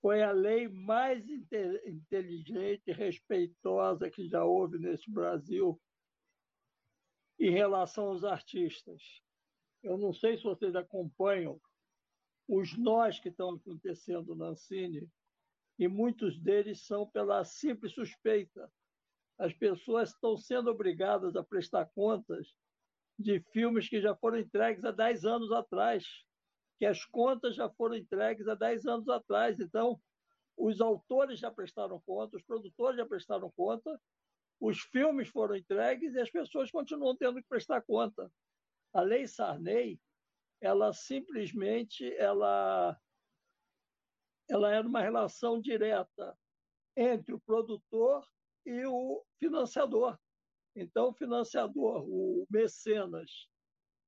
foi 0.07 0.23
a 0.23 0.31
lei 0.31 0.69
mais 0.69 1.29
inteligente 1.29 2.85
e 2.87 2.93
respeitosa 2.93 4.09
que 4.09 4.29
já 4.29 4.45
houve 4.45 4.79
nesse 4.79 5.11
Brasil 5.11 5.83
em 7.41 7.51
relação 7.51 8.11
aos 8.11 8.23
artistas. 8.23 9.03
Eu 9.83 9.99
não 9.99 10.13
sei 10.13 10.37
se 10.37 10.45
vocês 10.45 10.77
acompanham 10.77 11.61
os 12.47 12.79
nós 12.79 13.19
que 13.19 13.31
estão 13.31 13.57
acontecendo 13.57 14.37
na 14.37 14.51
Ancine, 14.51 15.11
e 15.77 15.89
muitos 15.89 16.39
deles 16.39 16.87
são 16.87 17.11
pela 17.11 17.45
simples 17.45 17.93
suspeita. 17.93 18.73
As 19.37 19.53
pessoas 19.53 20.11
estão 20.11 20.37
sendo 20.37 20.71
obrigadas 20.71 21.35
a 21.35 21.43
prestar 21.43 21.85
contas 21.87 22.55
de 23.19 23.41
filmes 23.51 23.89
que 23.89 24.01
já 24.01 24.15
foram 24.15 24.39
entregues 24.39 24.85
há 24.85 24.93
10 24.93 25.25
anos 25.25 25.51
atrás, 25.51 26.07
que 26.79 26.87
as 26.87 27.05
contas 27.05 27.55
já 27.55 27.69
foram 27.71 27.97
entregues 27.97 28.49
há 28.49 28.55
10 28.55 28.87
anos 28.87 29.09
atrás. 29.09 29.59
Então, 29.61 30.01
os 30.57 30.81
autores 30.81 31.39
já 31.39 31.51
prestaram 31.51 32.01
conta, 32.01 32.37
os 32.37 32.43
produtores 32.43 32.97
já 32.97 33.07
prestaram 33.07 33.51
conta, 33.57 34.01
os 34.61 34.81
filmes 34.81 35.29
foram 35.29 35.57
entregues 35.57 36.15
e 36.15 36.21
as 36.21 36.31
pessoas 36.31 36.71
continuam 36.71 37.17
tendo 37.17 37.41
que 37.41 37.49
prestar 37.49 37.83
conta. 37.83 38.31
A 38.93 39.03
lei 39.03 39.27
Sarney, 39.27 40.01
ela 40.61 40.93
simplesmente 40.93 42.15
ela 42.17 42.99
ela 44.49 44.73
era 44.73 44.87
uma 44.87 45.03
relação 45.03 45.61
direta 45.61 46.39
entre 46.97 47.35
o 47.35 47.41
produtor 47.41 48.27
e 48.65 48.87
o 48.87 49.25
financiador. 49.39 50.17
Então, 50.75 51.09
o 51.09 51.15
financiador, 51.15 52.05
o 52.09 52.47
mecenas, 52.49 53.49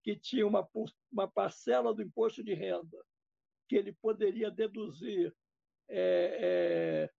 que 0.03 0.17
tinha 0.17 0.47
uma, 0.47 0.69
uma 1.13 1.29
parcela 1.29 1.95
do 1.95 2.03
imposto 2.03 2.43
de 2.43 2.55
renda 2.55 2.99
que 3.69 3.77
ele 3.77 3.93
poderia 3.93 4.51
deduzir 4.51 5.35
é, 5.89 6.39
é, 6.41 7.11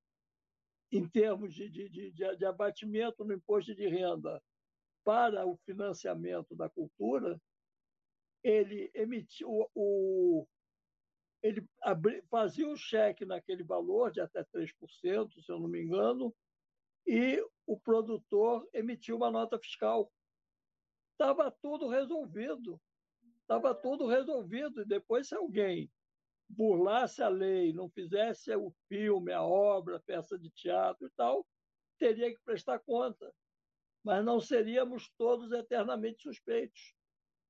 em 0.92 1.08
termos 1.08 1.54
de, 1.54 1.70
de, 1.70 1.90
de, 1.90 2.12
de, 2.12 2.46
abatimento 2.46 3.24
no 3.24 3.34
imposto 3.34 3.76
de 3.76 3.88
renda 3.88 4.42
para 5.04 5.46
o 5.46 5.58
financiamento 5.58 6.56
da 6.56 6.70
cultura, 6.70 7.40
ele 8.44 8.90
emitiu 8.94 9.70
o, 9.76 10.48
ele 11.42 11.66
abri, 11.82 12.22
fazia 12.30 12.68
um 12.68 12.76
cheque 12.76 13.26
naquele 13.26 13.64
valor 13.64 14.12
de 14.12 14.22
até 14.22 14.44
3%, 14.44 14.72
se 15.42 15.52
eu 15.52 15.60
não 15.60 15.68
me 15.68 15.82
engano, 15.82 16.34
e 17.08 17.44
o 17.66 17.80
produtor 17.80 18.68
emitiu 18.74 19.16
uma 19.16 19.32
nota 19.32 19.58
fiscal. 19.58 20.12
Estava 21.20 21.52
tudo 21.52 21.90
resolvido. 21.90 22.80
Estava 23.42 23.76
tudo 23.76 24.08
resolvido. 24.08 24.82
E 24.82 24.86
depois, 24.86 25.28
se 25.28 25.36
alguém 25.36 25.92
burlasse 26.48 27.22
a 27.22 27.28
lei, 27.28 27.74
não 27.74 27.90
fizesse 27.90 28.56
o 28.56 28.74
filme, 28.88 29.34
a 29.34 29.44
obra, 29.44 29.98
a 29.98 30.00
peça 30.00 30.40
de 30.40 30.50
teatro 30.50 31.08
e 31.08 31.10
tal, 31.18 31.46
teria 31.98 32.34
que 32.34 32.42
prestar 32.46 32.80
conta. 32.80 33.36
Mas 34.02 34.24
não 34.24 34.40
seríamos 34.40 35.12
todos 35.18 35.52
eternamente 35.52 36.24
suspeitos. 36.24 36.96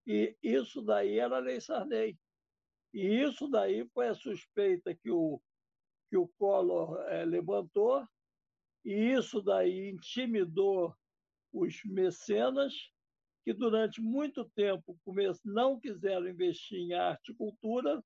E 0.08 0.36
isso 0.42 0.82
daí 0.82 1.20
era 1.20 1.38
a 1.38 1.40
Lei 1.40 1.62
Sarney. 1.62 2.18
E 2.92 3.22
isso 3.22 3.48
daí 3.48 3.88
foi 3.94 4.08
a 4.08 4.16
suspeita 4.16 4.96
que 4.96 5.12
o, 5.12 5.40
que 6.10 6.18
o 6.18 6.28
Collor 6.40 7.00
é, 7.08 7.24
levantou, 7.24 8.04
e 8.84 9.12
isso 9.12 9.40
daí 9.44 9.92
intimidou 9.92 10.96
os 11.54 11.84
mecenas, 11.86 12.74
que 13.50 13.54
durante 13.54 14.00
muito 14.00 14.46
tempo 14.46 14.96
não 15.44 15.80
quiseram 15.80 16.30
investir 16.30 16.78
em 16.78 16.94
arte 16.94 17.32
e 17.32 17.34
cultura, 17.36 18.00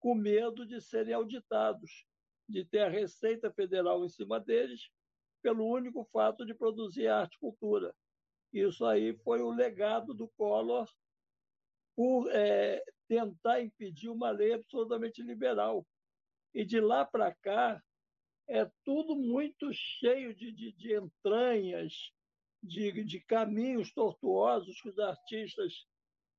com 0.00 0.14
medo 0.14 0.64
de 0.64 0.80
serem 0.80 1.12
auditados, 1.12 2.06
de 2.48 2.64
ter 2.64 2.78
a 2.78 2.88
Receita 2.88 3.52
Federal 3.52 4.02
em 4.02 4.08
cima 4.08 4.40
deles, 4.40 4.88
pelo 5.42 5.68
único 5.68 6.08
fato 6.10 6.46
de 6.46 6.54
produzir 6.54 7.06
arte 7.06 7.34
e 7.34 7.38
cultura. 7.38 7.94
Isso 8.50 8.82
aí 8.86 9.14
foi 9.18 9.42
o 9.42 9.50
legado 9.50 10.14
do 10.14 10.26
Collor 10.26 10.90
por 11.94 12.30
é, 12.30 12.82
tentar 13.06 13.60
impedir 13.60 14.08
uma 14.08 14.30
lei 14.30 14.54
absolutamente 14.54 15.20
liberal. 15.22 15.86
E 16.54 16.64
de 16.64 16.80
lá 16.80 17.04
para 17.04 17.34
cá, 17.34 17.82
é 18.48 18.64
tudo 18.86 19.14
muito 19.14 19.70
cheio 19.70 20.34
de, 20.34 20.50
de, 20.50 20.72
de 20.72 20.96
entranhas, 20.96 22.10
de, 22.62 23.04
de 23.04 23.20
caminhos 23.20 23.92
tortuosos 23.92 24.80
que 24.80 24.88
os 24.88 24.98
artistas 24.98 25.86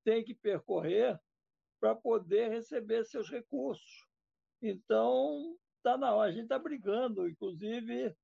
têm 0.03 0.23
que 0.23 0.33
percorrer 0.33 1.19
para 1.79 1.95
poder 1.95 2.49
receber 2.49 3.05
seus 3.05 3.29
recursos. 3.29 4.05
Então, 4.61 5.55
está 5.77 5.97
na 5.97 6.13
hora, 6.13 6.29
a 6.29 6.33
gente 6.33 6.43
está 6.43 6.59
brigando, 6.59 7.27
inclusive 7.27 8.15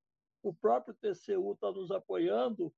o 0.44 0.54
próprio 0.54 0.94
TCU 0.96 1.54
está 1.54 1.72
nos 1.72 1.90
apoiando, 1.92 2.74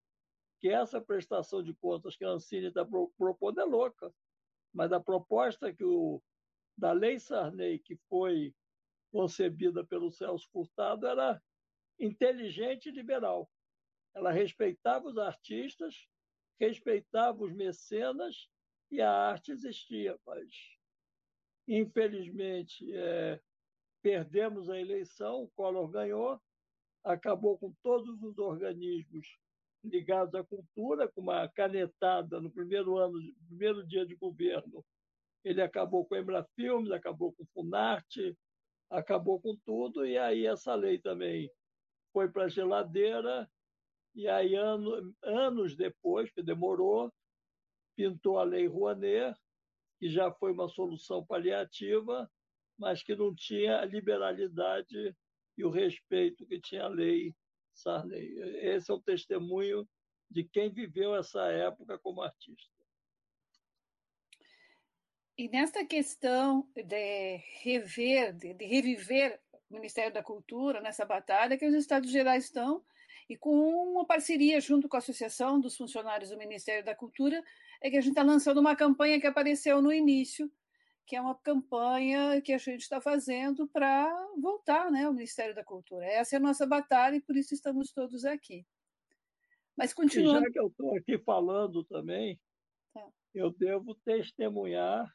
que 0.59 0.69
essa 0.69 1.01
prestação 1.01 1.61
de 1.61 1.73
contas 1.73 2.15
que 2.15 2.23
a 2.23 2.29
Ancine 2.29 2.67
está 2.67 2.85
propondo 3.17 3.59
é 3.59 3.65
louca 3.65 4.13
mas 4.77 4.91
a 4.91 4.99
proposta 4.99 5.73
que 5.73 5.83
o, 5.83 6.21
da 6.77 6.91
Lei 6.91 7.19
Sarney, 7.19 7.79
que 7.79 7.95
foi 8.07 8.53
concebida 9.11 9.83
pelo 9.83 10.11
Celso 10.11 10.47
Furtado, 10.51 11.07
era 11.07 11.41
inteligente 11.99 12.89
e 12.89 12.91
liberal. 12.91 13.49
Ela 14.17 14.31
respeitava 14.31 15.07
os 15.07 15.17
artistas, 15.19 16.07
respeitava 16.59 17.43
os 17.43 17.53
mecenas 17.53 18.49
e 18.89 18.99
a 18.99 19.11
arte 19.11 19.51
existia, 19.51 20.19
mas 20.25 20.49
infelizmente 21.67 22.83
é, 22.95 23.39
perdemos 24.01 24.71
a 24.71 24.79
eleição, 24.79 25.43
o 25.43 25.49
Collor 25.49 25.87
ganhou, 25.89 26.41
acabou 27.03 27.59
com 27.59 27.71
todos 27.83 28.23
os 28.23 28.39
organismos 28.39 29.37
ligados 29.83 30.33
à 30.33 30.43
cultura, 30.43 31.07
com 31.07 31.21
uma 31.21 31.47
canetada 31.49 32.41
no 32.41 32.49
primeiro 32.49 32.97
ano, 32.97 33.19
primeiro 33.47 33.85
dia 33.85 34.03
de 34.03 34.15
governo. 34.15 34.83
Ele 35.43 35.61
acabou 35.61 36.03
com 36.07 36.15
a 36.15 36.19
Embrafilmes, 36.19 36.89
acabou 36.89 37.33
com 37.33 37.43
o 37.43 37.47
Funarte, 37.53 38.35
acabou 38.89 39.39
com 39.39 39.55
tudo, 39.63 40.07
e 40.07 40.17
aí 40.17 40.47
essa 40.47 40.73
lei 40.73 40.97
também 40.97 41.51
foi 42.11 42.27
para 42.27 42.45
a 42.45 42.49
geladeira, 42.49 43.47
e 44.15 44.27
aí 44.27 44.55
ano, 44.55 45.15
anos 45.21 45.75
depois, 45.75 46.31
que 46.31 46.41
demorou, 46.41 47.13
pintou 47.95 48.39
a 48.39 48.43
Lei 48.43 48.67
Rouanet, 48.67 49.37
que 49.99 50.09
já 50.09 50.31
foi 50.31 50.51
uma 50.51 50.69
solução 50.69 51.25
paliativa, 51.25 52.29
mas 52.77 53.01
que 53.01 53.15
não 53.15 53.33
tinha 53.33 53.79
a 53.79 53.85
liberalidade 53.85 55.15
e 55.57 55.63
o 55.63 55.69
respeito 55.69 56.45
que 56.45 56.61
tinha 56.61 56.83
a 56.83 56.87
lei 56.87 57.35
Sarney. 57.73 58.37
Esse 58.61 58.91
é 58.91 58.93
o 58.93 59.01
testemunho 59.01 59.87
de 60.29 60.43
quem 60.43 60.69
viveu 60.69 61.15
essa 61.15 61.47
época 61.51 61.97
como 61.97 62.21
artista. 62.21 62.77
E 65.37 65.47
nesta 65.49 65.85
questão 65.85 66.67
de 66.75 67.37
rever, 67.61 68.33
de, 68.33 68.53
reviver 68.65 69.39
o 69.69 69.75
Ministério 69.75 70.13
da 70.13 70.23
Cultura 70.23 70.81
nessa 70.81 71.05
batalha 71.05 71.57
que 71.57 71.65
os 71.65 71.75
Estados 71.75 72.09
Gerais 72.11 72.45
estão, 72.45 72.83
e 73.29 73.35
com 73.35 73.51
uma 73.91 74.05
parceria 74.05 74.59
junto 74.61 74.87
com 74.87 74.95
a 74.95 74.99
Associação 74.99 75.59
dos 75.59 75.75
Funcionários 75.75 76.29
do 76.29 76.37
Ministério 76.37 76.83
da 76.83 76.95
Cultura, 76.95 77.43
é 77.81 77.89
que 77.89 77.97
a 77.97 78.01
gente 78.01 78.11
está 78.11 78.23
lançando 78.23 78.59
uma 78.59 78.75
campanha 78.75 79.19
que 79.19 79.27
apareceu 79.27 79.81
no 79.81 79.91
início, 79.91 80.49
que 81.05 81.15
é 81.15 81.21
uma 81.21 81.35
campanha 81.35 82.41
que 82.41 82.53
a 82.53 82.57
gente 82.57 82.81
está 82.81 83.01
fazendo 83.01 83.67
para 83.67 84.09
voltar 84.41 84.91
né, 84.91 85.05
ao 85.05 85.13
Ministério 85.13 85.53
da 85.53 85.63
Cultura. 85.63 86.05
Essa 86.05 86.35
é 86.35 86.37
a 86.37 86.41
nossa 86.41 86.65
batalha 86.65 87.15
e 87.15 87.21
por 87.21 87.35
isso 87.35 87.53
estamos 87.53 87.91
todos 87.91 88.23
aqui. 88.25 88.65
Mas 89.75 89.93
continuando. 89.93 90.39
E 90.39 90.43
já 90.43 90.51
que 90.51 90.59
eu 90.59 90.67
estou 90.67 90.97
aqui 90.97 91.17
falando 91.19 91.83
também, 91.83 92.39
tá. 92.93 93.07
eu 93.33 93.51
devo 93.51 93.93
testemunhar 94.03 95.13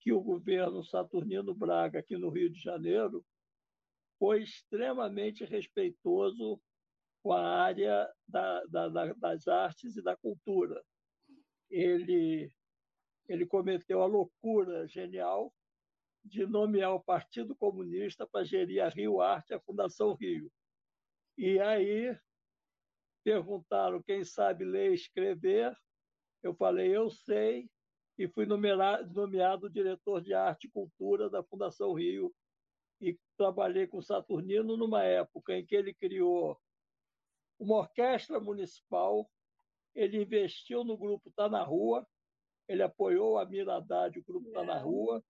que 0.00 0.12
o 0.12 0.20
governo 0.20 0.84
Saturnino 0.84 1.54
Braga, 1.54 1.98
aqui 1.98 2.16
no 2.16 2.30
Rio 2.30 2.48
de 2.48 2.60
Janeiro, 2.60 3.24
foi 4.18 4.42
extremamente 4.42 5.44
respeitoso 5.44 6.60
com 7.26 7.32
a 7.32 7.44
área 7.44 8.08
da, 8.28 8.64
da, 8.66 8.88
da, 8.88 9.12
das 9.14 9.48
artes 9.48 9.96
e 9.96 10.02
da 10.02 10.16
cultura. 10.16 10.80
Ele 11.68 12.52
ele 13.28 13.44
cometeu 13.44 14.00
a 14.00 14.06
loucura 14.06 14.86
genial 14.86 15.52
de 16.24 16.46
nomear 16.46 16.94
o 16.94 17.02
Partido 17.02 17.56
Comunista 17.56 18.24
para 18.28 18.44
gerir 18.44 18.80
a 18.80 18.88
Rio 18.88 19.20
Arte, 19.20 19.52
a 19.52 19.58
Fundação 19.58 20.14
Rio. 20.14 20.48
E 21.36 21.58
aí 21.58 22.16
perguntaram 23.24 24.00
quem 24.00 24.22
sabe 24.22 24.64
ler 24.64 24.92
e 24.92 24.94
escrever. 24.94 25.76
Eu 26.44 26.54
falei, 26.54 26.96
eu 26.96 27.10
sei, 27.10 27.68
e 28.16 28.28
fui 28.28 28.46
nomeado, 28.46 29.68
diretor 29.68 30.20
de 30.20 30.32
arte 30.32 30.68
e 30.68 30.70
cultura 30.70 31.28
da 31.28 31.42
Fundação 31.42 31.92
Rio. 31.92 32.32
E 33.00 33.18
trabalhei 33.36 33.88
com 33.88 34.00
Saturnino 34.00 34.76
numa 34.76 35.02
época 35.02 35.52
em 35.52 35.66
que 35.66 35.74
ele 35.74 35.92
criou 35.92 36.56
uma 37.58 37.76
orquestra 37.76 38.40
municipal, 38.40 39.30
ele 39.94 40.22
investiu 40.22 40.84
no 40.84 40.96
grupo 40.96 41.30
Tá 41.30 41.48
na 41.48 41.62
Rua, 41.62 42.06
ele 42.68 42.82
apoiou 42.82 43.38
a 43.38 43.46
Mira 43.46 43.76
Haddad, 43.76 44.18
o 44.18 44.24
grupo 44.24 44.48
está 44.48 44.64
na 44.64 44.78
rua, 44.78 45.24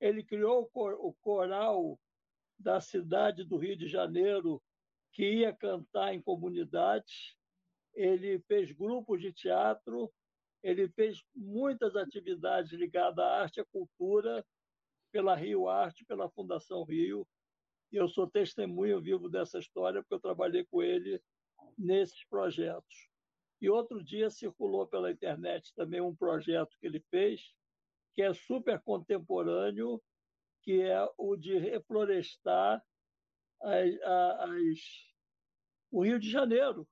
ele 0.00 0.22
criou 0.22 0.70
o 0.74 1.14
coral 1.20 1.98
da 2.58 2.80
cidade 2.80 3.44
do 3.44 3.56
Rio 3.56 3.76
de 3.76 3.86
Janeiro, 3.86 4.62
que 5.12 5.24
ia 5.24 5.52
cantar 5.54 6.14
em 6.14 6.22
comunidades, 6.22 7.36
ele 7.94 8.40
fez 8.40 8.72
grupos 8.72 9.20
de 9.20 9.32
teatro, 9.32 10.12
ele 10.62 10.88
fez 10.88 11.22
muitas 11.34 11.94
atividades 11.94 12.72
ligadas 12.72 13.18
à 13.18 13.42
arte 13.42 13.56
e 13.58 13.60
à 13.60 13.66
cultura, 13.66 14.44
pela 15.10 15.34
Rio 15.34 15.68
Arte, 15.68 16.04
pela 16.04 16.28
Fundação 16.30 16.84
Rio, 16.84 17.26
e 17.90 17.96
eu 17.96 18.08
sou 18.08 18.28
testemunho 18.28 19.00
vivo 19.00 19.28
dessa 19.28 19.58
história, 19.58 20.02
porque 20.02 20.14
eu 20.14 20.20
trabalhei 20.20 20.66
com 20.66 20.82
ele 20.82 21.20
nesses 21.76 22.24
projetos. 22.24 23.08
E 23.60 23.68
outro 23.68 24.02
dia 24.02 24.30
circulou 24.30 24.86
pela 24.86 25.10
internet 25.10 25.74
também 25.74 26.00
um 26.00 26.14
projeto 26.14 26.76
que 26.80 26.86
ele 26.86 27.00
fez, 27.10 27.54
que 28.14 28.22
é 28.22 28.32
super 28.32 28.80
contemporâneo, 28.80 30.00
que 30.62 30.82
é 30.82 31.08
o 31.16 31.36
de 31.36 31.56
reflorestar 31.58 32.82
as, 33.60 33.94
as, 34.02 34.78
o 35.90 36.04
Rio 36.04 36.18
de 36.18 36.30
Janeiro. 36.30 36.86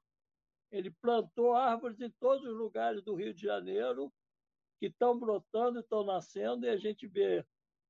Ele 0.71 0.91
plantou 0.91 1.55
árvores 1.55 2.01
em 2.01 2.11
todos 2.19 2.45
os 2.45 2.57
lugares 2.57 3.03
do 3.03 3.15
Rio 3.15 3.33
de 3.33 3.43
Janeiro 3.43 4.13
que 4.79 4.87
estão 4.87 5.19
brotando 5.19 5.79
e 5.79 5.83
estão 5.83 6.05
nascendo, 6.05 6.67
e 6.67 6.69
a 6.69 6.77
gente 6.77 7.07
vê 7.07 7.45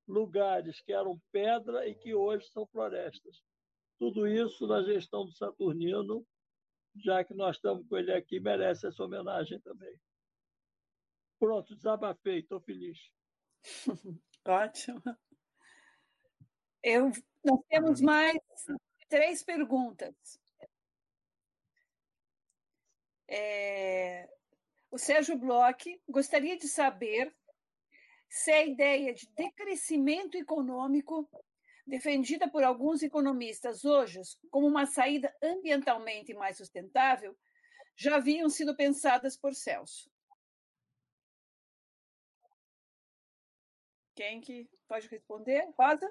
lugares 0.07 0.81
que 0.83 0.93
eram 0.93 1.21
pedra 1.33 1.89
e 1.89 1.95
que 1.95 2.15
hoje 2.15 2.47
são 2.51 2.67
florestas. 2.67 3.43
Tudo 3.99 4.27
isso 4.27 4.67
na 4.67 4.83
gestão 4.83 5.25
do 5.25 5.33
Saturnino, 5.33 6.25
já 7.03 7.25
que 7.25 7.35
nós 7.35 7.57
estamos 7.57 7.87
com 7.89 7.97
ele 7.97 8.13
aqui, 8.13 8.41
merece 8.41 8.87
essa 8.87 9.03
homenagem 9.03 9.61
também. 9.61 9.99
Pronto, 11.39 11.75
desabafei, 11.75 12.39
estou 12.41 12.61
feliz. 12.61 12.99
Ótimo. 14.45 15.03
Eu, 16.83 17.11
nós 17.45 17.61
temos 17.69 18.01
mais 18.01 18.39
três 19.09 19.43
perguntas. 19.43 20.15
É, 23.29 24.29
o 24.91 24.99
Sérgio 24.99 25.37
Bloch 25.37 26.01
gostaria 26.09 26.57
de 26.57 26.69
saber 26.69 27.35
se 28.29 28.51
a 28.51 28.65
ideia 28.65 29.13
de 29.13 29.29
decrescimento 29.35 30.37
econômico, 30.37 31.29
defendida 31.87 32.49
por 32.49 32.65
alguns 32.65 33.03
economistas 33.03 33.85
hoje 33.85 34.21
como 34.51 34.67
uma 34.67 34.87
saída 34.87 35.33
ambientalmente 35.43 36.35
mais 36.35 36.57
sustentável, 36.57 37.37
já 37.95 38.17
haviam 38.17 38.49
sido 38.49 38.77
pensadas 38.77 39.37
por 39.37 39.55
Celso. 39.55 40.11
Quem 44.15 44.41
que 44.41 44.69
pode 44.89 45.07
responder? 45.09 45.73
Rosa? 45.79 46.11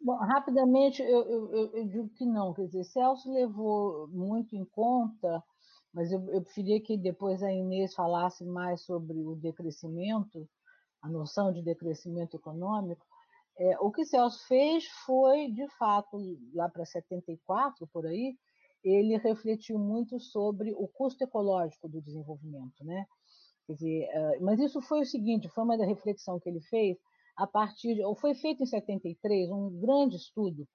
Bom, 0.00 0.16
rapidamente, 0.16 1.00
eu, 1.02 1.22
eu, 1.22 1.72
eu, 1.72 1.88
digo 1.88 2.08
que 2.10 2.26
não. 2.26 2.52
Quer 2.52 2.66
dizer, 2.66 2.84
Celso 2.84 3.32
levou 3.32 4.08
muito 4.08 4.54
em 4.54 4.64
conta, 4.64 5.42
mas 5.92 6.12
eu, 6.12 6.20
eu 6.30 6.42
preferia 6.42 6.82
que 6.82 6.98
depois 6.98 7.42
a 7.42 7.52
Inês 7.52 7.94
falasse 7.94 8.44
mais 8.44 8.82
sobre 8.82 9.16
o 9.16 9.36
decrescimento, 9.36 10.48
a 11.00 11.08
noção 11.08 11.52
de 11.52 11.62
decrescimento 11.62 12.36
econômico. 12.36 13.06
É, 13.58 13.78
o 13.78 13.90
que 13.90 14.04
Celso 14.04 14.46
fez 14.46 14.84
foi, 15.06 15.50
de 15.50 15.68
fato, 15.76 16.18
lá 16.54 16.68
para 16.68 16.84
74, 16.84 17.86
por 17.92 18.06
aí, 18.06 18.36
ele 18.82 19.16
refletiu 19.16 19.78
muito 19.78 20.18
sobre 20.18 20.72
o 20.74 20.88
custo 20.88 21.24
ecológico 21.24 21.88
do 21.88 22.02
desenvolvimento. 22.02 22.84
Né? 22.84 23.06
Quer 23.66 23.74
dizer, 23.74 24.08
mas 24.40 24.60
isso 24.60 24.80
foi 24.82 25.00
o 25.00 25.06
seguinte, 25.06 25.48
foi 25.48 25.64
uma 25.64 25.76
reflexão 25.76 26.38
que 26.38 26.48
ele 26.48 26.60
fez 26.60 26.98
a 27.36 27.46
partir 27.46 27.94
de, 27.94 28.04
ou 28.04 28.14
foi 28.14 28.34
feito 28.34 28.62
em 28.62 28.66
73 28.66 29.50
um 29.50 29.70
grande 29.80 30.16
estudo 30.16 30.68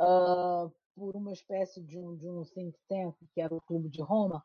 uh, 0.00 0.70
por 0.94 1.16
uma 1.16 1.32
espécie 1.32 1.82
de 1.82 1.98
um, 1.98 2.16
de 2.16 2.28
um 2.28 2.42
think 2.44 2.78
tank 2.88 3.16
que 3.32 3.40
era 3.40 3.54
o 3.54 3.60
Clube 3.62 3.88
de 3.88 4.02
Roma, 4.02 4.42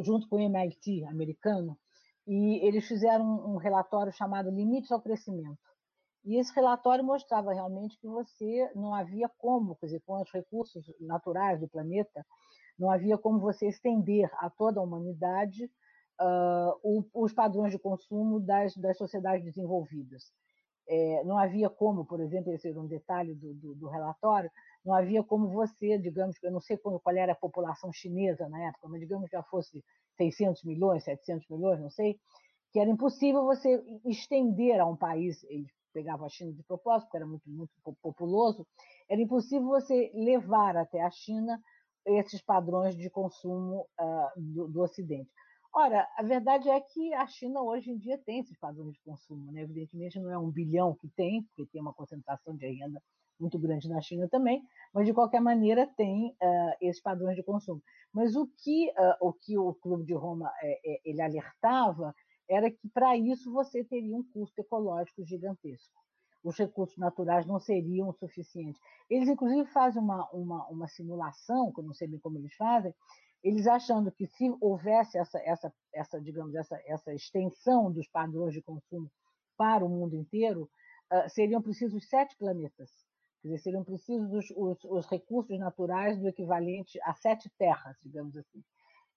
junto 0.00 0.28
com 0.28 0.36
o 0.36 0.40
MIT 0.40 1.04
americano, 1.04 1.78
e 2.26 2.66
eles 2.66 2.86
fizeram 2.86 3.24
um 3.24 3.56
relatório 3.56 4.12
chamado 4.12 4.50
Limites 4.50 4.90
ao 4.90 5.02
Crescimento. 5.02 5.60
E 6.24 6.38
esse 6.38 6.54
relatório 6.54 7.04
mostrava 7.04 7.52
realmente 7.52 7.98
que 7.98 8.06
você 8.06 8.70
não 8.74 8.94
havia 8.94 9.28
como, 9.38 9.74
quer 9.76 9.86
dizer, 9.86 10.02
com 10.06 10.20
os 10.20 10.30
recursos 10.30 10.84
naturais 11.00 11.58
do 11.58 11.68
planeta, 11.68 12.24
não 12.78 12.90
havia 12.90 13.18
como 13.18 13.40
você 13.40 13.68
estender 13.68 14.30
a 14.38 14.48
toda 14.48 14.78
a 14.80 14.82
humanidade 14.82 15.70
uh, 16.20 17.04
os 17.12 17.32
padrões 17.32 17.72
de 17.72 17.78
consumo 17.78 18.40
das, 18.40 18.76
das 18.76 18.96
sociedades 18.96 19.44
desenvolvidas. 19.44 20.32
É, 20.88 21.22
não 21.24 21.38
havia 21.38 21.70
como, 21.70 22.04
por 22.04 22.20
exemplo, 22.20 22.52
esse 22.52 22.68
era 22.68 22.80
um 22.80 22.86
detalhe 22.86 23.34
do, 23.34 23.54
do, 23.54 23.74
do, 23.74 23.88
relatório, 23.88 24.50
não 24.84 24.92
havia 24.92 25.22
como 25.22 25.48
você, 25.48 25.96
digamos, 25.96 26.36
eu 26.42 26.50
não 26.50 26.60
sei 26.60 26.76
qual, 26.76 26.98
qual 26.98 27.16
era 27.16 27.32
a 27.32 27.36
população 27.36 27.92
chinesa 27.92 28.48
na 28.48 28.68
época, 28.68 28.88
mas 28.88 29.00
digamos 29.00 29.30
que 29.30 29.36
já 29.36 29.42
fosse 29.44 29.82
600 30.16 30.64
milhões, 30.64 31.04
700 31.04 31.48
milhões, 31.48 31.80
não 31.80 31.90
sei, 31.90 32.18
que 32.72 32.80
era 32.80 32.90
impossível 32.90 33.44
você 33.44 33.80
estender 34.04 34.80
a 34.80 34.86
um 34.86 34.96
país, 34.96 35.44
eles 35.44 35.70
pegavam 35.92 36.26
a 36.26 36.28
China 36.28 36.52
de 36.52 36.62
propósito, 36.62 37.06
porque 37.06 37.16
era 37.16 37.26
muito, 37.26 37.48
muito 37.48 37.72
populoso, 38.02 38.66
era 39.08 39.20
impossível 39.20 39.68
você 39.68 40.10
levar 40.14 40.76
até 40.76 41.02
a 41.02 41.10
China 41.10 41.60
esses 42.04 42.42
padrões 42.42 42.96
de 42.96 43.08
consumo 43.10 43.86
uh, 44.00 44.28
do, 44.36 44.68
do 44.68 44.82
Ocidente. 44.82 45.30
Ora, 45.74 46.06
a 46.18 46.22
verdade 46.22 46.68
é 46.68 46.78
que 46.80 47.14
a 47.14 47.26
China 47.26 47.62
hoje 47.62 47.90
em 47.90 47.96
dia 47.96 48.18
tem 48.18 48.40
esses 48.40 48.58
padrões 48.58 48.92
de 48.92 49.00
consumo, 49.00 49.50
né? 49.52 49.62
evidentemente 49.62 50.20
não 50.20 50.30
é 50.30 50.38
um 50.38 50.50
bilhão 50.50 50.94
que 50.94 51.08
tem, 51.08 51.42
porque 51.44 51.72
tem 51.72 51.80
uma 51.80 51.94
concentração 51.94 52.54
de 52.54 52.66
renda 52.66 53.02
muito 53.40 53.58
grande 53.58 53.88
na 53.88 54.00
China 54.00 54.28
também, 54.28 54.62
mas 54.92 55.06
de 55.06 55.14
qualquer 55.14 55.40
maneira 55.40 55.86
tem 55.96 56.28
uh, 56.30 56.76
esses 56.80 57.02
padrões 57.02 57.36
de 57.36 57.42
consumo. 57.42 57.82
Mas 58.12 58.36
o 58.36 58.46
que, 58.46 58.90
uh, 58.90 59.16
o, 59.26 59.32
que 59.32 59.58
o 59.58 59.72
Clube 59.74 60.04
de 60.04 60.14
Roma 60.14 60.52
é, 60.62 60.94
é, 60.94 61.00
ele 61.06 61.22
alertava 61.22 62.14
era 62.52 62.70
que 62.70 62.88
para 62.88 63.16
isso 63.16 63.50
você 63.52 63.82
teria 63.82 64.16
um 64.16 64.22
custo 64.22 64.60
ecológico 64.60 65.24
gigantesco. 65.24 66.00
Os 66.44 66.58
recursos 66.58 66.98
naturais 66.98 67.46
não 67.46 67.58
seriam 67.60 68.12
suficientes. 68.12 68.80
Eles, 69.08 69.28
inclusive, 69.28 69.64
fazem 69.70 70.02
uma, 70.02 70.28
uma, 70.32 70.66
uma 70.68 70.88
simulação, 70.88 71.72
que 71.72 71.80
eu 71.80 71.84
não 71.84 71.94
sei 71.94 72.08
bem 72.08 72.18
como 72.18 72.38
eles 72.38 72.54
fazem, 72.54 72.92
eles 73.42 73.66
achando 73.66 74.12
que 74.12 74.26
se 74.26 74.52
houvesse 74.60 75.18
essa, 75.18 75.38
essa, 75.40 75.72
essa 75.92 76.20
digamos, 76.20 76.54
essa, 76.54 76.80
essa 76.86 77.12
extensão 77.12 77.90
dos 77.90 78.08
padrões 78.08 78.52
de 78.54 78.62
consumo 78.62 79.10
para 79.56 79.84
o 79.84 79.88
mundo 79.88 80.16
inteiro, 80.16 80.68
uh, 81.12 81.28
seriam 81.28 81.62
precisos 81.62 82.08
sete 82.08 82.36
planetas. 82.36 82.90
Quer 83.40 83.48
dizer, 83.48 83.58
seriam 83.58 83.84
precisos 83.84 84.32
os, 84.32 84.50
os, 84.56 84.84
os, 84.84 85.06
recursos 85.06 85.58
naturais 85.58 86.18
do 86.18 86.28
equivalente 86.28 87.00
a 87.02 87.14
sete 87.14 87.50
terras, 87.58 87.96
digamos 88.02 88.36
assim. 88.36 88.62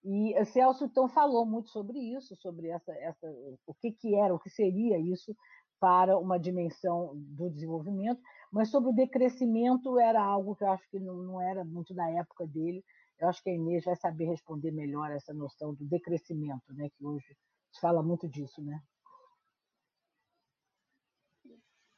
E 0.04 0.44
Celso 0.46 0.84
então 0.84 1.08
falou 1.08 1.44
muito 1.44 1.68
sobre 1.70 1.98
isso, 1.98 2.36
sobre 2.36 2.68
essa, 2.68 2.92
essa, 2.92 3.26
o 3.66 3.74
que, 3.74 3.90
que 3.92 4.14
era, 4.14 4.34
o 4.34 4.38
que 4.38 4.50
seria 4.50 4.98
isso 4.98 5.34
para 5.80 6.16
uma 6.16 6.38
dimensão 6.38 7.12
do 7.14 7.50
desenvolvimento, 7.50 8.20
mas 8.50 8.70
sobre 8.70 8.90
o 8.90 8.94
decrescimento 8.94 9.98
era 9.98 10.22
algo 10.22 10.54
que 10.54 10.64
eu 10.64 10.70
acho 10.70 10.88
que 10.90 10.98
não, 10.98 11.16
não 11.16 11.40
era 11.40 11.64
muito 11.64 11.92
da 11.92 12.08
época 12.10 12.46
dele, 12.46 12.84
eu 13.18 13.28
acho 13.28 13.42
que 13.42 13.50
a 13.50 13.54
Inês 13.54 13.84
vai 13.84 13.96
saber 13.96 14.26
responder 14.26 14.70
melhor 14.70 15.10
essa 15.10 15.32
noção 15.32 15.74
do 15.74 15.84
decrescimento, 15.84 16.72
né? 16.74 16.88
que 16.90 17.04
hoje 17.04 17.36
se 17.72 17.80
fala 17.80 18.02
muito 18.02 18.28
disso. 18.28 18.62
Né? 18.62 18.80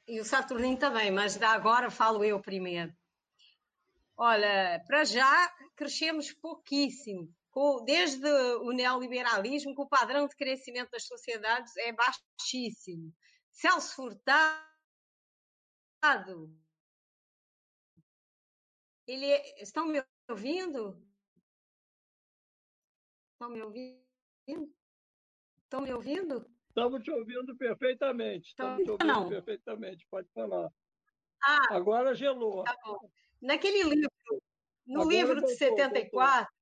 E 0.06 0.20
o 0.20 0.24
Saturnino 0.24 0.78
também, 0.78 1.10
mas 1.10 1.40
agora 1.42 1.90
falo 1.90 2.24
eu 2.24 2.40
primeiro. 2.40 2.92
Olha, 4.20 4.82
para 4.84 5.04
já 5.04 5.48
crescemos 5.76 6.32
pouquíssimo. 6.32 7.32
Desde 7.84 8.28
o 8.60 8.70
neoliberalismo, 8.72 9.74
que 9.74 9.80
o 9.80 9.88
padrão 9.88 10.26
de 10.28 10.36
crescimento 10.36 10.90
das 10.90 11.06
sociedades 11.06 11.76
é 11.76 11.92
baixíssimo. 11.92 13.12
Celso 13.52 13.94
Furtado, 13.96 14.62
ele, 19.06 19.26
é, 19.26 19.62
estão 19.62 19.86
me 19.86 20.04
ouvindo? 20.28 21.02
Estão 23.32 23.50
me 23.50 23.62
ouvindo? 23.62 24.74
Estão 25.62 25.80
me 25.80 25.92
ouvindo? 25.92 26.50
Estamos 26.68 27.02
te 27.02 27.10
ouvindo 27.10 27.56
perfeitamente. 27.56 28.48
Estamos 28.48 28.84
te 28.84 28.90
ouvindo 28.90 29.06
não. 29.06 29.28
perfeitamente. 29.28 30.06
Pode 30.08 30.28
falar. 30.32 30.70
Ah, 31.42 31.74
Agora 31.74 32.14
gelou. 32.14 32.62
Tá 32.64 32.76
Naquele 33.40 33.82
livro, 33.82 34.10
no 34.86 35.02
Agora 35.02 35.16
livro 35.16 35.34
voltou, 35.40 35.50
de 35.50 35.56
74, 35.56 36.52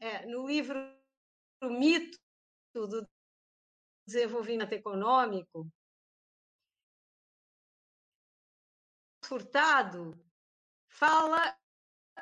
é, 0.00 0.26
no 0.26 0.46
livro 0.46 0.78
O 1.62 1.70
Mito 1.70 2.18
do 2.74 3.06
Desenvolvimento 4.06 4.72
Econômico, 4.72 5.68
Furtado 9.24 10.18
fala 10.88 11.54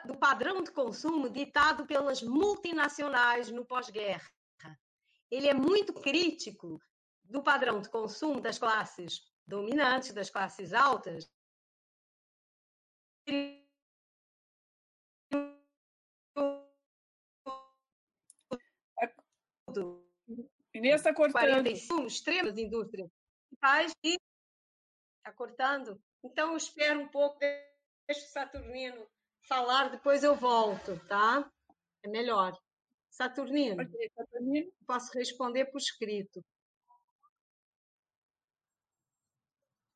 do 0.04 0.18
padrão 0.18 0.62
de 0.62 0.72
consumo 0.72 1.30
ditado 1.30 1.86
pelas 1.86 2.20
multinacionais 2.20 3.48
no 3.48 3.64
pós-guerra. 3.64 4.28
Ele 5.30 5.48
é 5.48 5.54
muito 5.54 5.92
crítico 5.92 6.80
do 7.22 7.42
padrão 7.42 7.80
de 7.80 7.88
consumo 7.88 8.40
das 8.40 8.58
classes 8.58 9.20
dominantes, 9.46 10.12
das 10.12 10.30
classes 10.30 10.72
altas. 10.72 11.30
Inês 20.74 20.96
está 20.96 21.14
cortando. 21.14 21.32
45 21.32 22.06
extremas 22.06 22.58
indústrias. 22.58 23.10
Faz 23.60 23.92
e 24.04 24.16
está 25.18 25.32
cortando. 25.32 26.00
Então, 26.22 26.50
eu 26.50 26.56
espero 26.56 27.00
um 27.00 27.08
pouco 27.08 27.38
o 28.08 28.14
Saturnino 28.14 29.08
falar, 29.48 29.88
depois 29.88 30.22
eu 30.22 30.36
volto, 30.36 30.98
tá? 31.08 31.50
É 32.04 32.08
melhor. 32.08 32.56
Saturnino, 33.10 33.82
Saturnino. 34.14 34.72
posso 34.86 35.12
responder 35.16 35.66
por 35.66 35.78
escrito. 35.78 36.44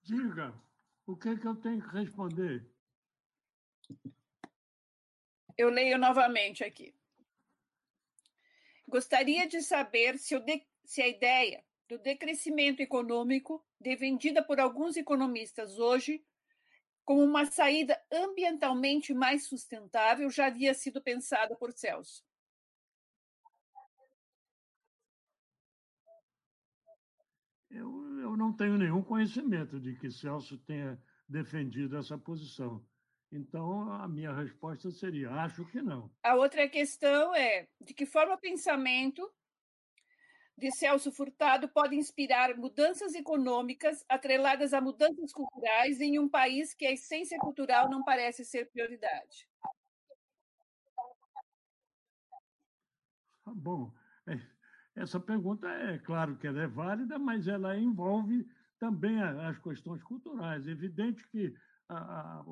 Diga, 0.03 0.55
o 1.07 1.17
que, 1.17 1.29
é 1.29 1.37
que 1.37 1.47
eu 1.47 1.55
tenho 1.57 1.83
que 1.83 1.95
responder? 1.95 2.67
Eu 5.57 5.69
leio 5.69 5.99
novamente 5.99 6.65
aqui. 6.65 6.95
Gostaria 8.89 9.47
de 9.47 9.63
saber 9.63 10.19
se, 10.19 10.39
de, 10.41 10.67
se 10.85 11.01
a 11.01 11.09
ideia 11.09 11.65
do 11.89 11.99
decrescimento 11.99 12.81
econômico, 12.81 13.65
defendida 13.81 14.43
por 14.43 14.59
alguns 14.59 14.97
economistas 14.97 15.79
hoje, 15.79 16.25
como 17.05 17.23
uma 17.23 17.45
saída 17.47 18.01
ambientalmente 18.13 19.13
mais 19.13 19.47
sustentável, 19.47 20.31
já 20.31 20.47
havia 20.47 20.73
sido 20.75 21.03
pensada 21.03 21.57
por 21.57 21.73
Celso. 21.73 22.25
Eu, 27.71 28.21
eu 28.21 28.37
não 28.37 28.53
tenho 28.53 28.77
nenhum 28.77 29.03
conhecimento 29.03 29.79
de 29.79 29.95
que 29.97 30.11
Celso 30.11 30.59
tenha 30.59 31.01
defendido 31.29 31.97
essa 31.97 32.19
posição. 32.19 32.85
Então, 33.33 33.93
a 33.93 34.09
minha 34.09 34.33
resposta 34.33 34.91
seria: 34.91 35.31
acho 35.31 35.65
que 35.67 35.81
não. 35.81 36.11
A 36.23 36.35
outra 36.35 36.69
questão 36.69 37.35
é 37.35 37.69
de 37.81 37.95
que 37.95 38.05
forma 38.05 38.35
o 38.35 38.41
pensamento 38.41 39.31
de 40.59 40.71
Celso 40.73 41.11
Furtado 41.13 41.69
pode 41.69 41.97
inspirar 41.97 42.57
mudanças 42.57 43.15
econômicas 43.15 44.05
atreladas 44.09 44.75
a 44.75 44.81
mudanças 44.81 45.33
culturais 45.33 46.01
em 46.01 46.19
um 46.19 46.29
país 46.29 46.75
que 46.75 46.85
a 46.85 46.93
essência 46.93 47.39
cultural 47.39 47.89
não 47.89 48.05
parece 48.05 48.45
ser 48.45 48.69
prioridade. 48.71 49.49
Tá 53.45 53.55
bom, 53.55 53.91
é, 54.27 54.39
essa 54.95 55.19
pergunta 55.19 55.67
é 55.69 55.99
claro 55.99 56.37
que 56.37 56.47
ela 56.47 56.63
é 56.63 56.67
válida, 56.67 57.19
mas 57.19 57.49
ela 57.49 57.79
envolve 57.79 58.47
também 58.79 59.21
as 59.23 59.59
questões 59.59 60.03
culturais. 60.03 60.67
É 60.67 60.71
evidente 60.71 61.27
que 61.29 61.55
a, 61.89 61.97
a, 61.97 62.45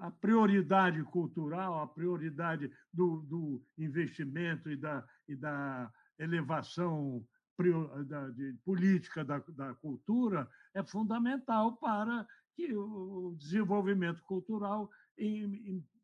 a 0.00 0.10
prioridade 0.10 1.02
cultural, 1.04 1.82
a 1.82 1.86
prioridade 1.86 2.70
do, 2.92 3.20
do 3.22 3.62
investimento 3.76 4.70
e 4.70 4.76
da, 4.76 5.06
e 5.28 5.34
da 5.34 5.92
elevação 6.18 7.26
da, 8.06 8.30
de 8.30 8.52
política 8.64 9.24
da, 9.24 9.38
da 9.48 9.74
cultura 9.74 10.48
é 10.74 10.82
fundamental 10.82 11.76
para 11.76 12.26
que 12.54 12.74
o 12.74 13.34
desenvolvimento 13.38 14.22
cultural 14.22 14.90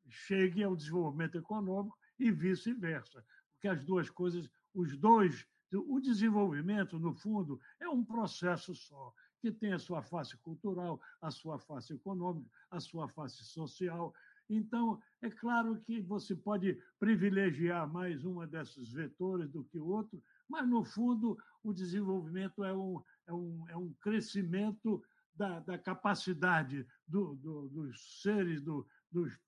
chegue 0.09 0.63
ao 0.63 0.77
desenvolvimento 0.77 1.39
econômico 1.39 1.97
e 2.19 2.31
vice-versa. 2.31 3.25
Porque 3.53 3.69
as 3.69 3.85
duas 3.85 4.11
coisas, 4.11 4.51
os 4.75 4.97
dois, 4.97 5.47
o 5.73 6.01
desenvolvimento, 6.01 6.99
no 6.99 7.15
fundo, 7.15 7.61
é 7.81 7.89
um 7.89 8.05
processo 8.05 8.75
só 8.75 9.13
que 9.41 9.51
tem 9.51 9.73
a 9.73 9.79
sua 9.79 10.03
face 10.03 10.37
cultural, 10.39 11.01
a 11.21 11.31
sua 11.31 11.59
face 11.59 11.95
econômica, 11.95 12.49
a 12.71 12.81
sua 12.81 13.09
face 13.09 13.45
social. 13.45 14.13
Então, 14.49 15.01
é 15.23 15.31
claro 15.31 15.81
que 15.81 16.01
você 16.01 16.35
pode 16.35 16.79
privilegiar 16.99 17.91
mais 17.91 18.25
uma 18.25 18.47
desses 18.47 18.93
vetores 18.93 19.49
do 19.51 19.65
que 19.65 19.79
outro, 19.79 20.23
mas, 20.49 20.69
no 20.69 20.85
fundo, 20.85 21.39
o 21.63 21.73
desenvolvimento 21.73 22.65
é 22.65 22.75
um, 22.75 23.03
é 23.27 23.33
um, 23.33 23.65
é 23.69 23.77
um 23.77 23.93
crescimento 24.01 25.03
da, 25.35 25.61
da 25.61 25.79
capacidade 25.79 26.87
do, 27.07 27.37
do, 27.37 27.69
dos 27.69 28.21
seres, 28.21 28.61
do, 28.61 28.87
dos, 29.11 29.39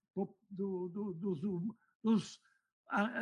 do, 0.49 0.89
dos, 1.15 1.41
dos 2.03 2.41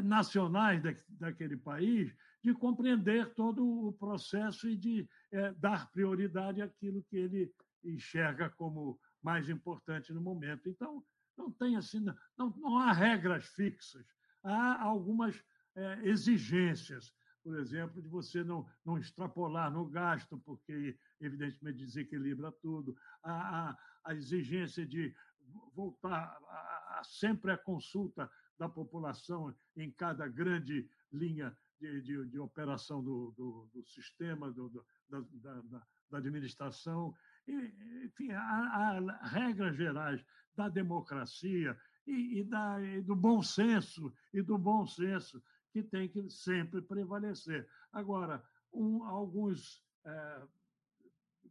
nacionais 0.03 0.83
daquele 1.09 1.57
país, 1.57 2.15
de 2.43 2.55
compreender 2.55 3.35
todo 3.35 3.65
o 3.65 3.93
processo 3.93 4.69
e 4.69 4.77
de 4.77 5.09
é, 5.33 5.53
dar 5.53 5.91
prioridade 5.91 6.63
àquilo 6.63 7.05
que 7.05 7.17
ele 7.17 7.53
enxerga 7.85 8.51
como 8.51 8.99
mais 9.23 9.49
importante 9.49 10.13
no 10.13 10.21
momento. 10.21 10.69
Então, 10.69 11.05
não 11.37 11.51
tem 11.53 11.77
assim, 11.77 12.05
não, 12.37 12.51
não 12.57 12.79
há 12.79 12.93
regras 12.93 13.47
fixas, 13.47 14.05
há 14.43 14.83
algumas 14.83 15.43
é, 15.77 16.01
exigências, 16.09 17.15
por 17.43 17.59
exemplo, 17.59 18.03
de 18.03 18.09
você 18.09 18.45
não, 18.45 18.67
não 18.85 18.99
extrapolar 18.99 19.71
no 19.71 19.87
gasto, 19.87 20.39
porque, 20.45 20.99
evidentemente, 21.21 21.79
desequilibra 21.79 22.53
tudo, 22.53 22.97
a, 23.23 23.71
a, 23.71 23.79
a 24.05 24.15
exigência 24.15 24.87
de 24.87 25.15
voltar 25.75 26.39
a, 26.49 26.99
a, 26.99 27.03
sempre 27.05 27.51
a 27.51 27.59
consulta 27.59 28.31
da 28.59 28.69
população 28.69 29.55
em 29.75 29.91
cada 29.91 30.29
grande 30.29 30.89
linha 31.11 31.57
de, 31.81 32.03
de, 32.03 32.27
de 32.27 32.39
operação 32.39 33.03
do, 33.03 33.33
do, 33.37 33.69
do 33.73 33.85
sistema, 33.87 34.51
do, 34.53 34.69
da, 35.09 35.21
da, 35.21 35.61
da, 36.11 36.19
administração. 36.19 37.15
Enfim, 38.05 38.31
há, 38.33 39.01
regras 39.23 39.77
gerais 39.77 40.25
da 40.55 40.69
democracia 40.69 41.77
e, 42.07 42.41
e, 42.41 42.45
da, 42.45 42.81
e 42.83 43.01
do 43.01 43.17
bom 43.17 43.43
senso, 43.43 44.13
e 44.33 44.43
do 44.43 44.59
bom 44.59 44.87
senso 44.87 45.43
que 45.73 45.83
tem 45.83 46.09
que 46.09 46.29
sempre 46.29 46.83
prevalecer. 46.83 47.67
Agora, 47.93 48.43
um, 48.73 49.05
alguns 49.05 49.83
é, 50.05 50.43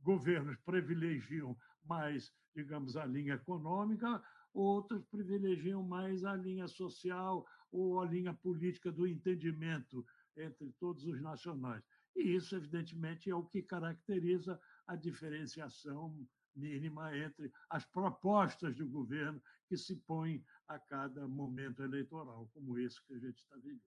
governos 0.04 0.58
privilegiam 0.58 1.58
mais, 1.86 2.32
digamos, 2.56 2.96
a 2.96 3.06
linha 3.06 3.34
econômica, 3.34 4.22
outros 4.54 5.04
privilegiam 5.06 5.82
mais 5.84 6.24
a 6.24 6.36
linha 6.36 6.68
social 6.68 7.46
ou 7.72 8.02
a 8.02 8.06
linha 8.06 8.34
política 8.34 8.92
do 8.92 9.08
entendimento 9.08 10.06
entre 10.40 10.72
todos 10.80 11.06
os 11.06 11.22
nacionais. 11.22 11.84
E 12.16 12.36
isso, 12.36 12.56
evidentemente, 12.56 13.30
é 13.30 13.36
o 13.36 13.46
que 13.46 13.62
caracteriza 13.62 14.60
a 14.88 14.96
diferenciação 14.96 16.18
mínima 16.56 17.16
entre 17.16 17.52
as 17.70 17.86
propostas 17.86 18.76
do 18.76 18.88
governo 18.88 19.42
que 19.68 19.78
se 19.78 19.96
põem 19.96 20.44
a 20.68 20.80
cada 20.80 21.28
momento 21.28 21.84
eleitoral, 21.84 22.50
como 22.54 22.78
esse 22.78 23.02
que 23.06 23.14
a 23.14 23.20
gente 23.20 23.38
está 23.38 23.56
vivendo. 23.58 23.82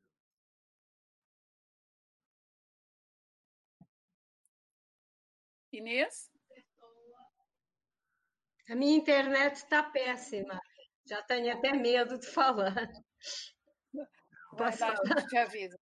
Inês? 5.73 6.31
A 8.69 8.77
minha 8.77 8.97
internet 8.97 9.57
está 9.57 9.83
péssima. 9.83 10.61
Já 11.07 11.23
tenho 11.23 11.53
até 11.53 11.73
medo 11.73 12.19
de 12.19 12.27
falar. 12.27 12.74
Vai 14.53 14.79
lá, 14.79 14.95
te 15.29 15.37
aviso. 15.37 15.77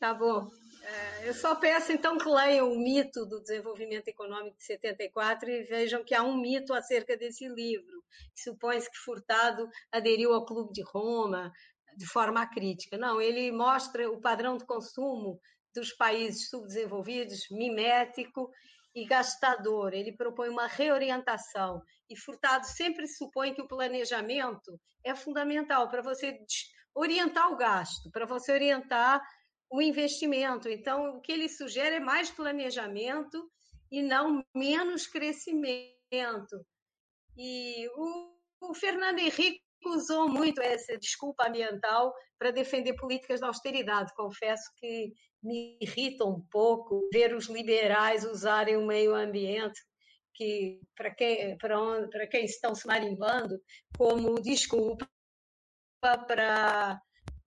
Tá 0.00 0.14
bom. 0.14 0.50
É, 0.82 1.28
eu 1.28 1.34
só 1.34 1.54
peço 1.54 1.92
então 1.92 2.16
que 2.16 2.26
leiam 2.26 2.72
o 2.72 2.78
mito 2.78 3.26
do 3.26 3.38
desenvolvimento 3.38 4.08
econômico 4.08 4.56
de 4.56 4.64
74 4.64 5.50
e 5.50 5.64
vejam 5.64 6.02
que 6.02 6.14
há 6.14 6.22
um 6.22 6.40
mito 6.40 6.72
acerca 6.72 7.18
desse 7.18 7.46
livro. 7.46 8.02
Supõe-se 8.34 8.90
que 8.90 8.96
Furtado 8.96 9.68
aderiu 9.92 10.32
ao 10.32 10.46
Clube 10.46 10.72
de 10.72 10.82
Roma 10.82 11.52
de 11.98 12.06
forma 12.06 12.46
crítica. 12.46 12.96
Não, 12.96 13.20
ele 13.20 13.52
mostra 13.52 14.10
o 14.10 14.18
padrão 14.22 14.56
de 14.56 14.64
consumo 14.64 15.38
dos 15.74 15.92
países 15.92 16.48
subdesenvolvidos, 16.48 17.40
mimético 17.50 18.50
e 18.94 19.04
gastador. 19.04 19.92
Ele 19.92 20.16
propõe 20.16 20.48
uma 20.48 20.66
reorientação. 20.66 21.82
E 22.08 22.16
Furtado 22.16 22.66
sempre 22.66 23.06
supõe 23.06 23.52
que 23.52 23.60
o 23.60 23.68
planejamento 23.68 24.80
é 25.04 25.14
fundamental 25.14 25.90
para 25.90 26.00
você 26.00 26.38
orientar 26.94 27.52
o 27.52 27.56
gasto, 27.56 28.10
para 28.10 28.24
você 28.24 28.50
orientar 28.52 29.22
o 29.70 29.80
investimento. 29.80 30.68
Então, 30.68 31.16
o 31.16 31.20
que 31.20 31.32
ele 31.32 31.48
sugere 31.48 31.96
é 31.96 32.00
mais 32.00 32.30
planejamento 32.30 33.50
e 33.90 34.02
não 34.02 34.44
menos 34.54 35.06
crescimento. 35.06 36.64
E 37.36 37.88
o, 37.94 38.34
o 38.60 38.74
Fernando 38.74 39.20
Henrique 39.20 39.62
usou 39.86 40.28
muito 40.28 40.60
essa 40.60 40.98
desculpa 40.98 41.48
ambiental 41.48 42.12
para 42.38 42.50
defender 42.50 42.94
políticas 42.94 43.40
de 43.40 43.46
austeridade. 43.46 44.14
Confesso 44.14 44.70
que 44.76 45.12
me 45.42 45.78
irrita 45.80 46.24
um 46.24 46.40
pouco 46.50 47.08
ver 47.12 47.34
os 47.34 47.46
liberais 47.46 48.24
usarem 48.24 48.76
o 48.76 48.86
meio 48.86 49.14
ambiente 49.14 49.80
que 50.34 50.80
para 50.96 51.14
quem 51.14 51.56
para 51.58 51.80
onde, 51.80 52.08
para 52.08 52.26
quem 52.26 52.44
estão 52.44 52.74
se 52.74 52.86
marimbando 52.86 53.60
como 53.96 54.40
desculpa 54.40 55.06
para 56.00 57.00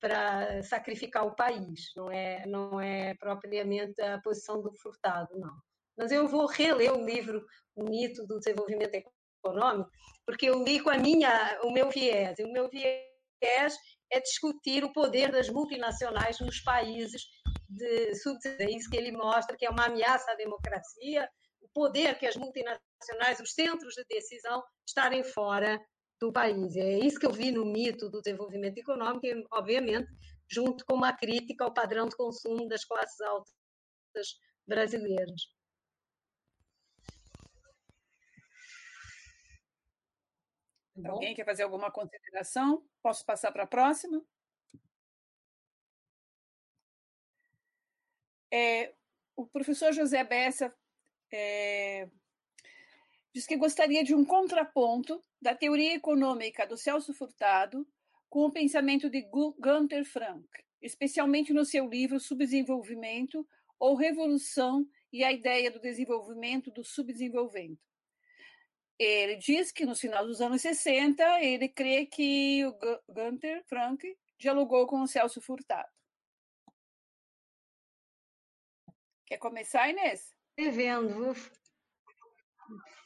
para 0.03 0.61
sacrificar 0.63 1.25
o 1.25 1.33
país, 1.33 1.93
não 1.95 2.11
é, 2.11 2.45
não 2.45 2.81
é 2.81 3.13
propriamente 3.13 4.01
a 4.01 4.19
posição 4.19 4.61
do 4.61 4.75
Furtado, 4.75 5.29
não. 5.39 5.55
Mas 5.97 6.11
eu 6.11 6.27
vou 6.27 6.45
reler 6.45 6.91
o 6.91 7.05
livro 7.05 7.41
O 7.73 7.85
Mito 7.85 8.27
do 8.27 8.37
Desenvolvimento 8.37 8.95
Econômico, 8.95 9.89
porque 10.25 10.49
eu 10.49 10.61
li 10.61 10.81
com 10.81 10.89
a 10.89 10.97
minha, 10.97 11.57
o 11.63 11.71
meu 11.71 11.89
viés, 11.89 12.37
e 12.37 12.43
o 12.43 12.51
meu 12.51 12.69
viés 12.69 13.77
é 14.11 14.19
discutir 14.19 14.83
o 14.83 14.91
poder 14.91 15.31
das 15.31 15.47
multinacionais 15.47 16.37
nos 16.41 16.59
países 16.59 17.21
de 17.69 18.13
subdesenvolvimento, 18.15 18.87
é 18.87 18.89
que 18.89 18.97
ele 18.97 19.11
mostra 19.13 19.55
que 19.55 19.65
é 19.65 19.69
uma 19.69 19.85
ameaça 19.85 20.33
à 20.33 20.35
democracia, 20.35 21.29
o 21.61 21.69
poder 21.73 22.19
que 22.19 22.25
as 22.25 22.35
multinacionais, 22.35 23.39
os 23.39 23.53
centros 23.53 23.93
de 23.95 24.03
decisão, 24.09 24.61
estarem 24.85 25.23
fora 25.23 25.79
do 26.23 26.31
país. 26.31 26.75
É 26.77 26.99
isso 26.99 27.19
que 27.19 27.25
eu 27.25 27.33
vi 27.33 27.51
no 27.51 27.65
mito 27.65 28.09
do 28.09 28.21
desenvolvimento 28.21 28.77
econômico, 28.77 29.25
e, 29.25 29.45
obviamente, 29.51 30.09
junto 30.47 30.85
com 30.85 30.93
uma 30.93 31.11
crítica 31.11 31.65
ao 31.65 31.73
padrão 31.73 32.07
de 32.07 32.15
consumo 32.15 32.67
das 32.67 32.85
classes 32.85 33.19
altas 33.19 34.39
brasileiras. 34.65 35.53
Tá 41.01 41.09
Alguém 41.09 41.35
quer 41.35 41.43
fazer 41.43 41.63
alguma 41.63 41.91
consideração? 41.91 42.87
Posso 43.01 43.25
passar 43.25 43.51
para 43.51 43.63
a 43.63 43.67
próxima? 43.67 44.23
É, 48.49 48.93
o 49.35 49.45
professor 49.47 49.91
José 49.91 50.23
Bessa 50.23 50.73
é, 51.33 52.07
diz 53.33 53.45
que 53.45 53.57
gostaria 53.57 54.03
de 54.03 54.13
um 54.13 54.23
contraponto 54.23 55.21
da 55.43 55.53
teoria 55.53 55.93
econômica 55.93 56.65
do 56.65 56.77
Celso 56.77 57.13
Furtado 57.13 57.85
com 58.29 58.45
o 58.45 58.51
pensamento 58.51 59.09
de 59.09 59.21
Gunther 59.59 60.05
Frank, 60.05 60.47
especialmente 60.81 61.51
no 61.51 61.65
seu 61.65 61.87
livro 61.89 62.17
Subdesenvolvimento 62.17 63.45
ou 63.77 63.93
Revolução 63.93 64.87
e 65.11 65.21
a 65.21 65.33
Ideia 65.33 65.69
do 65.69 65.81
Desenvolvimento 65.81 66.71
do 66.71 66.81
Subdesenvolvimento. 66.81 67.81
Ele 68.97 69.35
diz 69.35 69.69
que 69.69 69.85
no 69.85 69.97
final 69.97 70.25
dos 70.25 70.39
anos 70.39 70.61
60 70.61 71.21
ele 71.41 71.67
crê 71.67 72.05
que 72.05 72.65
o 72.65 72.73
Gunther 73.09 73.65
Frank 73.65 74.01
dialogou 74.39 74.87
com 74.87 75.01
o 75.01 75.07
Celso 75.07 75.41
Furtado. 75.41 75.91
Quer 79.25 79.37
começar, 79.39 79.89
Inês? 79.89 80.33
Devendo. 80.55 81.33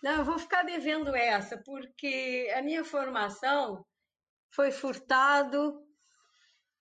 Não, 0.03 0.17
eu 0.17 0.25
vou 0.25 0.37
ficar 0.37 0.63
devendo 0.63 1.15
essa, 1.15 1.57
porque 1.63 2.51
a 2.55 2.61
minha 2.61 2.83
formação 2.83 3.85
foi 4.51 4.71
furtado 4.71 5.83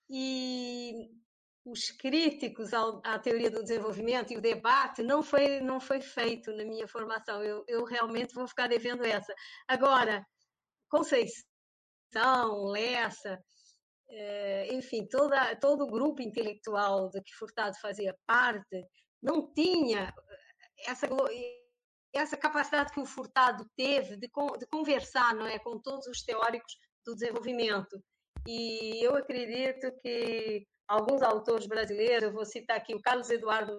e 0.08 1.10
os 1.64 1.90
críticos 1.90 2.70
à 2.72 3.18
teoria 3.18 3.50
do 3.50 3.62
desenvolvimento 3.62 4.32
e 4.32 4.36
o 4.36 4.40
debate 4.40 5.02
não 5.02 5.22
foi, 5.22 5.60
não 5.60 5.80
foi 5.80 6.00
feito 6.00 6.52
na 6.52 6.64
minha 6.64 6.86
formação. 6.86 7.42
Eu, 7.42 7.64
eu 7.66 7.84
realmente 7.84 8.32
vou 8.34 8.46
ficar 8.46 8.68
devendo 8.68 9.04
essa. 9.04 9.34
Agora, 9.66 10.24
Conceição, 10.88 11.42
Lessa, 12.68 13.42
eh, 14.08 14.68
enfim, 14.72 15.08
toda, 15.08 15.56
todo 15.56 15.84
o 15.84 15.90
grupo 15.90 16.22
intelectual 16.22 17.10
de 17.10 17.20
que 17.20 17.34
Furtado 17.34 17.76
fazia 17.80 18.16
parte 18.24 18.86
não 19.20 19.52
tinha 19.52 20.14
essa, 20.86 21.08
essa 22.18 22.36
capacidade 22.36 22.92
que 22.92 23.00
o 23.00 23.06
Furtado 23.06 23.68
teve 23.76 24.16
de, 24.16 24.28
de 24.28 24.66
conversar 24.66 25.34
não 25.34 25.46
é, 25.46 25.58
com 25.58 25.78
todos 25.78 26.06
os 26.06 26.22
teóricos 26.22 26.76
do 27.04 27.14
desenvolvimento. 27.14 28.02
E 28.46 29.04
eu 29.04 29.16
acredito 29.16 29.92
que 30.00 30.66
alguns 30.88 31.22
autores 31.22 31.66
brasileiros, 31.66 32.24
eu 32.24 32.32
vou 32.32 32.44
citar 32.44 32.76
aqui 32.76 32.94
o 32.94 33.00
Carlos 33.00 33.30
Eduardo 33.30 33.72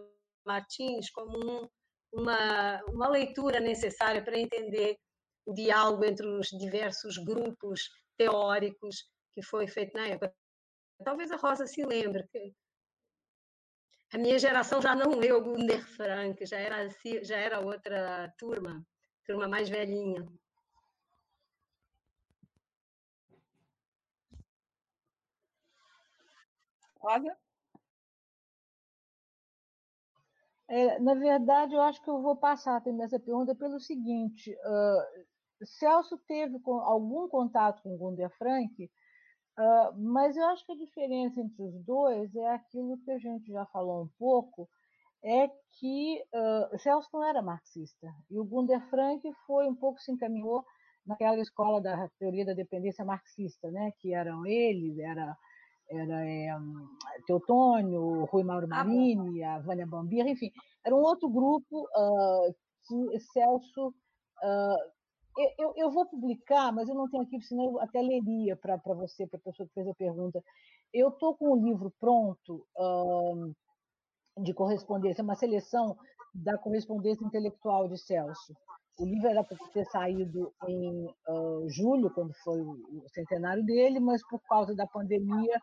Martins 0.46 1.10
como 1.10 1.38
um, 1.38 1.70
uma, 2.14 2.82
uma 2.88 3.08
leitura 3.08 3.60
necessária 3.60 4.24
para 4.24 4.40
entender 4.40 4.98
o 5.46 5.54
diálogo 5.54 6.04
entre 6.04 6.28
os 6.28 6.48
diversos 6.50 7.18
grupos 7.18 7.90
teóricos 8.18 9.06
que 9.34 9.42
foi 9.42 9.68
feito 9.68 9.96
na 9.96 10.08
época. 10.08 10.34
Talvez 11.04 11.32
a 11.32 11.38
Rosa 11.38 11.66
se 11.66 11.86
lembre 11.86 12.28
a 14.14 14.18
minha 14.18 14.40
geração 14.40 14.82
já 14.82 14.96
não 14.96 15.12
leu 15.12 15.44
Gunder 15.44 15.86
Frank, 15.96 16.46
já 16.46 16.58
era, 16.58 16.88
já 17.24 17.38
era 17.38 17.60
outra 17.60 18.34
turma, 18.38 18.86
turma 19.26 19.48
mais 19.48 19.70
velhinha. 19.70 20.26
Rosa? 27.00 27.38
É, 30.70 31.00
na 31.00 31.14
verdade, 31.14 31.74
eu 31.74 31.82
acho 31.82 32.02
que 32.04 32.10
eu 32.10 32.22
vou 32.22 32.36
passar 32.36 32.82
também 32.82 33.06
essa 33.06 33.20
pergunta 33.20 33.56
pelo 33.56 33.80
seguinte: 33.80 34.54
uh, 34.54 35.66
Celso 35.66 36.18
teve 36.28 36.60
algum 36.66 37.28
contato 37.30 37.82
com 37.82 37.98
Gunder 37.98 38.30
Frank, 38.38 38.92
uh, 39.58 39.98
mas 39.98 40.36
eu 40.38 40.46
acho 40.48 40.66
que 40.66 40.72
a 40.72 40.78
diferença 40.78 41.40
entre 41.42 41.62
os 41.62 41.84
dois 41.84 42.36
é 42.36 42.50
aquilo 42.50 42.98
que 43.00 43.12
a 43.12 43.18
gente 43.18 43.52
já 43.52 43.66
falou 43.68 44.04
um 44.04 44.10
pouco, 44.18 44.70
é 45.24 45.48
que 45.80 46.24
uh, 46.34 46.78
Celso 46.78 47.10
não 47.14 47.24
era 47.24 47.42
marxista 47.42 48.08
e 48.30 48.40
o 48.40 48.46
Gunder 48.46 48.82
Frank 48.90 49.30
foi 49.46 49.68
um 49.68 49.76
pouco 49.76 50.00
se 50.00 50.12
encaminhou 50.12 50.64
naquela 51.06 51.40
escola 51.40 51.82
da 51.82 52.10
teoria 52.20 52.46
da 52.46 52.54
dependência 52.54 53.04
marxista, 53.06 53.72
né? 53.72 53.92
Que 54.00 54.14
eram 54.14 54.46
ele, 54.46 55.02
era 55.02 55.36
era 55.90 56.26
é, 56.26 56.50
Teotônio, 57.26 58.26
Rui 58.26 58.44
Mauro 58.44 58.68
ah, 58.72 58.84
Marini, 58.84 59.42
a 59.42 59.58
Vânia 59.60 59.88
Bambira, 59.88 60.30
enfim, 60.30 60.52
era 60.86 60.94
um 60.94 61.00
outro 61.00 61.30
grupo 61.30 61.88
uh, 61.96 62.54
que 62.86 63.20
Celso. 63.20 63.94
Uh, 64.44 64.97
eu, 65.58 65.74
eu, 65.76 65.92
vou 65.92 66.06
publicar, 66.06 66.72
mas 66.72 66.90
eu 66.90 66.96
não 66.96 67.10
tenho 67.10 67.24
aqui, 67.24 67.40
senão 67.42 67.66
eu 67.66 67.82
até 67.82 68.02
leria 68.02 68.56
para 68.56 68.78
você, 68.94 69.28
para 69.28 69.38
a 69.38 69.44
pessoa 69.44 69.68
que 69.68 69.74
fez 69.74 69.88
a 69.88 69.94
pergunta. 69.94 70.44
Eu 70.94 71.10
estou 71.10 71.36
com 71.36 71.52
o 71.52 71.56
livro 71.56 71.94
pronto 72.00 72.66
uh, 72.78 73.54
de 74.44 74.54
correspondência, 74.54 75.24
uma 75.24 75.36
seleção 75.36 75.98
da 76.34 76.58
correspondência 76.58 77.26
intelectual 77.26 77.88
de 77.88 77.98
Celso. 77.98 78.54
O 79.00 79.06
livro 79.06 79.28
era 79.28 79.44
para 79.44 79.58
ter 79.74 79.86
saído 79.86 80.52
em 80.68 81.06
uh, 81.30 81.70
julho, 81.70 82.10
quando 82.10 82.34
foi 82.44 82.60
o 82.60 83.06
centenário 83.14 83.64
dele, 83.64 84.00
mas 84.00 84.28
por 84.28 84.40
causa 84.42 84.76
da 84.76 84.88
pandemia 84.88 85.60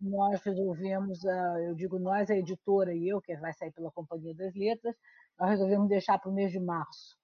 nós 0.00 0.42
resolvemos, 0.42 1.24
eu 1.24 1.74
digo 1.74 1.98
nós, 1.98 2.30
a 2.30 2.36
editora 2.36 2.94
e 2.94 3.08
eu, 3.08 3.20
que 3.20 3.34
vai 3.36 3.52
sair 3.54 3.72
pela 3.72 3.90
Companhia 3.90 4.34
das 4.34 4.54
Letras, 4.54 4.94
nós 5.38 5.50
resolvemos 5.50 5.88
deixar 5.88 6.18
para 6.18 6.30
o 6.30 6.34
mês 6.34 6.52
de 6.52 6.60
março, 6.60 7.16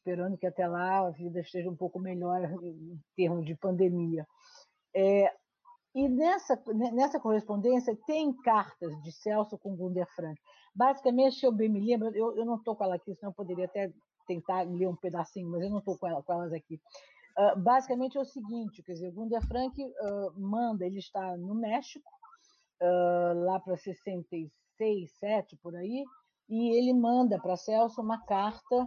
esperando 0.00 0.38
que 0.38 0.46
até 0.46 0.66
lá 0.66 1.06
a 1.06 1.10
vida 1.10 1.40
esteja 1.40 1.70
um 1.70 1.76
pouco 1.76 2.00
melhor 2.00 2.42
em 2.62 2.98
termos 3.14 3.44
de 3.44 3.54
pandemia. 3.54 4.26
É, 4.94 5.32
e 5.94 6.08
nessa, 6.08 6.60
nessa 6.92 7.20
correspondência 7.20 7.96
tem 8.06 8.32
cartas 8.32 8.90
de 9.02 9.12
Celso 9.12 9.58
com 9.58 9.76
Gunder 9.76 10.06
Frank. 10.14 10.40
Basicamente, 10.74 11.36
se 11.36 11.46
eu 11.46 11.52
bem 11.52 11.68
me 11.68 11.80
lembro, 11.80 12.14
eu, 12.14 12.36
eu 12.36 12.44
não 12.44 12.56
estou 12.56 12.74
com 12.74 12.84
ela 12.84 12.94
aqui, 12.94 13.14
senão 13.14 13.30
eu 13.30 13.34
poderia 13.34 13.66
até 13.66 13.92
tentar 14.26 14.62
ler 14.62 14.86
um 14.86 14.96
pedacinho, 14.96 15.50
mas 15.50 15.62
eu 15.62 15.70
não 15.70 15.78
estou 15.78 15.98
com, 15.98 16.06
ela, 16.06 16.22
com 16.22 16.32
elas 16.32 16.52
aqui. 16.52 16.80
Uh, 17.36 17.58
basicamente 17.60 18.16
é 18.16 18.20
o 18.20 18.24
seguinte, 18.24 18.82
quer 18.82 18.92
dizer, 18.92 19.12
Gunder 19.12 19.44
Frank 19.46 19.82
uh, 19.82 20.40
manda, 20.40 20.86
ele 20.86 20.98
está 20.98 21.36
no 21.36 21.54
México, 21.54 22.10
uh, 22.82 23.44
lá 23.44 23.58
para 23.58 23.76
66, 23.76 25.10
7 25.18 25.56
por 25.56 25.74
aí, 25.74 26.04
e 26.48 26.76
ele 26.76 26.92
manda 26.92 27.40
para 27.40 27.56
Celso 27.56 28.00
uma 28.00 28.24
carta 28.24 28.86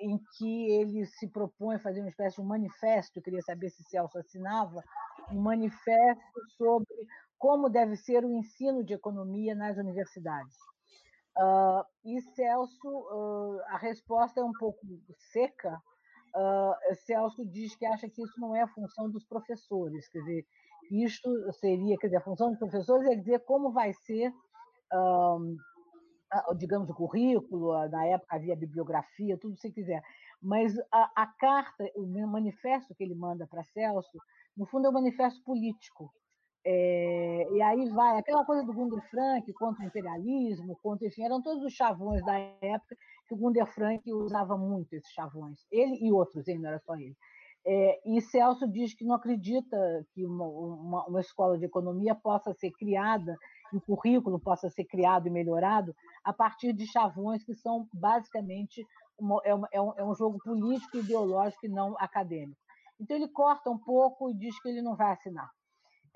em 0.00 0.18
que 0.36 0.70
ele 0.72 1.06
se 1.06 1.28
propõe 1.28 1.76
a 1.76 1.80
fazer 1.80 2.00
uma 2.00 2.08
espécie 2.08 2.36
de 2.36 2.42
um 2.42 2.46
manifesto, 2.46 3.18
eu 3.18 3.22
queria 3.22 3.42
saber 3.42 3.70
se 3.70 3.84
Celso 3.84 4.18
assinava, 4.18 4.82
um 5.30 5.40
manifesto 5.40 6.40
sobre 6.56 6.94
como 7.38 7.70
deve 7.70 7.96
ser 7.96 8.24
o 8.24 8.32
ensino 8.32 8.84
de 8.84 8.92
economia 8.92 9.54
nas 9.54 9.78
universidades. 9.78 10.56
Uh, 11.38 11.82
e 12.04 12.20
Celso, 12.34 12.88
uh, 12.88 13.60
a 13.68 13.78
resposta 13.78 14.40
é 14.40 14.44
um 14.44 14.52
pouco 14.52 14.78
seca, 15.32 15.80
uh, 16.36 16.94
Celso 17.06 17.46
diz 17.46 17.74
que 17.76 17.86
acha 17.86 18.10
que 18.10 18.22
isso 18.22 18.38
não 18.38 18.54
é 18.54 18.62
a 18.62 18.68
função 18.68 19.08
dos 19.10 19.24
professores, 19.24 20.06
quer 20.08 20.18
dizer, 20.18 20.46
isto 20.90 21.52
seria, 21.52 21.96
quer 21.96 22.08
dizer, 22.08 22.18
a 22.18 22.24
função 22.24 22.50
dos 22.50 22.58
professores 22.58 23.06
é 23.06 23.14
dizer 23.14 23.40
como 23.40 23.72
vai 23.72 23.92
ser, 23.94 24.32
digamos, 26.56 26.88
o 26.88 26.94
currículo, 26.94 27.88
na 27.88 28.06
época 28.06 28.36
havia 28.36 28.56
bibliografia, 28.56 29.38
tudo 29.38 29.56
se 29.56 29.70
quiser, 29.72 30.02
mas 30.40 30.74
a, 30.92 31.10
a 31.16 31.26
carta, 31.26 31.84
o 31.96 32.06
manifesto 32.28 32.94
que 32.94 33.04
ele 33.04 33.14
manda 33.14 33.46
para 33.46 33.64
Celso, 33.64 34.18
no 34.56 34.66
fundo 34.66 34.86
é 34.86 34.90
um 34.90 34.92
manifesto 34.92 35.42
político, 35.44 36.12
é, 36.64 37.48
e 37.52 37.62
aí 37.62 37.88
vai 37.88 38.18
aquela 38.18 38.44
coisa 38.44 38.62
do 38.62 38.72
Gunder 38.72 39.02
Frank 39.10 39.50
contra 39.54 39.82
o 39.82 39.86
imperialismo, 39.86 40.78
contra, 40.82 41.06
enfim, 41.06 41.24
eram 41.24 41.42
todos 41.42 41.64
os 41.64 41.72
chavões 41.72 42.22
da 42.24 42.38
época 42.38 42.96
que 43.26 43.34
o 43.34 43.36
Gunder 43.36 43.66
Frank 43.66 44.02
usava 44.12 44.58
muito 44.58 44.92
esses 44.92 45.10
chavões, 45.12 45.58
ele 45.70 45.96
e 46.00 46.12
outros, 46.12 46.46
hein, 46.48 46.58
não 46.58 46.68
era 46.68 46.78
só 46.80 46.94
ele. 46.96 47.16
É, 47.64 48.00
e 48.06 48.20
Celso 48.22 48.66
diz 48.66 48.94
que 48.94 49.04
não 49.04 49.14
acredita 49.14 49.76
que 50.12 50.24
uma, 50.24 50.46
uma, 50.46 51.06
uma, 51.06 51.20
escola 51.20 51.58
de 51.58 51.66
economia 51.66 52.14
possa 52.14 52.54
ser 52.54 52.70
criada, 52.70 53.36
o 53.72 53.80
currículo 53.80 54.38
possa 54.38 54.68
ser 54.68 54.84
criado 54.84 55.26
e 55.26 55.30
melhorado 55.30 55.94
a 56.24 56.32
partir 56.32 56.72
de 56.72 56.86
chavões 56.86 57.44
que 57.44 57.54
são 57.54 57.88
basicamente 57.92 58.86
uma, 59.18 59.40
é, 59.44 59.54
uma, 59.54 59.68
é, 59.72 59.80
um, 59.80 59.92
é 59.96 60.04
um 60.04 60.14
jogo 60.14 60.38
político, 60.38 60.98
ideológico 60.98 61.66
e 61.66 61.68
não 61.68 61.94
acadêmico. 61.98 62.60
Então 63.00 63.16
ele 63.16 63.28
corta 63.28 63.70
um 63.70 63.78
pouco 63.78 64.30
e 64.30 64.34
diz 64.34 64.60
que 64.60 64.68
ele 64.68 64.82
não 64.82 64.96
vai 64.96 65.12
assinar. 65.12 65.50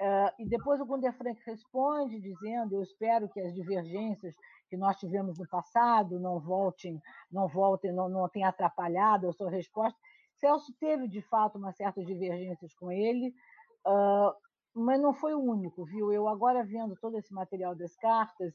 Uh, 0.01 0.31
e 0.41 0.49
depois 0.49 0.81
o 0.81 0.87
Gunder 0.87 1.13
Frank 1.17 1.41
responde 1.47 2.21
dizendo: 2.21 2.75
Eu 2.75 2.83
espero 2.83 3.29
que 3.29 3.41
as 3.41 3.55
divergências 3.55 4.35
que 4.69 4.77
nós 4.77 4.97
tivemos 4.99 5.39
no 5.39 5.47
passado 5.49 6.19
não 6.19 6.41
voltem, 6.41 7.01
não 7.31 7.47
voltem, 7.47 7.93
não, 7.93 8.09
não 8.09 8.29
tenham 8.29 8.49
atrapalhado 8.49 9.29
a 9.29 9.33
sua 9.33 9.51
resposta. 9.51 9.97
Celso 10.35 10.75
teve, 10.81 11.07
de 11.07 11.23
fato, 11.23 11.59
uma 11.59 11.73
certa 11.73 12.05
divergências 12.05 12.75
com 12.75 12.91
ele, 12.91 13.33
uh, 13.87 14.35
mas 14.75 15.01
não 15.01 15.15
foi 15.15 15.35
o 15.35 15.41
único, 15.41 15.85
viu? 15.85 16.13
Eu 16.13 16.29
agora 16.29 16.65
vendo 16.65 16.97
todo 16.97 17.17
esse 17.17 17.33
material 17.33 17.75
das 17.75 17.95
cartas, 17.97 18.53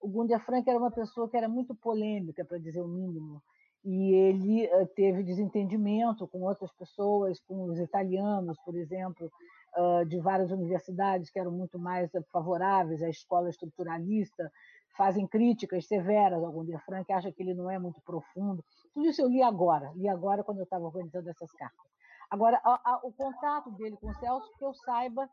o 0.00 0.08
Gunter 0.08 0.40
Frank 0.44 0.68
era 0.68 0.78
uma 0.78 0.90
pessoa 0.90 1.28
que 1.28 1.36
era 1.36 1.48
muito 1.48 1.74
polêmica, 1.74 2.44
para 2.44 2.58
dizer 2.58 2.82
o 2.82 2.88
mínimo, 2.88 3.42
e 3.84 4.14
ele 4.14 4.66
uh, 4.66 4.86
teve 4.94 5.22
desentendimento 5.22 6.26
com 6.28 6.42
outras 6.42 6.72
pessoas, 6.72 7.40
com 7.40 7.64
os 7.64 7.78
italianos, 7.78 8.56
por 8.64 8.76
exemplo, 8.76 9.30
uh, 9.76 10.04
de 10.04 10.18
várias 10.20 10.50
universidades 10.50 11.30
que 11.30 11.38
eram 11.38 11.50
muito 11.50 11.78
mais 11.78 12.10
favoráveis 12.30 13.02
à 13.02 13.08
escola 13.08 13.48
estruturalista, 13.48 14.50
fazem 14.96 15.26
críticas 15.26 15.86
severas 15.86 16.42
ao 16.44 16.52
Gunter 16.52 16.78
Frank, 16.84 17.10
acha 17.12 17.32
que 17.32 17.42
ele 17.42 17.54
não 17.54 17.70
é 17.70 17.78
muito 17.78 18.00
profundo. 18.02 18.62
Tudo 18.92 19.06
isso 19.06 19.22
eu 19.22 19.28
li 19.28 19.42
agora, 19.42 19.90
li 19.96 20.08
agora 20.08 20.44
quando 20.44 20.58
eu 20.58 20.64
estava 20.64 20.84
organizando 20.84 21.30
essas 21.30 21.50
cartas. 21.52 21.92
Agora, 22.30 22.60
a, 22.64 22.92
a, 22.92 23.00
o 23.02 23.12
contato 23.12 23.70
dele 23.72 23.96
com 23.96 24.08
o 24.08 24.14
Celso, 24.14 24.50
que 24.58 24.64
eu 24.64 24.72
saiba, 24.74 25.28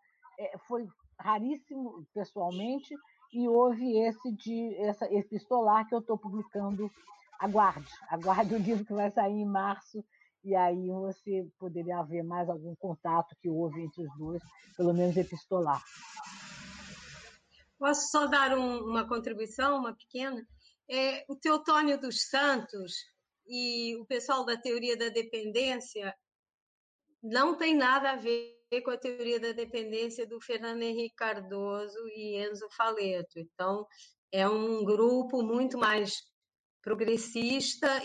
foi 0.68 0.88
raríssimo 1.20 2.06
pessoalmente, 2.14 2.95
e 3.34 3.48
houve 3.48 3.98
esse 3.99 4.32
de 4.32 4.76
essa 4.78 5.06
epistolar 5.14 5.88
que 5.88 5.94
eu 5.94 5.99
estou 5.99 6.18
publicando. 6.18 6.90
Aguarde, 7.40 7.90
aguarde 8.10 8.56
o 8.56 8.60
livro 8.60 8.86
que 8.86 8.94
vai 8.94 9.11
sair 9.11 9.34
em 9.34 9.45
março, 9.45 10.03
e 10.44 10.56
aí 10.56 10.90
você 10.90 11.48
poderia 11.57 11.99
haver 11.99 12.24
mais 12.24 12.49
algum 12.49 12.76
contato 12.76 13.36
que 13.41 13.49
houve 13.49 13.82
entre 13.82 14.03
os 14.03 14.18
dois, 14.18 14.41
pelo 14.76 14.94
menos 14.94 15.16
epistolar. 15.16 15.82
Posso 17.78 18.10
só 18.10 18.26
dar 18.26 18.57
um, 18.57 18.90
uma 18.90 19.07
contribuição, 19.07 19.80
uma 19.80 19.95
pequena? 19.95 20.45
É, 20.90 21.24
o 21.30 21.36
Teotônio 21.36 21.99
dos 21.99 22.28
Santos 22.28 22.94
e 23.48 23.95
o 23.98 24.06
pessoal 24.06 24.44
da 24.44 24.57
teoria 24.57 24.98
da 24.98 25.10
dependência 25.10 26.14
não 27.24 27.57
tem 27.57 27.76
nada 27.76 28.11
a 28.11 28.16
ver 28.16 28.59
com 28.84 28.91
a 28.91 28.98
teoria 28.98 29.40
da 29.40 29.52
dependência 29.52 30.28
do 30.28 30.40
Fernando 30.40 30.84
Henrique 30.84 31.16
Cardoso 31.16 31.98
e 32.10 32.38
Enzo 32.38 32.68
Faleto. 32.78 33.40
Então, 33.40 33.88
é 34.32 34.48
um 34.48 34.86
grupo 34.86 35.41
muito 35.41 35.78
mais 35.78 36.22
progressista, 36.82 38.02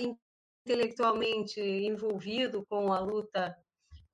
intelectualmente 0.66 1.60
envolvido 1.60 2.64
com 2.66 2.92
a 2.92 3.00
luta 3.00 3.54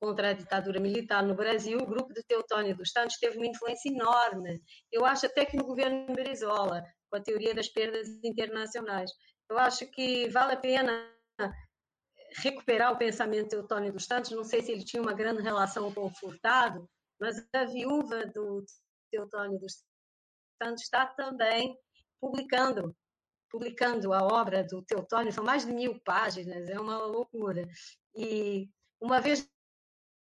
contra 0.01 0.31
a 0.31 0.33
ditadura 0.33 0.81
militar 0.81 1.23
no 1.23 1.35
Brasil, 1.35 1.79
o 1.79 1.87
grupo 1.87 2.13
de 2.15 2.23
Teotônio 2.23 2.75
dos 2.75 2.91
Santos 2.91 3.19
teve 3.19 3.37
uma 3.37 3.47
influência 3.47 3.91
enorme. 3.91 4.61
Eu 4.91 5.05
acho 5.05 5.27
até 5.27 5.45
que 5.45 5.59
no 5.59 5.67
governo 5.67 6.07
Brizola, 6.15 6.83
com 7.11 7.17
a 7.17 7.21
teoria 7.21 7.55
das 7.55 7.69
perdas 7.69 8.09
internacionais. 8.25 9.11
Eu 9.49 9.59
acho 9.59 9.87
que 9.91 10.29
vale 10.31 10.55
a 10.55 10.57
pena 10.57 11.07
recuperar 12.33 12.93
o 12.93 12.99
pensamento 12.99 13.45
de 13.45 13.51
Teotônio 13.51 13.93
dos 13.93 14.05
Santos. 14.05 14.31
Não 14.31 14.45
sei 14.45 14.63
se 14.63 14.73
ele 14.73 14.85
tinha 14.85 15.03
uma 15.03 15.13
grande 15.13 15.43
relação 15.43 15.93
com 15.93 16.07
o 16.07 16.15
Furtado, 16.15 16.89
mas 17.21 17.47
a 17.53 17.65
viúva 17.65 18.27
do 18.27 18.65
Teotônio 19.11 19.59
dos 19.59 19.85
Santos 20.63 20.83
está 20.83 21.07
também 21.07 21.77
publicando 22.21 22.95
publicando 23.51 24.13
a 24.13 24.23
obra 24.23 24.63
do 24.63 24.81
Teotônio, 24.83 25.33
são 25.33 25.43
mais 25.43 25.67
de 25.67 25.73
mil 25.73 25.99
páginas, 26.01 26.69
é 26.69 26.79
uma 26.79 26.99
loucura. 26.99 27.69
E 28.15 28.71
uma 29.01 29.21
vez 29.21 29.51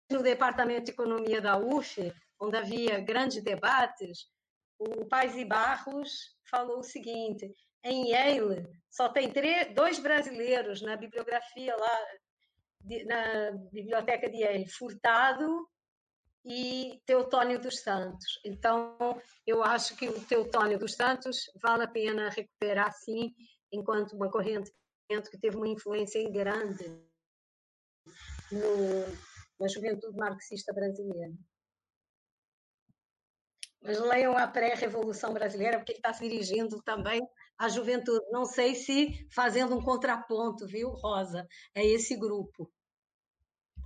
no 0.09 0.23
departamento 0.23 0.85
de 0.85 0.91
economia 0.91 1.41
da 1.41 1.57
UF, 1.57 2.13
onde 2.39 2.57
havia 2.57 3.01
grandes 3.01 3.43
debates, 3.43 4.29
o 4.79 5.05
Pais 5.05 5.35
e 5.35 5.45
Barros 5.45 6.35
falou 6.49 6.79
o 6.79 6.83
seguinte: 6.83 7.53
em 7.83 8.11
Yale 8.11 8.67
só 8.89 9.09
tem 9.09 9.31
três, 9.31 9.73
dois 9.73 9.99
brasileiros 9.99 10.81
na 10.81 10.95
bibliografia 10.95 11.75
lá, 11.75 11.99
na 13.05 13.51
biblioteca 13.71 14.29
de 14.29 14.37
Yale, 14.37 14.67
Furtado 14.67 15.67
e 16.43 17.01
Teotônio 17.05 17.59
dos 17.59 17.81
Santos. 17.81 18.39
Então, 18.43 18.97
eu 19.45 19.63
acho 19.63 19.95
que 19.95 20.09
o 20.09 20.25
Teotônio 20.25 20.77
dos 20.77 20.95
Santos 20.95 21.51
vale 21.61 21.83
a 21.83 21.87
pena 21.87 22.29
recuperar, 22.29 22.91
sim, 22.91 23.33
enquanto 23.71 24.13
uma 24.13 24.29
corrente 24.29 24.71
que 25.29 25.39
teve 25.39 25.57
uma 25.57 25.67
influência 25.67 26.27
grande 26.29 26.85
no, 28.51 29.05
na 29.59 29.67
juventude 29.67 30.17
marxista 30.17 30.73
brasileira. 30.73 31.33
Mas 33.81 33.99
leiam 33.99 34.37
a 34.37 34.47
pré-revolução 34.47 35.33
brasileira, 35.33 35.77
porque 35.77 35.93
ele 35.93 35.99
está 35.99 36.13
se 36.13 36.27
dirigindo 36.27 36.81
também 36.83 37.21
à 37.61 37.69
juventude. 37.69 38.25
Não 38.31 38.43
sei 38.43 38.73
se 38.73 39.27
fazendo 39.29 39.77
um 39.77 39.83
contraponto, 39.83 40.65
viu, 40.65 40.89
Rosa, 40.89 41.47
é 41.75 41.85
esse 41.85 42.17
grupo 42.17 42.71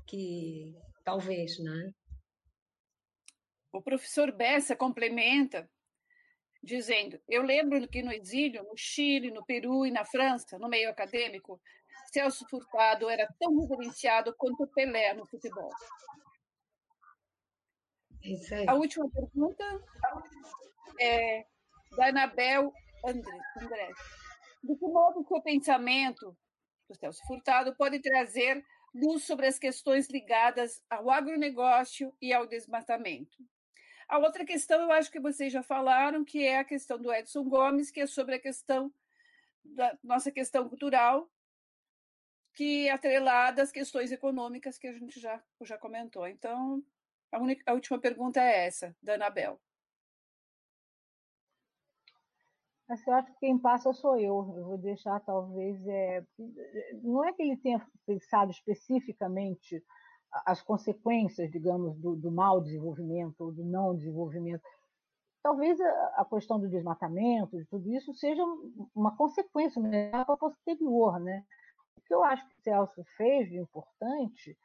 que 0.08 0.74
talvez, 1.04 1.60
não 1.60 1.74
é? 1.74 1.92
O 3.74 3.82
professor 3.82 4.32
Bessa 4.32 4.78
complementa 4.78 5.70
dizendo: 6.64 7.20
Eu 7.28 7.44
lembro 7.44 7.86
que 7.90 8.02
no 8.02 8.14
exílio, 8.14 8.64
no 8.64 8.78
Chile, 8.78 9.30
no 9.30 9.46
Peru 9.46 9.86
e 9.86 9.92
na 9.92 10.06
França, 10.06 10.58
no 10.58 10.70
meio 10.70 10.90
acadêmico, 10.90 11.60
Celso 12.14 12.48
Furtado 12.50 13.10
era 13.10 13.28
tão 13.38 13.60
reverenciado 13.60 14.34
quanto 14.38 14.68
Pelé 14.68 15.14
no 15.14 15.28
futebol. 15.28 15.70
A 18.68 18.74
última 18.74 19.08
pergunta 19.12 19.64
é 21.00 21.46
da 21.98 22.08
Anabel 22.08 22.74
André. 23.06 23.40
André. 23.62 23.92
De 24.64 24.76
que 24.76 24.88
modo 24.88 25.20
o 25.20 25.28
seu 25.28 25.42
pensamento, 25.42 26.36
do 26.90 26.96
Celso 26.96 27.22
Furtado, 27.28 27.76
pode 27.76 28.00
trazer 28.00 28.64
luz 28.94 29.24
sobre 29.24 29.48
as 29.48 29.60
questões 29.60 30.10
ligadas 30.10 30.82
ao 30.90 31.10
agronegócio 31.10 32.16
e 32.22 32.34
ao 32.34 32.48
desmatamento? 32.48 33.38
A 34.08 34.20
outra 34.20 34.46
questão, 34.46 34.82
eu 34.82 34.92
acho 34.92 35.12
que 35.12 35.20
vocês 35.20 35.52
já 35.52 35.64
falaram, 35.64 36.24
que 36.24 36.46
é 36.46 36.60
a 36.60 36.64
questão 36.64 37.00
do 37.00 37.12
Edson 37.12 37.44
Gomes, 37.44 37.90
que 37.90 38.02
é 38.02 38.08
sobre 38.08 38.36
a 38.36 38.40
questão 38.40 38.94
da 39.64 39.98
nossa 40.04 40.32
questão 40.32 40.70
cultural, 40.70 41.30
que 42.54 42.88
é 42.88 42.92
atrelada 42.92 43.64
às 43.64 43.72
questões 43.72 44.12
econômicas 44.12 44.78
que 44.78 44.88
a 44.88 44.94
gente 44.94 45.20
já, 45.20 45.44
já 45.62 45.78
comentou. 45.78 46.28
Então, 46.28 46.84
a, 47.32 47.40
única, 47.40 47.64
a 47.70 47.74
última 47.74 48.00
pergunta 48.00 48.40
é 48.40 48.66
essa, 48.68 48.96
da 49.02 49.16
Anabel. 49.16 49.60
Mas 52.88 53.06
eu 53.06 53.14
acho 53.14 53.32
que 53.34 53.40
quem 53.40 53.58
passa 53.58 53.92
sou 53.94 54.18
eu. 54.18 54.54
Eu 54.58 54.66
vou 54.66 54.78
deixar, 54.78 55.20
talvez. 55.22 55.86
É... 55.88 56.24
Não 57.02 57.24
é 57.24 57.34
que 57.34 57.42
ele 57.42 57.58
tenha 57.58 57.86
pensado 58.06 58.52
especificamente 58.52 59.84
as 60.46 60.62
consequências, 60.62 61.50
digamos, 61.50 61.98
do, 61.98 62.16
do 62.16 62.32
mau 62.32 62.62
desenvolvimento 62.62 63.42
ou 63.42 63.52
do 63.52 63.64
não 63.64 63.96
desenvolvimento. 63.96 64.62
Talvez 65.42 65.80
a, 65.80 66.26
questão 66.26 66.60
do 66.60 66.68
desmatamento, 66.68 67.58
de 67.58 67.66
tudo 67.66 67.90
isso, 67.94 68.14
seja 68.16 68.44
uma 68.94 69.16
consequência, 69.16 69.80
uma 69.80 69.96
etapa 69.96 70.36
posterior, 70.36 71.20
né? 71.20 71.46
que 72.06 72.14
eu 72.14 72.24
acho 72.24 72.48
que 72.48 72.54
o 72.54 72.64
Celso 72.64 73.04
fez 73.18 73.50
de 73.50 73.58
importante 73.58 74.58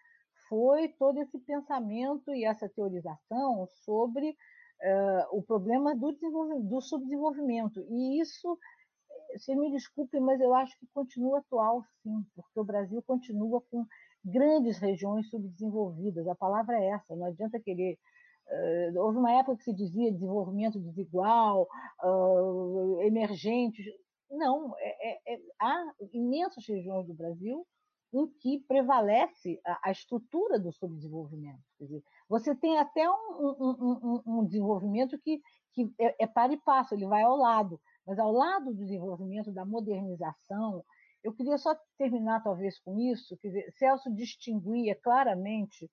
foi 0.48 0.88
todo 0.88 1.18
esse 1.18 1.38
pensamento 1.38 2.34
e 2.34 2.44
essa 2.44 2.68
teorização 2.68 3.66
sobre 3.84 4.36
uh, 4.82 5.36
o 5.36 5.42
problema 5.42 5.94
do, 5.94 6.12
do 6.62 6.80
subdesenvolvimento. 6.80 7.84
E 7.88 8.20
isso, 8.20 8.58
se 9.36 9.54
me 9.54 9.70
desculpe, 9.70 10.18
mas 10.20 10.40
eu 10.40 10.54
acho 10.54 10.78
que 10.78 10.86
continua 10.92 11.38
atual, 11.38 11.84
sim, 12.02 12.24
porque 12.34 12.60
o 12.60 12.64
Brasil 12.64 13.02
continua 13.02 13.62
com 13.70 13.86
grandes 14.24 14.78
regiões 14.78 15.28
subdesenvolvidas. 15.28 16.26
A 16.28 16.34
palavra 16.34 16.78
é 16.78 16.88
essa, 16.88 17.16
não 17.16 17.26
adianta 17.26 17.60
querer. 17.60 17.98
Uh, 18.48 19.00
houve 19.00 19.18
uma 19.18 19.32
época 19.32 19.58
que 19.58 19.64
se 19.64 19.72
dizia 19.72 20.12
desenvolvimento 20.12 20.80
desigual, 20.80 21.68
uh, 22.02 23.00
emergente. 23.02 23.82
Não, 24.30 24.74
é, 24.78 25.10
é, 25.10 25.34
é, 25.34 25.40
há 25.60 25.92
imensas 26.12 26.66
regiões 26.66 27.06
do 27.06 27.14
Brasil 27.14 27.66
em 28.12 28.26
que 28.40 28.60
prevalece 28.66 29.60
a, 29.64 29.88
a 29.88 29.90
estrutura 29.90 30.58
do 30.58 30.72
subdesenvolvimento. 30.72 31.60
Dizer, 31.78 32.02
você 32.28 32.54
tem 32.54 32.78
até 32.78 33.08
um, 33.08 33.14
um, 33.38 34.22
um, 34.26 34.38
um 34.40 34.44
desenvolvimento 34.44 35.18
que, 35.18 35.40
que 35.72 35.92
é, 35.98 36.24
é 36.24 36.26
para 36.26 36.52
e 36.52 36.56
passo, 36.58 36.94
ele 36.94 37.06
vai 37.06 37.22
ao 37.22 37.36
lado, 37.36 37.80
mas 38.06 38.18
ao 38.18 38.32
lado 38.32 38.74
do 38.74 38.84
desenvolvimento, 38.84 39.52
da 39.52 39.64
modernização, 39.64 40.84
eu 41.22 41.32
queria 41.34 41.58
só 41.58 41.76
terminar 41.98 42.42
talvez 42.42 42.78
com 42.80 42.98
isso, 42.98 43.36
quer 43.38 43.48
dizer, 43.48 43.72
Celso 43.72 44.12
distinguia 44.14 44.94
claramente 44.96 45.90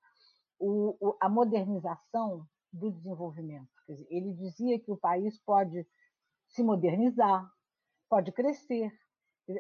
o, 0.60 0.96
o, 1.00 1.18
a 1.22 1.30
modernização 1.30 2.46
do 2.72 2.92
desenvolvimento. 2.92 3.70
Dizer, 3.88 4.08
ele 4.10 4.34
dizia 4.34 4.80
que 4.80 4.92
o 4.92 4.98
país 4.98 5.40
pode 5.46 5.86
se 6.50 6.64
modernizar, 6.64 7.48
pode 8.10 8.32
crescer. 8.32 8.92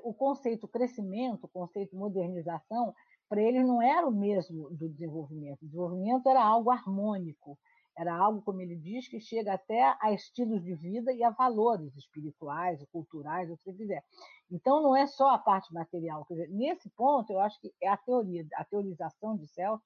O 0.04 0.14
conceito 0.14 0.68
crescimento, 0.68 1.46
o 1.46 1.48
conceito 1.48 1.96
modernização, 1.96 2.94
para 3.30 3.42
ele 3.42 3.64
não 3.64 3.82
era 3.82 4.08
o 4.08 4.12
mesmo 4.12 4.70
do 4.70 4.90
desenvolvimento. 4.90 5.62
O 5.62 5.66
desenvolvimento 5.66 6.28
era 6.28 6.44
algo 6.44 6.72
harmônico, 6.72 7.58
Era 7.98 8.16
algo, 8.16 8.44
como 8.44 8.62
ele 8.62 8.76
diz, 8.76 9.08
que 9.08 9.20
chega 9.20 9.54
até 9.54 9.96
a 10.00 10.14
estilos 10.14 10.64
de 10.64 10.76
vida 10.76 11.12
e 11.12 11.24
a 11.24 11.32
valores 11.32 11.96
espirituais, 11.96 12.84
culturais, 12.92 13.50
o 13.50 13.58
que 13.58 13.64
você 13.64 13.74
quiser. 13.74 14.04
Então, 14.52 14.84
não 14.84 14.96
é 14.96 15.08
só 15.08 15.30
a 15.30 15.40
parte 15.40 15.74
material. 15.74 16.26
Dizer, 16.30 16.48
nesse 16.50 16.90
ponto, 16.92 17.34
eu 17.34 17.40
acho 17.40 17.60
que 17.60 17.74
é 17.82 17.88
a 17.88 17.98
teoria, 17.98 18.46
a 18.54 18.64
teorização 18.64 19.36
de 19.36 19.48
Celso 19.48 19.84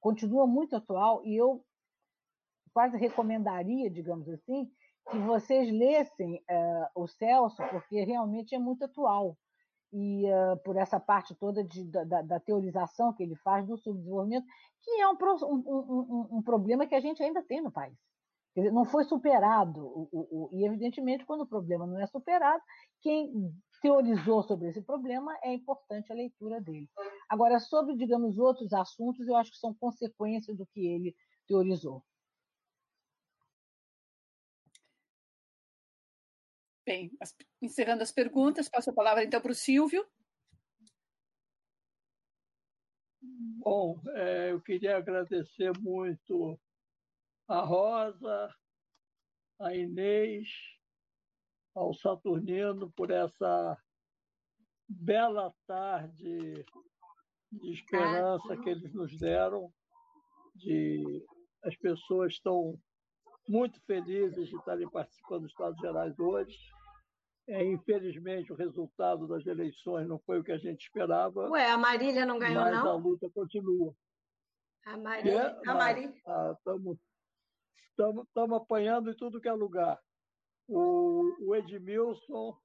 continua 0.00 0.46
muito 0.46 0.76
atual 0.76 1.24
e 1.24 1.34
eu 1.36 1.64
quase 2.72 2.96
recomendaria, 2.96 3.90
digamos 3.90 4.28
assim, 4.28 4.70
que 5.10 5.18
vocês 5.18 5.72
lessem 5.72 6.36
uh, 6.50 7.02
o 7.02 7.06
Celso, 7.06 7.62
porque 7.70 8.04
realmente 8.04 8.54
é 8.54 8.58
muito 8.58 8.84
atual. 8.84 9.36
E 9.92 10.24
uh, 10.26 10.56
por 10.64 10.76
essa 10.76 11.00
parte 11.00 11.34
toda 11.34 11.64
de, 11.64 11.84
da, 11.84 12.22
da, 12.22 12.40
teorização 12.40 13.12
que 13.12 13.24
ele 13.24 13.34
faz 13.36 13.66
do 13.66 13.76
subdesenvolvimento, 13.76 14.46
que 14.82 15.00
é 15.00 15.08
um, 15.08 15.16
um, 15.16 15.62
um, 15.66 16.28
um 16.38 16.42
problema 16.42 16.86
que 16.86 16.94
a 16.94 17.00
gente 17.00 17.22
ainda 17.22 17.42
tem 17.42 17.60
no 17.60 17.72
país. 17.72 17.98
Dizer, 18.54 18.72
não 18.72 18.84
foi 18.84 19.04
superado, 19.04 19.80
o, 19.80 20.08
o, 20.12 20.28
o, 20.30 20.50
e 20.52 20.64
evidentemente, 20.64 21.24
quando 21.24 21.42
o 21.42 21.46
problema 21.46 21.86
não 21.86 22.00
é 22.00 22.06
superado, 22.06 22.62
quem 23.00 23.32
teorizou 23.80 24.42
sobre 24.42 24.68
esse 24.68 24.82
problema 24.82 25.36
é 25.42 25.54
importante 25.54 26.12
a 26.12 26.16
leitura 26.16 26.60
dele. 26.60 26.88
Agora, 27.28 27.58
sobre, 27.60 27.96
digamos, 27.96 28.38
outros 28.38 28.72
assuntos, 28.72 29.26
eu 29.26 29.36
acho 29.36 29.52
que 29.52 29.58
são 29.58 29.72
consequências 29.74 30.56
do 30.56 30.66
que 30.66 30.86
ele 30.86 31.14
teorizou. 31.46 32.02
Bem, 36.86 37.10
encerrando 37.60 38.02
as 38.02 38.10
perguntas, 38.10 38.68
passo 38.68 38.90
a 38.90 38.94
palavra 38.94 39.22
então 39.22 39.40
para 39.40 39.52
o 39.52 39.54
Silvio. 39.54 40.06
Bom, 43.22 44.00
é, 44.14 44.52
eu 44.52 44.60
queria 44.62 44.96
agradecer 44.96 45.72
muito 45.78 46.58
a 47.46 47.60
Rosa, 47.60 48.54
a 49.60 49.74
Inês, 49.74 50.48
ao 51.74 51.92
Saturnino 51.92 52.90
por 52.92 53.10
essa 53.10 53.76
bela 54.88 55.54
tarde 55.66 56.64
de 57.52 57.72
esperança 57.72 58.56
que 58.56 58.70
eles 58.70 58.92
nos 58.94 59.16
deram, 59.18 59.72
de 60.54 61.24
as 61.62 61.76
pessoas 61.76 62.32
estão 62.32 62.80
muito 63.50 63.80
felizes 63.80 64.48
de 64.48 64.56
estarem 64.56 64.88
participando 64.88 65.42
dos 65.42 65.50
Estados 65.50 65.78
Gerais 65.80 66.16
hoje. 66.18 66.56
É, 67.48 67.64
infelizmente, 67.64 68.52
o 68.52 68.56
resultado 68.56 69.26
das 69.26 69.44
eleições 69.44 70.06
não 70.06 70.20
foi 70.20 70.38
o 70.38 70.44
que 70.44 70.52
a 70.52 70.58
gente 70.58 70.82
esperava. 70.82 71.50
Ué, 71.50 71.68
a 71.68 71.76
Marília 71.76 72.24
não 72.24 72.38
ganhou, 72.38 72.62
mas 72.62 72.72
não? 72.72 72.84
Mas 72.84 72.92
a 72.92 72.94
luta 72.94 73.28
continua. 73.30 73.92
A 74.86 74.96
Marília. 74.96 75.58
É, 75.64 75.68
a 75.68 75.74
Marília. 75.74 76.14
Estamos 77.90 78.26
ah, 78.36 78.56
apanhando 78.56 79.10
em 79.10 79.16
tudo 79.16 79.40
que 79.40 79.48
é 79.48 79.52
lugar. 79.52 79.98
O, 80.68 81.34
o 81.40 81.56
Edmilson 81.56 82.56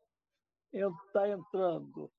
está 0.72 1.28
entrando. 1.28 2.12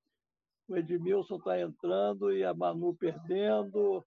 O 0.66 0.76
Edmilson 0.76 1.36
está 1.36 1.60
entrando 1.60 2.32
e 2.32 2.42
a 2.42 2.52
Manu 2.52 2.96
perdendo, 2.96 4.04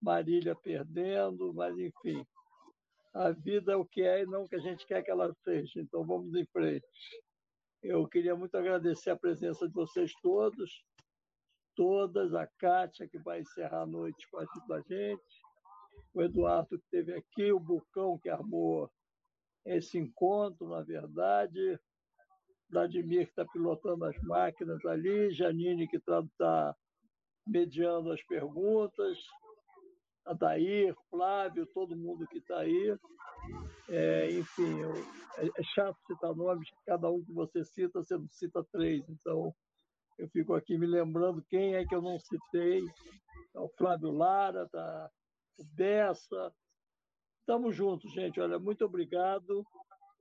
Marília 0.00 0.54
perdendo, 0.54 1.52
mas 1.52 1.76
enfim 1.76 2.24
a 3.16 3.30
vida 3.30 3.72
é 3.72 3.76
o 3.76 3.84
que 3.84 4.02
é 4.02 4.22
e 4.22 4.26
não 4.26 4.42
o 4.42 4.48
que 4.48 4.56
a 4.56 4.60
gente 4.60 4.86
quer 4.86 5.02
que 5.02 5.10
ela 5.10 5.32
seja. 5.42 5.80
Então 5.80 6.04
vamos 6.04 6.34
em 6.34 6.44
frente. 6.46 6.86
Eu 7.82 8.06
queria 8.06 8.36
muito 8.36 8.56
agradecer 8.56 9.10
a 9.10 9.16
presença 9.16 9.66
de 9.66 9.72
vocês 9.72 10.12
todos, 10.22 10.84
todas, 11.74 12.34
a 12.34 12.46
Kátia, 12.58 13.08
que 13.08 13.18
vai 13.18 13.40
encerrar 13.40 13.82
a 13.82 13.86
noite 13.86 14.28
com 14.28 14.38
a 14.38 14.80
gente, 14.80 15.42
o 16.12 16.22
Eduardo 16.22 16.68
que 16.68 16.84
esteve 16.84 17.14
aqui, 17.14 17.52
o 17.52 17.60
Bucão 17.60 18.18
que 18.18 18.28
armou 18.28 18.90
esse 19.64 19.98
encontro, 19.98 20.68
na 20.68 20.82
verdade, 20.82 21.78
Vladimir 22.68 23.24
que 23.24 23.32
está 23.32 23.46
pilotando 23.46 24.04
as 24.04 24.16
máquinas 24.22 24.84
ali, 24.84 25.30
Janine 25.32 25.88
que 25.88 25.96
está 25.96 26.22
tá 26.36 26.76
mediando 27.46 28.12
as 28.12 28.22
perguntas, 28.24 29.18
Adair, 30.26 30.94
Flávio, 31.08 31.66
todo 31.66 31.96
mundo 31.96 32.26
que 32.26 32.38
está 32.38 32.58
aí. 32.58 32.96
É, 33.88 34.30
enfim, 34.32 34.80
eu, 34.80 34.92
é, 35.38 35.46
é, 35.46 35.62
chato 35.74 35.96
citar 36.06 36.34
nomes, 36.34 36.68
cada 36.84 37.08
um 37.10 37.22
que 37.24 37.32
você 37.32 37.64
cita, 37.64 38.02
você 38.02 38.16
não 38.16 38.28
cita 38.28 38.64
três. 38.72 39.08
Então, 39.08 39.54
eu 40.18 40.28
fico 40.30 40.54
aqui 40.54 40.76
me 40.76 40.86
lembrando 40.86 41.44
quem 41.48 41.74
é 41.76 41.86
que 41.86 41.94
eu 41.94 42.02
não 42.02 42.18
citei. 42.18 42.84
É 43.54 43.60
o 43.60 43.68
Flávio 43.78 44.10
Lara, 44.10 44.68
tá, 44.68 45.10
o 45.58 45.64
Bessa. 45.64 46.52
Estamos 47.40 47.76
juntos, 47.76 48.12
gente. 48.12 48.40
Olha, 48.40 48.58
muito 48.58 48.84
obrigado. 48.84 49.64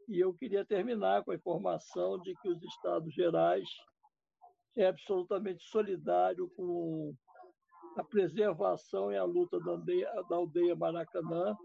E 0.08 0.20
eu 0.20 0.34
queria 0.36 0.64
terminar 0.64 1.24
com 1.24 1.32
a 1.32 1.36
informação 1.36 2.20
de 2.20 2.36
que 2.36 2.50
os 2.50 2.62
Estados 2.62 3.12
Gerais 3.12 3.68
é 4.78 4.86
absolutamente 4.86 5.64
solidário 5.64 6.48
com 6.56 7.16
a 7.96 8.04
preservação 8.04 9.12
e 9.12 9.18
a 9.18 9.24
luta 9.24 9.60
da 9.60 9.72
aldeia, 9.72 10.12
da 10.30 10.36
aldeia 10.36 10.76
Maracanã, 10.76 11.56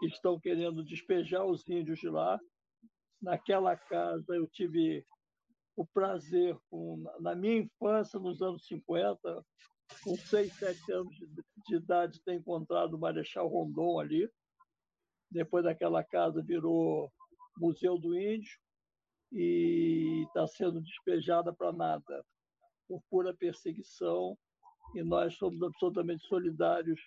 que 0.00 0.06
estão 0.06 0.38
querendo 0.38 0.84
despejar 0.84 1.46
os 1.46 1.66
índios 1.68 2.00
de 2.00 2.08
lá. 2.08 2.40
Naquela 3.20 3.76
casa 3.76 4.34
eu 4.34 4.46
tive 4.48 5.06
o 5.76 5.86
prazer, 5.86 6.58
com, 6.68 7.04
na 7.20 7.34
minha 7.34 7.58
infância, 7.58 8.18
nos 8.18 8.42
anos 8.42 8.66
50, 8.66 9.44
com 10.02 10.16
6, 10.16 10.52
7 10.52 10.92
anos 10.92 11.16
de, 11.16 11.26
de 11.68 11.76
idade, 11.76 12.22
ter 12.24 12.34
encontrado 12.34 12.94
o 12.94 12.98
Marechal 12.98 13.46
Rondon 13.46 14.00
ali. 14.00 14.28
Depois 15.30 15.64
daquela 15.64 16.02
casa 16.02 16.42
virou 16.42 17.10
Museu 17.56 17.96
do 17.96 18.18
Índio 18.18 18.58
e 19.30 20.24
está 20.26 20.46
sendo 20.46 20.80
despejada 20.80 21.52
para 21.52 21.72
nada, 21.72 22.24
por 22.88 23.00
pura 23.08 23.32
perseguição 23.32 24.36
e 24.94 25.02
nós 25.02 25.34
somos 25.34 25.62
absolutamente 25.62 26.26
solidários 26.26 27.00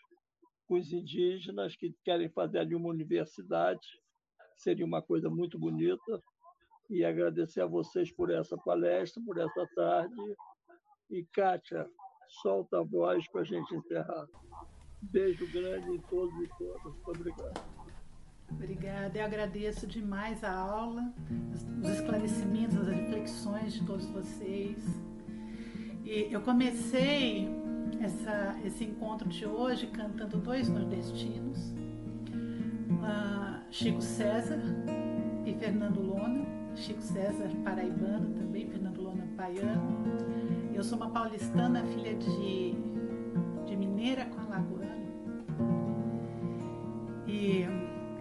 com 0.68 0.76
os 0.76 0.92
indígenas 0.92 1.76
que 1.76 1.94
querem 2.04 2.30
fazer 2.30 2.60
ali 2.60 2.76
uma 2.76 2.90
universidade, 2.90 3.88
seria 4.58 4.86
uma 4.86 5.02
coisa 5.02 5.30
muito 5.30 5.60
bonita. 5.60 6.22
E 6.90 7.04
agradecer 7.04 7.62
a 7.62 7.66
vocês 7.66 8.12
por 8.12 8.30
essa 8.30 8.56
palestra, 8.58 9.22
por 9.26 9.38
essa 9.40 9.68
tarde. 9.76 10.16
E, 11.10 11.26
Kátia, 11.34 11.90
solta 12.42 12.80
a 12.80 12.84
voz 12.84 13.28
para 13.32 13.42
a 13.42 13.44
gente 13.44 13.76
encerrar. 13.76 14.28
Beijo 15.02 15.52
grande 15.52 15.92
em 15.92 16.00
todos 16.02 16.34
e 16.44 16.48
todas. 16.58 16.84
Muito 16.84 17.10
obrigado. 17.10 17.76
Obrigada, 18.52 19.18
eu 19.18 19.26
agradeço 19.26 19.88
demais 19.88 20.44
a 20.44 20.54
aula, 20.54 21.12
os 21.82 21.90
esclarecimentos, 21.90 22.78
as 22.78 22.88
reflexões 22.88 23.74
de 23.74 23.86
todos 23.86 24.06
vocês. 24.06 24.78
E 26.04 26.32
eu 26.32 26.42
comecei 26.42 27.65
essa, 28.06 28.56
esse 28.64 28.84
encontro 28.84 29.28
de 29.28 29.46
hoje 29.46 29.88
cantando 29.88 30.38
dois 30.38 30.70
nordestinos, 30.70 31.74
uh, 33.02 33.62
Chico 33.72 34.02
César 34.02 34.60
e 35.46 35.54
Fernando 35.54 36.02
Lona. 36.02 36.46
Chico 36.76 37.02
César 37.02 37.50
paraibano 37.64 38.34
também, 38.34 38.68
Fernando 38.68 39.02
Lona 39.02 39.26
baiano. 39.36 39.98
Eu 40.74 40.84
sou 40.84 40.98
uma 40.98 41.10
paulistana, 41.10 41.84
filha 41.86 42.14
de, 42.16 42.76
de 43.66 43.76
mineira 43.78 44.26
com 44.26 44.42
alagoano. 44.42 44.86
E 47.26 47.66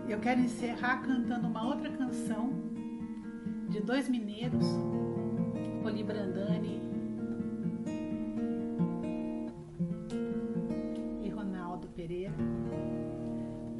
eu 0.08 0.18
quero 0.20 0.40
encerrar 0.40 1.02
cantando 1.02 1.48
uma 1.48 1.66
outra 1.66 1.90
canção 1.90 2.52
de 3.68 3.80
dois 3.80 4.08
mineiros, 4.08 4.66
Poli 5.82 6.04
Brandani 6.04 6.93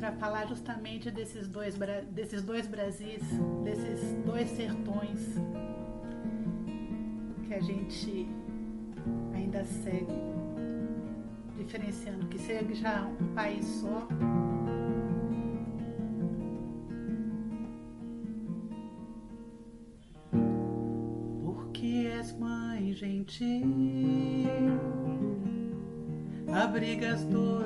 para 0.05 0.13
falar 0.17 0.47
justamente 0.47 1.11
desses 1.11 1.49
dois, 1.49 1.77
desses 2.11 2.43
dois 2.43 2.67
Brasis, 2.67 3.23
desses 3.65 4.13
dois 4.27 4.51
sertões 4.51 5.19
que 7.47 7.55
a 7.55 7.61
gente 7.63 8.29
ainda 9.33 9.65
segue 9.65 10.13
diferenciando, 11.57 12.27
que 12.27 12.39
seja 12.39 13.09
um 13.19 13.35
país 13.35 13.65
só. 13.65 14.07
Porque 21.43 22.11
és 22.15 22.39
mãe 22.39 22.93
gentil, 22.93 23.65
abrigas 26.53 27.25
dois 27.25 27.64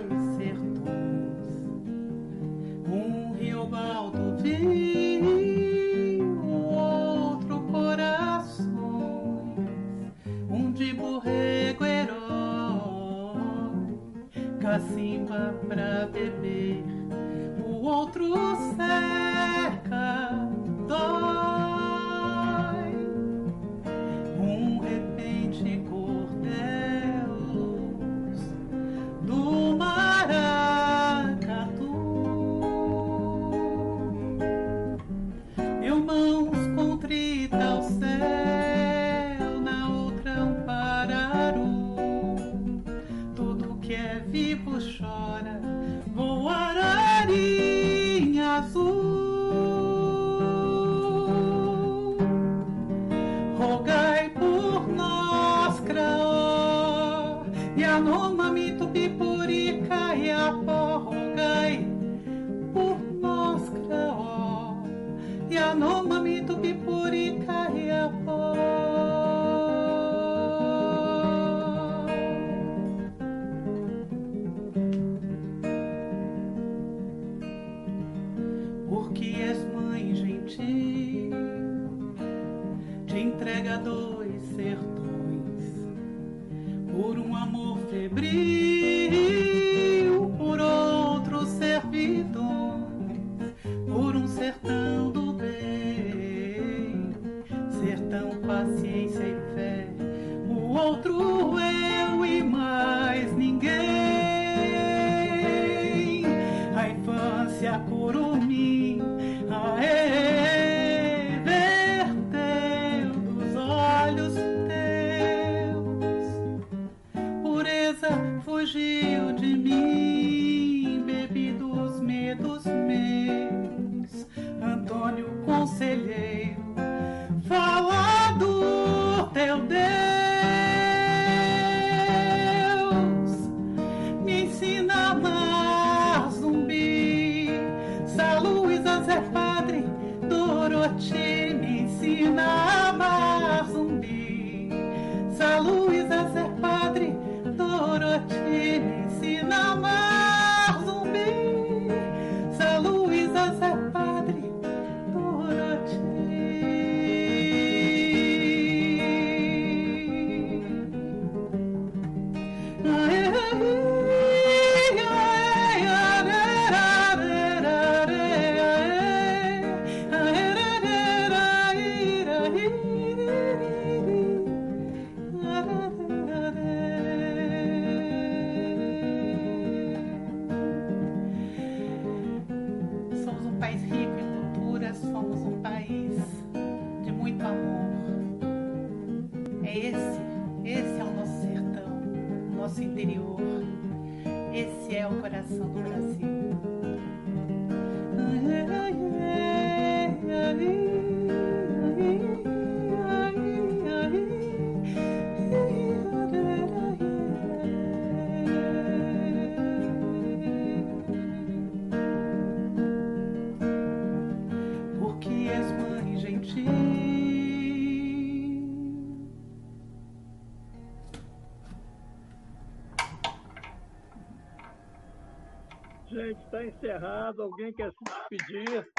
despedida, 227.38 227.42
alguém 227.42 227.72
quer 227.72 227.92
se 227.92 228.04
despedir? 228.04 228.92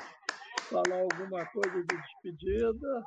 Falar 0.70 1.02
alguma 1.02 1.46
coisa 1.52 1.84
de 1.84 1.98
despedida? 1.98 3.04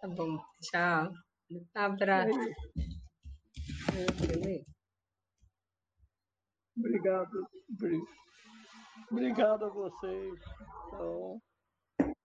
Tá 0.00 0.08
bom, 0.08 0.38
tchau. 0.62 1.12
Abraço. 1.74 2.38
É 3.92 4.06
obrigado. 6.76 7.48
Obrigado 9.10 9.64
a 9.64 9.68
vocês. 9.68 10.40
Então, 10.86 11.42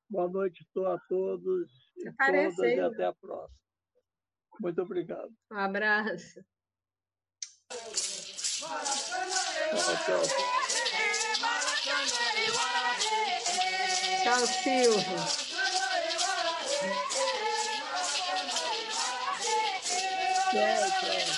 boa 0.09 0.29
noite 0.29 0.63
a 0.85 0.99
todos 1.09 1.71
e 1.97 2.11
todas 2.13 2.57
e 2.59 2.79
até 2.79 3.05
a 3.05 3.13
próxima. 3.13 3.59
Muito 4.61 4.81
obrigado. 4.81 5.33
Um 5.51 5.57
abraço. 5.57 6.39
Tchau, 14.23 14.47
Silvio. 14.47 15.01
Tchau, 20.51 20.87
tchau. 21.01 21.35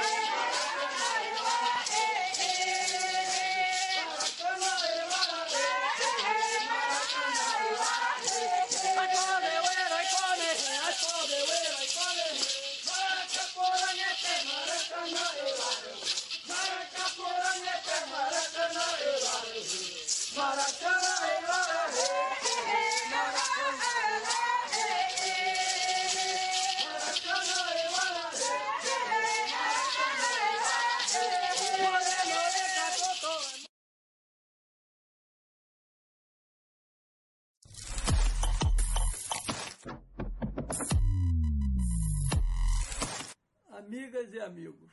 Amigas 43.70 44.35
e 44.35 44.40
amigos, 44.40 44.93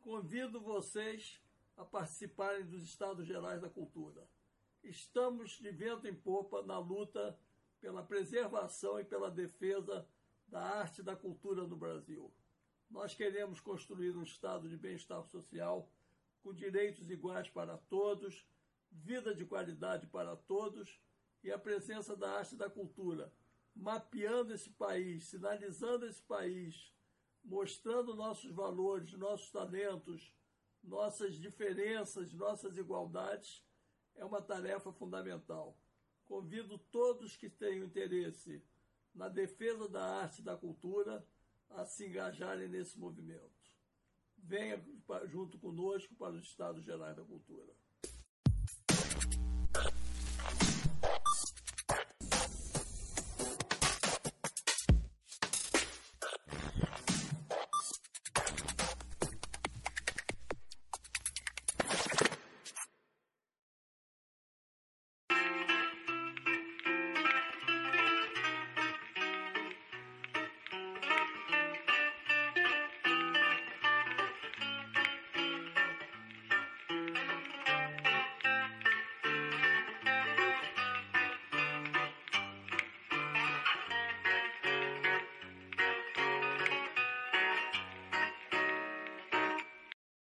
convido 0.00 0.60
vocês 0.60 1.40
a 1.76 1.84
participarem 1.84 2.64
dos 2.66 2.82
Estados 2.82 3.24
Gerais 3.28 3.60
da 3.60 3.70
Cultura. 3.70 4.26
Estamos 4.82 5.52
de 5.60 5.70
vento 5.70 6.08
em 6.08 6.14
popa 6.14 6.62
na 6.62 6.78
luta 6.78 7.38
pela 7.80 8.02
preservação 8.02 8.98
e 8.98 9.04
pela 9.04 9.30
defesa 9.30 10.06
da 10.48 10.60
arte 10.60 11.00
e 11.00 11.04
da 11.04 11.14
cultura 11.14 11.66
no 11.66 11.76
Brasil. 11.76 12.32
Nós 12.90 13.14
queremos 13.14 13.60
construir 13.60 14.16
um 14.16 14.22
estado 14.22 14.68
de 14.68 14.76
bem-estar 14.76 15.24
social 15.24 15.88
com 16.42 16.52
direitos 16.52 17.10
iguais 17.10 17.48
para 17.48 17.78
todos, 17.78 18.46
vida 18.90 19.34
de 19.34 19.46
qualidade 19.46 20.06
para 20.08 20.36
todos 20.36 21.00
e 21.42 21.50
a 21.50 21.58
presença 21.58 22.16
da 22.16 22.38
arte 22.38 22.54
e 22.54 22.58
da 22.58 22.68
cultura, 22.68 23.32
mapeando 23.74 24.52
esse 24.52 24.70
país, 24.70 25.24
sinalizando 25.24 26.06
esse 26.06 26.22
país, 26.22 26.92
mostrando 27.44 28.14
nossos 28.14 28.50
valores, 28.50 29.12
nossos 29.14 29.50
talentos, 29.50 30.34
nossas 30.82 31.36
diferenças, 31.36 32.32
nossas 32.32 32.76
igualdades, 32.76 33.64
é 34.16 34.24
uma 34.24 34.40
tarefa 34.40 34.92
fundamental. 34.92 35.76
Convido 36.24 36.78
todos 36.78 37.36
que 37.36 37.50
tenham 37.50 37.84
interesse 37.84 38.62
na 39.14 39.28
defesa 39.28 39.88
da 39.88 40.02
arte 40.02 40.40
e 40.40 40.44
da 40.44 40.56
cultura 40.56 41.26
a 41.70 41.84
se 41.84 42.06
engajarem 42.06 42.68
nesse 42.68 42.98
movimento. 42.98 43.50
Venha 44.38 44.82
junto 45.26 45.58
conosco 45.58 46.14
para 46.14 46.34
os 46.34 46.44
Estados 46.44 46.84
Gerais 46.84 47.16
da 47.16 47.24
Cultura. 47.24 47.72